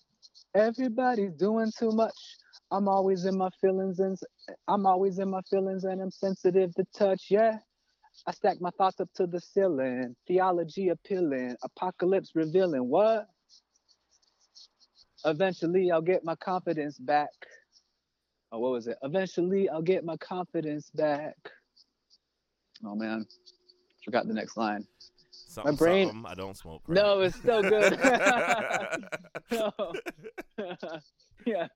everybody's 0.54 1.34
doing 1.34 1.70
too 1.78 1.90
much. 1.92 2.36
I'm 2.72 2.88
always 2.88 3.26
in 3.26 3.36
my 3.36 3.50
feelings 3.60 3.98
and 3.98 4.18
I'm 4.66 4.86
always 4.86 5.18
in 5.18 5.30
my 5.30 5.42
feelings 5.50 5.84
and 5.84 6.00
I'm 6.00 6.10
sensitive 6.10 6.74
to 6.76 6.84
touch. 6.96 7.26
Yeah. 7.28 7.58
I 8.26 8.32
stack 8.32 8.60
my 8.60 8.70
thoughts 8.78 9.00
up 9.00 9.08
to 9.16 9.26
the 9.26 9.40
ceiling. 9.40 10.16
Theology 10.26 10.88
appealing. 10.88 11.56
Apocalypse 11.62 12.30
revealing. 12.34 12.88
What? 12.88 13.28
Eventually 15.24 15.90
I'll 15.90 16.00
get 16.02 16.24
my 16.24 16.34
confidence 16.36 16.98
back. 16.98 17.28
Oh, 18.50 18.58
what 18.58 18.72
was 18.72 18.86
it? 18.86 18.96
Eventually 19.02 19.68
I'll 19.68 19.82
get 19.82 20.04
my 20.04 20.16
confidence 20.16 20.90
back. 20.94 21.36
Oh 22.84 22.94
man. 22.94 23.26
Forgot 24.04 24.28
the 24.28 24.34
next 24.34 24.56
line. 24.56 24.86
Something, 25.52 25.74
brain- 25.76 26.08
something, 26.08 26.30
I 26.30 26.34
don't 26.34 26.56
smoke. 26.56 26.82
crack. 26.84 26.96
No, 26.96 27.20
it's 27.20 27.36
still 27.36 27.62
good. 27.62 27.98
no. 29.52 29.72
yeah. 31.46 31.66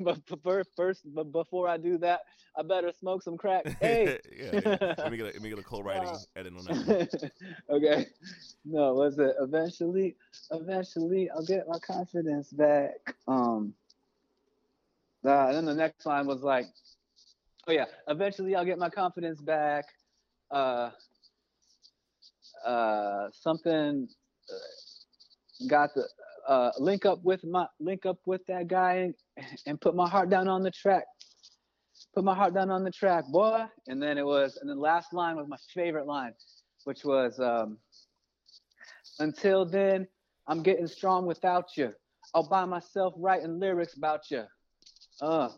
but 0.00 0.18
first, 0.42 0.70
first, 0.76 1.00
but 1.14 1.32
before 1.32 1.68
I 1.68 1.78
do 1.78 1.96
that, 1.98 2.20
I 2.56 2.62
better 2.62 2.92
smoke 2.92 3.22
some 3.22 3.38
crack. 3.38 3.64
Hey. 3.80 4.18
yeah, 4.30 4.50
yeah. 4.52 4.94
Let 4.98 5.10
me 5.10 5.16
get 5.16 5.26
a, 5.26 5.32
let 5.32 5.40
me 5.42 5.48
get 5.48 5.58
a 5.58 5.62
co-writing 5.62 6.08
Uh, 6.08 6.18
edit 6.36 6.52
on 6.58 6.64
that. 6.64 7.30
okay. 7.70 8.06
No, 8.66 8.92
was 8.94 9.18
it 9.18 9.34
eventually? 9.40 10.16
Eventually, 10.50 11.30
I'll 11.30 11.46
get 11.46 11.66
my 11.66 11.78
confidence 11.78 12.50
back. 12.52 13.14
Um. 13.26 13.74
Uh, 15.24 15.46
and 15.46 15.56
then 15.56 15.64
the 15.64 15.74
next 15.74 16.04
line 16.04 16.26
was 16.26 16.42
like, 16.42 16.66
"Oh 17.68 17.72
yeah, 17.72 17.86
eventually 18.08 18.54
I'll 18.54 18.64
get 18.66 18.78
my 18.78 18.90
confidence 18.90 19.40
back." 19.40 19.86
Uh. 20.50 20.90
Uh, 22.64 23.28
something 23.32 24.08
uh, 24.50 25.66
got 25.68 25.94
the 25.94 26.06
uh, 26.48 26.70
link 26.78 27.06
up 27.06 27.22
with 27.22 27.44
my 27.44 27.66
link 27.80 28.06
up 28.06 28.18
with 28.26 28.44
that 28.46 28.68
guy 28.68 28.94
and, 28.94 29.14
and 29.66 29.80
put 29.80 29.94
my 29.94 30.08
heart 30.08 30.28
down 30.28 30.48
on 30.48 30.62
the 30.62 30.70
track. 30.70 31.04
Put 32.14 32.24
my 32.24 32.34
heart 32.34 32.52
down 32.52 32.70
on 32.70 32.84
the 32.84 32.90
track, 32.90 33.24
boy. 33.28 33.64
And 33.86 34.02
then 34.02 34.18
it 34.18 34.26
was, 34.26 34.58
and 34.60 34.68
the 34.68 34.74
last 34.74 35.12
line 35.12 35.36
was 35.36 35.46
my 35.48 35.56
favorite 35.72 36.06
line, 36.06 36.32
which 36.84 37.04
was, 37.04 37.38
um, 37.40 37.78
"Until 39.18 39.64
then, 39.64 40.08
I'm 40.46 40.62
getting 40.62 40.86
strong 40.86 41.26
without 41.26 41.76
you. 41.76 41.94
I'll 42.34 42.48
by 42.48 42.64
myself 42.64 43.14
writing 43.16 43.58
lyrics 43.58 43.96
about 43.96 44.30
you." 44.30 44.44
Uh, 45.20 45.48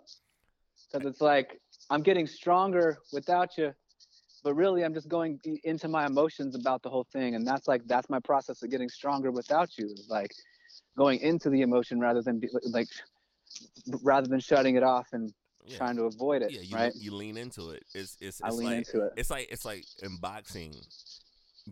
because 0.92 1.08
it's 1.08 1.20
like 1.20 1.60
I'm 1.90 2.02
getting 2.02 2.26
stronger 2.26 2.98
without 3.12 3.56
you, 3.58 3.72
but 4.44 4.54
really 4.54 4.84
I'm 4.84 4.94
just 4.94 5.08
going 5.08 5.40
into 5.64 5.88
my 5.88 6.06
emotions 6.06 6.54
about 6.54 6.82
the 6.82 6.90
whole 6.90 7.06
thing, 7.12 7.34
and 7.34 7.44
that's 7.46 7.66
like 7.66 7.82
that's 7.86 8.08
my 8.08 8.20
process 8.20 8.62
of 8.62 8.70
getting 8.70 8.88
stronger 8.90 9.32
without 9.32 9.76
you. 9.76 9.86
Is 9.86 10.06
like 10.08 10.32
going 10.96 11.18
into 11.20 11.50
the 11.50 11.62
emotion 11.62 11.98
rather 11.98 12.22
than 12.22 12.38
be, 12.38 12.48
like 12.70 12.88
rather 14.02 14.28
than 14.28 14.38
shutting 14.40 14.76
it 14.76 14.82
off 14.84 15.08
and 15.12 15.32
Yeah. 15.66 15.78
trying 15.78 15.96
to 15.96 16.02
avoid 16.04 16.42
it. 16.42 16.52
Yeah, 16.52 16.60
you, 16.60 16.76
right? 16.76 16.92
you 16.94 17.14
lean 17.14 17.36
into 17.38 17.70
it. 17.70 17.82
It's 17.94 18.16
it's, 18.20 18.40
I 18.42 18.50
lean 18.50 18.66
like 18.68 18.76
into 18.78 19.06
it. 19.06 19.12
it's 19.16 19.30
like 19.30 19.48
it's 19.50 19.64
like 19.64 19.84
in 20.02 20.18
boxing. 20.18 20.74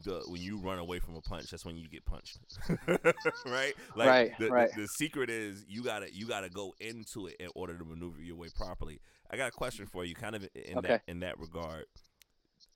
The 0.07 0.23
when 0.27 0.41
you 0.41 0.57
run 0.57 0.79
away 0.79 1.01
from 1.01 1.17
a 1.17 1.21
punch, 1.21 1.51
that's 1.51 1.67
when 1.67 1.77
you 1.77 1.87
get 1.87 2.03
punched, 2.07 2.39
right? 3.45 3.75
Like 3.95 4.09
Right, 4.09 4.39
the, 4.39 4.47
the- 4.47 4.51
right. 4.51 4.71
The, 4.75 4.89
secret 4.89 5.29
is 5.29 5.67
you 5.69 5.83
gotta 5.83 6.07
you 6.11 6.27
gotta 6.27 6.49
go 6.49 6.73
into 6.81 7.27
it 7.27 7.37
in 7.39 7.49
order 7.55 7.77
to 7.77 7.85
maneuver 7.85 8.23
your 8.23 8.37
way 8.37 8.49
properly. 8.57 9.01
I 9.31 9.37
got 9.37 9.49
a 9.49 9.51
question 9.53 9.85
for 9.85 10.03
you, 10.07 10.15
kind 10.15 10.35
of 10.35 10.49
in 10.55 10.79
Okay. 10.79 10.89
that 10.89 11.03
in 11.09 11.21
that 11.21 11.39
regard. 11.39 11.85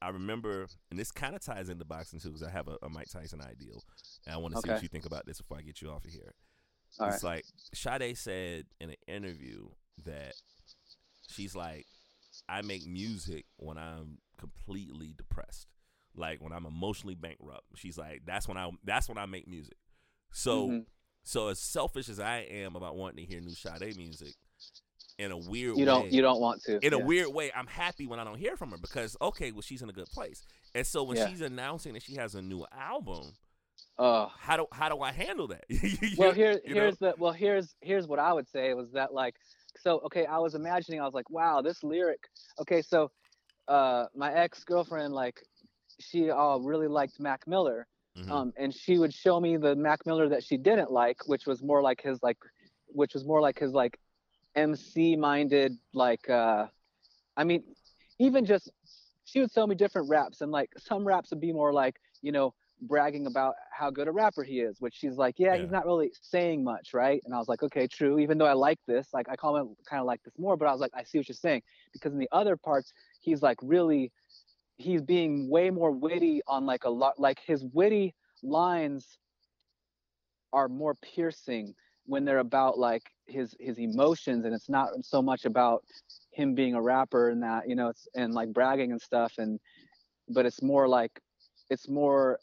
I 0.02 0.10
remember, 0.10 0.66
and 0.90 0.98
this 1.01 1.10
kind 1.10 1.35
of 1.35 1.40
ties 1.43 1.68
into 1.68 1.85
boxing 1.85 2.20
too, 2.20 2.28
because 2.28 2.43
I 2.43 2.51
have 2.51 2.68
a, 2.68 2.77
a 2.82 2.89
Mike 2.89 3.09
Tyson 3.09 3.40
ideal, 3.40 3.82
and 4.27 4.35
I 4.35 4.39
want 4.39 4.55
to 4.55 4.60
see 4.60 4.68
what 4.70 4.82
you 4.82 4.89
think 4.89 5.06
about 5.06 5.27
this 5.27 5.39
before 5.39 5.59
I 5.59 5.62
get 5.62 5.81
you 5.81 5.90
off 5.90 6.05
of 6.05 6.10
here. 6.10 6.35
All 7.01 7.09
it's 7.09 7.23
right. 7.23 7.36
like 7.36 7.44
Sade 7.74 8.16
said 8.16 8.64
in 8.81 8.90
an 8.90 8.97
interview 9.09 9.68
that 10.05 10.35
she's 11.28 11.55
like, 11.56 11.86
I 12.48 12.62
make 12.62 12.86
music 12.86 13.47
when 13.56 13.78
I'm 13.78 14.18
completely 14.39 15.14
depressed, 15.16 15.66
like 16.14 16.40
when 16.40 16.52
I'm 16.52 16.66
emotionally 16.66 17.14
bankrupt. 17.14 17.64
She's 17.74 17.98
like, 17.98 18.23
that's 18.27 18.47
when 18.48 18.56
I 18.56 18.70
that's 18.85 19.09
when 19.09 19.18
I 19.18 19.27
make 19.27 19.48
music. 19.48 19.77
So 20.32 20.68
Mhm. 20.68 20.86
so 21.24 21.48
as 21.48 21.59
selfish 21.59 22.09
as 22.09 22.20
I 22.20 22.39
am 22.39 22.77
about 22.77 22.97
wanting 22.97 23.24
to 23.24 23.31
hear 23.32 23.40
new 23.40 23.55
Sade 23.55 23.97
music, 23.97 24.35
in 25.18 25.32
a 25.32 25.36
weird 25.36 25.76
You 25.76 25.82
way, 25.82 25.84
don't 25.84 26.12
you 26.12 26.22
don't 26.22 26.40
want 26.40 26.62
to. 26.64 26.78
in 26.84 26.93
a 26.93 26.98
weird 26.98 27.28
way, 27.32 27.51
I'm 27.55 27.66
happy 27.66 28.06
when 28.06 28.20
I 28.20 28.24
don't 28.24 28.38
hear 28.38 28.56
from 28.56 28.70
her 28.70 28.76
because 28.78 29.16
okay, 29.20 29.51
well 29.52 29.62
she's 29.62 29.82
in 29.82 29.88
a 29.88 29.93
good 29.93 30.09
place. 30.10 30.44
And 30.74 30.86
so 30.86 31.02
when 31.02 31.16
Yeah. 31.16 31.28
she's 31.28 31.40
announcing 31.40 31.94
that 31.94 32.02
she 32.02 32.14
has 32.16 32.34
a 32.34 32.43
new 32.43 32.66
album, 32.72 33.32
Oh. 33.98 34.30
how 34.38 34.59
do 34.59 34.66
how 34.72 34.88
do 34.90 35.01
I 35.01 35.12
handle 35.12 35.48
that? 35.48 35.64
Well 36.18 36.32
here 36.32 36.60
you 36.64 36.74
know? 36.74 36.82
here's 36.82 36.98
the 36.98 37.14
well 37.18 37.32
here's 37.32 37.74
here's 37.80 38.06
what 38.06 38.18
i 38.18 38.32
would 38.32 38.48
say 38.48 38.74
was 38.74 38.90
that 38.93 39.14
like 39.14 39.34
so 39.78 40.01
okay 40.01 40.26
i 40.26 40.38
was 40.38 40.55
imagining 40.55 41.01
i 41.01 41.05
was 41.05 41.14
like 41.14 41.30
wow 41.30 41.62
this 41.62 41.82
lyric 41.82 42.20
okay 42.59 42.82
so 42.82 43.10
uh 43.68 44.05
my 44.14 44.32
ex-girlfriend 44.34 45.12
like 45.14 45.40
she 45.98 46.30
uh 46.30 46.56
really 46.59 46.88
liked 46.88 47.18
mac 47.20 47.47
miller 47.47 47.86
Mhm. 48.18 48.30
um 48.30 48.52
and 48.56 48.74
she 48.74 48.97
would 48.98 49.12
show 49.12 49.40
me 49.40 49.56
the 49.59 49.74
mac 49.76 50.05
miller 50.06 50.28
that 50.28 50.43
she 50.43 50.56
didn't 50.56 50.90
like 50.90 51.18
which 51.26 51.47
was 51.47 51.62
more 51.62 51.82
like 51.82 52.01
his 52.02 52.22
like 52.22 52.38
which 52.88 53.12
was 53.14 53.24
more 53.26 53.40
like 53.43 53.59
his 53.59 53.72
like 53.72 53.98
mc 54.57 55.16
minded 55.16 55.77
like 55.93 56.28
uh 56.31 56.66
i 57.37 57.45
mean 57.45 57.62
even 58.19 58.45
just 58.45 58.70
she 59.24 59.41
would 59.41 59.53
show 59.53 59.66
me 59.66 59.74
different 59.74 60.09
raps 60.09 60.41
and 60.41 60.51
like 60.51 60.70
some 60.78 61.07
raps 61.07 61.31
would 61.31 61.41
be 61.41 61.53
more 61.53 61.73
like 61.73 61.97
you 62.23 62.33
know 62.33 62.55
bragging 62.83 63.27
about 63.27 63.55
how 63.73 63.91
good 63.91 64.07
a 64.07 64.12
rapper 64.12 64.43
he 64.43 64.61
is 64.61 64.77
which 64.81 64.95
she's 64.95 65.16
like 65.16 65.39
yeah, 65.39 65.55
Yeah. 65.55 65.62
he's 65.62 65.70
not 65.70 65.87
really 65.87 66.11
saying 66.20 66.62
much 66.62 66.93
right 66.93 67.23
and 67.24 67.35
i 67.35 67.39
was 67.39 67.49
like 67.49 67.62
okay 67.62 67.87
true 67.87 68.19
even 68.19 68.37
though 68.39 68.47
i 68.47 68.53
like 68.53 68.78
this 68.87 69.09
like 69.15 69.28
i 69.31 69.37
call 69.37 69.57
him 69.57 69.74
kind 69.89 70.01
of 70.01 70.07
like 70.07 70.23
this 70.23 70.35
more 70.39 70.57
but 70.57 70.66
i 70.69 70.73
was 70.73 70.81
like 70.81 70.91
i 70.95 71.03
see 71.03 71.19
what 71.19 71.28
you're 71.28 71.35
saying 71.35 71.62
because 71.93 72.12
in 72.12 72.19
the 72.19 72.28
other 72.33 72.57
parts 72.57 72.93
he's 73.20 73.43
like 73.43 73.59
really 73.62 74.12
he's 74.77 75.01
being 75.01 75.49
way 75.49 75.70
more 75.70 75.91
witty 75.91 76.43
on 76.47 76.66
like 76.66 76.85
a 76.85 76.91
lot 76.91 77.19
like 77.19 77.41
his 77.47 77.65
witty 77.73 78.15
lines 78.43 79.19
are 80.53 80.69
more 80.69 80.95
piercing 80.97 81.74
when 82.05 82.24
they're 82.24 82.39
about 82.39 82.78
like 82.78 83.11
his 83.27 83.55
his 83.59 83.78
emotions 83.78 84.44
and 84.44 84.55
it's 84.55 84.69
not 84.69 84.89
so 85.03 85.20
much 85.20 85.44
about 85.44 85.85
him 86.32 86.55
being 86.55 86.74
a 86.74 86.82
rapper 86.82 87.31
and 87.31 87.43
that 87.43 87.69
you 87.69 87.74
know 87.74 87.89
it's 87.89 88.07
and 88.15 88.35
like 88.35 88.53
bragging 88.53 88.93
and 88.93 89.01
stuff 89.01 89.32
and 89.39 89.59
but 90.28 90.47
it's 90.47 90.62
more 90.62 90.89
like 90.89 91.11
it's 91.70 91.89
more 91.89 92.39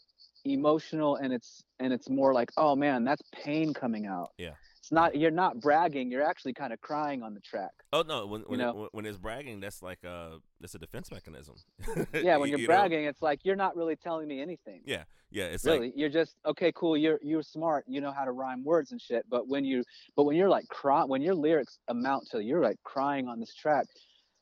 emotional 0.45 1.15
and 1.17 1.31
it's 1.31 1.63
and 1.79 1.93
it's 1.93 2.09
more 2.09 2.33
like 2.33 2.49
oh 2.57 2.75
man 2.75 3.03
that's 3.03 3.21
pain 3.31 3.73
coming 3.73 4.05
out 4.05 4.29
Yeah. 4.37 4.55
Not 4.93 5.15
you're 5.15 5.31
not 5.43 5.59
bragging 5.59 6.09
you're 6.11 6.23
actually 6.31 6.53
kind 6.53 6.71
of 6.73 6.79
crying 6.81 7.21
on 7.23 7.33
the 7.33 7.39
track 7.41 7.71
Oh 7.91 8.03
no! 8.07 8.25
When 8.25 8.41
when, 8.41 8.59
know? 8.59 8.87
when- 8.91 9.05
it's 9.05 9.17
bragging, 9.17 9.59
that's 9.59 9.81
like 9.89 9.99
uh 10.05 10.37
that's 10.61 10.73
a 10.75 10.79
defense 10.79 11.11
mechanism. 11.11 11.55
yeah 12.13 12.37
when 12.37 12.49
You- 12.49 12.53
you're 12.53 12.59
you 12.59 12.67
know? 12.67 12.73
bragging 12.73 13.03
it's 13.05 13.21
like 13.21 13.39
you're 13.43 13.55
not 13.65 13.75
really 13.75 13.95
telling 13.95 14.27
me 14.27 14.41
anything 14.41 14.81
Yeah, 14.85 15.03
yeah. 15.29 15.45
It's 15.53 15.65
really 15.65 15.87
like 15.87 15.93
you're 15.95 16.09
just 16.21 16.35
okay 16.45 16.71
cool 16.73 16.95
you're 16.97 17.19
you're 17.21 17.43
smart 17.43 17.83
you 17.87 17.99
know 18.01 18.11
how 18.11 18.25
to 18.25 18.31
rhyme 18.31 18.63
words 18.63 18.91
and 18.93 19.01
shit 19.01 19.23
but 19.29 19.47
when 19.47 19.63
you 19.65 19.83
but 20.15 20.23
when 20.23 20.35
you're 20.37 20.49
like 20.57 20.67
cry 20.69 21.03
when 21.03 21.21
your 21.21 21.35
lyrics 21.35 21.77
amount 21.89 22.23
to 22.31 22.43
you're 22.43 22.63
like 22.69 22.77
crying 22.83 23.27
on 23.27 23.39
this 23.39 23.53
track 23.53 23.85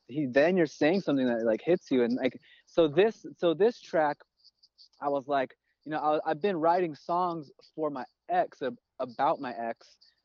he 0.08 0.26
then 0.40 0.56
you're 0.58 0.74
saying 0.82 1.00
something 1.02 1.28
that 1.28 1.44
like 1.46 1.62
hits 1.72 1.90
you 1.92 2.04
and 2.04 2.14
like 2.16 2.36
so 2.68 2.88
this 2.88 3.26
so 3.38 3.54
this 3.54 3.80
track 3.82 4.18
i 5.02 5.08
was 5.10 5.28
like 5.28 5.52
you 5.86 5.92
know 5.92 6.00
I, 6.26 6.30
i've 6.32 6.42
been 6.42 6.58
writing 6.58 6.94
songs 6.96 7.50
for 7.76 7.90
my 7.90 8.06
ex 8.30 8.62
ab- 8.62 8.78
about 9.00 9.40
my 9.42 9.54
ex 9.70 9.78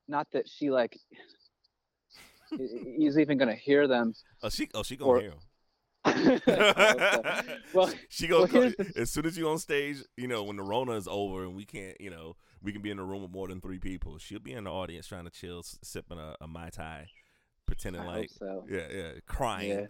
not 0.08 0.26
that 0.32 0.48
she 0.48 0.70
like 0.70 0.98
is 3.00 3.18
even 3.18 3.38
gonna 3.38 3.54
hear 3.54 3.86
them 3.88 4.14
oh 4.42 4.48
she 4.48 4.68
oh 4.74 4.82
she 4.82 4.96
gonna 4.96 5.10
or- 5.10 5.20
hear 5.20 5.30
'em. 5.32 5.38
well 7.74 7.90
she 8.08 8.28
gonna 8.28 8.40
well, 8.42 8.48
come- 8.48 8.62
here's 8.62 8.76
the- 8.76 8.92
as 9.00 9.10
soon 9.10 9.26
as 9.26 9.36
you 9.36 9.48
on 9.48 9.58
stage. 9.58 9.98
You 10.16 10.28
know 10.28 10.44
when 10.44 10.56
the 10.56 10.62
Rona 10.62 10.92
is 10.92 11.08
over 11.08 11.42
and 11.44 11.56
we 11.56 11.64
can't. 11.64 12.00
You 12.00 12.10
know 12.10 12.36
we 12.62 12.72
can 12.72 12.80
be 12.82 12.90
in 12.90 12.98
a 13.00 13.04
room 13.04 13.22
with 13.22 13.32
more 13.32 13.48
than 13.48 13.60
three 13.60 13.78
people. 13.80 14.16
She'll 14.18 14.38
be 14.38 14.52
in 14.52 14.64
the 14.64 14.70
audience 14.70 15.08
trying 15.08 15.24
to 15.24 15.30
chill, 15.30 15.62
sipping 15.64 16.18
a, 16.18 16.36
a 16.40 16.46
mai 16.46 16.70
tai, 16.70 17.08
pretending 17.66 18.02
I 18.02 18.06
like 18.06 18.30
so 18.30 18.64
yeah 18.70 18.86
yeah 18.92 19.10
crying. 19.26 19.68
yeah 19.68 19.86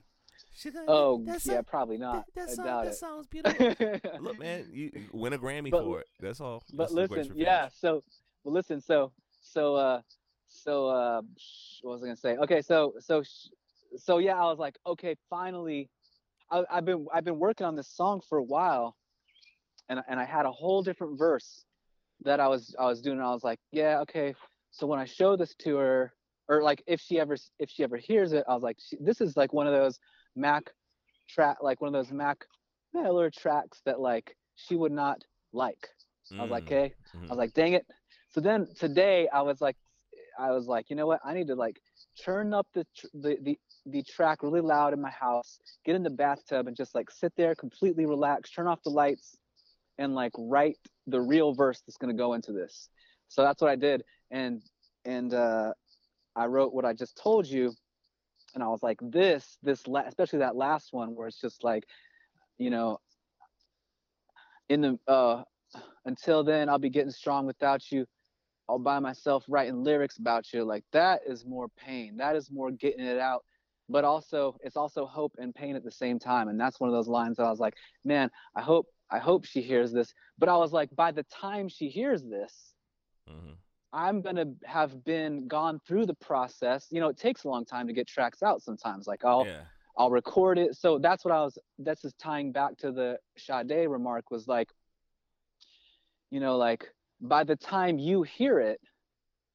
like, 0.65 0.75
oh 0.89 1.23
"That 1.27 1.45
yeah 1.45 1.61
probably 1.61 1.99
not 1.99 2.25
That, 2.35 2.49
that 2.49 2.65
that 2.65 2.87
it 2.87 2.95
song's 2.95 3.27
beautiful. 3.27 3.67
Look, 4.21 4.39
man, 4.39 4.69
you 4.73 4.91
you 4.95 5.05
win 5.13 5.35
a 5.35 5.39
Grammy 5.39 5.71
But- 5.71 5.85
for 5.85 6.01
it. 6.01 6.07
That's 6.21 6.41
all. 6.41 6.63
but 6.73 6.85
That's 6.95 7.11
listen, 7.11 7.33
yeah. 7.37 7.69
So, 7.79 8.03
well, 8.43 8.55
listen. 8.55 8.81
So, 8.81 9.13
so, 9.47 9.77
uh, 9.77 10.01
so, 10.49 10.89
uh, 10.89 11.23
what 11.83 11.93
was 11.93 12.03
I 12.03 12.07
gonna 12.07 12.17
say? 12.17 12.37
Okay, 12.37 12.63
so, 12.63 12.95
so, 12.99 13.23
so, 13.97 14.19
yeah. 14.19 14.37
I 14.37 14.45
was 14.45 14.59
like, 14.59 14.79
okay, 14.87 15.17
finally, 15.31 15.91
I, 16.51 16.65
I've 16.71 16.85
been, 16.85 17.07
I've 17.13 17.25
been 17.25 17.39
working 17.39 17.67
on 17.67 17.77
this 17.77 17.89
song 17.89 18.21
for 18.29 18.39
a 18.39 18.43
while, 18.43 18.97
and 19.89 20.01
and 20.09 20.19
I 20.21 20.25
had 20.25 20.47
a 20.47 20.53
whole 20.53 20.83
different 20.83 21.19
verse 21.19 21.65
that 22.23 22.41
I 22.41 22.49
was, 22.49 22.75
I 22.79 22.87
was 22.87 23.01
doing. 23.01 23.19
And 23.19 23.27
I 23.27 23.33
was 23.33 23.45
like, 23.45 23.61
yeah, 23.73 24.01
okay. 24.01 24.35
So 24.71 24.87
when 24.87 24.99
I 24.99 25.05
show 25.05 25.37
this 25.37 25.55
to 25.61 25.77
her, 25.77 26.13
or 26.49 26.63
like 26.63 26.83
if 26.87 27.01
she 27.01 27.19
ever, 27.21 27.37
if 27.59 27.71
she 27.71 27.83
ever 27.83 27.97
hears 27.97 28.33
it, 28.33 28.45
I 28.49 28.55
was 28.55 28.63
like, 28.63 28.79
this 29.01 29.21
is 29.21 29.37
like 29.37 29.53
one 29.53 29.67
of 29.67 29.73
those 29.73 29.99
Mac 30.35 30.71
track, 31.29 31.59
like 31.63 31.81
one 31.81 31.89
of 31.89 31.93
those 31.93 32.13
Mac 32.13 32.45
Miller 32.95 33.31
tracks 33.31 33.81
that 33.85 34.01
like 34.01 34.37
she 34.55 34.77
would 34.77 34.93
not 34.93 35.25
like. 35.53 35.89
I 36.39 36.43
was 36.43 36.51
like, 36.51 36.65
Mm, 36.65 36.67
okay. 36.67 36.95
mhm. 37.15 37.25
I 37.25 37.29
was 37.29 37.39
like, 37.39 37.53
dang 37.55 37.75
it. 37.75 37.87
So 38.37 38.43
then 38.43 38.67
today 38.79 39.29
I 39.33 39.41
was 39.41 39.63
like, 39.63 39.77
I 40.39 40.51
was 40.51 40.67
like, 40.67 40.91
you 40.91 40.97
know 40.97 41.07
what? 41.07 41.21
I 41.25 41.33
need 41.33 41.47
to 41.47 41.55
like 41.55 41.81
turn 42.23 42.53
up 42.53 42.67
the 42.75 42.87
tr- 42.95 43.07
the 43.15 43.39
the 43.41 43.59
the 43.87 44.03
track 44.03 44.43
really 44.43 44.61
loud 44.61 44.93
in 44.93 45.01
my 45.01 45.09
house, 45.11 45.59
get 45.87 45.97
in 45.97 46.03
the 46.03 46.11
bathtub 46.11 46.67
and 46.67 46.77
just 46.77 46.95
like 46.95 47.11
sit 47.11 47.33
there 47.39 47.55
completely 47.55 48.05
relaxed, 48.05 48.55
turn 48.55 48.67
off 48.67 48.83
the 48.83 48.91
lights, 48.91 49.39
and 49.97 50.15
like 50.15 50.33
write 50.37 50.77
the 51.07 51.19
real 51.19 51.55
verse 51.55 51.81
that's 51.87 51.97
gonna 51.97 52.13
go 52.13 52.35
into 52.35 52.53
this. 52.53 52.91
So 53.29 53.41
that's 53.41 53.63
what 53.63 53.71
I 53.71 53.77
did, 53.77 54.03
and 54.31 54.61
and 55.07 55.33
uh, 55.33 55.73
I 56.37 56.45
wrote 56.45 56.75
what 56.75 56.85
I 56.85 56.93
just 56.93 57.17
told 57.17 57.47
you, 57.47 57.73
and 58.55 58.63
I 58.63 58.69
was 58.69 58.83
like, 58.83 58.99
this 59.01 59.57
this 59.63 59.87
la- 59.89 60.05
especially 60.07 60.41
that 60.41 60.57
last 60.57 60.93
one 60.93 61.15
where 61.15 61.27
it's 61.27 61.41
just 61.41 61.65
like, 61.65 61.85
you 62.59 62.69
know, 62.69 62.99
in 64.69 64.83
the 64.83 64.99
uh 65.09 65.43
until 66.05 66.45
then 66.45 66.69
i'll 66.69 66.79
be 66.79 66.91
getting 66.91 67.11
strong 67.11 67.47
without 67.47 67.91
you 67.91 68.07
all 68.69 68.79
by 68.79 68.99
myself 68.99 69.45
writing 69.49 69.83
lyrics 69.83 70.19
about 70.19 70.53
you 70.53 70.65
like 70.65 70.85
that 70.93 71.21
is 71.27 71.45
more 71.45 71.69
pain 71.77 72.17
that 72.17 72.37
is 72.37 72.51
more 72.51 72.71
getting 72.71 73.05
it 73.05 73.19
out 73.19 73.45
but 73.89 74.05
also 74.05 74.57
it's 74.63 74.77
also 74.77 75.07
hope 75.07 75.33
and 75.39 75.55
pain 75.55 75.77
at 75.77 75.85
the 75.85 75.91
same 75.91 76.19
time 76.19 76.49
and 76.49 76.59
that's 76.61 76.81
one 76.81 76.89
of 76.89 76.95
those 76.95 77.09
lines 77.09 77.37
that 77.37 77.45
i 77.45 77.51
was 77.51 77.61
like 77.61 77.75
man 78.05 78.31
i 78.55 78.61
hope 78.61 78.87
i 79.11 79.19
hope 79.19 79.45
she 79.45 79.63
hears 79.63 79.93
this 79.93 80.13
but 80.39 80.49
i 80.49 80.57
was 80.57 80.73
like 80.73 80.95
by 80.97 81.11
the 81.13 81.25
time 81.25 81.69
she 81.69 81.89
hears 81.89 82.25
this 82.25 82.75
Mhm. 83.29 83.57
i'm 83.93 84.21
going 84.21 84.37
to 84.37 84.49
have 84.65 85.05
been 85.05 85.47
gone 85.47 85.81
through 85.87 86.07
the 86.07 86.15
process 86.15 86.89
you 86.91 87.01
know 87.01 87.09
it 87.09 87.17
takes 87.17 87.45
a 87.45 87.49
long 87.49 87.65
time 87.65 87.87
to 87.87 87.93
get 87.93 88.07
tracks 88.09 88.43
out 88.43 88.63
sometimes 88.63 89.07
like 89.07 89.25
i'll 89.25 89.47
Yeah. 89.47 89.63
I'll 89.99 90.11
record 90.11 90.59
it. 90.59 90.75
So 90.77 90.99
that's 90.99 91.25
what 91.25 91.33
I 91.33 91.43
was. 91.43 91.59
That's 91.79 92.03
just 92.03 92.19
tying 92.19 92.53
back 92.53 92.77
to 92.79 92.93
the 92.93 93.19
Sade 93.39 93.89
remark 93.89 94.31
was 94.31 94.47
like, 94.47 94.71
you 96.31 96.39
know, 96.39 96.59
like 96.59 96.93
by 97.21 97.45
the 97.45 97.57
time 97.57 97.99
you 97.99 98.23
hear 98.23 98.59
it, 98.59 98.81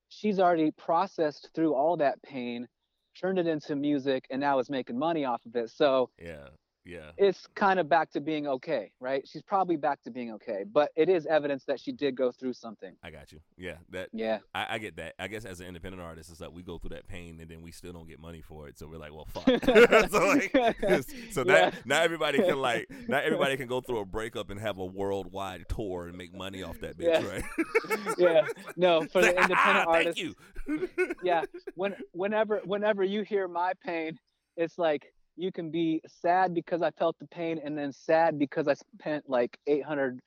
she's 0.10 0.40
already 0.40 0.72
processed 0.72 1.50
through 1.54 1.74
all 1.74 1.98
that 1.98 2.22
pain, 2.24 2.68
turned 3.20 3.40
it 3.40 3.48
into 3.48 3.76
music, 3.76 4.26
and 4.30 4.40
now 4.40 4.60
is 4.60 4.70
making 4.70 4.98
money 4.98 5.26
off 5.26 5.46
of 5.46 5.56
it. 5.56 5.70
So 5.70 6.10
Yeah. 6.18 6.50
Yeah. 6.84 7.12
it's 7.18 7.46
kind 7.56 7.80
of 7.80 7.88
back 7.88 8.10
to 8.12 8.22
being 8.22 8.48
okay, 8.48 8.92
right? 9.00 9.28
She's 9.28 9.42
probably 9.44 9.76
back 9.78 10.02
to 10.04 10.12
being 10.12 10.32
okay, 10.34 10.64
but 10.72 10.92
it 10.96 11.10
is 11.10 11.28
evidence 11.28 11.64
that 11.66 11.80
she 11.80 11.92
did 11.92 12.16
go 12.16 12.32
through 12.32 12.54
something. 12.54 12.96
I 13.04 13.12
got 13.12 13.32
you. 13.32 13.40
Yeah. 13.58 13.76
That 13.90 14.10
Yeah. 14.14 14.40
I, 14.56 14.66
I 14.76 14.78
get 14.80 14.96
that. 14.98 15.14
I 15.20 15.28
guess 15.28 15.46
as 15.46 15.60
an 15.60 15.68
independent 15.68 16.02
artist, 16.02 16.32
it's 16.32 16.42
like 16.42 16.52
we 16.52 16.64
go 16.64 16.80
through 16.80 16.90
that 16.92 17.08
pain 17.08 17.40
and 17.40 17.50
then 17.52 17.62
we 17.62 17.72
still 17.72 17.94
don't 17.94 18.08
get 18.08 18.20
money 18.20 18.42
for 18.42 18.68
it. 18.68 18.80
So 18.80 18.88
we're 18.88 18.98
like, 18.98 19.14
well, 19.14 19.26
fuck. 19.32 19.44
so 20.10 20.28
like, 20.28 20.52
so 21.32 21.44
Yeah. 21.46 21.72
not 21.86 22.02
everybody 22.04 22.40
can 22.40 22.60
like, 22.60 22.88
not 23.08 23.24
everybody 23.26 23.58
can 23.58 23.68
go 23.68 23.82
through 23.82 24.00
a 24.00 24.06
breakup 24.06 24.50
and 24.50 24.60
have 24.60 24.80
a 24.80 24.86
worldwide 24.86 25.66
tour 25.70 26.08
and 26.08 26.18
make 26.18 26.34
money 26.34 26.64
off 26.64 26.80
that 26.80 26.98
bitch, 26.98 27.22
Yeah. 27.22 27.28
right? 27.30 28.16
yeah. 28.18 28.42
No, 28.76 29.02
for 29.06 29.22
the 29.22 29.30
independent 29.30 29.58
"Ah, 29.88 29.92
artist. 29.92 30.18
Thank 30.18 30.18
you. 30.18 30.36
yeah 31.24 31.44
when 31.76 31.96
whenever 32.12 32.62
whenever 32.66 33.04
you 33.04 33.24
hear 33.24 33.48
my 33.48 33.74
pain 33.84 34.18
it's 34.58 34.78
like 34.78 35.12
you 35.36 35.52
can 35.52 35.72
be 35.72 36.02
sad 36.08 36.54
because 36.54 36.82
i 36.82 36.92
felt 36.92 37.18
the 37.20 37.28
pain 37.28 37.60
and 37.64 37.78
then 37.78 37.92
sad 37.92 38.38
because 38.38 38.68
i 38.68 38.74
spent 38.74 39.30
like 39.30 39.58
800 39.68 40.20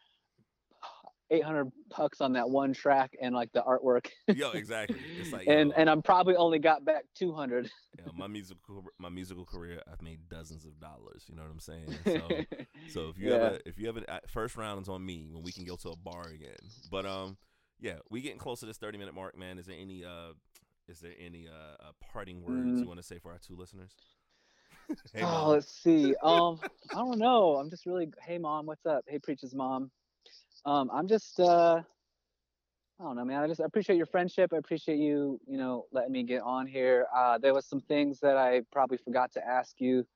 800 1.30 1.70
bucks 1.96 2.20
on 2.20 2.34
that 2.34 2.48
one 2.48 2.72
track 2.72 3.12
and 3.20 3.34
like 3.34 3.50
the 3.52 3.62
artwork 3.62 4.08
Yo, 4.28 4.52
exactly. 4.52 4.98
It's 5.18 5.32
like, 5.32 5.46
and 5.48 5.70
yo, 5.70 5.76
and 5.76 5.90
i'm 5.90 6.02
probably 6.02 6.36
only 6.36 6.58
got 6.58 6.84
back 6.84 7.04
200 7.16 7.70
you 7.98 8.04
know, 8.04 8.12
my 8.16 8.26
musical 8.26 8.84
my 8.98 9.08
musical 9.08 9.44
career, 9.44 9.80
I've 9.90 10.02
made 10.02 10.28
dozens 10.28 10.64
of 10.64 10.80
dollars. 10.80 11.24
You 11.28 11.36
know 11.36 11.42
what 11.42 11.50
I'm 11.50 11.60
saying? 11.60 11.86
So, 12.04 12.44
so 12.88 13.08
if 13.08 13.18
you 13.18 13.28
Yeah. 13.30 13.36
ever 13.36 13.58
if 13.64 13.78
you 13.78 13.88
ever 13.88 14.00
uh, 14.08 14.18
first 14.26 14.56
round 14.56 14.82
is 14.82 14.88
on 14.88 15.04
me 15.04 15.28
when 15.30 15.42
we 15.42 15.52
can 15.52 15.64
go 15.64 15.76
to 15.76 15.90
a 15.90 15.96
bar 15.96 16.28
again. 16.28 16.56
But 16.90 17.06
um, 17.06 17.36
yeah, 17.80 17.98
we 18.10 18.20
getting 18.20 18.38
close 18.38 18.60
to 18.60 18.66
this 18.66 18.78
30 18.78 18.98
minute 18.98 19.14
mark, 19.14 19.36
man. 19.38 19.58
Is 19.58 19.66
there 19.66 19.76
any 19.78 20.04
uh, 20.04 20.32
is 20.88 21.00
there 21.00 21.12
any 21.18 21.48
uh, 21.48 21.82
uh 21.82 21.92
parting 22.00 22.42
words 22.42 22.80
you 22.80 22.84
Mm. 22.84 22.88
want 22.88 22.98
to 23.00 23.06
say 23.06 23.18
for 23.18 23.30
our 23.32 23.38
two 23.38 23.56
listeners? 23.56 23.92
hey, 25.12 25.22
oh 25.22 25.26
Mom. 25.26 25.48
let's 25.50 25.70
see 25.82 26.14
um 26.22 26.60
i 26.92 26.98
don't 26.98 27.18
know 27.18 27.56
i'm 27.56 27.70
just 27.70 27.86
really 27.86 28.08
hey 28.22 28.38
mom 28.38 28.66
what's 28.66 28.86
up 28.86 29.04
hey 29.06 29.18
preacher's 29.18 29.54
mom 29.54 29.90
um 30.64 30.90
i'm 30.92 31.08
just 31.08 31.40
uh 31.40 31.82
I 33.00 33.02
don't 33.02 33.16
know, 33.16 33.24
man. 33.24 33.42
I 33.42 33.48
just 33.48 33.60
appreciate 33.60 33.96
your 33.96 34.06
friendship. 34.06 34.52
I 34.52 34.58
appreciate 34.58 34.98
you, 34.98 35.40
you 35.48 35.58
know, 35.58 35.86
letting 35.90 36.12
me 36.12 36.22
get 36.22 36.42
on 36.42 36.66
here. 36.66 37.06
Uh, 37.14 37.38
there 37.38 37.52
was 37.52 37.66
some 37.66 37.80
things 37.80 38.20
that 38.20 38.36
I 38.36 38.62
probably 38.70 38.98
forgot 38.98 39.32
to 39.32 39.44
ask 39.44 39.80
you. 39.80 40.06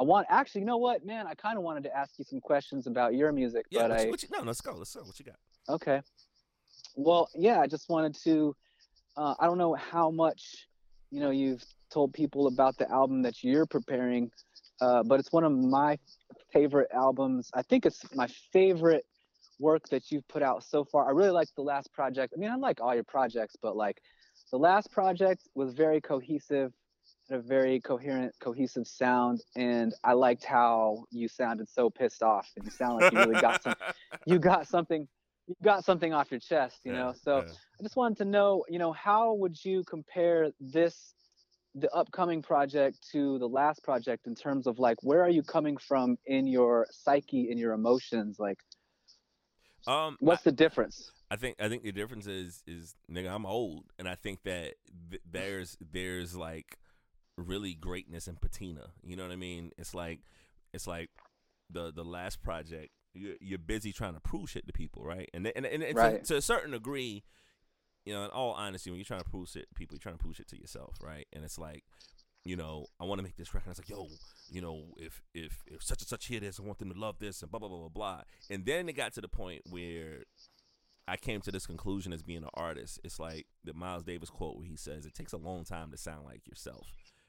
I 0.00 0.02
want 0.02 0.26
actually, 0.30 0.62
you 0.62 0.66
know 0.66 0.78
what, 0.78 1.04
man? 1.04 1.26
I 1.26 1.34
kind 1.34 1.58
of 1.58 1.62
wanted 1.62 1.82
to 1.84 1.94
ask 1.94 2.18
you 2.18 2.24
some 2.24 2.40
questions 2.40 2.86
about 2.86 3.14
your 3.14 3.32
music, 3.32 3.66
yeah, 3.70 3.82
but 3.82 3.90
what 3.90 4.00
I 4.00 4.04
you, 4.04 4.10
what 4.10 4.22
you, 4.22 4.28
no, 4.32 4.42
let's 4.44 4.62
go. 4.62 4.74
Let's 4.74 4.94
go. 4.94 5.02
What 5.02 5.18
you 5.18 5.26
got? 5.26 5.36
okay. 5.68 6.00
Well, 6.96 7.28
yeah, 7.34 7.60
I 7.60 7.66
just 7.66 7.88
wanted 7.90 8.14
to. 8.24 8.56
Uh, 9.16 9.34
I 9.38 9.44
don't 9.44 9.58
know 9.58 9.74
how 9.74 10.10
much, 10.10 10.66
you 11.10 11.20
know, 11.20 11.30
you've 11.30 11.62
told 11.92 12.14
people 12.14 12.46
about 12.46 12.78
the 12.78 12.90
album 12.90 13.22
that 13.22 13.42
you're 13.44 13.66
preparing, 13.66 14.30
uh, 14.80 15.02
but 15.04 15.20
it's 15.20 15.32
one 15.32 15.44
of 15.44 15.52
my 15.52 15.98
favorite 16.52 16.88
albums. 16.92 17.50
I 17.54 17.62
think 17.62 17.86
it's 17.86 18.02
my 18.14 18.28
favorite 18.52 19.04
work 19.58 19.88
that 19.90 20.10
you've 20.10 20.26
put 20.28 20.42
out 20.42 20.64
so 20.64 20.84
far. 20.84 21.06
I 21.08 21.12
really 21.12 21.30
like 21.30 21.48
the 21.56 21.62
last 21.62 21.92
project. 21.92 22.34
I 22.36 22.40
mean, 22.40 22.50
I 22.50 22.56
like 22.56 22.80
all 22.80 22.94
your 22.94 23.04
projects, 23.04 23.56
but 23.62 23.76
like 23.76 24.00
the 24.50 24.58
last 24.58 24.90
project 24.92 25.48
was 25.54 25.74
very 25.74 26.00
cohesive, 26.00 26.72
had 27.30 27.38
a 27.40 27.42
very 27.42 27.80
coherent, 27.80 28.34
cohesive 28.40 28.86
sound, 28.86 29.42
and 29.56 29.94
I 30.04 30.14
liked 30.14 30.44
how 30.44 31.04
you 31.10 31.28
sounded 31.28 31.68
so 31.68 31.90
pissed 31.90 32.22
off, 32.22 32.48
and 32.56 32.64
you 32.64 32.70
sound 32.70 32.96
like 32.96 33.10
you 33.10 33.18
really 33.18 33.36
got 33.36 33.62
some, 33.62 33.74
you 34.26 34.38
got 34.38 34.66
something, 34.68 35.08
you 35.46 35.54
got 35.62 35.84
something 35.84 36.12
off 36.12 36.30
your 36.30 36.40
chest, 36.40 36.80
you 36.84 36.92
Yeah, 36.92 36.98
know. 36.98 37.14
So 37.22 37.38
yeah. 37.38 37.52
I 37.78 37.82
just 37.82 37.96
wanted 37.96 38.18
to 38.18 38.24
know, 38.24 38.64
you 38.68 38.78
know, 38.78 38.92
how 38.92 39.34
would 39.34 39.64
you 39.64 39.84
compare 39.84 40.50
this, 40.60 41.14
the 41.74 41.90
upcoming 41.92 42.42
project 42.42 42.98
to 43.12 43.38
the 43.38 43.48
last 43.48 43.82
project 43.82 44.26
in 44.26 44.34
terms 44.34 44.66
of 44.66 44.78
like 44.78 44.98
where 45.02 45.22
are 45.22 45.30
you 45.30 45.42
coming 45.42 45.76
from 45.76 46.18
in 46.26 46.46
your 46.46 46.86
psyche, 46.90 47.50
in 47.50 47.58
your 47.58 47.72
emotions, 47.72 48.38
like 48.38 48.58
um, 49.86 50.16
what's 50.20 50.42
the 50.42 50.52
difference? 50.52 51.10
I 51.30 51.36
think 51.36 51.56
I 51.60 51.68
think 51.68 51.82
the 51.82 51.92
difference 51.92 52.26
is 52.26 52.62
is 52.66 52.94
nigga 53.10 53.30
I'm 53.34 53.46
old 53.46 53.86
and 53.98 54.06
I 54.08 54.14
think 54.14 54.42
that 54.44 54.74
th- 55.10 55.22
there's 55.30 55.76
there's 55.92 56.36
like 56.36 56.78
really 57.38 57.74
greatness 57.74 58.28
in 58.28 58.36
patina. 58.36 58.90
You 59.02 59.16
know 59.16 59.22
what 59.22 59.32
I 59.32 59.36
mean? 59.36 59.72
It's 59.78 59.94
like 59.94 60.20
it's 60.74 60.86
like 60.86 61.10
the 61.70 61.90
the 61.90 62.04
last 62.04 62.42
project 62.42 62.90
you're, 63.14 63.36
you're 63.40 63.58
busy 63.58 63.92
trying 63.92 64.14
to 64.14 64.20
prove 64.20 64.50
shit 64.50 64.66
to 64.66 64.72
people, 64.72 65.04
right? 65.04 65.30
And 65.32 65.50
and 65.56 65.66
and, 65.66 65.82
and 65.82 65.96
Right. 65.96 66.22
to, 66.24 66.34
to 66.34 66.36
a 66.38 66.42
certain 66.42 66.72
degree, 66.72 67.24
you 68.04 68.12
know, 68.12 68.24
in 68.24 68.30
all 68.30 68.52
honesty, 68.52 68.90
when 68.90 68.98
you're 68.98 69.04
trying 69.04 69.22
to 69.22 69.28
prove 69.28 69.48
shit 69.48 69.68
to 69.68 69.74
people, 69.74 69.94
you're 69.94 70.00
trying 70.00 70.16
to 70.16 70.22
prove 70.22 70.36
shit 70.36 70.48
to 70.48 70.60
yourself, 70.60 70.96
right? 71.02 71.26
And 71.32 71.44
it's 71.44 71.58
like 71.58 71.84
you 72.44 72.56
know, 72.56 72.86
I 73.00 73.04
want 73.04 73.20
to 73.20 73.22
make 73.22 73.36
this 73.36 73.54
record. 73.54 73.70
It's 73.70 73.78
like, 73.78 73.88
yo, 73.88 74.08
you 74.50 74.60
know, 74.60 74.86
if 74.96 75.22
if 75.32 75.62
if 75.66 75.82
such 75.82 76.02
and 76.02 76.08
such 76.08 76.26
hear 76.26 76.40
this, 76.40 76.58
I 76.58 76.64
want 76.64 76.78
them 76.78 76.92
to 76.92 76.98
love 76.98 77.18
this, 77.20 77.40
and 77.42 77.50
blah 77.50 77.60
blah 77.60 77.68
blah 77.68 77.78
blah 77.78 77.88
blah. 77.88 78.22
And 78.50 78.66
then 78.66 78.88
it 78.88 78.94
got 78.94 79.12
to 79.14 79.20
the 79.20 79.28
point 79.28 79.62
where 79.70 80.24
I 81.06 81.16
came 81.16 81.40
to 81.42 81.52
this 81.52 81.66
conclusion 81.66 82.12
as 82.12 82.22
being 82.22 82.42
an 82.42 82.50
artist. 82.54 82.98
It's 83.04 83.20
like 83.20 83.46
the 83.62 83.74
Miles 83.74 84.02
Davis 84.04 84.30
quote 84.30 84.56
where 84.56 84.66
he 84.66 84.76
says, 84.76 85.06
"It 85.06 85.14
takes 85.14 85.32
a 85.32 85.36
long 85.36 85.64
time 85.64 85.90
to 85.92 85.96
sound 85.96 86.24
like 86.24 86.46
yourself," 86.48 86.88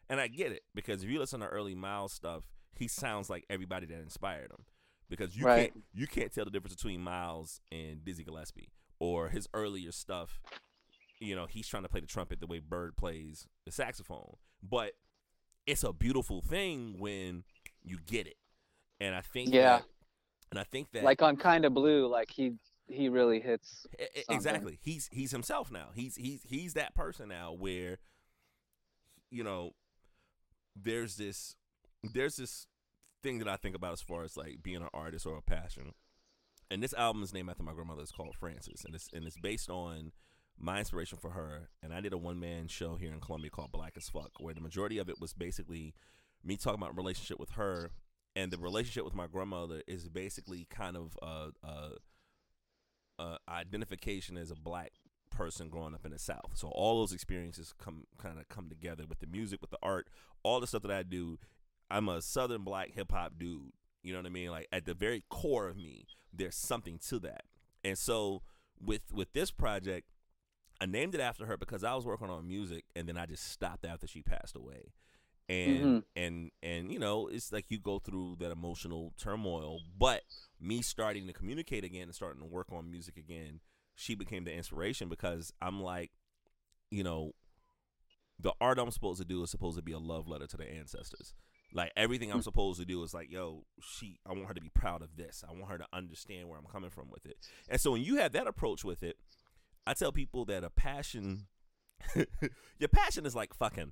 and 0.09 0.19
I 0.19 0.27
get 0.27 0.51
it 0.51 0.63
because 0.73 1.03
if 1.03 1.09
you 1.09 1.19
listen 1.19 1.41
to 1.41 1.47
early 1.47 1.75
Miles 1.75 2.13
stuff, 2.13 2.47
he 2.75 2.87
sounds 2.87 3.29
like 3.29 3.45
everybody 3.51 3.85
that 3.85 3.99
inspired 4.01 4.49
him. 4.51 4.65
Because 5.09 5.37
you 5.37 5.45
Right. 5.45 5.71
can't 5.71 5.85
you 5.93 6.07
can't 6.07 6.33
tell 6.33 6.45
the 6.45 6.49
difference 6.51 6.75
between 6.75 7.01
Miles 7.01 7.61
and 7.71 8.03
Dizzy 8.03 8.23
Gillespie 8.23 8.69
or 8.99 9.29
his 9.29 9.47
earlier 9.53 9.91
stuff. 9.91 10.41
You 11.23 11.35
know, 11.35 11.45
he's 11.45 11.67
trying 11.67 11.83
to 11.83 11.89
play 11.89 12.01
the 12.01 12.07
trumpet 12.07 12.39
the 12.39 12.47
way 12.47 12.59
Bird 12.59 12.97
plays 12.97 13.47
the 13.65 13.71
saxophone, 13.71 14.35
but 14.61 14.93
it's 15.65 15.83
a 15.83 15.93
beautiful 15.93 16.41
thing 16.41 16.95
when 16.99 17.43
you 17.83 17.97
get 18.05 18.27
it. 18.27 18.37
And 18.99 19.15
I 19.15 19.21
think 19.21 19.53
Yeah. 19.53 19.77
that, 19.79 19.85
and 20.51 20.59
I 20.59 20.63
think 20.63 20.91
that 20.91 21.03
Like 21.03 21.21
on 21.21 21.37
Kinda 21.37 21.69
Blue, 21.69 22.07
like 22.07 22.31
he 22.31 22.57
he 22.89 23.07
really 23.07 23.39
hits. 23.39 23.87
Something. 23.97 24.35
exactly. 24.35 24.79
He's 24.81 25.07
he's 25.11 25.31
himself 25.31 25.71
now. 25.71 25.89
He's 25.95 26.15
he's 26.17 26.43
he's 26.43 26.73
that 26.73 26.93
person 26.93 27.29
now 27.29 27.53
where 27.53 27.99
you 29.31 29.43
know 29.43 29.71
there's 30.75 31.15
this 31.15 31.55
there's 32.13 32.35
this 32.35 32.67
thing 33.21 33.39
that 33.39 33.47
I 33.47 33.55
think 33.55 33.75
about 33.75 33.93
as 33.93 34.01
far 34.01 34.23
as 34.23 34.35
like 34.35 34.61
being 34.61 34.77
an 34.81 34.89
artist 34.93 35.25
or 35.25 35.37
a 35.37 35.41
passion. 35.41 35.93
And 36.69 36.83
this 36.83 36.93
album 36.93 37.23
is 37.23 37.33
named 37.33 37.49
after 37.49 37.63
my 37.63 37.71
grandmother. 37.73 38.01
It's 38.01 38.11
called 38.11 38.35
Francis, 38.35 38.83
and 38.83 38.93
it's 38.93 39.07
and 39.13 39.25
it's 39.25 39.37
based 39.37 39.69
on 39.69 40.11
my 40.59 40.79
inspiration 40.79 41.17
for 41.17 41.31
her. 41.31 41.69
And 41.81 41.93
I 41.93 42.01
did 42.01 42.13
a 42.13 42.17
one 42.17 42.39
man 42.39 42.67
show 42.67 42.95
here 42.95 43.13
in 43.13 43.19
Columbia 43.19 43.51
called 43.51 43.71
Black 43.71 43.93
as 43.97 44.09
Fuck, 44.09 44.31
where 44.39 44.53
the 44.53 44.61
majority 44.61 44.97
of 44.97 45.09
it 45.09 45.19
was 45.19 45.33
basically 45.33 45.93
me 46.43 46.57
talking 46.57 46.81
about 46.81 46.95
relationship 46.95 47.39
with 47.39 47.51
her, 47.51 47.91
and 48.35 48.51
the 48.51 48.57
relationship 48.57 49.05
with 49.05 49.15
my 49.15 49.27
grandmother 49.27 49.81
is 49.87 50.09
basically 50.09 50.67
kind 50.69 50.97
of 50.97 51.17
uh 51.21 51.49
uh 51.63 51.89
uh, 53.19 53.37
identification 53.47 54.37
as 54.37 54.51
a 54.51 54.55
black 54.55 54.91
person 55.29 55.69
growing 55.69 55.93
up 55.93 56.05
in 56.05 56.11
the 56.11 56.19
South. 56.19 56.51
So 56.55 56.67
all 56.69 56.99
those 56.99 57.13
experiences 57.13 57.73
come 57.77 58.05
kind 58.17 58.39
of 58.39 58.47
come 58.49 58.69
together 58.69 59.03
with 59.07 59.19
the 59.19 59.27
music, 59.27 59.61
with 59.61 59.71
the 59.71 59.77
art, 59.81 60.07
all 60.43 60.59
the 60.59 60.67
stuff 60.67 60.83
that 60.83 60.91
I 60.91 61.03
do. 61.03 61.39
I'm 61.89 62.09
a 62.09 62.21
Southern 62.21 62.63
black 62.63 62.91
hip 62.93 63.11
hop 63.11 63.33
dude. 63.37 63.71
You 64.01 64.13
know 64.13 64.19
what 64.19 64.25
I 64.25 64.29
mean? 64.29 64.49
Like 64.49 64.67
at 64.71 64.85
the 64.85 64.93
very 64.93 65.23
core 65.29 65.67
of 65.67 65.77
me, 65.77 66.05
there's 66.33 66.55
something 66.55 66.99
to 67.09 67.19
that. 67.19 67.43
And 67.83 67.97
so 67.97 68.41
with 68.79 69.13
with 69.13 69.33
this 69.33 69.51
project, 69.51 70.07
I 70.81 70.85
named 70.85 71.15
it 71.15 71.21
after 71.21 71.45
her 71.45 71.57
because 71.57 71.83
I 71.83 71.93
was 71.95 72.05
working 72.05 72.29
on 72.29 72.47
music, 72.47 72.85
and 72.95 73.07
then 73.07 73.17
I 73.17 73.25
just 73.25 73.49
stopped 73.51 73.85
after 73.85 74.07
she 74.07 74.21
passed 74.21 74.55
away. 74.55 74.93
And 75.49 75.85
Mhm. 75.85 76.03
and 76.15 76.51
and 76.61 76.91
you 76.91 76.99
know, 76.99 77.27
it's 77.27 77.51
like 77.51 77.65
you 77.69 77.79
go 77.79 77.99
through 77.99 78.37
that 78.39 78.51
emotional 78.51 79.13
turmoil, 79.17 79.81
but 79.97 80.23
me 80.59 80.81
starting 80.81 81.27
to 81.27 81.33
communicate 81.33 81.83
again 81.83 82.03
and 82.03 82.15
starting 82.15 82.41
to 82.41 82.47
work 82.47 82.71
on 82.71 82.89
music 82.89 83.17
again, 83.17 83.59
she 83.95 84.15
became 84.15 84.45
the 84.45 84.53
inspiration 84.53 85.09
because 85.09 85.51
I'm 85.61 85.81
like, 85.81 86.11
you 86.91 87.03
know, 87.03 87.33
the 88.39 88.53
art 88.61 88.79
I'm 88.79 88.91
supposed 88.91 89.19
to 89.21 89.27
do 89.27 89.43
is 89.43 89.51
supposed 89.51 89.77
to 89.77 89.83
be 89.83 89.91
a 89.91 89.99
love 89.99 90.27
letter 90.27 90.47
to 90.47 90.57
the 90.57 90.65
ancestors. 90.69 91.33
Like 91.73 91.91
everything 91.95 92.31
I'm 92.31 92.41
supposed 92.41 92.79
to 92.79 92.85
do 92.85 93.01
is 93.03 93.13
like, 93.13 93.29
yo, 93.31 93.65
she 93.81 94.19
I 94.25 94.33
want 94.33 94.47
her 94.47 94.53
to 94.53 94.61
be 94.61 94.69
proud 94.69 95.01
of 95.01 95.15
this. 95.17 95.43
I 95.47 95.51
want 95.51 95.71
her 95.71 95.77
to 95.77 95.87
understand 95.91 96.47
where 96.47 96.57
I'm 96.57 96.65
coming 96.65 96.89
from 96.89 97.09
with 97.09 97.25
it. 97.25 97.37
And 97.67 97.81
so 97.81 97.91
when 97.91 98.01
you 98.03 98.15
have 98.17 98.31
that 98.33 98.47
approach 98.47 98.83
with 98.85 99.03
it, 99.03 99.17
I 99.85 99.93
tell 99.93 100.11
people 100.11 100.45
that 100.45 100.63
a 100.63 100.69
passion 100.69 101.47
your 102.79 102.89
passion 102.89 103.25
is 103.25 103.35
like 103.35 103.53
fucking. 103.53 103.91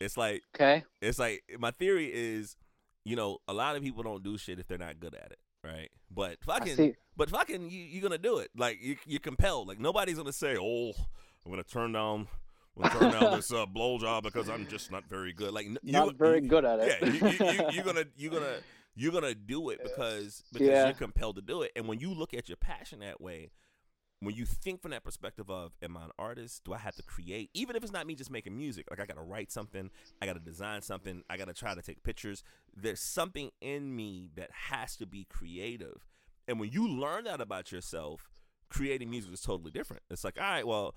It's 0.00 0.16
like 0.16 0.42
Okay. 0.54 0.84
it's 1.00 1.18
like 1.18 1.42
my 1.58 1.70
theory 1.72 2.10
is, 2.12 2.56
you 3.04 3.16
know, 3.16 3.38
a 3.48 3.52
lot 3.52 3.76
of 3.76 3.82
people 3.82 4.02
don't 4.02 4.22
do 4.22 4.38
shit 4.38 4.58
if 4.58 4.66
they're 4.68 4.78
not 4.78 5.00
good 5.00 5.14
at 5.14 5.32
it, 5.32 5.38
right? 5.64 5.90
But 6.10 6.38
fucking, 6.44 6.94
but 7.16 7.30
fucking, 7.30 7.70
you 7.70 7.80
you're 7.80 8.02
gonna 8.02 8.18
do 8.18 8.38
it. 8.38 8.50
Like 8.56 8.78
you, 8.80 8.96
you're 9.06 9.20
compelled. 9.20 9.68
Like 9.68 9.80
nobody's 9.80 10.16
gonna 10.16 10.32
say, 10.32 10.56
"Oh, 10.58 10.92
I'm 11.44 11.50
gonna 11.50 11.64
turn 11.64 11.92
down, 11.92 12.28
I'm 12.76 12.82
gonna 12.82 12.98
turn 12.98 13.20
down 13.20 13.36
this 13.36 13.52
uh, 13.52 13.66
blowjob 13.66 14.22
because 14.22 14.48
I'm 14.48 14.66
just 14.68 14.92
not 14.92 15.08
very 15.08 15.32
good." 15.32 15.52
Like 15.52 15.66
n- 15.66 15.78
you, 15.82 15.92
Not 15.92 16.14
very 16.16 16.42
you- 16.42 16.48
good 16.48 16.64
at 16.64 16.78
it. 16.78 16.98
Yeah, 17.02 17.08
you, 17.08 17.28
you, 17.28 17.52
you, 17.52 17.70
you're 17.72 17.84
gonna 17.84 18.04
you're 18.16 18.32
gonna 18.32 18.56
you're 18.94 19.12
gonna 19.12 19.34
do 19.34 19.70
it 19.70 19.80
because 19.82 20.44
because 20.52 20.68
Yeah. 20.68 20.84
you're 20.86 20.94
compelled 20.94 21.36
to 21.36 21.42
do 21.42 21.62
it. 21.62 21.72
And 21.74 21.88
when 21.88 21.98
you 21.98 22.14
look 22.14 22.34
at 22.34 22.48
your 22.48 22.56
passion 22.56 23.00
that 23.00 23.20
way, 23.20 23.50
when 24.20 24.34
you 24.34 24.44
think 24.44 24.82
from 24.82 24.90
that 24.90 25.04
perspective 25.04 25.48
of 25.50 25.72
am 25.82 25.96
I 25.96 26.04
an 26.04 26.10
artist? 26.18 26.64
Do 26.64 26.72
I 26.72 26.78
have 26.78 26.96
to 26.96 27.02
create? 27.02 27.50
Even 27.54 27.76
if 27.76 27.82
it's 27.82 27.92
not 27.92 28.06
me 28.06 28.14
just 28.14 28.30
making 28.30 28.56
music, 28.56 28.86
like 28.90 29.00
I 29.00 29.06
gotta 29.06 29.22
write 29.22 29.52
something, 29.52 29.90
I 30.20 30.26
gotta 30.26 30.40
design 30.40 30.82
something, 30.82 31.22
I 31.30 31.36
gotta 31.36 31.54
try 31.54 31.74
to 31.74 31.82
take 31.82 32.02
pictures. 32.02 32.42
There's 32.76 33.00
something 33.00 33.50
in 33.60 33.94
me 33.94 34.30
that 34.36 34.50
has 34.50 34.96
to 34.96 35.06
be 35.06 35.26
creative. 35.28 36.06
And 36.48 36.58
when 36.58 36.70
you 36.70 36.88
learn 36.88 37.24
that 37.24 37.40
about 37.40 37.70
yourself, 37.70 38.30
creating 38.68 39.10
music 39.10 39.32
is 39.32 39.40
totally 39.40 39.70
different. 39.70 40.02
It's 40.10 40.24
like, 40.24 40.38
all 40.38 40.44
right, 40.44 40.66
well, 40.66 40.94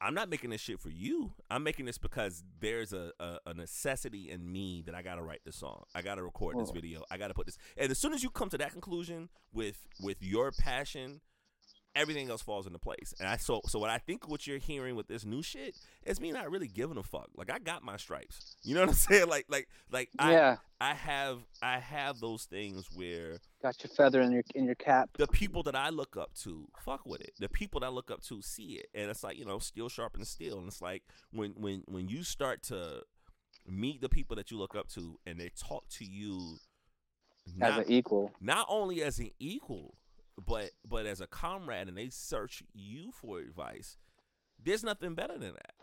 I'm 0.00 0.14
not 0.14 0.28
making 0.28 0.50
this 0.50 0.60
shit 0.60 0.80
for 0.80 0.90
you. 0.90 1.32
I'm 1.50 1.62
making 1.62 1.86
this 1.86 1.98
because 1.98 2.44
there's 2.60 2.92
a, 2.92 3.12
a, 3.18 3.38
a 3.46 3.54
necessity 3.54 4.30
in 4.30 4.52
me 4.52 4.82
that 4.86 4.94
I 4.94 5.02
gotta 5.02 5.22
write 5.22 5.40
this 5.44 5.56
song. 5.56 5.84
I 5.94 6.02
gotta 6.02 6.22
record 6.22 6.58
this 6.58 6.70
video. 6.70 7.04
I 7.10 7.16
gotta 7.16 7.34
put 7.34 7.46
this. 7.46 7.58
And 7.76 7.90
as 7.90 7.98
soon 7.98 8.12
as 8.12 8.22
you 8.22 8.30
come 8.30 8.48
to 8.50 8.58
that 8.58 8.72
conclusion 8.72 9.28
with 9.52 9.88
with 10.00 10.22
your 10.22 10.52
passion, 10.52 11.20
everything 11.94 12.30
else 12.30 12.42
falls 12.42 12.66
into 12.66 12.78
place. 12.78 13.14
And 13.18 13.28
I 13.28 13.36
so 13.36 13.60
so 13.66 13.78
what 13.78 13.90
I 13.90 13.98
think 13.98 14.28
what 14.28 14.46
you're 14.46 14.58
hearing 14.58 14.96
with 14.96 15.08
this 15.08 15.24
new 15.24 15.42
shit 15.42 15.76
is 16.04 16.20
me 16.20 16.32
not 16.32 16.50
really 16.50 16.68
giving 16.68 16.96
a 16.96 17.02
fuck. 17.02 17.28
Like 17.36 17.52
I 17.52 17.58
got 17.58 17.82
my 17.82 17.96
stripes. 17.96 18.56
You 18.62 18.74
know 18.74 18.80
what 18.80 18.90
I'm 18.90 18.94
saying? 18.94 19.28
Like 19.28 19.46
like 19.48 19.68
like 19.90 20.08
I 20.18 20.32
yeah, 20.32 20.56
I 20.80 20.94
have 20.94 21.38
I 21.62 21.78
have 21.78 22.20
those 22.20 22.44
things 22.44 22.88
where 22.94 23.38
got 23.62 23.82
your 23.82 23.90
feather 23.90 24.20
in 24.20 24.32
your 24.32 24.42
in 24.54 24.64
your 24.64 24.74
cap. 24.74 25.10
the 25.18 25.26
people 25.26 25.62
that 25.64 25.76
I 25.76 25.90
look 25.90 26.16
up 26.16 26.34
to 26.42 26.68
fuck 26.78 27.06
with 27.06 27.20
it. 27.20 27.32
The 27.38 27.48
people 27.48 27.80
that 27.80 27.86
I 27.86 27.90
look 27.90 28.10
up 28.10 28.22
to 28.24 28.42
see 28.42 28.74
it, 28.74 28.86
and 28.94 29.10
it's 29.10 29.24
like 29.24 29.38
you 29.38 29.44
know, 29.44 29.58
steel 29.58 29.88
sharpens 29.88 30.28
steel. 30.28 30.58
And 30.58 30.66
it's 30.68 30.82
like 30.82 31.02
when 31.32 31.52
when 31.52 31.82
when 31.86 32.08
you 32.08 32.22
start 32.22 32.62
to 32.64 33.02
meet 33.66 34.00
the 34.00 34.08
people 34.08 34.36
that 34.36 34.50
you 34.50 34.58
look 34.58 34.74
up 34.74 34.88
to, 34.88 35.18
and 35.26 35.38
they 35.38 35.50
talk 35.56 35.88
to 35.88 36.04
you 36.04 36.58
as 37.60 37.78
an 37.78 37.84
equal. 37.88 38.32
not 38.40 38.66
only 38.68 39.02
as 39.02 39.18
an 39.18 39.30
equal, 39.38 39.94
but 40.46 40.70
but 40.88 41.06
as 41.06 41.20
a 41.20 41.26
comrade, 41.26 41.88
and 41.88 41.96
they 41.96 42.08
search 42.08 42.62
you 42.74 43.12
for 43.12 43.38
advice. 43.38 43.96
There's 44.62 44.84
nothing 44.84 45.14
better 45.14 45.38
than 45.38 45.52
that. 45.52 45.74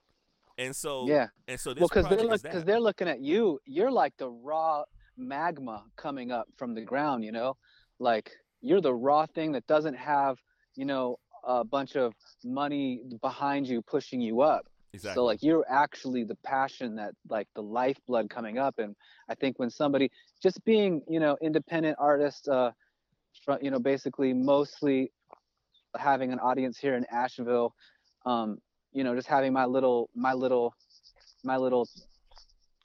And 0.57 0.75
so 0.75 1.07
Yeah. 1.07 1.27
and 1.47 1.59
so 1.59 1.73
this 1.73 1.81
Well, 1.81 1.89
because 1.89 2.09
they're 2.09 2.27
look, 2.27 2.41
because 2.41 2.65
they're 2.65 2.79
looking 2.79 3.07
at 3.07 3.21
you. 3.21 3.59
You're 3.65 3.91
like 3.91 4.15
the 4.17 4.29
raw 4.29 4.83
magma 5.17 5.85
coming 5.95 6.31
up 6.31 6.47
from 6.57 6.73
the 6.73 6.81
ground. 6.81 7.23
You 7.23 7.31
know, 7.31 7.57
like 7.99 8.31
you're 8.61 8.81
the 8.81 8.93
raw 8.93 9.25
thing 9.25 9.53
that 9.53 9.65
doesn't 9.67 9.95
have 9.95 10.37
you 10.75 10.85
know 10.85 11.17
a 11.43 11.63
bunch 11.63 11.95
of 11.95 12.13
money 12.43 13.01
behind 13.21 13.67
you 13.67 13.81
pushing 13.81 14.21
you 14.21 14.41
up. 14.41 14.67
exactly. 14.93 15.19
So 15.19 15.25
like 15.25 15.41
you're 15.41 15.65
actually 15.69 16.23
the 16.23 16.37
passion 16.43 16.95
that 16.95 17.13
like 17.29 17.47
the 17.55 17.63
lifeblood 17.63 18.29
coming 18.29 18.57
up. 18.57 18.75
And 18.77 18.95
I 19.29 19.35
think 19.35 19.57
when 19.57 19.69
somebody 19.69 20.11
just 20.41 20.63
being 20.65 21.01
you 21.07 21.19
know 21.19 21.37
independent 21.41 21.97
artist, 21.99 22.47
uh, 22.47 22.71
fro- 23.43 23.59
you 23.61 23.71
know 23.71 23.79
basically 23.79 24.33
mostly 24.33 25.11
having 25.97 26.31
an 26.31 26.39
audience 26.39 26.77
here 26.77 26.95
in 26.95 27.05
Asheville, 27.11 27.73
um, 28.25 28.59
you 28.93 29.03
know 29.03 29.15
just 29.15 29.27
having 29.27 29.53
my 29.53 29.65
little 29.65 30.09
my 30.15 30.33
little 30.33 30.73
my 31.43 31.57
little 31.57 31.87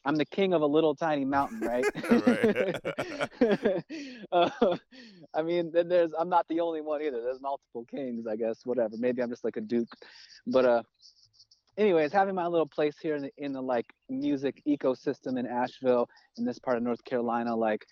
I'm 0.06 0.14
the 0.14 0.24
king 0.24 0.54
of 0.54 0.62
a 0.62 0.66
little 0.66 0.94
tiny 0.94 1.24
mountain, 1.24 1.60
right? 1.60 1.84
uh, 4.32 4.50
I 5.34 5.42
mean, 5.42 5.72
then 5.72 5.88
there's 5.88 6.12
I'm 6.16 6.28
not 6.28 6.46
the 6.48 6.60
only 6.60 6.80
one 6.80 7.02
either. 7.02 7.20
There's 7.20 7.40
multiple 7.40 7.84
kings, 7.90 8.26
I 8.28 8.36
guess. 8.36 8.60
Whatever. 8.64 8.94
Maybe 8.98 9.20
I'm 9.20 9.28
just 9.28 9.42
like 9.42 9.56
a 9.56 9.60
duke, 9.60 9.88
but 10.46 10.64
uh, 10.64 10.82
anyways, 11.76 12.12
having 12.12 12.36
my 12.36 12.46
little 12.46 12.68
place 12.68 12.96
here 13.02 13.16
in 13.16 13.22
the 13.22 13.30
in 13.36 13.52
the 13.52 13.60
like 13.60 13.86
music 14.08 14.62
ecosystem 14.66 15.38
in 15.38 15.46
Asheville, 15.46 16.08
in 16.38 16.44
this 16.44 16.60
part 16.60 16.76
of 16.76 16.84
North 16.84 17.04
Carolina, 17.04 17.56
like 17.56 17.84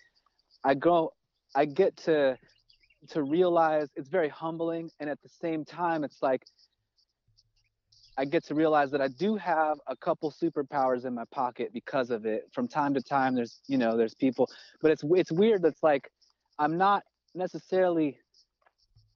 I 0.63 0.73
go, 0.73 1.11
I 1.55 1.65
get 1.65 1.95
to 1.97 2.37
to 3.09 3.23
realize 3.23 3.87
it's 3.95 4.09
very 4.09 4.29
humbling, 4.29 4.89
and 4.99 5.09
at 5.09 5.21
the 5.21 5.29
same 5.29 5.63
time, 5.63 6.03
it's 6.03 6.21
like 6.21 6.45
I 8.17 8.25
get 8.25 8.45
to 8.45 8.55
realize 8.55 8.91
that 8.91 9.01
I 9.01 9.07
do 9.07 9.35
have 9.35 9.77
a 9.87 9.95
couple 9.95 10.31
superpowers 10.31 11.05
in 11.05 11.13
my 11.13 11.25
pocket 11.31 11.71
because 11.73 12.09
of 12.11 12.25
it. 12.25 12.43
From 12.53 12.67
time 12.67 12.93
to 12.93 13.01
time, 13.01 13.35
there's 13.35 13.61
you 13.67 13.77
know 13.77 13.97
there's 13.97 14.15
people, 14.15 14.49
but 14.81 14.91
it's 14.91 15.03
it's 15.11 15.31
weird. 15.31 15.61
That's 15.61 15.83
like 15.83 16.09
I'm 16.59 16.77
not 16.77 17.03
necessarily 17.33 18.19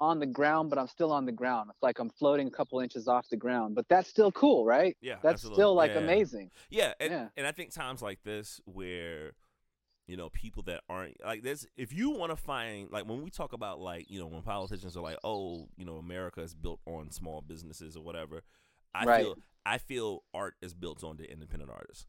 on 0.02 0.20
the 0.20 0.26
ground, 0.26 0.70
but 0.70 0.80
I'm 0.80 0.88
still 0.88 1.12
on 1.12 1.26
the 1.26 1.32
ground. 1.32 1.70
It's 1.72 1.84
like 1.84 2.00
I'm 2.00 2.10
floating 2.10 2.48
a 2.48 2.52
couple 2.52 2.80
inches 2.80 3.08
off 3.08 3.28
the 3.30 3.38
ground, 3.38 3.76
but 3.76 3.86
that's 3.90 4.10
still 4.10 4.32
cool, 4.32 4.66
right? 4.66 4.96
yeah, 5.02 5.16
That's 5.22 5.36
absolutely. 5.36 5.62
still 5.62 5.76
like 5.76 5.92
Yeah. 5.92 5.98
amazing. 6.00 6.52
Yeah, 6.70 6.94
and, 7.02 7.12
Yeah. 7.12 7.28
and 7.36 7.46
I 7.46 7.52
think 7.52 7.74
times 7.74 8.02
like 8.02 8.24
this 8.24 8.62
where 8.66 9.34
you 10.10 10.18
know 10.18 10.30
people 10.30 10.64
that 10.64 10.82
aren't 10.90 11.16
like 11.24 11.44
this 11.44 11.68
if 11.78 11.94
you 11.94 12.10
want 12.10 12.32
to 12.32 12.36
find 12.36 12.90
like 12.92 13.08
when 13.08 13.22
we 13.22 13.30
talk 13.30 13.54
about 13.54 13.80
like 13.80 14.10
you 14.10 14.20
know 14.20 14.26
when 14.26 14.42
politicians 14.42 14.98
are 14.98 15.04
like 15.04 15.18
oh 15.24 15.68
you 15.78 15.86
know 15.86 15.98
america 15.98 16.42
is 16.42 16.56
built 16.56 16.80
on 16.88 17.12
small 17.12 17.42
businesses 17.42 17.96
or 17.96 18.04
whatever 18.04 18.42
i 18.96 19.06
right. 19.06 19.22
feel 19.22 19.36
i 19.68 19.78
feel 19.78 20.24
art 20.34 20.56
is 20.64 20.74
built 20.74 21.04
on 21.04 21.18
the 21.18 21.32
independent 21.32 21.70
artists 21.70 22.08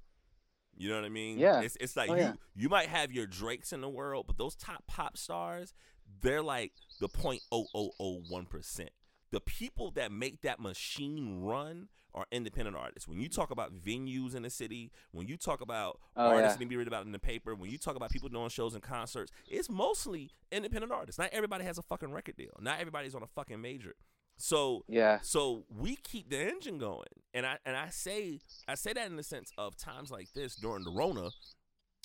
you 0.79 0.89
know 0.89 0.95
what 0.95 1.05
i 1.05 1.11
mean 1.11 1.39
yeah 1.39 1.61
it's, 1.61 1.77
it's 1.79 1.95
like 1.95 2.09
oh, 2.09 2.15
you 2.15 2.23
yeah. 2.23 2.33
you 2.57 2.71
might 2.71 2.89
have 2.89 3.13
your 3.13 3.27
drakes 3.27 3.71
in 3.71 3.83
the 3.83 3.89
world 3.89 4.25
but 4.27 4.39
those 4.39 4.55
top 4.55 4.83
pop 4.87 5.19
stars 5.19 5.75
they're 6.23 6.43
like 6.43 6.73
the 7.01 7.09
0.0001% 7.09 8.89
the 9.33 9.41
people 9.41 9.91
that 9.93 10.11
make 10.13 10.43
that 10.43 10.59
machine 10.61 11.41
run 11.41 11.89
are 12.13 12.27
independent 12.33 12.77
artists. 12.77 13.07
When 13.09 13.21
you 13.21 13.29
talk 13.29 13.53
about 13.53 13.73
venues 13.73 14.35
in 14.35 14.43
the 14.43 14.51
city, 14.51 14.91
when 15.13 15.29
you 15.29 15.37
talk 15.37 15.61
about 15.61 16.01
Oh, 16.17 16.27
artists 16.31 16.55
yeah. 16.57 16.59
that 16.65 16.69
be 16.69 16.77
read 16.77 16.89
about 16.89 17.07
in 17.07 17.13
the 17.13 17.21
paper, 17.21 17.55
when 17.55 17.71
you 17.71 17.79
talk 17.79 17.95
about 17.95 18.11
people 18.11 18.29
doing 18.29 18.49
shows 18.49 18.75
and 18.75 18.83
concerts, 18.83 19.31
it's 19.49 19.71
mostly 19.71 20.31
independent 20.51 20.91
artists. 20.93 21.19
Not 21.21 21.31
everybody 21.33 21.65
has 21.65 21.79
a 21.79 21.83
fucking 21.83 22.13
record 22.13 22.37
deal. 22.37 22.51
Not 22.61 22.81
everybody's 22.81 23.15
on 23.15 23.23
a 23.23 23.29
fucking 23.29 23.61
major. 23.61 23.95
So 24.37 24.85
Yeah. 24.89 25.21
so 25.23 25.65
we 25.69 25.95
keep 25.97 26.31
the 26.31 26.41
engine 26.41 26.79
going. 26.79 27.07
And 27.33 27.47
I 27.47 27.59
and 27.65 27.77
I 27.77 27.91
say 27.91 28.41
I 28.67 28.75
say 28.75 28.93
that 28.95 29.07
in 29.07 29.15
the 29.17 29.23
sense 29.23 29.53
of 29.57 29.77
times 29.77 30.11
like 30.11 30.33
this 30.33 30.57
during 30.57 30.83
the 30.83 30.91
Rona, 30.91 31.31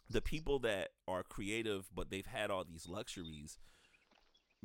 the 0.09 0.21
people 0.21 0.59
that 0.59 0.89
are 1.07 1.23
creative 1.23 1.89
but 1.95 2.11
they've 2.11 2.25
had 2.27 2.51
all 2.51 2.63
these 2.63 2.87
luxuries, 2.87 3.57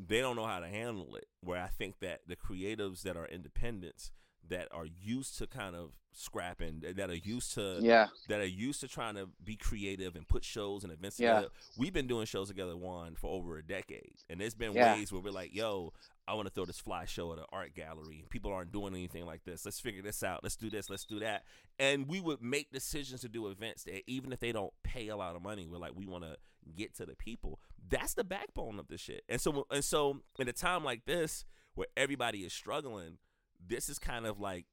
they 0.08 0.20
don't 0.20 0.36
know 0.36 0.46
how 0.46 0.60
to 0.60 0.68
handle 0.68 1.14
it. 1.16 1.26
Where 1.40 1.62
I 1.62 1.68
think 1.68 2.00
that 2.00 2.20
the 2.26 2.36
creatives 2.36 3.02
that 3.02 3.16
are 3.16 3.26
independents 3.26 4.12
that 4.48 4.68
are 4.72 4.86
used 4.86 5.38
to 5.38 5.46
kind 5.46 5.76
of 5.76 5.92
scrapping, 6.12 6.80
that 6.80 7.08
are 7.08 7.14
used 7.14 7.54
to 7.54 7.78
Yeah. 7.80 8.08
that 8.28 8.40
are 8.40 8.44
used 8.46 8.80
to 8.80 8.88
trying 8.88 9.14
to 9.14 9.28
be 9.44 9.56
creative 9.56 10.16
and 10.16 10.26
put 10.26 10.44
shows 10.44 10.82
and 10.82 10.92
events 10.92 11.20
Yeah. 11.20 11.34
together. 11.36 11.54
We've 11.76 11.92
been 11.92 12.08
doing 12.08 12.26
shows 12.26 12.48
together, 12.48 12.76
one 12.76 13.14
for 13.14 13.30
over 13.30 13.58
a 13.58 13.62
decade, 13.62 14.16
and 14.28 14.40
there's 14.40 14.54
been 14.54 14.72
Yeah. 14.74 14.94
ways 14.96 15.12
where 15.12 15.20
we're 15.22 15.30
like, 15.30 15.54
"Yo, 15.54 15.92
I 16.26 16.34
want 16.34 16.46
to 16.46 16.50
throw 16.54 16.64
this 16.64 16.80
fly 16.80 17.04
show 17.04 17.32
at 17.32 17.38
an 17.38 17.44
art 17.52 17.74
gallery. 17.74 18.24
People 18.28 18.52
aren't 18.52 18.72
doing 18.72 18.94
anything 18.94 19.24
like 19.24 19.44
this. 19.44 19.64
Let's 19.64 19.80
figure 19.80 20.02
this 20.02 20.22
out. 20.22 20.42
Let's 20.42 20.56
do 20.56 20.68
this. 20.68 20.90
Let's 20.90 21.04
do 21.04 21.20
that." 21.20 21.44
And 21.78 22.08
we 22.08 22.20
would 22.20 22.42
make 22.42 22.72
decisions 22.72 23.20
to 23.20 23.28
do 23.28 23.46
events 23.48 23.84
that, 23.84 24.02
even 24.10 24.32
if 24.32 24.40
they 24.40 24.52
don't 24.52 24.74
pay 24.82 25.08
a 25.08 25.16
lot 25.16 25.36
of 25.36 25.42
money, 25.42 25.66
we're 25.68 25.78
like, 25.78 25.94
we 25.94 26.06
want 26.06 26.24
to 26.24 26.36
get 26.74 26.94
to 26.96 27.06
the 27.06 27.16
people. 27.16 27.60
That's 27.88 28.14
the 28.14 28.24
backbone 28.24 28.78
of 28.78 28.88
this 28.88 29.00
shit. 29.00 29.24
And 29.28 29.40
so, 29.40 29.66
and 29.70 29.84
so, 29.84 30.22
in 30.38 30.48
a 30.48 30.52
time 30.52 30.84
like 30.84 31.04
this, 31.04 31.44
where 31.74 31.86
everybody 31.96 32.44
is 32.44 32.52
struggling, 32.52 33.18
this 33.66 33.88
is 33.88 33.98
kind 33.98 34.26
of 34.26 34.40
like 34.40 34.66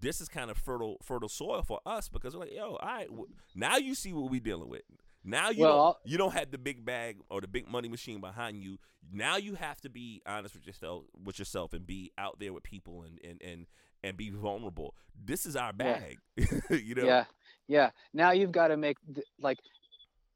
this 0.00 0.20
is 0.20 0.28
kind 0.28 0.50
of 0.50 0.56
fertile 0.56 0.96
fertile 1.02 1.28
soil 1.28 1.62
for 1.62 1.80
us 1.84 2.08
because 2.08 2.34
we're 2.34 2.40
like, 2.42 2.54
yo, 2.54 2.76
all 2.76 2.78
right, 2.82 3.08
w- 3.08 3.28
now 3.54 3.76
you 3.76 3.94
see 3.94 4.12
what 4.12 4.30
we're 4.30 4.40
dealing 4.40 4.68
with. 4.68 4.82
Now 5.22 5.50
you 5.50 5.62
Well, 5.62 5.76
don't, 6.02 6.12
you 6.12 6.18
don't 6.18 6.32
have 6.32 6.50
the 6.50 6.58
big 6.58 6.84
bag 6.84 7.18
or 7.28 7.40
the 7.40 7.48
big 7.48 7.68
money 7.68 7.88
machine 7.88 8.20
behind 8.20 8.62
you. 8.62 8.78
Now 9.12 9.36
you 9.36 9.54
have 9.54 9.80
to 9.82 9.90
be 9.90 10.22
honest 10.26 10.54
with 10.54 10.66
yourself 10.66 11.04
with 11.24 11.38
yourself 11.38 11.72
and 11.72 11.86
be 11.86 12.12
out 12.16 12.38
there 12.38 12.52
with 12.52 12.62
people 12.62 13.02
and 13.02 13.18
and 13.22 13.42
and, 13.42 13.66
and 14.02 14.16
be 14.16 14.30
vulnerable. 14.30 14.94
This 15.22 15.44
is 15.44 15.56
our 15.56 15.72
bag. 15.72 16.18
you 16.70 16.94
know? 16.94 17.04
Yeah, 17.04 17.24
yeah. 17.68 17.90
Now 18.14 18.30
you've 18.30 18.52
got 18.52 18.68
to 18.68 18.76
make 18.76 18.96
th- 19.12 19.26
like, 19.38 19.58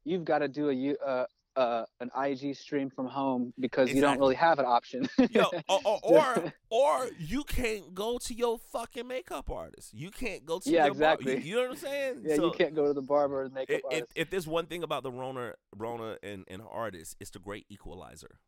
you've 0.03 0.25
got 0.25 0.39
to 0.39 0.47
do 0.47 0.69
a 0.69 1.07
uh, 1.07 1.25
uh 1.55 1.85
an 1.99 2.11
IG 2.21 2.55
stream 2.55 2.89
from 2.89 3.07
home 3.07 3.53
because 3.59 3.91
you 3.91 4.01
don't 4.01 4.19
really 4.19 4.35
have 4.35 4.59
an 4.59 4.65
option. 4.65 5.07
Yo, 5.31 5.43
or, 5.69 5.79
or, 5.85 5.99
or 6.03 6.53
or 6.69 7.09
you 7.19 7.43
can't 7.43 7.93
go 7.93 8.17
to 8.17 8.33
your 8.33 8.59
fucking 8.71 9.07
makeup 9.07 9.49
artist. 9.49 9.93
You 9.93 10.11
can't 10.11 10.45
go 10.45 10.59
to 10.59 10.69
Yeah, 10.69 10.85
your 10.85 10.95
bar- 10.95 11.13
exactly. 11.13 11.33
you, 11.37 11.39
you 11.41 11.55
know 11.55 11.61
what 11.63 11.71
I'm 11.71 11.77
saying? 11.77 12.21
yeah, 12.25 12.35
So- 12.35 12.45
you 12.47 12.51
can't 12.51 12.75
go 12.75 12.87
to 12.87 12.93
the 12.93 13.01
barber 13.01 13.43
and 13.43 13.53
make 13.53 13.69
if, 13.69 13.77
if, 13.77 13.83
artist. 13.85 14.11
if 14.15 14.29
there's 14.29 14.47
one 14.47 14.65
thing 14.65 14.83
about 14.83 15.03
the 15.03 15.11
Rona, 15.11 15.53
Rona 15.75 16.17
and, 16.21 16.43
and 16.49 16.61
artists, 16.69 17.15
it's 17.19 17.29
the 17.31 17.39
great 17.39 17.65
equalizer. 17.69 18.39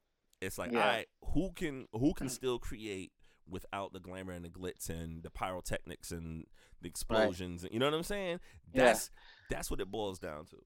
It's 0.41 0.57
like, 0.57 0.71
Yeah. 0.71 0.81
all 0.81 0.87
right, 0.87 1.07
who 1.33 1.51
can 1.55 1.87
who 1.93 2.13
can 2.13 2.29
still 2.29 2.59
create 2.59 3.11
without 3.49 3.93
the 3.93 3.99
glamour 3.99 4.33
and 4.33 4.43
the 4.43 4.49
glitz 4.49 4.89
and 4.89 5.23
the 5.23 5.29
pyrotechnics 5.31 6.11
and 6.11 6.45
the 6.81 6.87
explosions? 6.89 7.65
You 7.71 7.79
know 7.79 7.85
what 7.85 7.93
I'm 7.95 8.03
saying? 8.03 8.39
Yeah. 8.73 8.83
That's 8.85 9.09
that's 9.49 9.71
what 9.71 9.79
it 9.79 9.89
boils 9.89 10.19
down 10.19 10.45
to. 10.47 10.57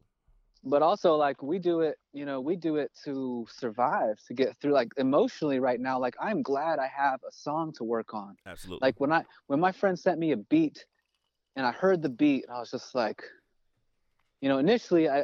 But 0.63 0.81
also 0.81 1.15
like 1.15 1.41
we 1.41 1.57
do 1.59 1.81
it 1.81 1.97
you 2.13 2.25
know 2.25 2.39
we 2.39 2.55
do 2.55 2.75
it 2.75 2.91
to 3.03 3.45
survive 3.49 4.17
to 4.27 4.33
get 4.33 4.55
through 4.57 4.71
like 4.73 4.89
emotionally 4.97 5.59
right 5.59 5.79
now 5.79 5.99
like 5.99 6.15
i'm 6.21 6.41
glad 6.43 6.77
i 6.79 6.87
have 6.87 7.19
a 7.27 7.31
song 7.31 7.71
to 7.73 7.83
work 7.83 8.13
on 8.13 8.35
Absolutely. 8.45 8.85
like 8.85 8.99
when 8.99 9.11
i 9.11 9.23
when 9.47 9.59
my 9.59 9.71
friend 9.71 9.97
sent 9.97 10.19
me 10.19 10.31
a 10.31 10.37
beat 10.37 10.85
and 11.55 11.65
i 11.65 11.71
heard 11.71 12.01
the 12.01 12.09
beat 12.09 12.45
i 12.53 12.59
was 12.59 12.69
just 12.69 12.93
like 12.93 13.23
you 14.41 14.49
know 14.49 14.59
initially 14.59 15.09
i 15.09 15.23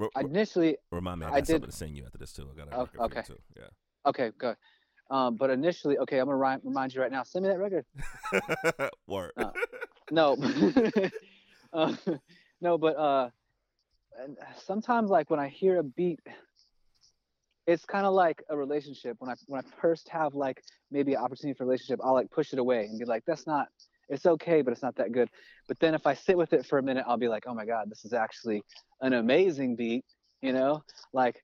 R- 0.00 0.10
I 0.16 0.22
initially 0.22 0.76
remind 0.90 1.20
me, 1.20 1.26
I 1.26 1.28
I 1.28 1.32
got 1.34 1.46
did- 1.46 1.52
something 1.52 1.70
to 1.70 1.76
send 1.76 1.96
you 1.96 2.04
after 2.04 2.18
this 2.18 2.32
too. 2.32 2.48
I 2.52 2.56
got 2.56 2.66
a 2.66 2.76
Oh, 2.76 2.80
record 2.80 2.90
for 2.90 2.96
you 3.04 3.04
okay. 3.04 3.22
too. 3.22 3.38
Yeah. 3.56 3.68
okay 4.06 4.32
good 4.36 4.56
Um, 5.08 5.36
but 5.36 5.50
initially, 5.50 5.98
okay, 5.98 6.18
I'm 6.18 6.26
gonna 6.26 6.36
ri- 6.36 6.60
remind 6.64 6.92
you 6.92 7.00
right 7.00 7.12
now. 7.12 7.22
Send 7.22 7.44
me 7.44 7.50
that 7.50 7.58
record. 7.60 7.84
Word. 9.06 9.32
Uh, 9.36 9.50
No, 10.10 10.36
uh, 11.72 11.94
no, 12.60 12.76
but 12.76 12.96
uh, 12.96 13.30
and 14.22 14.36
sometimes 14.64 15.10
like 15.10 15.30
when 15.30 15.40
I 15.40 15.48
hear 15.48 15.78
a 15.78 15.82
beat, 15.82 16.20
it's 17.66 17.84
kind 17.84 18.06
of 18.06 18.14
like 18.14 18.42
a 18.50 18.56
relationship. 18.56 19.16
When 19.18 19.30
I 19.30 19.34
when 19.46 19.62
I 19.64 19.80
first 19.80 20.08
have 20.08 20.34
like 20.34 20.62
maybe 20.90 21.14
an 21.14 21.20
opportunity 21.20 21.56
for 21.56 21.64
relationship, 21.64 22.00
I'll 22.02 22.14
like 22.14 22.30
push 22.30 22.52
it 22.52 22.58
away 22.58 22.84
and 22.84 22.98
be 22.98 23.04
like, 23.04 23.24
that's 23.26 23.46
not. 23.46 23.68
It's 24.10 24.26
okay, 24.26 24.60
but 24.60 24.72
it's 24.72 24.82
not 24.82 24.96
that 24.96 25.12
good. 25.12 25.30
But 25.66 25.80
then 25.80 25.94
if 25.94 26.06
I 26.06 26.12
sit 26.12 26.36
with 26.36 26.52
it 26.52 26.66
for 26.66 26.78
a 26.78 26.82
minute, 26.82 27.04
I'll 27.08 27.16
be 27.16 27.28
like, 27.28 27.44
oh 27.46 27.54
my 27.54 27.64
god, 27.64 27.90
this 27.90 28.04
is 28.04 28.12
actually 28.12 28.62
an 29.00 29.14
amazing 29.14 29.76
beat. 29.76 30.04
You 30.42 30.52
know, 30.52 30.82
like 31.14 31.42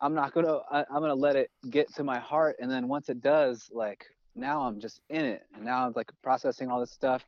I'm 0.00 0.14
not 0.14 0.34
gonna 0.34 0.58
I, 0.70 0.80
I'm 0.80 1.00
gonna 1.00 1.14
let 1.14 1.36
it 1.36 1.50
get 1.70 1.92
to 1.94 2.04
my 2.04 2.18
heart, 2.18 2.56
and 2.60 2.70
then 2.70 2.88
once 2.88 3.08
it 3.08 3.22
does, 3.22 3.70
like 3.72 4.04
now 4.34 4.62
I'm 4.62 4.80
just 4.80 5.00
in 5.08 5.24
it, 5.24 5.42
and 5.54 5.64
now 5.64 5.86
I'm 5.86 5.92
like 5.96 6.10
processing 6.22 6.70
all 6.70 6.80
this 6.80 6.90
stuff, 6.90 7.24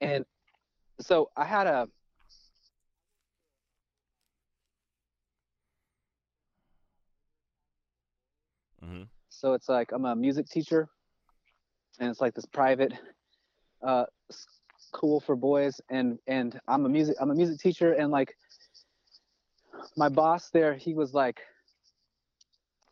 and 0.00 0.24
so 1.00 1.30
I 1.36 1.44
had 1.44 1.66
a 1.66 1.88
hmm 8.82 9.02
so 9.30 9.54
it's 9.54 9.68
like 9.68 9.92
I'm 9.92 10.04
a 10.04 10.14
music 10.14 10.46
teacher, 10.48 10.88
and 11.98 12.10
it's 12.10 12.20
like 12.20 12.34
this 12.34 12.46
private 12.46 12.92
uh, 13.86 14.04
school 14.78 15.20
for 15.20 15.36
boys, 15.36 15.80
and 15.90 16.18
and 16.26 16.58
I'm 16.68 16.84
a 16.84 16.88
music 16.88 17.16
I'm 17.20 17.30
a 17.30 17.34
music 17.34 17.58
teacher, 17.58 17.92
and 17.92 18.10
like 18.10 18.34
my 19.96 20.08
boss 20.08 20.50
there, 20.50 20.74
he 20.74 20.94
was 20.94 21.14
like 21.14 21.40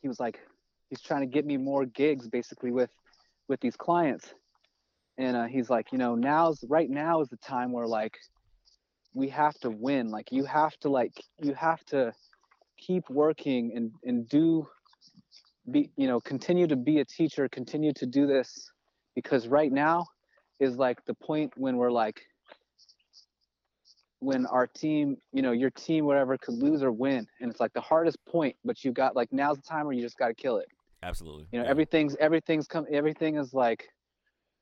he 0.00 0.08
was 0.08 0.20
like 0.20 0.40
he's 0.88 1.00
trying 1.00 1.20
to 1.20 1.26
get 1.26 1.44
me 1.44 1.56
more 1.56 1.84
gigs 1.84 2.28
basically 2.28 2.70
with 2.70 2.90
with 3.48 3.60
these 3.60 3.76
clients, 3.76 4.32
and 5.18 5.36
uh, 5.36 5.44
he's 5.44 5.68
like 5.68 5.92
you 5.92 5.98
know 5.98 6.14
now's 6.14 6.64
right 6.68 6.88
now 6.90 7.20
is 7.20 7.28
the 7.28 7.36
time 7.38 7.72
where 7.72 7.86
like 7.86 8.16
we 9.14 9.28
have 9.28 9.54
to 9.60 9.70
win, 9.70 10.08
like 10.10 10.32
you 10.32 10.44
have 10.44 10.76
to 10.80 10.88
like 10.88 11.12
you 11.42 11.54
have 11.54 11.84
to 11.86 12.12
keep 12.78 13.08
working 13.10 13.72
and 13.74 13.90
and 14.04 14.28
do 14.28 14.68
be 15.70 15.90
you 15.96 16.06
know 16.06 16.20
continue 16.20 16.66
to 16.66 16.76
be 16.76 17.00
a 17.00 17.04
teacher 17.04 17.48
continue 17.48 17.92
to 17.92 18.06
do 18.06 18.26
this 18.26 18.70
because 19.14 19.48
right 19.48 19.72
now 19.72 20.06
is 20.60 20.76
like 20.76 21.04
the 21.06 21.14
point 21.14 21.52
when 21.56 21.76
we're 21.76 21.90
like 21.90 22.20
when 24.20 24.46
our 24.46 24.66
team 24.66 25.16
you 25.32 25.42
know 25.42 25.52
your 25.52 25.70
team 25.70 26.04
whatever 26.04 26.36
could 26.38 26.54
lose 26.54 26.82
or 26.82 26.90
win. 26.92 27.26
And 27.40 27.50
it's 27.50 27.60
like 27.60 27.72
the 27.72 27.80
hardest 27.80 28.18
point 28.26 28.56
but 28.64 28.84
you 28.84 28.92
got 28.92 29.14
like 29.14 29.32
now's 29.32 29.56
the 29.56 29.62
time 29.62 29.84
where 29.86 29.94
you 29.94 30.02
just 30.02 30.18
got 30.18 30.28
to 30.28 30.34
kill 30.34 30.58
it. 30.58 30.66
Absolutely. 31.02 31.46
you 31.52 31.58
know 31.58 31.64
Yeah. 31.64 31.70
everything's 31.70 32.16
everything's 32.16 32.66
come 32.66 32.86
everything 32.90 33.36
is 33.36 33.54
like 33.54 33.84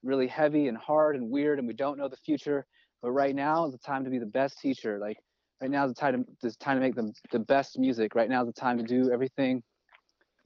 really 0.03 0.27
heavy 0.27 0.69
and 0.69 0.77
hard 0.77 1.17
and 1.17 1.31
weird 1.31 1.59
and 1.59 1.67
we 1.67 1.75
don't 1.75 1.99
know 1.99 2.09
the 2.09 2.19
future. 2.19 2.67
But 3.03 3.13
right 3.13 3.35
now 3.35 3.67
is 3.67 3.73
the 3.73 3.79
time 3.79 4.05
to 4.05 4.11
be 4.11 4.19
the 4.19 4.27
best 4.27 4.59
teacher. 4.59 4.99
Like 4.99 5.19
right 5.63 5.71
now 5.71 5.87
is 5.87 5.93
the 5.93 6.01
time 6.01 6.25
to 6.43 6.51
time 6.59 6.77
to 6.77 6.81
make 6.81 6.95
the, 6.95 7.13
the 7.33 7.39
best 7.39 7.79
music. 7.79 8.15
Right 8.15 8.29
now 8.29 8.43
is 8.43 8.47
the 8.49 8.61
time 8.61 8.77
to 8.79 8.85
do 8.85 9.11
everything 9.11 9.63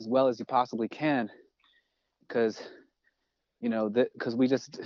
as 0.00 0.08
well 0.08 0.28
as 0.28 0.38
you 0.38 0.44
possibly 0.44 0.88
can 0.88 1.30
because 2.26 2.60
you 3.60 3.68
know 3.68 3.88
because 3.88 4.34
we 4.34 4.48
just 4.48 4.80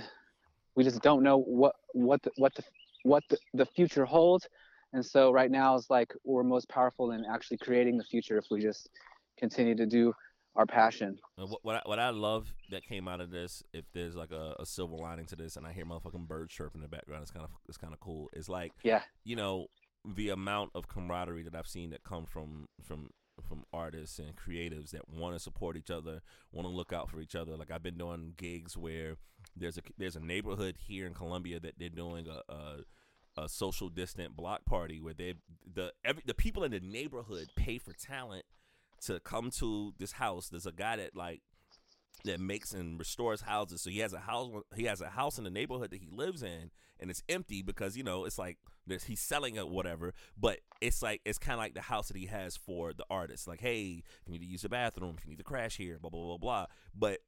we 0.75 0.83
just 0.83 1.01
don't 1.01 1.23
know 1.23 1.37
what 1.37 1.75
what 1.93 2.21
the, 2.23 2.31
what 2.37 2.53
the 2.55 2.63
what 3.03 3.23
the, 3.29 3.37
the 3.53 3.65
future 3.65 4.05
holds. 4.05 4.47
And 4.93 5.05
so 5.05 5.31
right 5.31 5.51
now 5.51 5.75
is 5.75 5.89
like 5.89 6.13
we're 6.23 6.43
most 6.43 6.67
powerful 6.69 7.11
in 7.11 7.23
actually 7.25 7.57
creating 7.57 7.97
the 7.97 8.03
future 8.03 8.37
if 8.37 8.45
we 8.49 8.61
just 8.61 8.89
continue 9.37 9.75
to 9.75 9.85
do 9.85 10.13
our 10.55 10.65
passion. 10.65 11.17
What 11.35 11.59
what 11.63 11.75
I, 11.75 11.81
what 11.85 11.99
I 11.99 12.09
love 12.09 12.53
that 12.71 12.83
came 12.83 13.07
out 13.07 13.21
of 13.21 13.29
this, 13.29 13.61
if 13.73 13.85
there's 13.93 14.15
like 14.15 14.31
a, 14.31 14.55
a 14.59 14.65
silver 14.65 14.95
lining 14.95 15.25
to 15.27 15.35
this, 15.35 15.57
and 15.57 15.67
I 15.67 15.73
hear 15.73 15.85
motherfucking 15.85 16.27
birds 16.27 16.53
chirping 16.53 16.81
in 16.81 16.83
the 16.83 16.95
background, 16.95 17.23
it's 17.23 17.31
kind 17.31 17.45
of 17.45 17.51
it's 17.67 17.77
kind 17.77 17.93
of 17.93 17.99
cool. 17.99 18.29
It's 18.33 18.49
like 18.49 18.71
yeah. 18.83 19.01
you 19.23 19.35
know 19.35 19.67
the 20.15 20.29
amount 20.29 20.71
of 20.75 20.87
camaraderie 20.87 21.43
that 21.43 21.55
I've 21.55 21.67
seen 21.67 21.89
that 21.89 22.03
come 22.03 22.25
from 22.25 22.67
from 22.81 23.09
from 23.47 23.63
artists 23.73 24.19
and 24.19 24.35
creatives 24.35 24.91
that 24.91 25.09
want 25.09 25.35
to 25.35 25.39
support 25.39 25.77
each 25.77 25.91
other, 25.91 26.21
want 26.51 26.67
to 26.67 26.73
look 26.73 26.93
out 26.93 27.09
for 27.09 27.19
each 27.19 27.35
other. 27.35 27.55
Like 27.55 27.71
I've 27.71 27.83
been 27.83 27.97
doing 27.97 28.33
gigs 28.37 28.77
where 28.77 29.17
there's 29.55 29.77
a 29.77 29.81
there's 29.97 30.15
a 30.15 30.21
neighborhood 30.21 30.75
here 30.87 31.05
in 31.05 31.13
Columbia 31.13 31.59
that 31.59 31.75
they're 31.79 31.89
doing 31.89 32.27
a. 32.27 32.51
a 32.51 32.77
a 33.37 33.49
social 33.49 33.89
distant 33.89 34.33
block 34.33 34.63
party 34.63 35.01
where 35.01 35.13
they 35.13 35.33
the 35.73 35.91
every 36.05 36.23
the 36.25 36.33
people 36.33 36.63
in 36.63 36.71
the 36.71 36.79
neighborhood 36.79 37.49
pay 37.57 37.77
for 37.77 37.91
talent 37.91 38.45
to 39.01 39.19
come 39.19 39.51
to 39.51 39.93
this 39.99 40.13
house. 40.13 40.47
There's 40.47 40.65
a 40.65 40.71
guy 40.71 40.95
that 40.95 41.17
like 41.17 41.41
that 42.23 42.39
makes 42.39 42.71
and 42.71 42.97
restores 42.97 43.41
houses. 43.41 43.81
So 43.81 43.89
he 43.89 43.99
has 43.99 44.13
a 44.13 44.19
house. 44.19 44.51
He 44.75 44.85
has 44.85 45.01
a 45.01 45.09
house 45.09 45.37
in 45.37 45.43
the 45.43 45.49
neighborhood 45.49 45.91
that 45.91 45.99
he 45.99 46.07
lives 46.09 46.43
in, 46.43 46.71
and 46.99 47.09
it's 47.09 47.23
empty 47.27 47.61
because 47.61 47.97
you 47.97 48.03
know 48.03 48.25
it's 48.25 48.39
like 48.39 48.57
there's, 48.87 49.05
he's 49.05 49.19
selling 49.19 49.55
it, 49.55 49.67
whatever. 49.67 50.13
But 50.37 50.59
it's 50.81 51.01
like 51.01 51.21
it's 51.25 51.37
kind 51.37 51.53
of 51.53 51.59
like 51.59 51.73
the 51.73 51.81
house 51.81 52.07
that 52.09 52.17
he 52.17 52.25
has 52.27 52.55
for 52.57 52.93
the 52.93 53.05
artist. 53.09 53.47
Like, 53.47 53.61
hey, 53.61 54.03
if 54.05 54.27
you 54.27 54.33
need 54.33 54.39
to 54.39 54.45
use 54.45 54.61
the 54.61 54.69
bathroom, 54.69 55.15
if 55.17 55.25
you 55.25 55.31
need 55.31 55.37
to 55.37 55.43
crash 55.43 55.77
here, 55.77 55.97
blah 55.99 56.09
blah 56.09 56.23
blah 56.25 56.37
blah. 56.37 56.65
But 56.93 57.19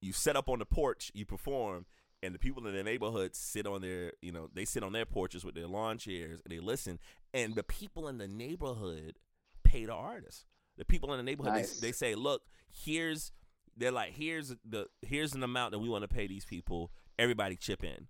you 0.00 0.12
set 0.12 0.36
up 0.36 0.48
on 0.48 0.58
the 0.58 0.66
porch, 0.66 1.10
you 1.14 1.24
perform, 1.24 1.86
and 2.22 2.34
the 2.34 2.38
people 2.38 2.66
in 2.66 2.74
the 2.74 2.82
neighborhood 2.82 3.34
sit 3.34 3.66
on 3.66 3.80
their, 3.80 4.12
you 4.20 4.32
know, 4.32 4.48
they 4.52 4.64
sit 4.64 4.82
on 4.82 4.92
their 4.92 5.06
porches 5.06 5.44
with 5.44 5.54
their 5.54 5.66
lawn 5.66 5.98
chairs 5.98 6.40
and 6.44 6.52
they 6.52 6.60
listen. 6.60 6.98
And 7.32 7.54
the 7.54 7.62
people 7.62 8.08
in 8.08 8.18
the 8.18 8.28
neighborhood 8.28 9.16
pay 9.64 9.86
the 9.86 9.94
artist. 9.94 10.44
The 10.76 10.84
people 10.84 11.12
in 11.12 11.18
the 11.18 11.22
neighborhood, 11.22 11.54
Nice. 11.54 11.80
they, 11.80 11.88
they 11.88 11.92
say, 11.92 12.14
look, 12.14 12.42
here's 12.70 13.32
they're 13.76 13.92
like 13.92 14.12
here's 14.12 14.54
the 14.68 14.86
here's 15.02 15.34
an 15.34 15.42
amount 15.42 15.72
that 15.72 15.78
we 15.78 15.88
want 15.88 16.02
to 16.02 16.08
pay 16.08 16.26
these 16.26 16.44
people 16.44 16.90
everybody 17.18 17.56
chip 17.56 17.84
in 17.84 18.06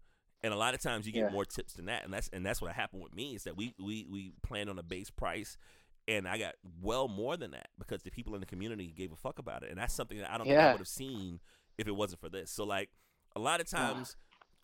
and 0.46 0.54
a 0.54 0.56
lot 0.56 0.72
of 0.74 0.80
times 0.80 1.06
you 1.06 1.12
get 1.12 1.24
Yeah. 1.26 1.30
more 1.30 1.44
tips 1.44 1.74
than 1.74 1.86
that. 1.86 2.04
And 2.04 2.12
that's 2.14 2.28
and 2.32 2.46
that's 2.46 2.62
what 2.62 2.72
happened 2.72 3.02
with 3.02 3.14
me 3.14 3.34
is 3.34 3.44
that 3.44 3.56
we 3.56 3.74
we 3.78 4.06
we 4.10 4.32
planned 4.42 4.70
on 4.70 4.78
a 4.78 4.82
base 4.82 5.10
price 5.10 5.58
and 6.08 6.28
i 6.28 6.38
got 6.38 6.54
well 6.80 7.08
more 7.08 7.36
than 7.36 7.50
that 7.50 7.68
because 7.78 8.02
the 8.04 8.10
people 8.10 8.34
in 8.34 8.40
the 8.40 8.46
community 8.46 8.94
gave 8.96 9.12
a 9.12 9.16
fuck 9.16 9.38
about 9.38 9.62
it. 9.64 9.70
And 9.70 9.78
that's 9.78 9.92
something 9.94 10.18
that 10.18 10.30
i 10.32 10.38
don't 10.38 10.46
think 10.46 10.58
i 10.60 10.72
would 10.72 10.80
have 10.80 10.88
seen 10.88 11.40
if 11.78 11.86
it 11.88 11.96
wasn't 11.96 12.20
for 12.20 12.28
this. 12.30 12.50
So 12.50 12.64
like 12.64 12.90
a 13.34 13.40
lot 13.40 13.60
of 13.60 13.68
times 13.68 14.16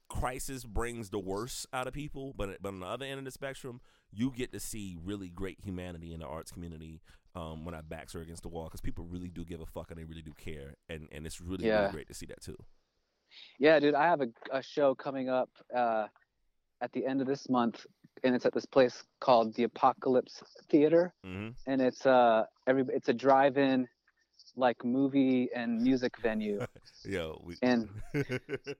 crisis 0.08 0.64
brings 0.64 1.08
the 1.10 1.18
worst 1.18 1.66
out 1.72 1.86
of 1.86 1.94
people 1.94 2.34
but 2.36 2.60
but 2.60 2.68
on 2.68 2.80
the 2.80 2.86
other 2.86 3.06
end 3.06 3.18
of 3.18 3.24
the 3.24 3.30
spectrum 3.30 3.80
you 4.12 4.30
get 4.30 4.52
to 4.52 4.60
see 4.60 4.98
really 5.02 5.30
great 5.30 5.58
humanity 5.64 6.12
in 6.12 6.20
the 6.20 6.26
arts 6.26 6.50
community 6.52 7.00
um, 7.34 7.64
when 7.64 7.74
our 7.74 7.82
backs 7.82 8.14
are 8.14 8.20
against 8.20 8.42
the 8.42 8.48
wall 8.50 8.64
because 8.64 8.82
people 8.82 9.06
really 9.06 9.30
do 9.30 9.42
give 9.42 9.62
a 9.62 9.64
fuck 9.66 9.90
and 9.90 9.98
they 9.98 10.04
really 10.04 10.20
do 10.20 10.34
care. 10.34 10.74
And 10.90 11.08
and 11.12 11.24
it's 11.26 11.40
really 11.40 11.66
Yeah. 11.66 11.78
really 11.80 11.92
great 11.92 12.08
to 12.08 12.14
see 12.14 12.26
that 12.26 12.42
too 12.42 12.58
Yeah, 13.58 13.78
dude, 13.80 13.94
I 13.94 14.04
have 14.04 14.20
a, 14.20 14.28
a 14.50 14.62
show 14.62 14.94
coming 14.94 15.28
up 15.28 15.50
uh, 15.74 16.06
at 16.80 16.92
the 16.92 17.06
end 17.06 17.20
of 17.20 17.26
this 17.26 17.48
month, 17.48 17.86
and 18.24 18.34
it's 18.34 18.44
at 18.44 18.52
this 18.52 18.66
place 18.66 19.04
called 19.20 19.54
the 19.54 19.64
Apocalypse 19.64 20.42
Theater, 20.68 21.12
mm-hmm. 21.24 21.50
and 21.66 21.80
it's 21.80 22.06
uh 22.06 22.44
every 22.66 22.84
it's 22.88 23.08
a 23.08 23.12
drive-in 23.14 23.88
like 24.56 24.84
movie 24.84 25.48
and 25.54 25.80
music 25.80 26.12
venue. 26.20 26.60
yo 27.04 27.40
we 27.44 27.56
And- 27.62 27.88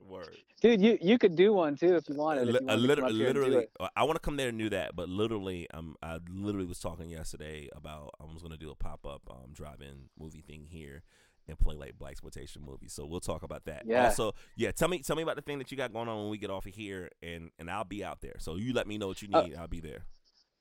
word 0.00 0.36
Dude, 0.60 0.80
you 0.80 0.96
you 1.00 1.18
could 1.18 1.34
do 1.34 1.52
one 1.52 1.76
too 1.76 1.96
if 1.96 2.08
you 2.08 2.14
wanted. 2.14 2.48
If 2.48 2.60
you 2.60 2.60
a 2.60 2.64
wanted 2.66 2.82
to 2.82 2.86
lit- 2.86 2.98
come 2.98 3.04
up 3.06 3.10
here 3.10 3.26
and 3.26 3.34
do 3.34 3.40
literally, 3.40 3.66
uh, 3.80 3.88
I 3.96 4.04
want 4.04 4.14
to 4.14 4.20
come 4.20 4.36
there 4.36 4.48
and 4.48 4.58
do 4.58 4.70
that, 4.70 4.94
but 4.94 5.08
literally, 5.08 5.68
um, 5.72 5.96
I 6.00 6.18
literally 6.30 6.68
was 6.68 6.78
talking 6.78 7.10
yesterday 7.10 7.68
about 7.74 8.14
I 8.20 8.24
was 8.32 8.42
gonna 8.42 8.56
do 8.56 8.70
a 8.70 8.76
pop 8.76 9.04
up 9.04 9.22
um 9.28 9.52
drive-in 9.52 10.08
movie 10.18 10.42
thing 10.42 10.66
here 10.70 11.02
and 11.48 11.58
play 11.58 11.76
like 11.76 11.98
black 11.98 12.12
exploitation 12.12 12.62
movies. 12.64 12.92
So 12.92 13.04
we'll 13.06 13.20
talk 13.20 13.42
about 13.42 13.64
that. 13.64 13.82
Yeah. 13.86 14.04
Also, 14.04 14.32
yeah, 14.56 14.70
tell 14.72 14.88
me 14.88 14.98
tell 15.00 15.16
me 15.16 15.22
about 15.22 15.36
the 15.36 15.42
thing 15.42 15.58
that 15.58 15.70
you 15.70 15.76
got 15.76 15.92
going 15.92 16.08
on 16.08 16.18
when 16.22 16.30
we 16.30 16.38
get 16.38 16.50
off 16.50 16.66
of 16.66 16.74
here, 16.74 17.10
and 17.22 17.50
and 17.58 17.70
I'll 17.70 17.84
be 17.84 18.04
out 18.04 18.20
there. 18.20 18.36
So 18.38 18.56
you 18.56 18.72
let 18.72 18.86
me 18.86 18.98
know 18.98 19.08
what 19.08 19.22
you 19.22 19.28
Uh, 19.32 19.42
need. 19.42 19.56
I'll 19.56 19.68
be 19.68 19.80
there. 19.80 20.04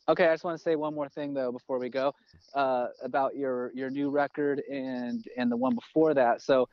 Okay, 0.09 0.27
I 0.27 0.33
just 0.33 0.43
want 0.43 0.57
to 0.57 0.61
say 0.63 0.75
one 0.75 0.95
more 0.95 1.07
thing 1.09 1.33
though 1.33 1.51
before 1.51 1.77
we 1.79 1.89
go 1.89 2.13
uh, 2.55 2.87
about 3.03 3.35
your 3.35 3.71
your 3.73 3.89
new 3.89 4.09
record 4.09 4.61
and 4.71 5.23
and 5.37 5.51
the 5.51 5.57
one 5.57 5.75
before 5.75 6.13
that. 6.15 6.41
So, 6.41 6.67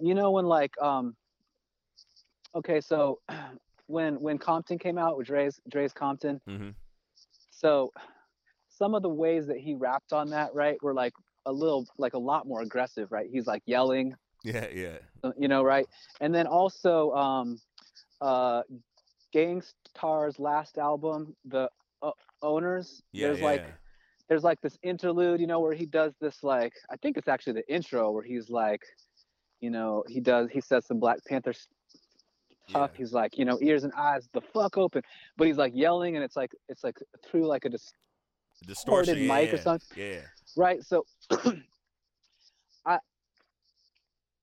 you 0.00 0.14
know 0.14 0.30
when 0.30 0.44
like 0.46 0.72
um, 0.80 1.16
okay, 2.54 2.80
so 2.80 3.20
when 3.86 4.20
when 4.20 4.36
Compton 4.38 4.78
came 4.78 4.98
out 4.98 5.16
with 5.16 5.26
Dre's 5.28 5.60
Dre's 5.70 5.92
Compton, 5.92 6.40
Mm-hmm. 6.48 6.70
so 7.50 7.92
some 8.68 8.94
of 8.94 9.00
the 9.02 9.08
ways 9.08 9.46
that 9.46 9.56
he 9.56 9.74
rapped 9.74 10.12
on 10.12 10.28
that 10.30 10.54
right 10.54 10.80
were 10.82 10.92
like 10.92 11.14
a 11.46 11.52
little 11.52 11.86
like 11.96 12.14
a 12.14 12.18
lot 12.18 12.46
more 12.46 12.60
aggressive, 12.60 13.10
right? 13.10 13.28
He's 13.30 13.46
like 13.46 13.62
yelling, 13.66 14.14
Yeah, 14.44 14.66
yeah, 14.74 14.98
you 15.38 15.48
know, 15.48 15.62
right? 15.62 15.86
And 16.20 16.34
then 16.34 16.46
also 16.46 17.12
um, 17.12 17.58
uh, 18.20 18.62
Gang 19.32 19.62
Starr's 19.88 20.38
last 20.38 20.76
album, 20.78 21.34
the 21.44 21.70
uh, 22.02 22.10
Ownerz. 22.42 23.02
yeah, 23.12 23.28
there's 23.28 23.38
yeah. 23.40 23.44
like 23.44 23.66
there's 24.28 24.42
like 24.42 24.60
this 24.60 24.76
interlude, 24.82 25.40
you 25.40 25.46
know, 25.46 25.60
where 25.60 25.72
he 25.72 25.86
does 25.86 26.12
this 26.20 26.42
like 26.42 26.72
I 26.90 26.96
think 26.96 27.16
it's 27.16 27.28
actually 27.28 27.54
the 27.54 27.74
intro 27.74 28.10
where 28.10 28.24
he's 28.24 28.50
like, 28.50 28.82
you 29.60 29.70
know, 29.70 30.04
he 30.08 30.20
does 30.20 30.50
he 30.50 30.60
says 30.60 30.84
some 30.86 30.98
Black 30.98 31.18
Panther. 31.26 31.54
Yeah. 32.68 32.88
He's 32.94 33.12
like, 33.12 33.38
you 33.38 33.44
know, 33.44 33.58
ears 33.62 33.84
and 33.84 33.92
eyes 33.96 34.28
the 34.32 34.40
fuck 34.40 34.76
open, 34.76 35.02
but 35.36 35.46
he's 35.46 35.56
like 35.56 35.72
yelling 35.74 36.16
and 36.16 36.24
it's 36.24 36.34
like 36.34 36.50
it's 36.68 36.82
like 36.82 36.98
through 37.24 37.46
like 37.46 37.64
a 37.64 37.68
dis- 37.68 37.92
distortion, 38.66 39.18
yeah, 39.18 39.28
mic 39.28 39.52
or 39.52 39.58
something. 39.58 39.96
Yeah, 39.96 40.22
right. 40.56 40.82
So 40.82 41.04
I 42.86 42.98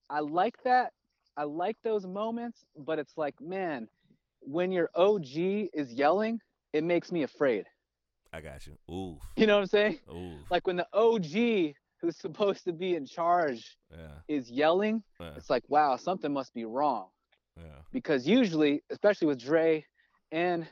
I 0.10 0.20
like 0.20 0.56
that. 0.64 0.94
I 1.36 1.44
like 1.44 1.78
those 1.84 2.06
moments, 2.06 2.66
but 2.78 3.00
it's 3.00 3.18
like, 3.18 3.40
man, 3.42 3.88
when 4.42 4.72
your 4.72 4.90
OG 4.96 5.36
is 5.74 5.92
yelling, 5.92 6.40
it 6.74 6.84
makes 6.84 7.12
me 7.12 7.24
afraid. 7.24 7.66
I 8.32 8.42
got 8.42 8.68
you. 8.68 8.74
Oof. 8.94 9.20
You 9.36 9.48
know 9.48 9.56
what 9.56 9.62
I'm 9.62 9.68
saying? 9.68 10.00
Oof. 10.14 10.40
Like 10.50 10.68
when 10.68 10.76
the 10.76 10.88
OG 10.94 11.76
who's 12.02 12.18
supposed 12.18 12.66
to 12.66 12.74
be 12.74 12.96
in 12.96 13.06
charge 13.06 13.78
yeah. 13.92 14.08
is 14.28 14.52
yelling, 14.52 15.04
Yeah. 15.20 15.32
it's 15.38 15.50
like, 15.50 15.64
wow, 15.70 15.96
something 15.96 16.34
must 16.34 16.54
be 16.54 16.66
wrong. 16.66 17.08
Yeah. 17.56 17.64
Because 17.92 18.28
usually, 18.28 18.84
especially 18.90 19.28
with 19.28 19.40
Dre 19.40 19.86
and 20.32 20.68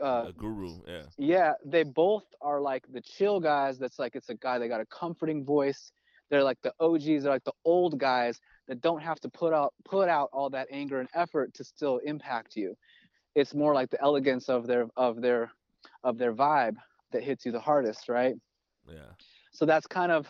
uh, 0.00 0.26
a 0.28 0.32
guru. 0.32 0.80
Yeah. 0.86 1.02
yeah, 1.18 1.52
they 1.64 1.82
both 1.82 2.24
are 2.40 2.60
like 2.60 2.84
the 2.92 3.00
chill 3.00 3.40
guys. 3.40 3.78
That's 3.78 3.98
like 3.98 4.14
it's 4.14 4.28
a 4.28 4.34
guy 4.34 4.58
that 4.58 4.68
got 4.68 4.80
a 4.80 4.86
comforting 4.86 5.44
voice. 5.44 5.92
They're 6.30 6.42
like 6.42 6.58
the 6.62 6.72
OGs. 6.80 7.22
They're 7.22 7.32
like 7.32 7.44
the 7.44 7.52
old 7.64 7.98
guys 7.98 8.40
that 8.68 8.80
don't 8.80 9.02
have 9.02 9.20
to 9.20 9.28
put 9.28 9.52
out 9.52 9.74
put 9.84 10.08
out 10.08 10.30
all 10.32 10.50
that 10.50 10.68
anger 10.70 11.00
and 11.00 11.08
effort 11.14 11.54
to 11.54 11.64
still 11.64 11.98
impact 11.98 12.56
you. 12.56 12.76
It's 13.34 13.54
more 13.54 13.74
like 13.74 13.90
the 13.90 14.00
elegance 14.00 14.48
of 14.48 14.66
their 14.66 14.86
of 14.96 15.20
their 15.20 15.52
of 16.02 16.18
their 16.18 16.32
vibe 16.32 16.76
that 17.12 17.22
hits 17.22 17.46
you 17.46 17.52
the 17.52 17.60
hardest, 17.60 18.08
right? 18.08 18.34
Yeah. 18.88 19.12
So 19.52 19.64
that's 19.64 19.86
kind 19.86 20.12
of 20.12 20.26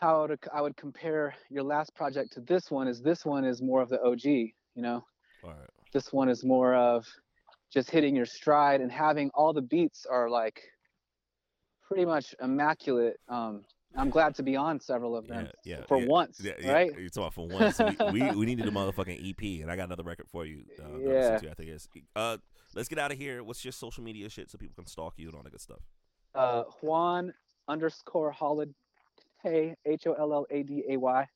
how 0.00 0.26
to, 0.26 0.38
I 0.52 0.62
would 0.62 0.76
compare 0.76 1.34
your 1.50 1.62
last 1.62 1.94
project 1.94 2.32
to 2.32 2.40
this 2.40 2.70
one. 2.70 2.88
Is 2.88 3.02
this 3.02 3.24
one 3.24 3.44
is 3.44 3.60
more 3.60 3.82
of 3.82 3.90
the 3.90 4.02
OG, 4.02 4.24
you 4.24 4.52
know? 4.76 5.04
All 5.44 5.50
right. 5.50 5.68
This 5.92 6.12
one 6.12 6.28
is 6.28 6.44
more 6.44 6.74
of 6.74 7.06
just 7.72 7.90
hitting 7.90 8.16
your 8.16 8.26
stride 8.26 8.80
and 8.80 8.90
having 8.90 9.30
all 9.34 9.52
the 9.52 9.62
beats 9.62 10.06
are 10.10 10.28
like 10.28 10.62
pretty 11.86 12.04
much 12.04 12.34
immaculate. 12.42 13.16
Um, 13.28 13.64
I'm 13.96 14.10
glad 14.10 14.36
to 14.36 14.42
be 14.44 14.54
on 14.54 14.78
several 14.78 15.16
of 15.16 15.26
them 15.26 15.48
Yeah. 15.64 15.78
Yeah. 15.78 15.84
for 15.86 16.00
yeah. 16.00 16.06
once, 16.06 16.40
Yeah, 16.40 16.72
right? 16.72 16.92
You're 16.96 17.08
talking 17.08 17.30
for 17.32 17.48
once. 17.48 17.78
we, 17.80 18.12
we 18.12 18.30
we 18.36 18.46
needed 18.46 18.66
a 18.68 18.70
motherfucking 18.70 19.28
EP, 19.30 19.62
and 19.62 19.70
I 19.70 19.74
got 19.76 19.84
another 19.84 20.04
record 20.04 20.28
for 20.28 20.44
you. 20.46 20.64
Uh, 20.78 20.98
Yeah. 20.98 21.38
I 21.42 21.54
think 21.54 21.70
it's. 21.70 21.88
Uh, 22.14 22.36
let's 22.74 22.88
get 22.88 22.98
out 23.00 23.10
of 23.10 23.18
here. 23.18 23.42
What's 23.42 23.64
your 23.64 23.72
social 23.72 24.04
media 24.04 24.28
shit 24.28 24.48
so 24.50 24.58
people 24.58 24.76
can 24.76 24.86
stalk 24.86 25.14
you 25.16 25.26
and 25.28 25.36
all 25.36 25.42
that 25.42 25.50
good 25.50 25.60
stuff? 25.60 25.80
Uh, 26.34 26.62
Juan 26.82 27.32
underscore 27.66 28.32
Holladay, 28.32 29.74
H 29.84 30.06
O 30.06 30.12
L 30.12 30.32
L 30.34 30.46
A 30.50 30.62
D 30.62 30.84
A 30.88 30.96
Y, 30.96 31.26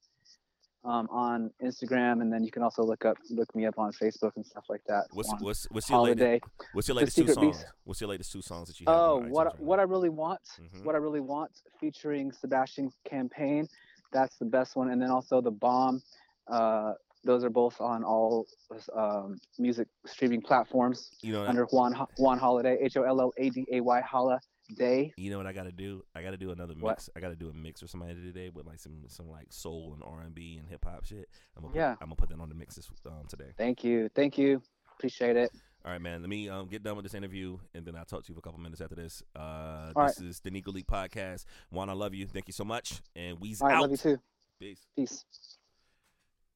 um, 0.84 1.08
on 1.10 1.50
Instagram, 1.62 2.20
and 2.20 2.32
then 2.32 2.44
you 2.44 2.50
can 2.50 2.62
also 2.62 2.82
look 2.82 3.04
up 3.04 3.16
look 3.30 3.54
me 3.54 3.66
up 3.66 3.78
on 3.78 3.92
Facebook 3.92 4.32
and 4.36 4.46
stuff 4.46 4.64
like 4.68 4.82
that. 4.86 5.04
What's 5.12 5.32
what's 5.40 5.64
what's 5.70 5.88
your 5.88 6.00
latest 6.00 6.44
what's 6.72 6.88
your 6.88 6.96
latest 6.96 7.16
two 7.16 7.28
songs? 7.28 7.56
Beast. 7.58 7.66
What's 7.84 8.00
your 8.00 8.10
latest 8.10 8.32
two 8.32 8.42
songs 8.42 8.68
that 8.68 8.80
you 8.80 8.86
have? 8.86 8.96
Oh, 8.96 9.24
what 9.28 9.46
right 9.46 9.60
what 9.60 9.78
I 9.78 9.84
really 9.84 10.10
want, 10.10 10.40
Mhm. 10.60 10.84
what 10.84 10.94
I 10.94 10.98
really 10.98 11.20
want, 11.20 11.50
featuring 11.80 12.32
Sebastian 12.32 12.92
Campaign. 13.04 13.66
That's 14.12 14.36
the 14.36 14.44
best 14.44 14.76
one, 14.76 14.90
and 14.90 15.00
then 15.00 15.10
also 15.10 15.40
the 15.40 15.50
Bomb. 15.50 16.02
Uh, 16.46 16.92
those 17.24 17.42
are 17.42 17.50
both 17.50 17.80
on 17.80 18.04
all 18.04 18.46
um, 18.94 19.38
music 19.58 19.88
streaming 20.04 20.42
platforms? 20.42 21.10
You 21.22 21.32
know, 21.32 21.44
under 21.44 21.64
Juan 21.66 21.94
Juan 22.18 22.38
Holladay, 22.38 22.76
H 22.82 22.96
O 22.98 23.02
L 23.02 23.20
L 23.20 23.32
A 23.38 23.48
D 23.50 23.64
A 23.72 23.80
Y 23.80 24.00
Holla 24.02 24.38
Day. 24.74 25.12
You 25.16 25.30
know 25.30 25.36
what 25.36 25.46
I 25.46 25.52
gotta 25.52 25.72
do? 25.72 26.04
I 26.14 26.22
gotta 26.22 26.36
do 26.38 26.50
another 26.50 26.74
What? 26.78 26.92
mix. 26.92 27.10
I 27.14 27.20
gotta 27.20 27.36
do 27.36 27.50
a 27.50 27.52
mix 27.52 27.82
or 27.82 27.86
somebody 27.86 28.14
today 28.14 28.48
with 28.48 28.66
like 28.66 28.80
some 28.80 29.02
some 29.08 29.28
like 29.30 29.46
soul 29.50 29.92
and 29.94 30.02
R 30.02 30.22
and 30.22 30.34
B 30.34 30.56
and 30.58 30.68
hip 30.68 30.84
hop 30.84 31.04
shit. 31.04 31.28
I'm 31.56 31.62
gonna 31.64 31.74
Yeah. 31.76 31.94
put, 31.94 32.02
I'm 32.02 32.08
gonna 32.08 32.16
put 32.16 32.28
that 32.30 32.40
on 32.40 32.48
the 32.48 32.54
mix 32.54 32.76
this 32.76 32.88
um, 33.06 33.26
today. 33.28 33.52
Thank 33.58 33.84
you, 33.84 34.08
thank 34.14 34.38
you, 34.38 34.62
appreciate 34.96 35.36
it. 35.36 35.50
All 35.84 35.90
right, 35.92 36.00
man. 36.00 36.22
Let 36.22 36.30
me 36.30 36.48
um, 36.48 36.66
get 36.68 36.82
done 36.82 36.96
with 36.96 37.04
this 37.04 37.12
interview, 37.12 37.58
and 37.74 37.84
then 37.84 37.94
I'll 37.94 38.06
talk 38.06 38.24
to 38.24 38.28
you 38.30 38.34
for 38.34 38.38
a 38.38 38.42
couple 38.42 38.58
minutes 38.58 38.80
after 38.80 38.94
this. 38.94 39.22
Uh, 39.36 39.92
All 39.94 40.06
this 40.06 40.18
is 40.18 40.40
the 40.40 40.50
Negro 40.50 40.72
League 40.72 40.86
podcast. 40.86 41.44
Juan, 41.70 41.90
I 41.90 41.92
love 41.92 42.14
you. 42.14 42.26
Thank 42.26 42.48
you 42.48 42.54
so 42.54 42.64
much, 42.64 43.02
and 43.14 43.38
we's 43.38 43.60
All 43.60 43.68
right, 43.68 43.74
out. 43.76 43.82
love 43.82 43.90
you 43.90 43.96
too. 43.98 44.18
Peace. 44.58 44.80
Peace. 44.96 45.24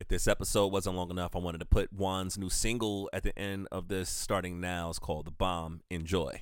If 0.01 0.09
this 0.09 0.27
episode 0.27 0.69
wasn't 0.73 0.97
long 0.97 1.11
enough, 1.11 1.37
I 1.37 1.41
wanted 1.41 1.59
to 1.59 1.67
put 1.67 1.93
Juan's 1.93 2.39
new 2.39 2.49
single 2.49 3.11
at 3.13 3.23
the 3.23 3.39
end 3.39 3.69
of 3.71 3.89
this. 3.89 4.09
Starting 4.09 4.61
now, 4.61 4.89
it's 4.89 4.99
called 4.99 5.27
"The 5.27 5.31
Bomb." 5.33 5.83
Enjoy. 5.91 6.41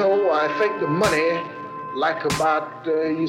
No, 0.00 0.30
I 0.30 0.48
think 0.58 0.80
the 0.80 0.86
money, 0.86 1.38
like 1.94 2.24
about 2.24 2.88
uh, 2.88 3.02
you 3.04 3.26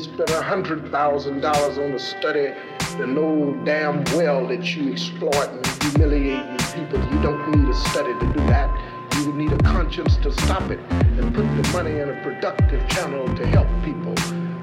thousand 0.89 1.41
dollars 1.41 1.77
on 1.77 1.91
a 1.91 1.99
study 1.99 2.53
to 2.95 3.07
know 3.07 3.61
damn 3.65 4.05
well 4.15 4.47
that 4.47 4.63
you 4.73 4.93
exploit 4.93 5.49
and 5.49 5.67
humiliate 5.83 6.47
people. 6.73 6.97
You 7.11 7.21
don't 7.21 7.51
need 7.51 7.67
a 7.67 7.75
study 7.89 8.13
to 8.13 8.25
do 8.25 8.39
that. 8.47 8.71
You 9.17 9.33
need 9.33 9.51
a 9.51 9.57
conscience 9.57 10.15
to 10.23 10.31
stop 10.31 10.71
it 10.71 10.79
and 11.19 11.35
put 11.35 11.43
the 11.61 11.69
money 11.73 11.99
in 11.99 12.07
a 12.07 12.23
productive 12.23 12.87
channel 12.87 13.27
to 13.35 13.45
help 13.47 13.67
people. 13.83 14.15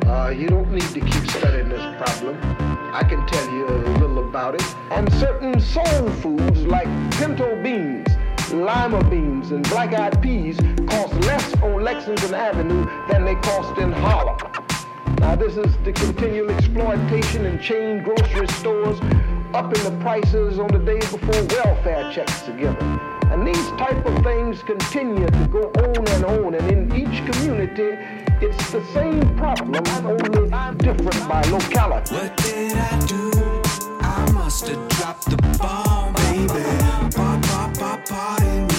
Uh, 0.08 0.30
you 0.30 0.48
don't 0.48 0.72
need 0.72 0.88
to 0.96 1.00
keep 1.00 1.30
studying 1.30 1.68
this 1.68 1.84
problem. 2.02 2.38
I 2.94 3.04
can 3.06 3.26
tell 3.26 3.52
you 3.52 3.68
a 3.68 3.76
little 3.98 4.26
about 4.26 4.54
it. 4.54 4.64
And 4.92 5.12
certain 5.12 5.60
soul 5.60 6.08
foods 6.22 6.60
like 6.62 6.88
pinto 7.18 7.62
beans 7.62 8.08
lima 8.52 9.02
beans 9.10 9.50
and 9.50 9.68
black-eyed 9.68 10.20
peas 10.22 10.58
cost 10.88 11.14
less 11.26 11.54
on 11.62 11.82
Lexington 11.82 12.34
Avenue 12.34 12.84
than 13.08 13.24
they 13.24 13.34
cost 13.36 13.78
in 13.78 13.92
Harlem. 13.92 14.38
Now 15.20 15.34
this 15.34 15.56
is 15.56 15.76
the 15.84 15.92
continual 15.92 16.50
exploitation 16.50 17.44
in 17.44 17.58
chain 17.60 18.02
grocery 18.02 18.46
stores, 18.48 18.98
upping 19.52 19.82
the 19.84 19.96
prices 20.00 20.58
on 20.58 20.68
the 20.68 20.78
day 20.78 20.98
before 20.98 21.42
welfare 21.64 22.12
checks 22.12 22.48
are 22.48 22.56
given. 22.56 22.76
And 23.30 23.46
these 23.46 23.68
type 23.72 24.04
of 24.06 24.22
things 24.24 24.62
continue 24.62 25.26
to 25.26 25.48
go 25.50 25.70
on 25.70 26.08
and 26.08 26.24
on, 26.24 26.54
and 26.54 26.70
in 26.70 26.94
each 26.94 27.24
community, 27.30 27.98
it's 28.40 28.70
the 28.70 28.84
same 28.94 29.36
problem, 29.36 29.82
only 30.06 30.48
different 30.78 31.28
by 31.28 31.42
locality. 31.50 32.14
What 32.14 32.36
did 32.38 32.72
I 32.72 33.06
do? 33.06 33.30
I 34.00 34.30
must 34.32 34.68
have 34.68 34.88
dropped 34.88 35.30
the 35.30 35.36
bomb, 35.58 36.14
baby. 36.14 36.87
Pop, 38.08 38.77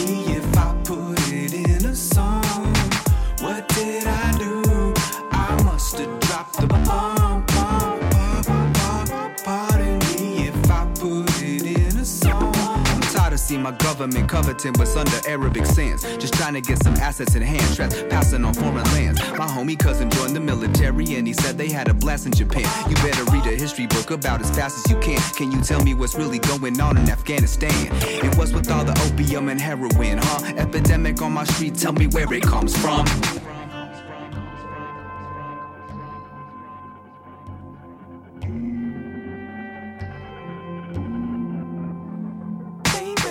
my 13.70 13.78
government 13.78 14.28
coveting 14.28 14.74
what's 14.78 14.96
under 14.96 15.20
Arabic 15.28 15.66
sands. 15.66 16.04
Just 16.18 16.34
trying 16.34 16.54
to 16.54 16.62
get 16.62 16.82
some 16.82 16.96
assets 16.96 17.36
in 17.36 17.42
hand, 17.42 17.76
traps 17.76 18.04
passing 18.10 18.44
on 18.44 18.54
foreign 18.54 18.84
lands. 18.96 19.20
My 19.38 19.48
homie 19.48 19.78
cousin 19.78 20.10
joined 20.10 20.36
the 20.36 20.40
military 20.40 21.16
and 21.16 21.28
he 21.28 21.34
said 21.34 21.58
they 21.58 21.70
had 21.70 21.88
a 21.88 21.94
blast 21.94 22.26
in 22.26 22.32
Japan. 22.32 22.66
You 22.90 22.96
better 22.96 23.24
read 23.26 23.46
a 23.46 23.56
history 23.56 23.86
book 23.86 24.10
about 24.12 24.42
as 24.42 24.50
fast 24.50 24.78
as 24.78 24.92
you 24.92 25.00
can. 25.00 25.20
Can 25.36 25.52
you 25.52 25.62
tell 25.62 25.84
me 25.84 25.94
what's 25.94 26.16
really 26.16 26.40
going 26.40 26.80
on 26.82 26.98
in 26.98 27.10
Afghanistan? 27.10 27.88
And 28.24 28.34
what's 28.36 28.54
with 28.54 28.72
all 28.72 28.84
the 28.84 28.98
opium 29.06 29.50
and 29.50 29.62
heroin, 29.62 30.18
huh? 30.18 30.54
Epidemic 30.58 31.22
on 31.22 31.34
my 31.34 31.44
street, 31.44 31.76
tell 31.76 31.94
me 31.94 32.08
where 32.08 32.32
it 32.34 32.44
comes 32.44 32.76
from. 32.76 33.06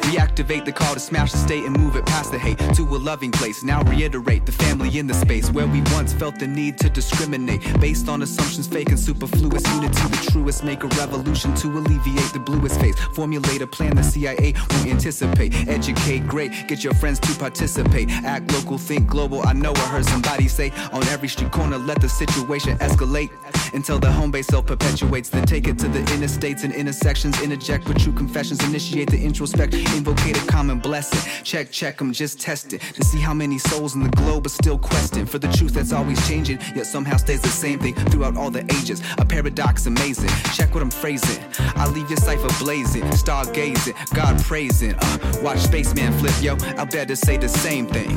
Reactivate 0.08 0.64
the 0.64 0.72
call 0.72 0.94
to 0.94 1.00
smash 1.00 1.32
the 1.32 1.36
state 1.36 1.64
and 1.64 1.78
move 1.78 1.94
it 1.94 2.06
past 2.06 2.32
the 2.32 2.38
hate 2.38 2.58
to 2.74 2.82
a 2.82 2.96
loving 2.96 3.30
place. 3.30 3.62
Now 3.62 3.82
reiterate 3.82 4.46
the 4.46 4.52
family 4.52 4.98
in 4.98 5.06
the 5.06 5.12
space 5.12 5.50
where 5.50 5.66
we 5.66 5.82
once 5.92 6.14
felt 6.14 6.38
the 6.38 6.46
need 6.46 6.78
to 6.78 6.88
discriminate 6.88 7.60
based 7.78 8.08
on 8.08 8.22
assumptions, 8.22 8.66
fake 8.66 8.88
and 8.88 8.98
superfluous. 8.98 9.62
Unity, 9.74 10.00
the 10.08 10.30
truest. 10.30 10.64
Make 10.64 10.82
a 10.82 10.86
revolution 10.86 11.54
to 11.56 11.66
alleviate 11.66 12.32
the 12.32 12.40
bluest 12.40 12.80
face. 12.80 12.98
Formulate 13.12 13.60
a 13.60 13.66
plan 13.66 13.96
the 13.96 14.02
CIA 14.02 14.54
won't 14.70 14.86
anticipate. 14.86 15.68
Educate, 15.68 16.26
great. 16.26 16.66
Get 16.68 16.82
your 16.82 16.94
friends 16.94 17.20
to 17.20 17.38
participate. 17.38 18.08
Act 18.24 18.50
local, 18.52 18.78
think 18.78 19.06
global. 19.06 19.46
I 19.46 19.52
know 19.52 19.72
I 19.74 19.88
heard 19.88 20.06
somebody 20.06 20.48
say 20.48 20.70
on 20.90 21.06
every 21.08 21.28
street 21.28 21.52
corner, 21.52 21.76
let 21.76 22.00
the 22.00 22.08
situation 22.08 22.78
escalate 22.78 23.30
until 23.74 23.98
the 23.98 24.10
home 24.10 24.30
base 24.30 24.46
self 24.46 24.64
perpetuates. 24.64 25.28
Then 25.28 25.44
take 25.44 25.68
it 25.68 25.78
to 25.80 25.88
the 25.88 26.00
interstates 26.14 26.64
and 26.64 26.72
intersections. 26.72 27.42
Interject 27.42 27.86
with 27.86 27.98
true 27.98 28.14
confessions. 28.14 28.64
Initiate 28.64 29.10
the 29.10 29.22
introspect. 29.22 29.74
Invocate 29.98 30.40
a 30.40 30.46
common 30.46 30.78
blessing. 30.78 31.18
Check, 31.42 31.72
check 31.72 32.00
'em, 32.00 32.12
just 32.12 32.40
test 32.40 32.72
it 32.72 32.80
to 32.94 33.02
see 33.04 33.18
how 33.18 33.34
many 33.34 33.58
souls 33.58 33.96
in 33.96 34.04
the 34.04 34.10
globe 34.10 34.46
are 34.46 34.48
still 34.48 34.78
questing 34.78 35.26
for 35.26 35.40
the 35.40 35.48
truth 35.48 35.74
that's 35.74 35.92
always 35.92 36.24
changing, 36.28 36.60
yet 36.76 36.86
somehow 36.86 37.16
stays 37.16 37.40
the 37.40 37.48
same 37.48 37.80
thing 37.80 37.94
throughout 38.10 38.36
all 38.36 38.48
the 38.48 38.62
ages. 38.76 39.02
A 39.18 39.24
paradox 39.24 39.86
amazing. 39.86 40.30
Check 40.54 40.72
what 40.72 40.84
I'm 40.84 40.90
phrasing. 40.92 41.42
I 41.74 41.88
leave 41.88 42.08
your 42.08 42.18
cipher 42.18 42.48
blazing, 42.62 43.02
stargazing, 43.10 43.94
God 44.14 44.40
praising. 44.44 44.94
Uh, 44.94 45.18
watch 45.42 45.58
spaceman 45.58 46.12
flip, 46.20 46.40
yo. 46.40 46.56
I 46.76 46.84
better 46.84 47.16
say 47.16 47.36
the 47.36 47.48
same 47.48 47.86
thing. 47.88 48.14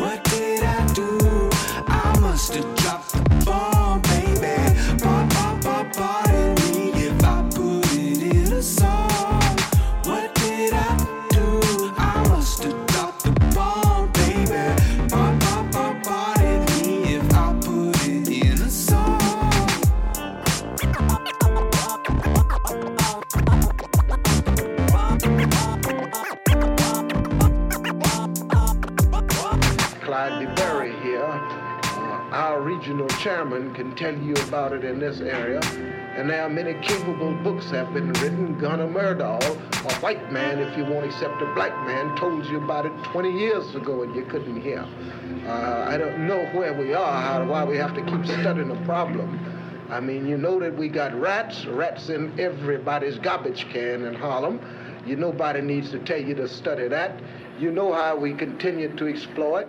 What 0.00 0.24
did 0.24 0.64
I 0.64 0.92
do? 0.94 1.48
I 1.86 2.18
must 2.18 2.54
have 2.54 2.74
dropped 2.74 3.09
fireman 33.22 33.74
can 33.74 33.94
tell 33.96 34.16
you 34.16 34.34
about 34.48 34.72
it 34.72 34.84
in 34.84 34.98
this 34.98 35.20
area. 35.20 35.60
And 36.16 36.30
are 36.30 36.48
many 36.48 36.74
capable 36.86 37.34
books 37.42 37.70
have 37.70 37.92
been 37.92 38.12
written. 38.14 38.58
Gunnar 38.58 38.88
Myrdal, 38.88 39.42
a 39.42 39.94
white 40.00 40.32
man, 40.32 40.58
if 40.58 40.76
you 40.76 40.84
won't 40.84 41.04
accept 41.04 41.40
a 41.42 41.54
black 41.54 41.72
man, 41.86 42.16
told 42.16 42.46
you 42.46 42.58
about 42.58 42.86
it 42.86 42.92
20 43.04 43.30
years 43.38 43.74
ago 43.74 44.02
and 44.02 44.14
you 44.14 44.24
couldn't 44.24 44.60
hear. 44.62 44.86
Uh, 45.46 45.86
I 45.88 45.98
don't 45.98 46.26
know 46.26 46.46
where 46.52 46.72
we 46.72 46.94
are, 46.94 47.22
how, 47.22 47.44
why 47.44 47.64
we 47.64 47.76
have 47.76 47.94
to 47.94 48.02
keep 48.02 48.24
studying 48.26 48.68
the 48.68 48.80
problem. 48.86 49.38
I 49.90 50.00
mean, 50.00 50.26
you 50.26 50.36
know 50.36 50.58
that 50.60 50.76
we 50.76 50.88
got 50.88 51.14
rats, 51.14 51.66
rats 51.66 52.08
in 52.08 52.38
everybody's 52.38 53.18
garbage 53.18 53.68
can 53.70 54.04
in 54.04 54.14
Harlem. 54.14 54.60
You 55.06 55.16
nobody 55.16 55.60
needs 55.60 55.90
to 55.90 55.98
tell 55.98 56.20
you 56.20 56.34
to 56.36 56.48
study 56.48 56.88
that. 56.88 57.20
You 57.58 57.70
know 57.70 57.92
how 57.92 58.16
we 58.16 58.34
continue 58.34 58.94
to 58.96 59.06
exploit. 59.08 59.68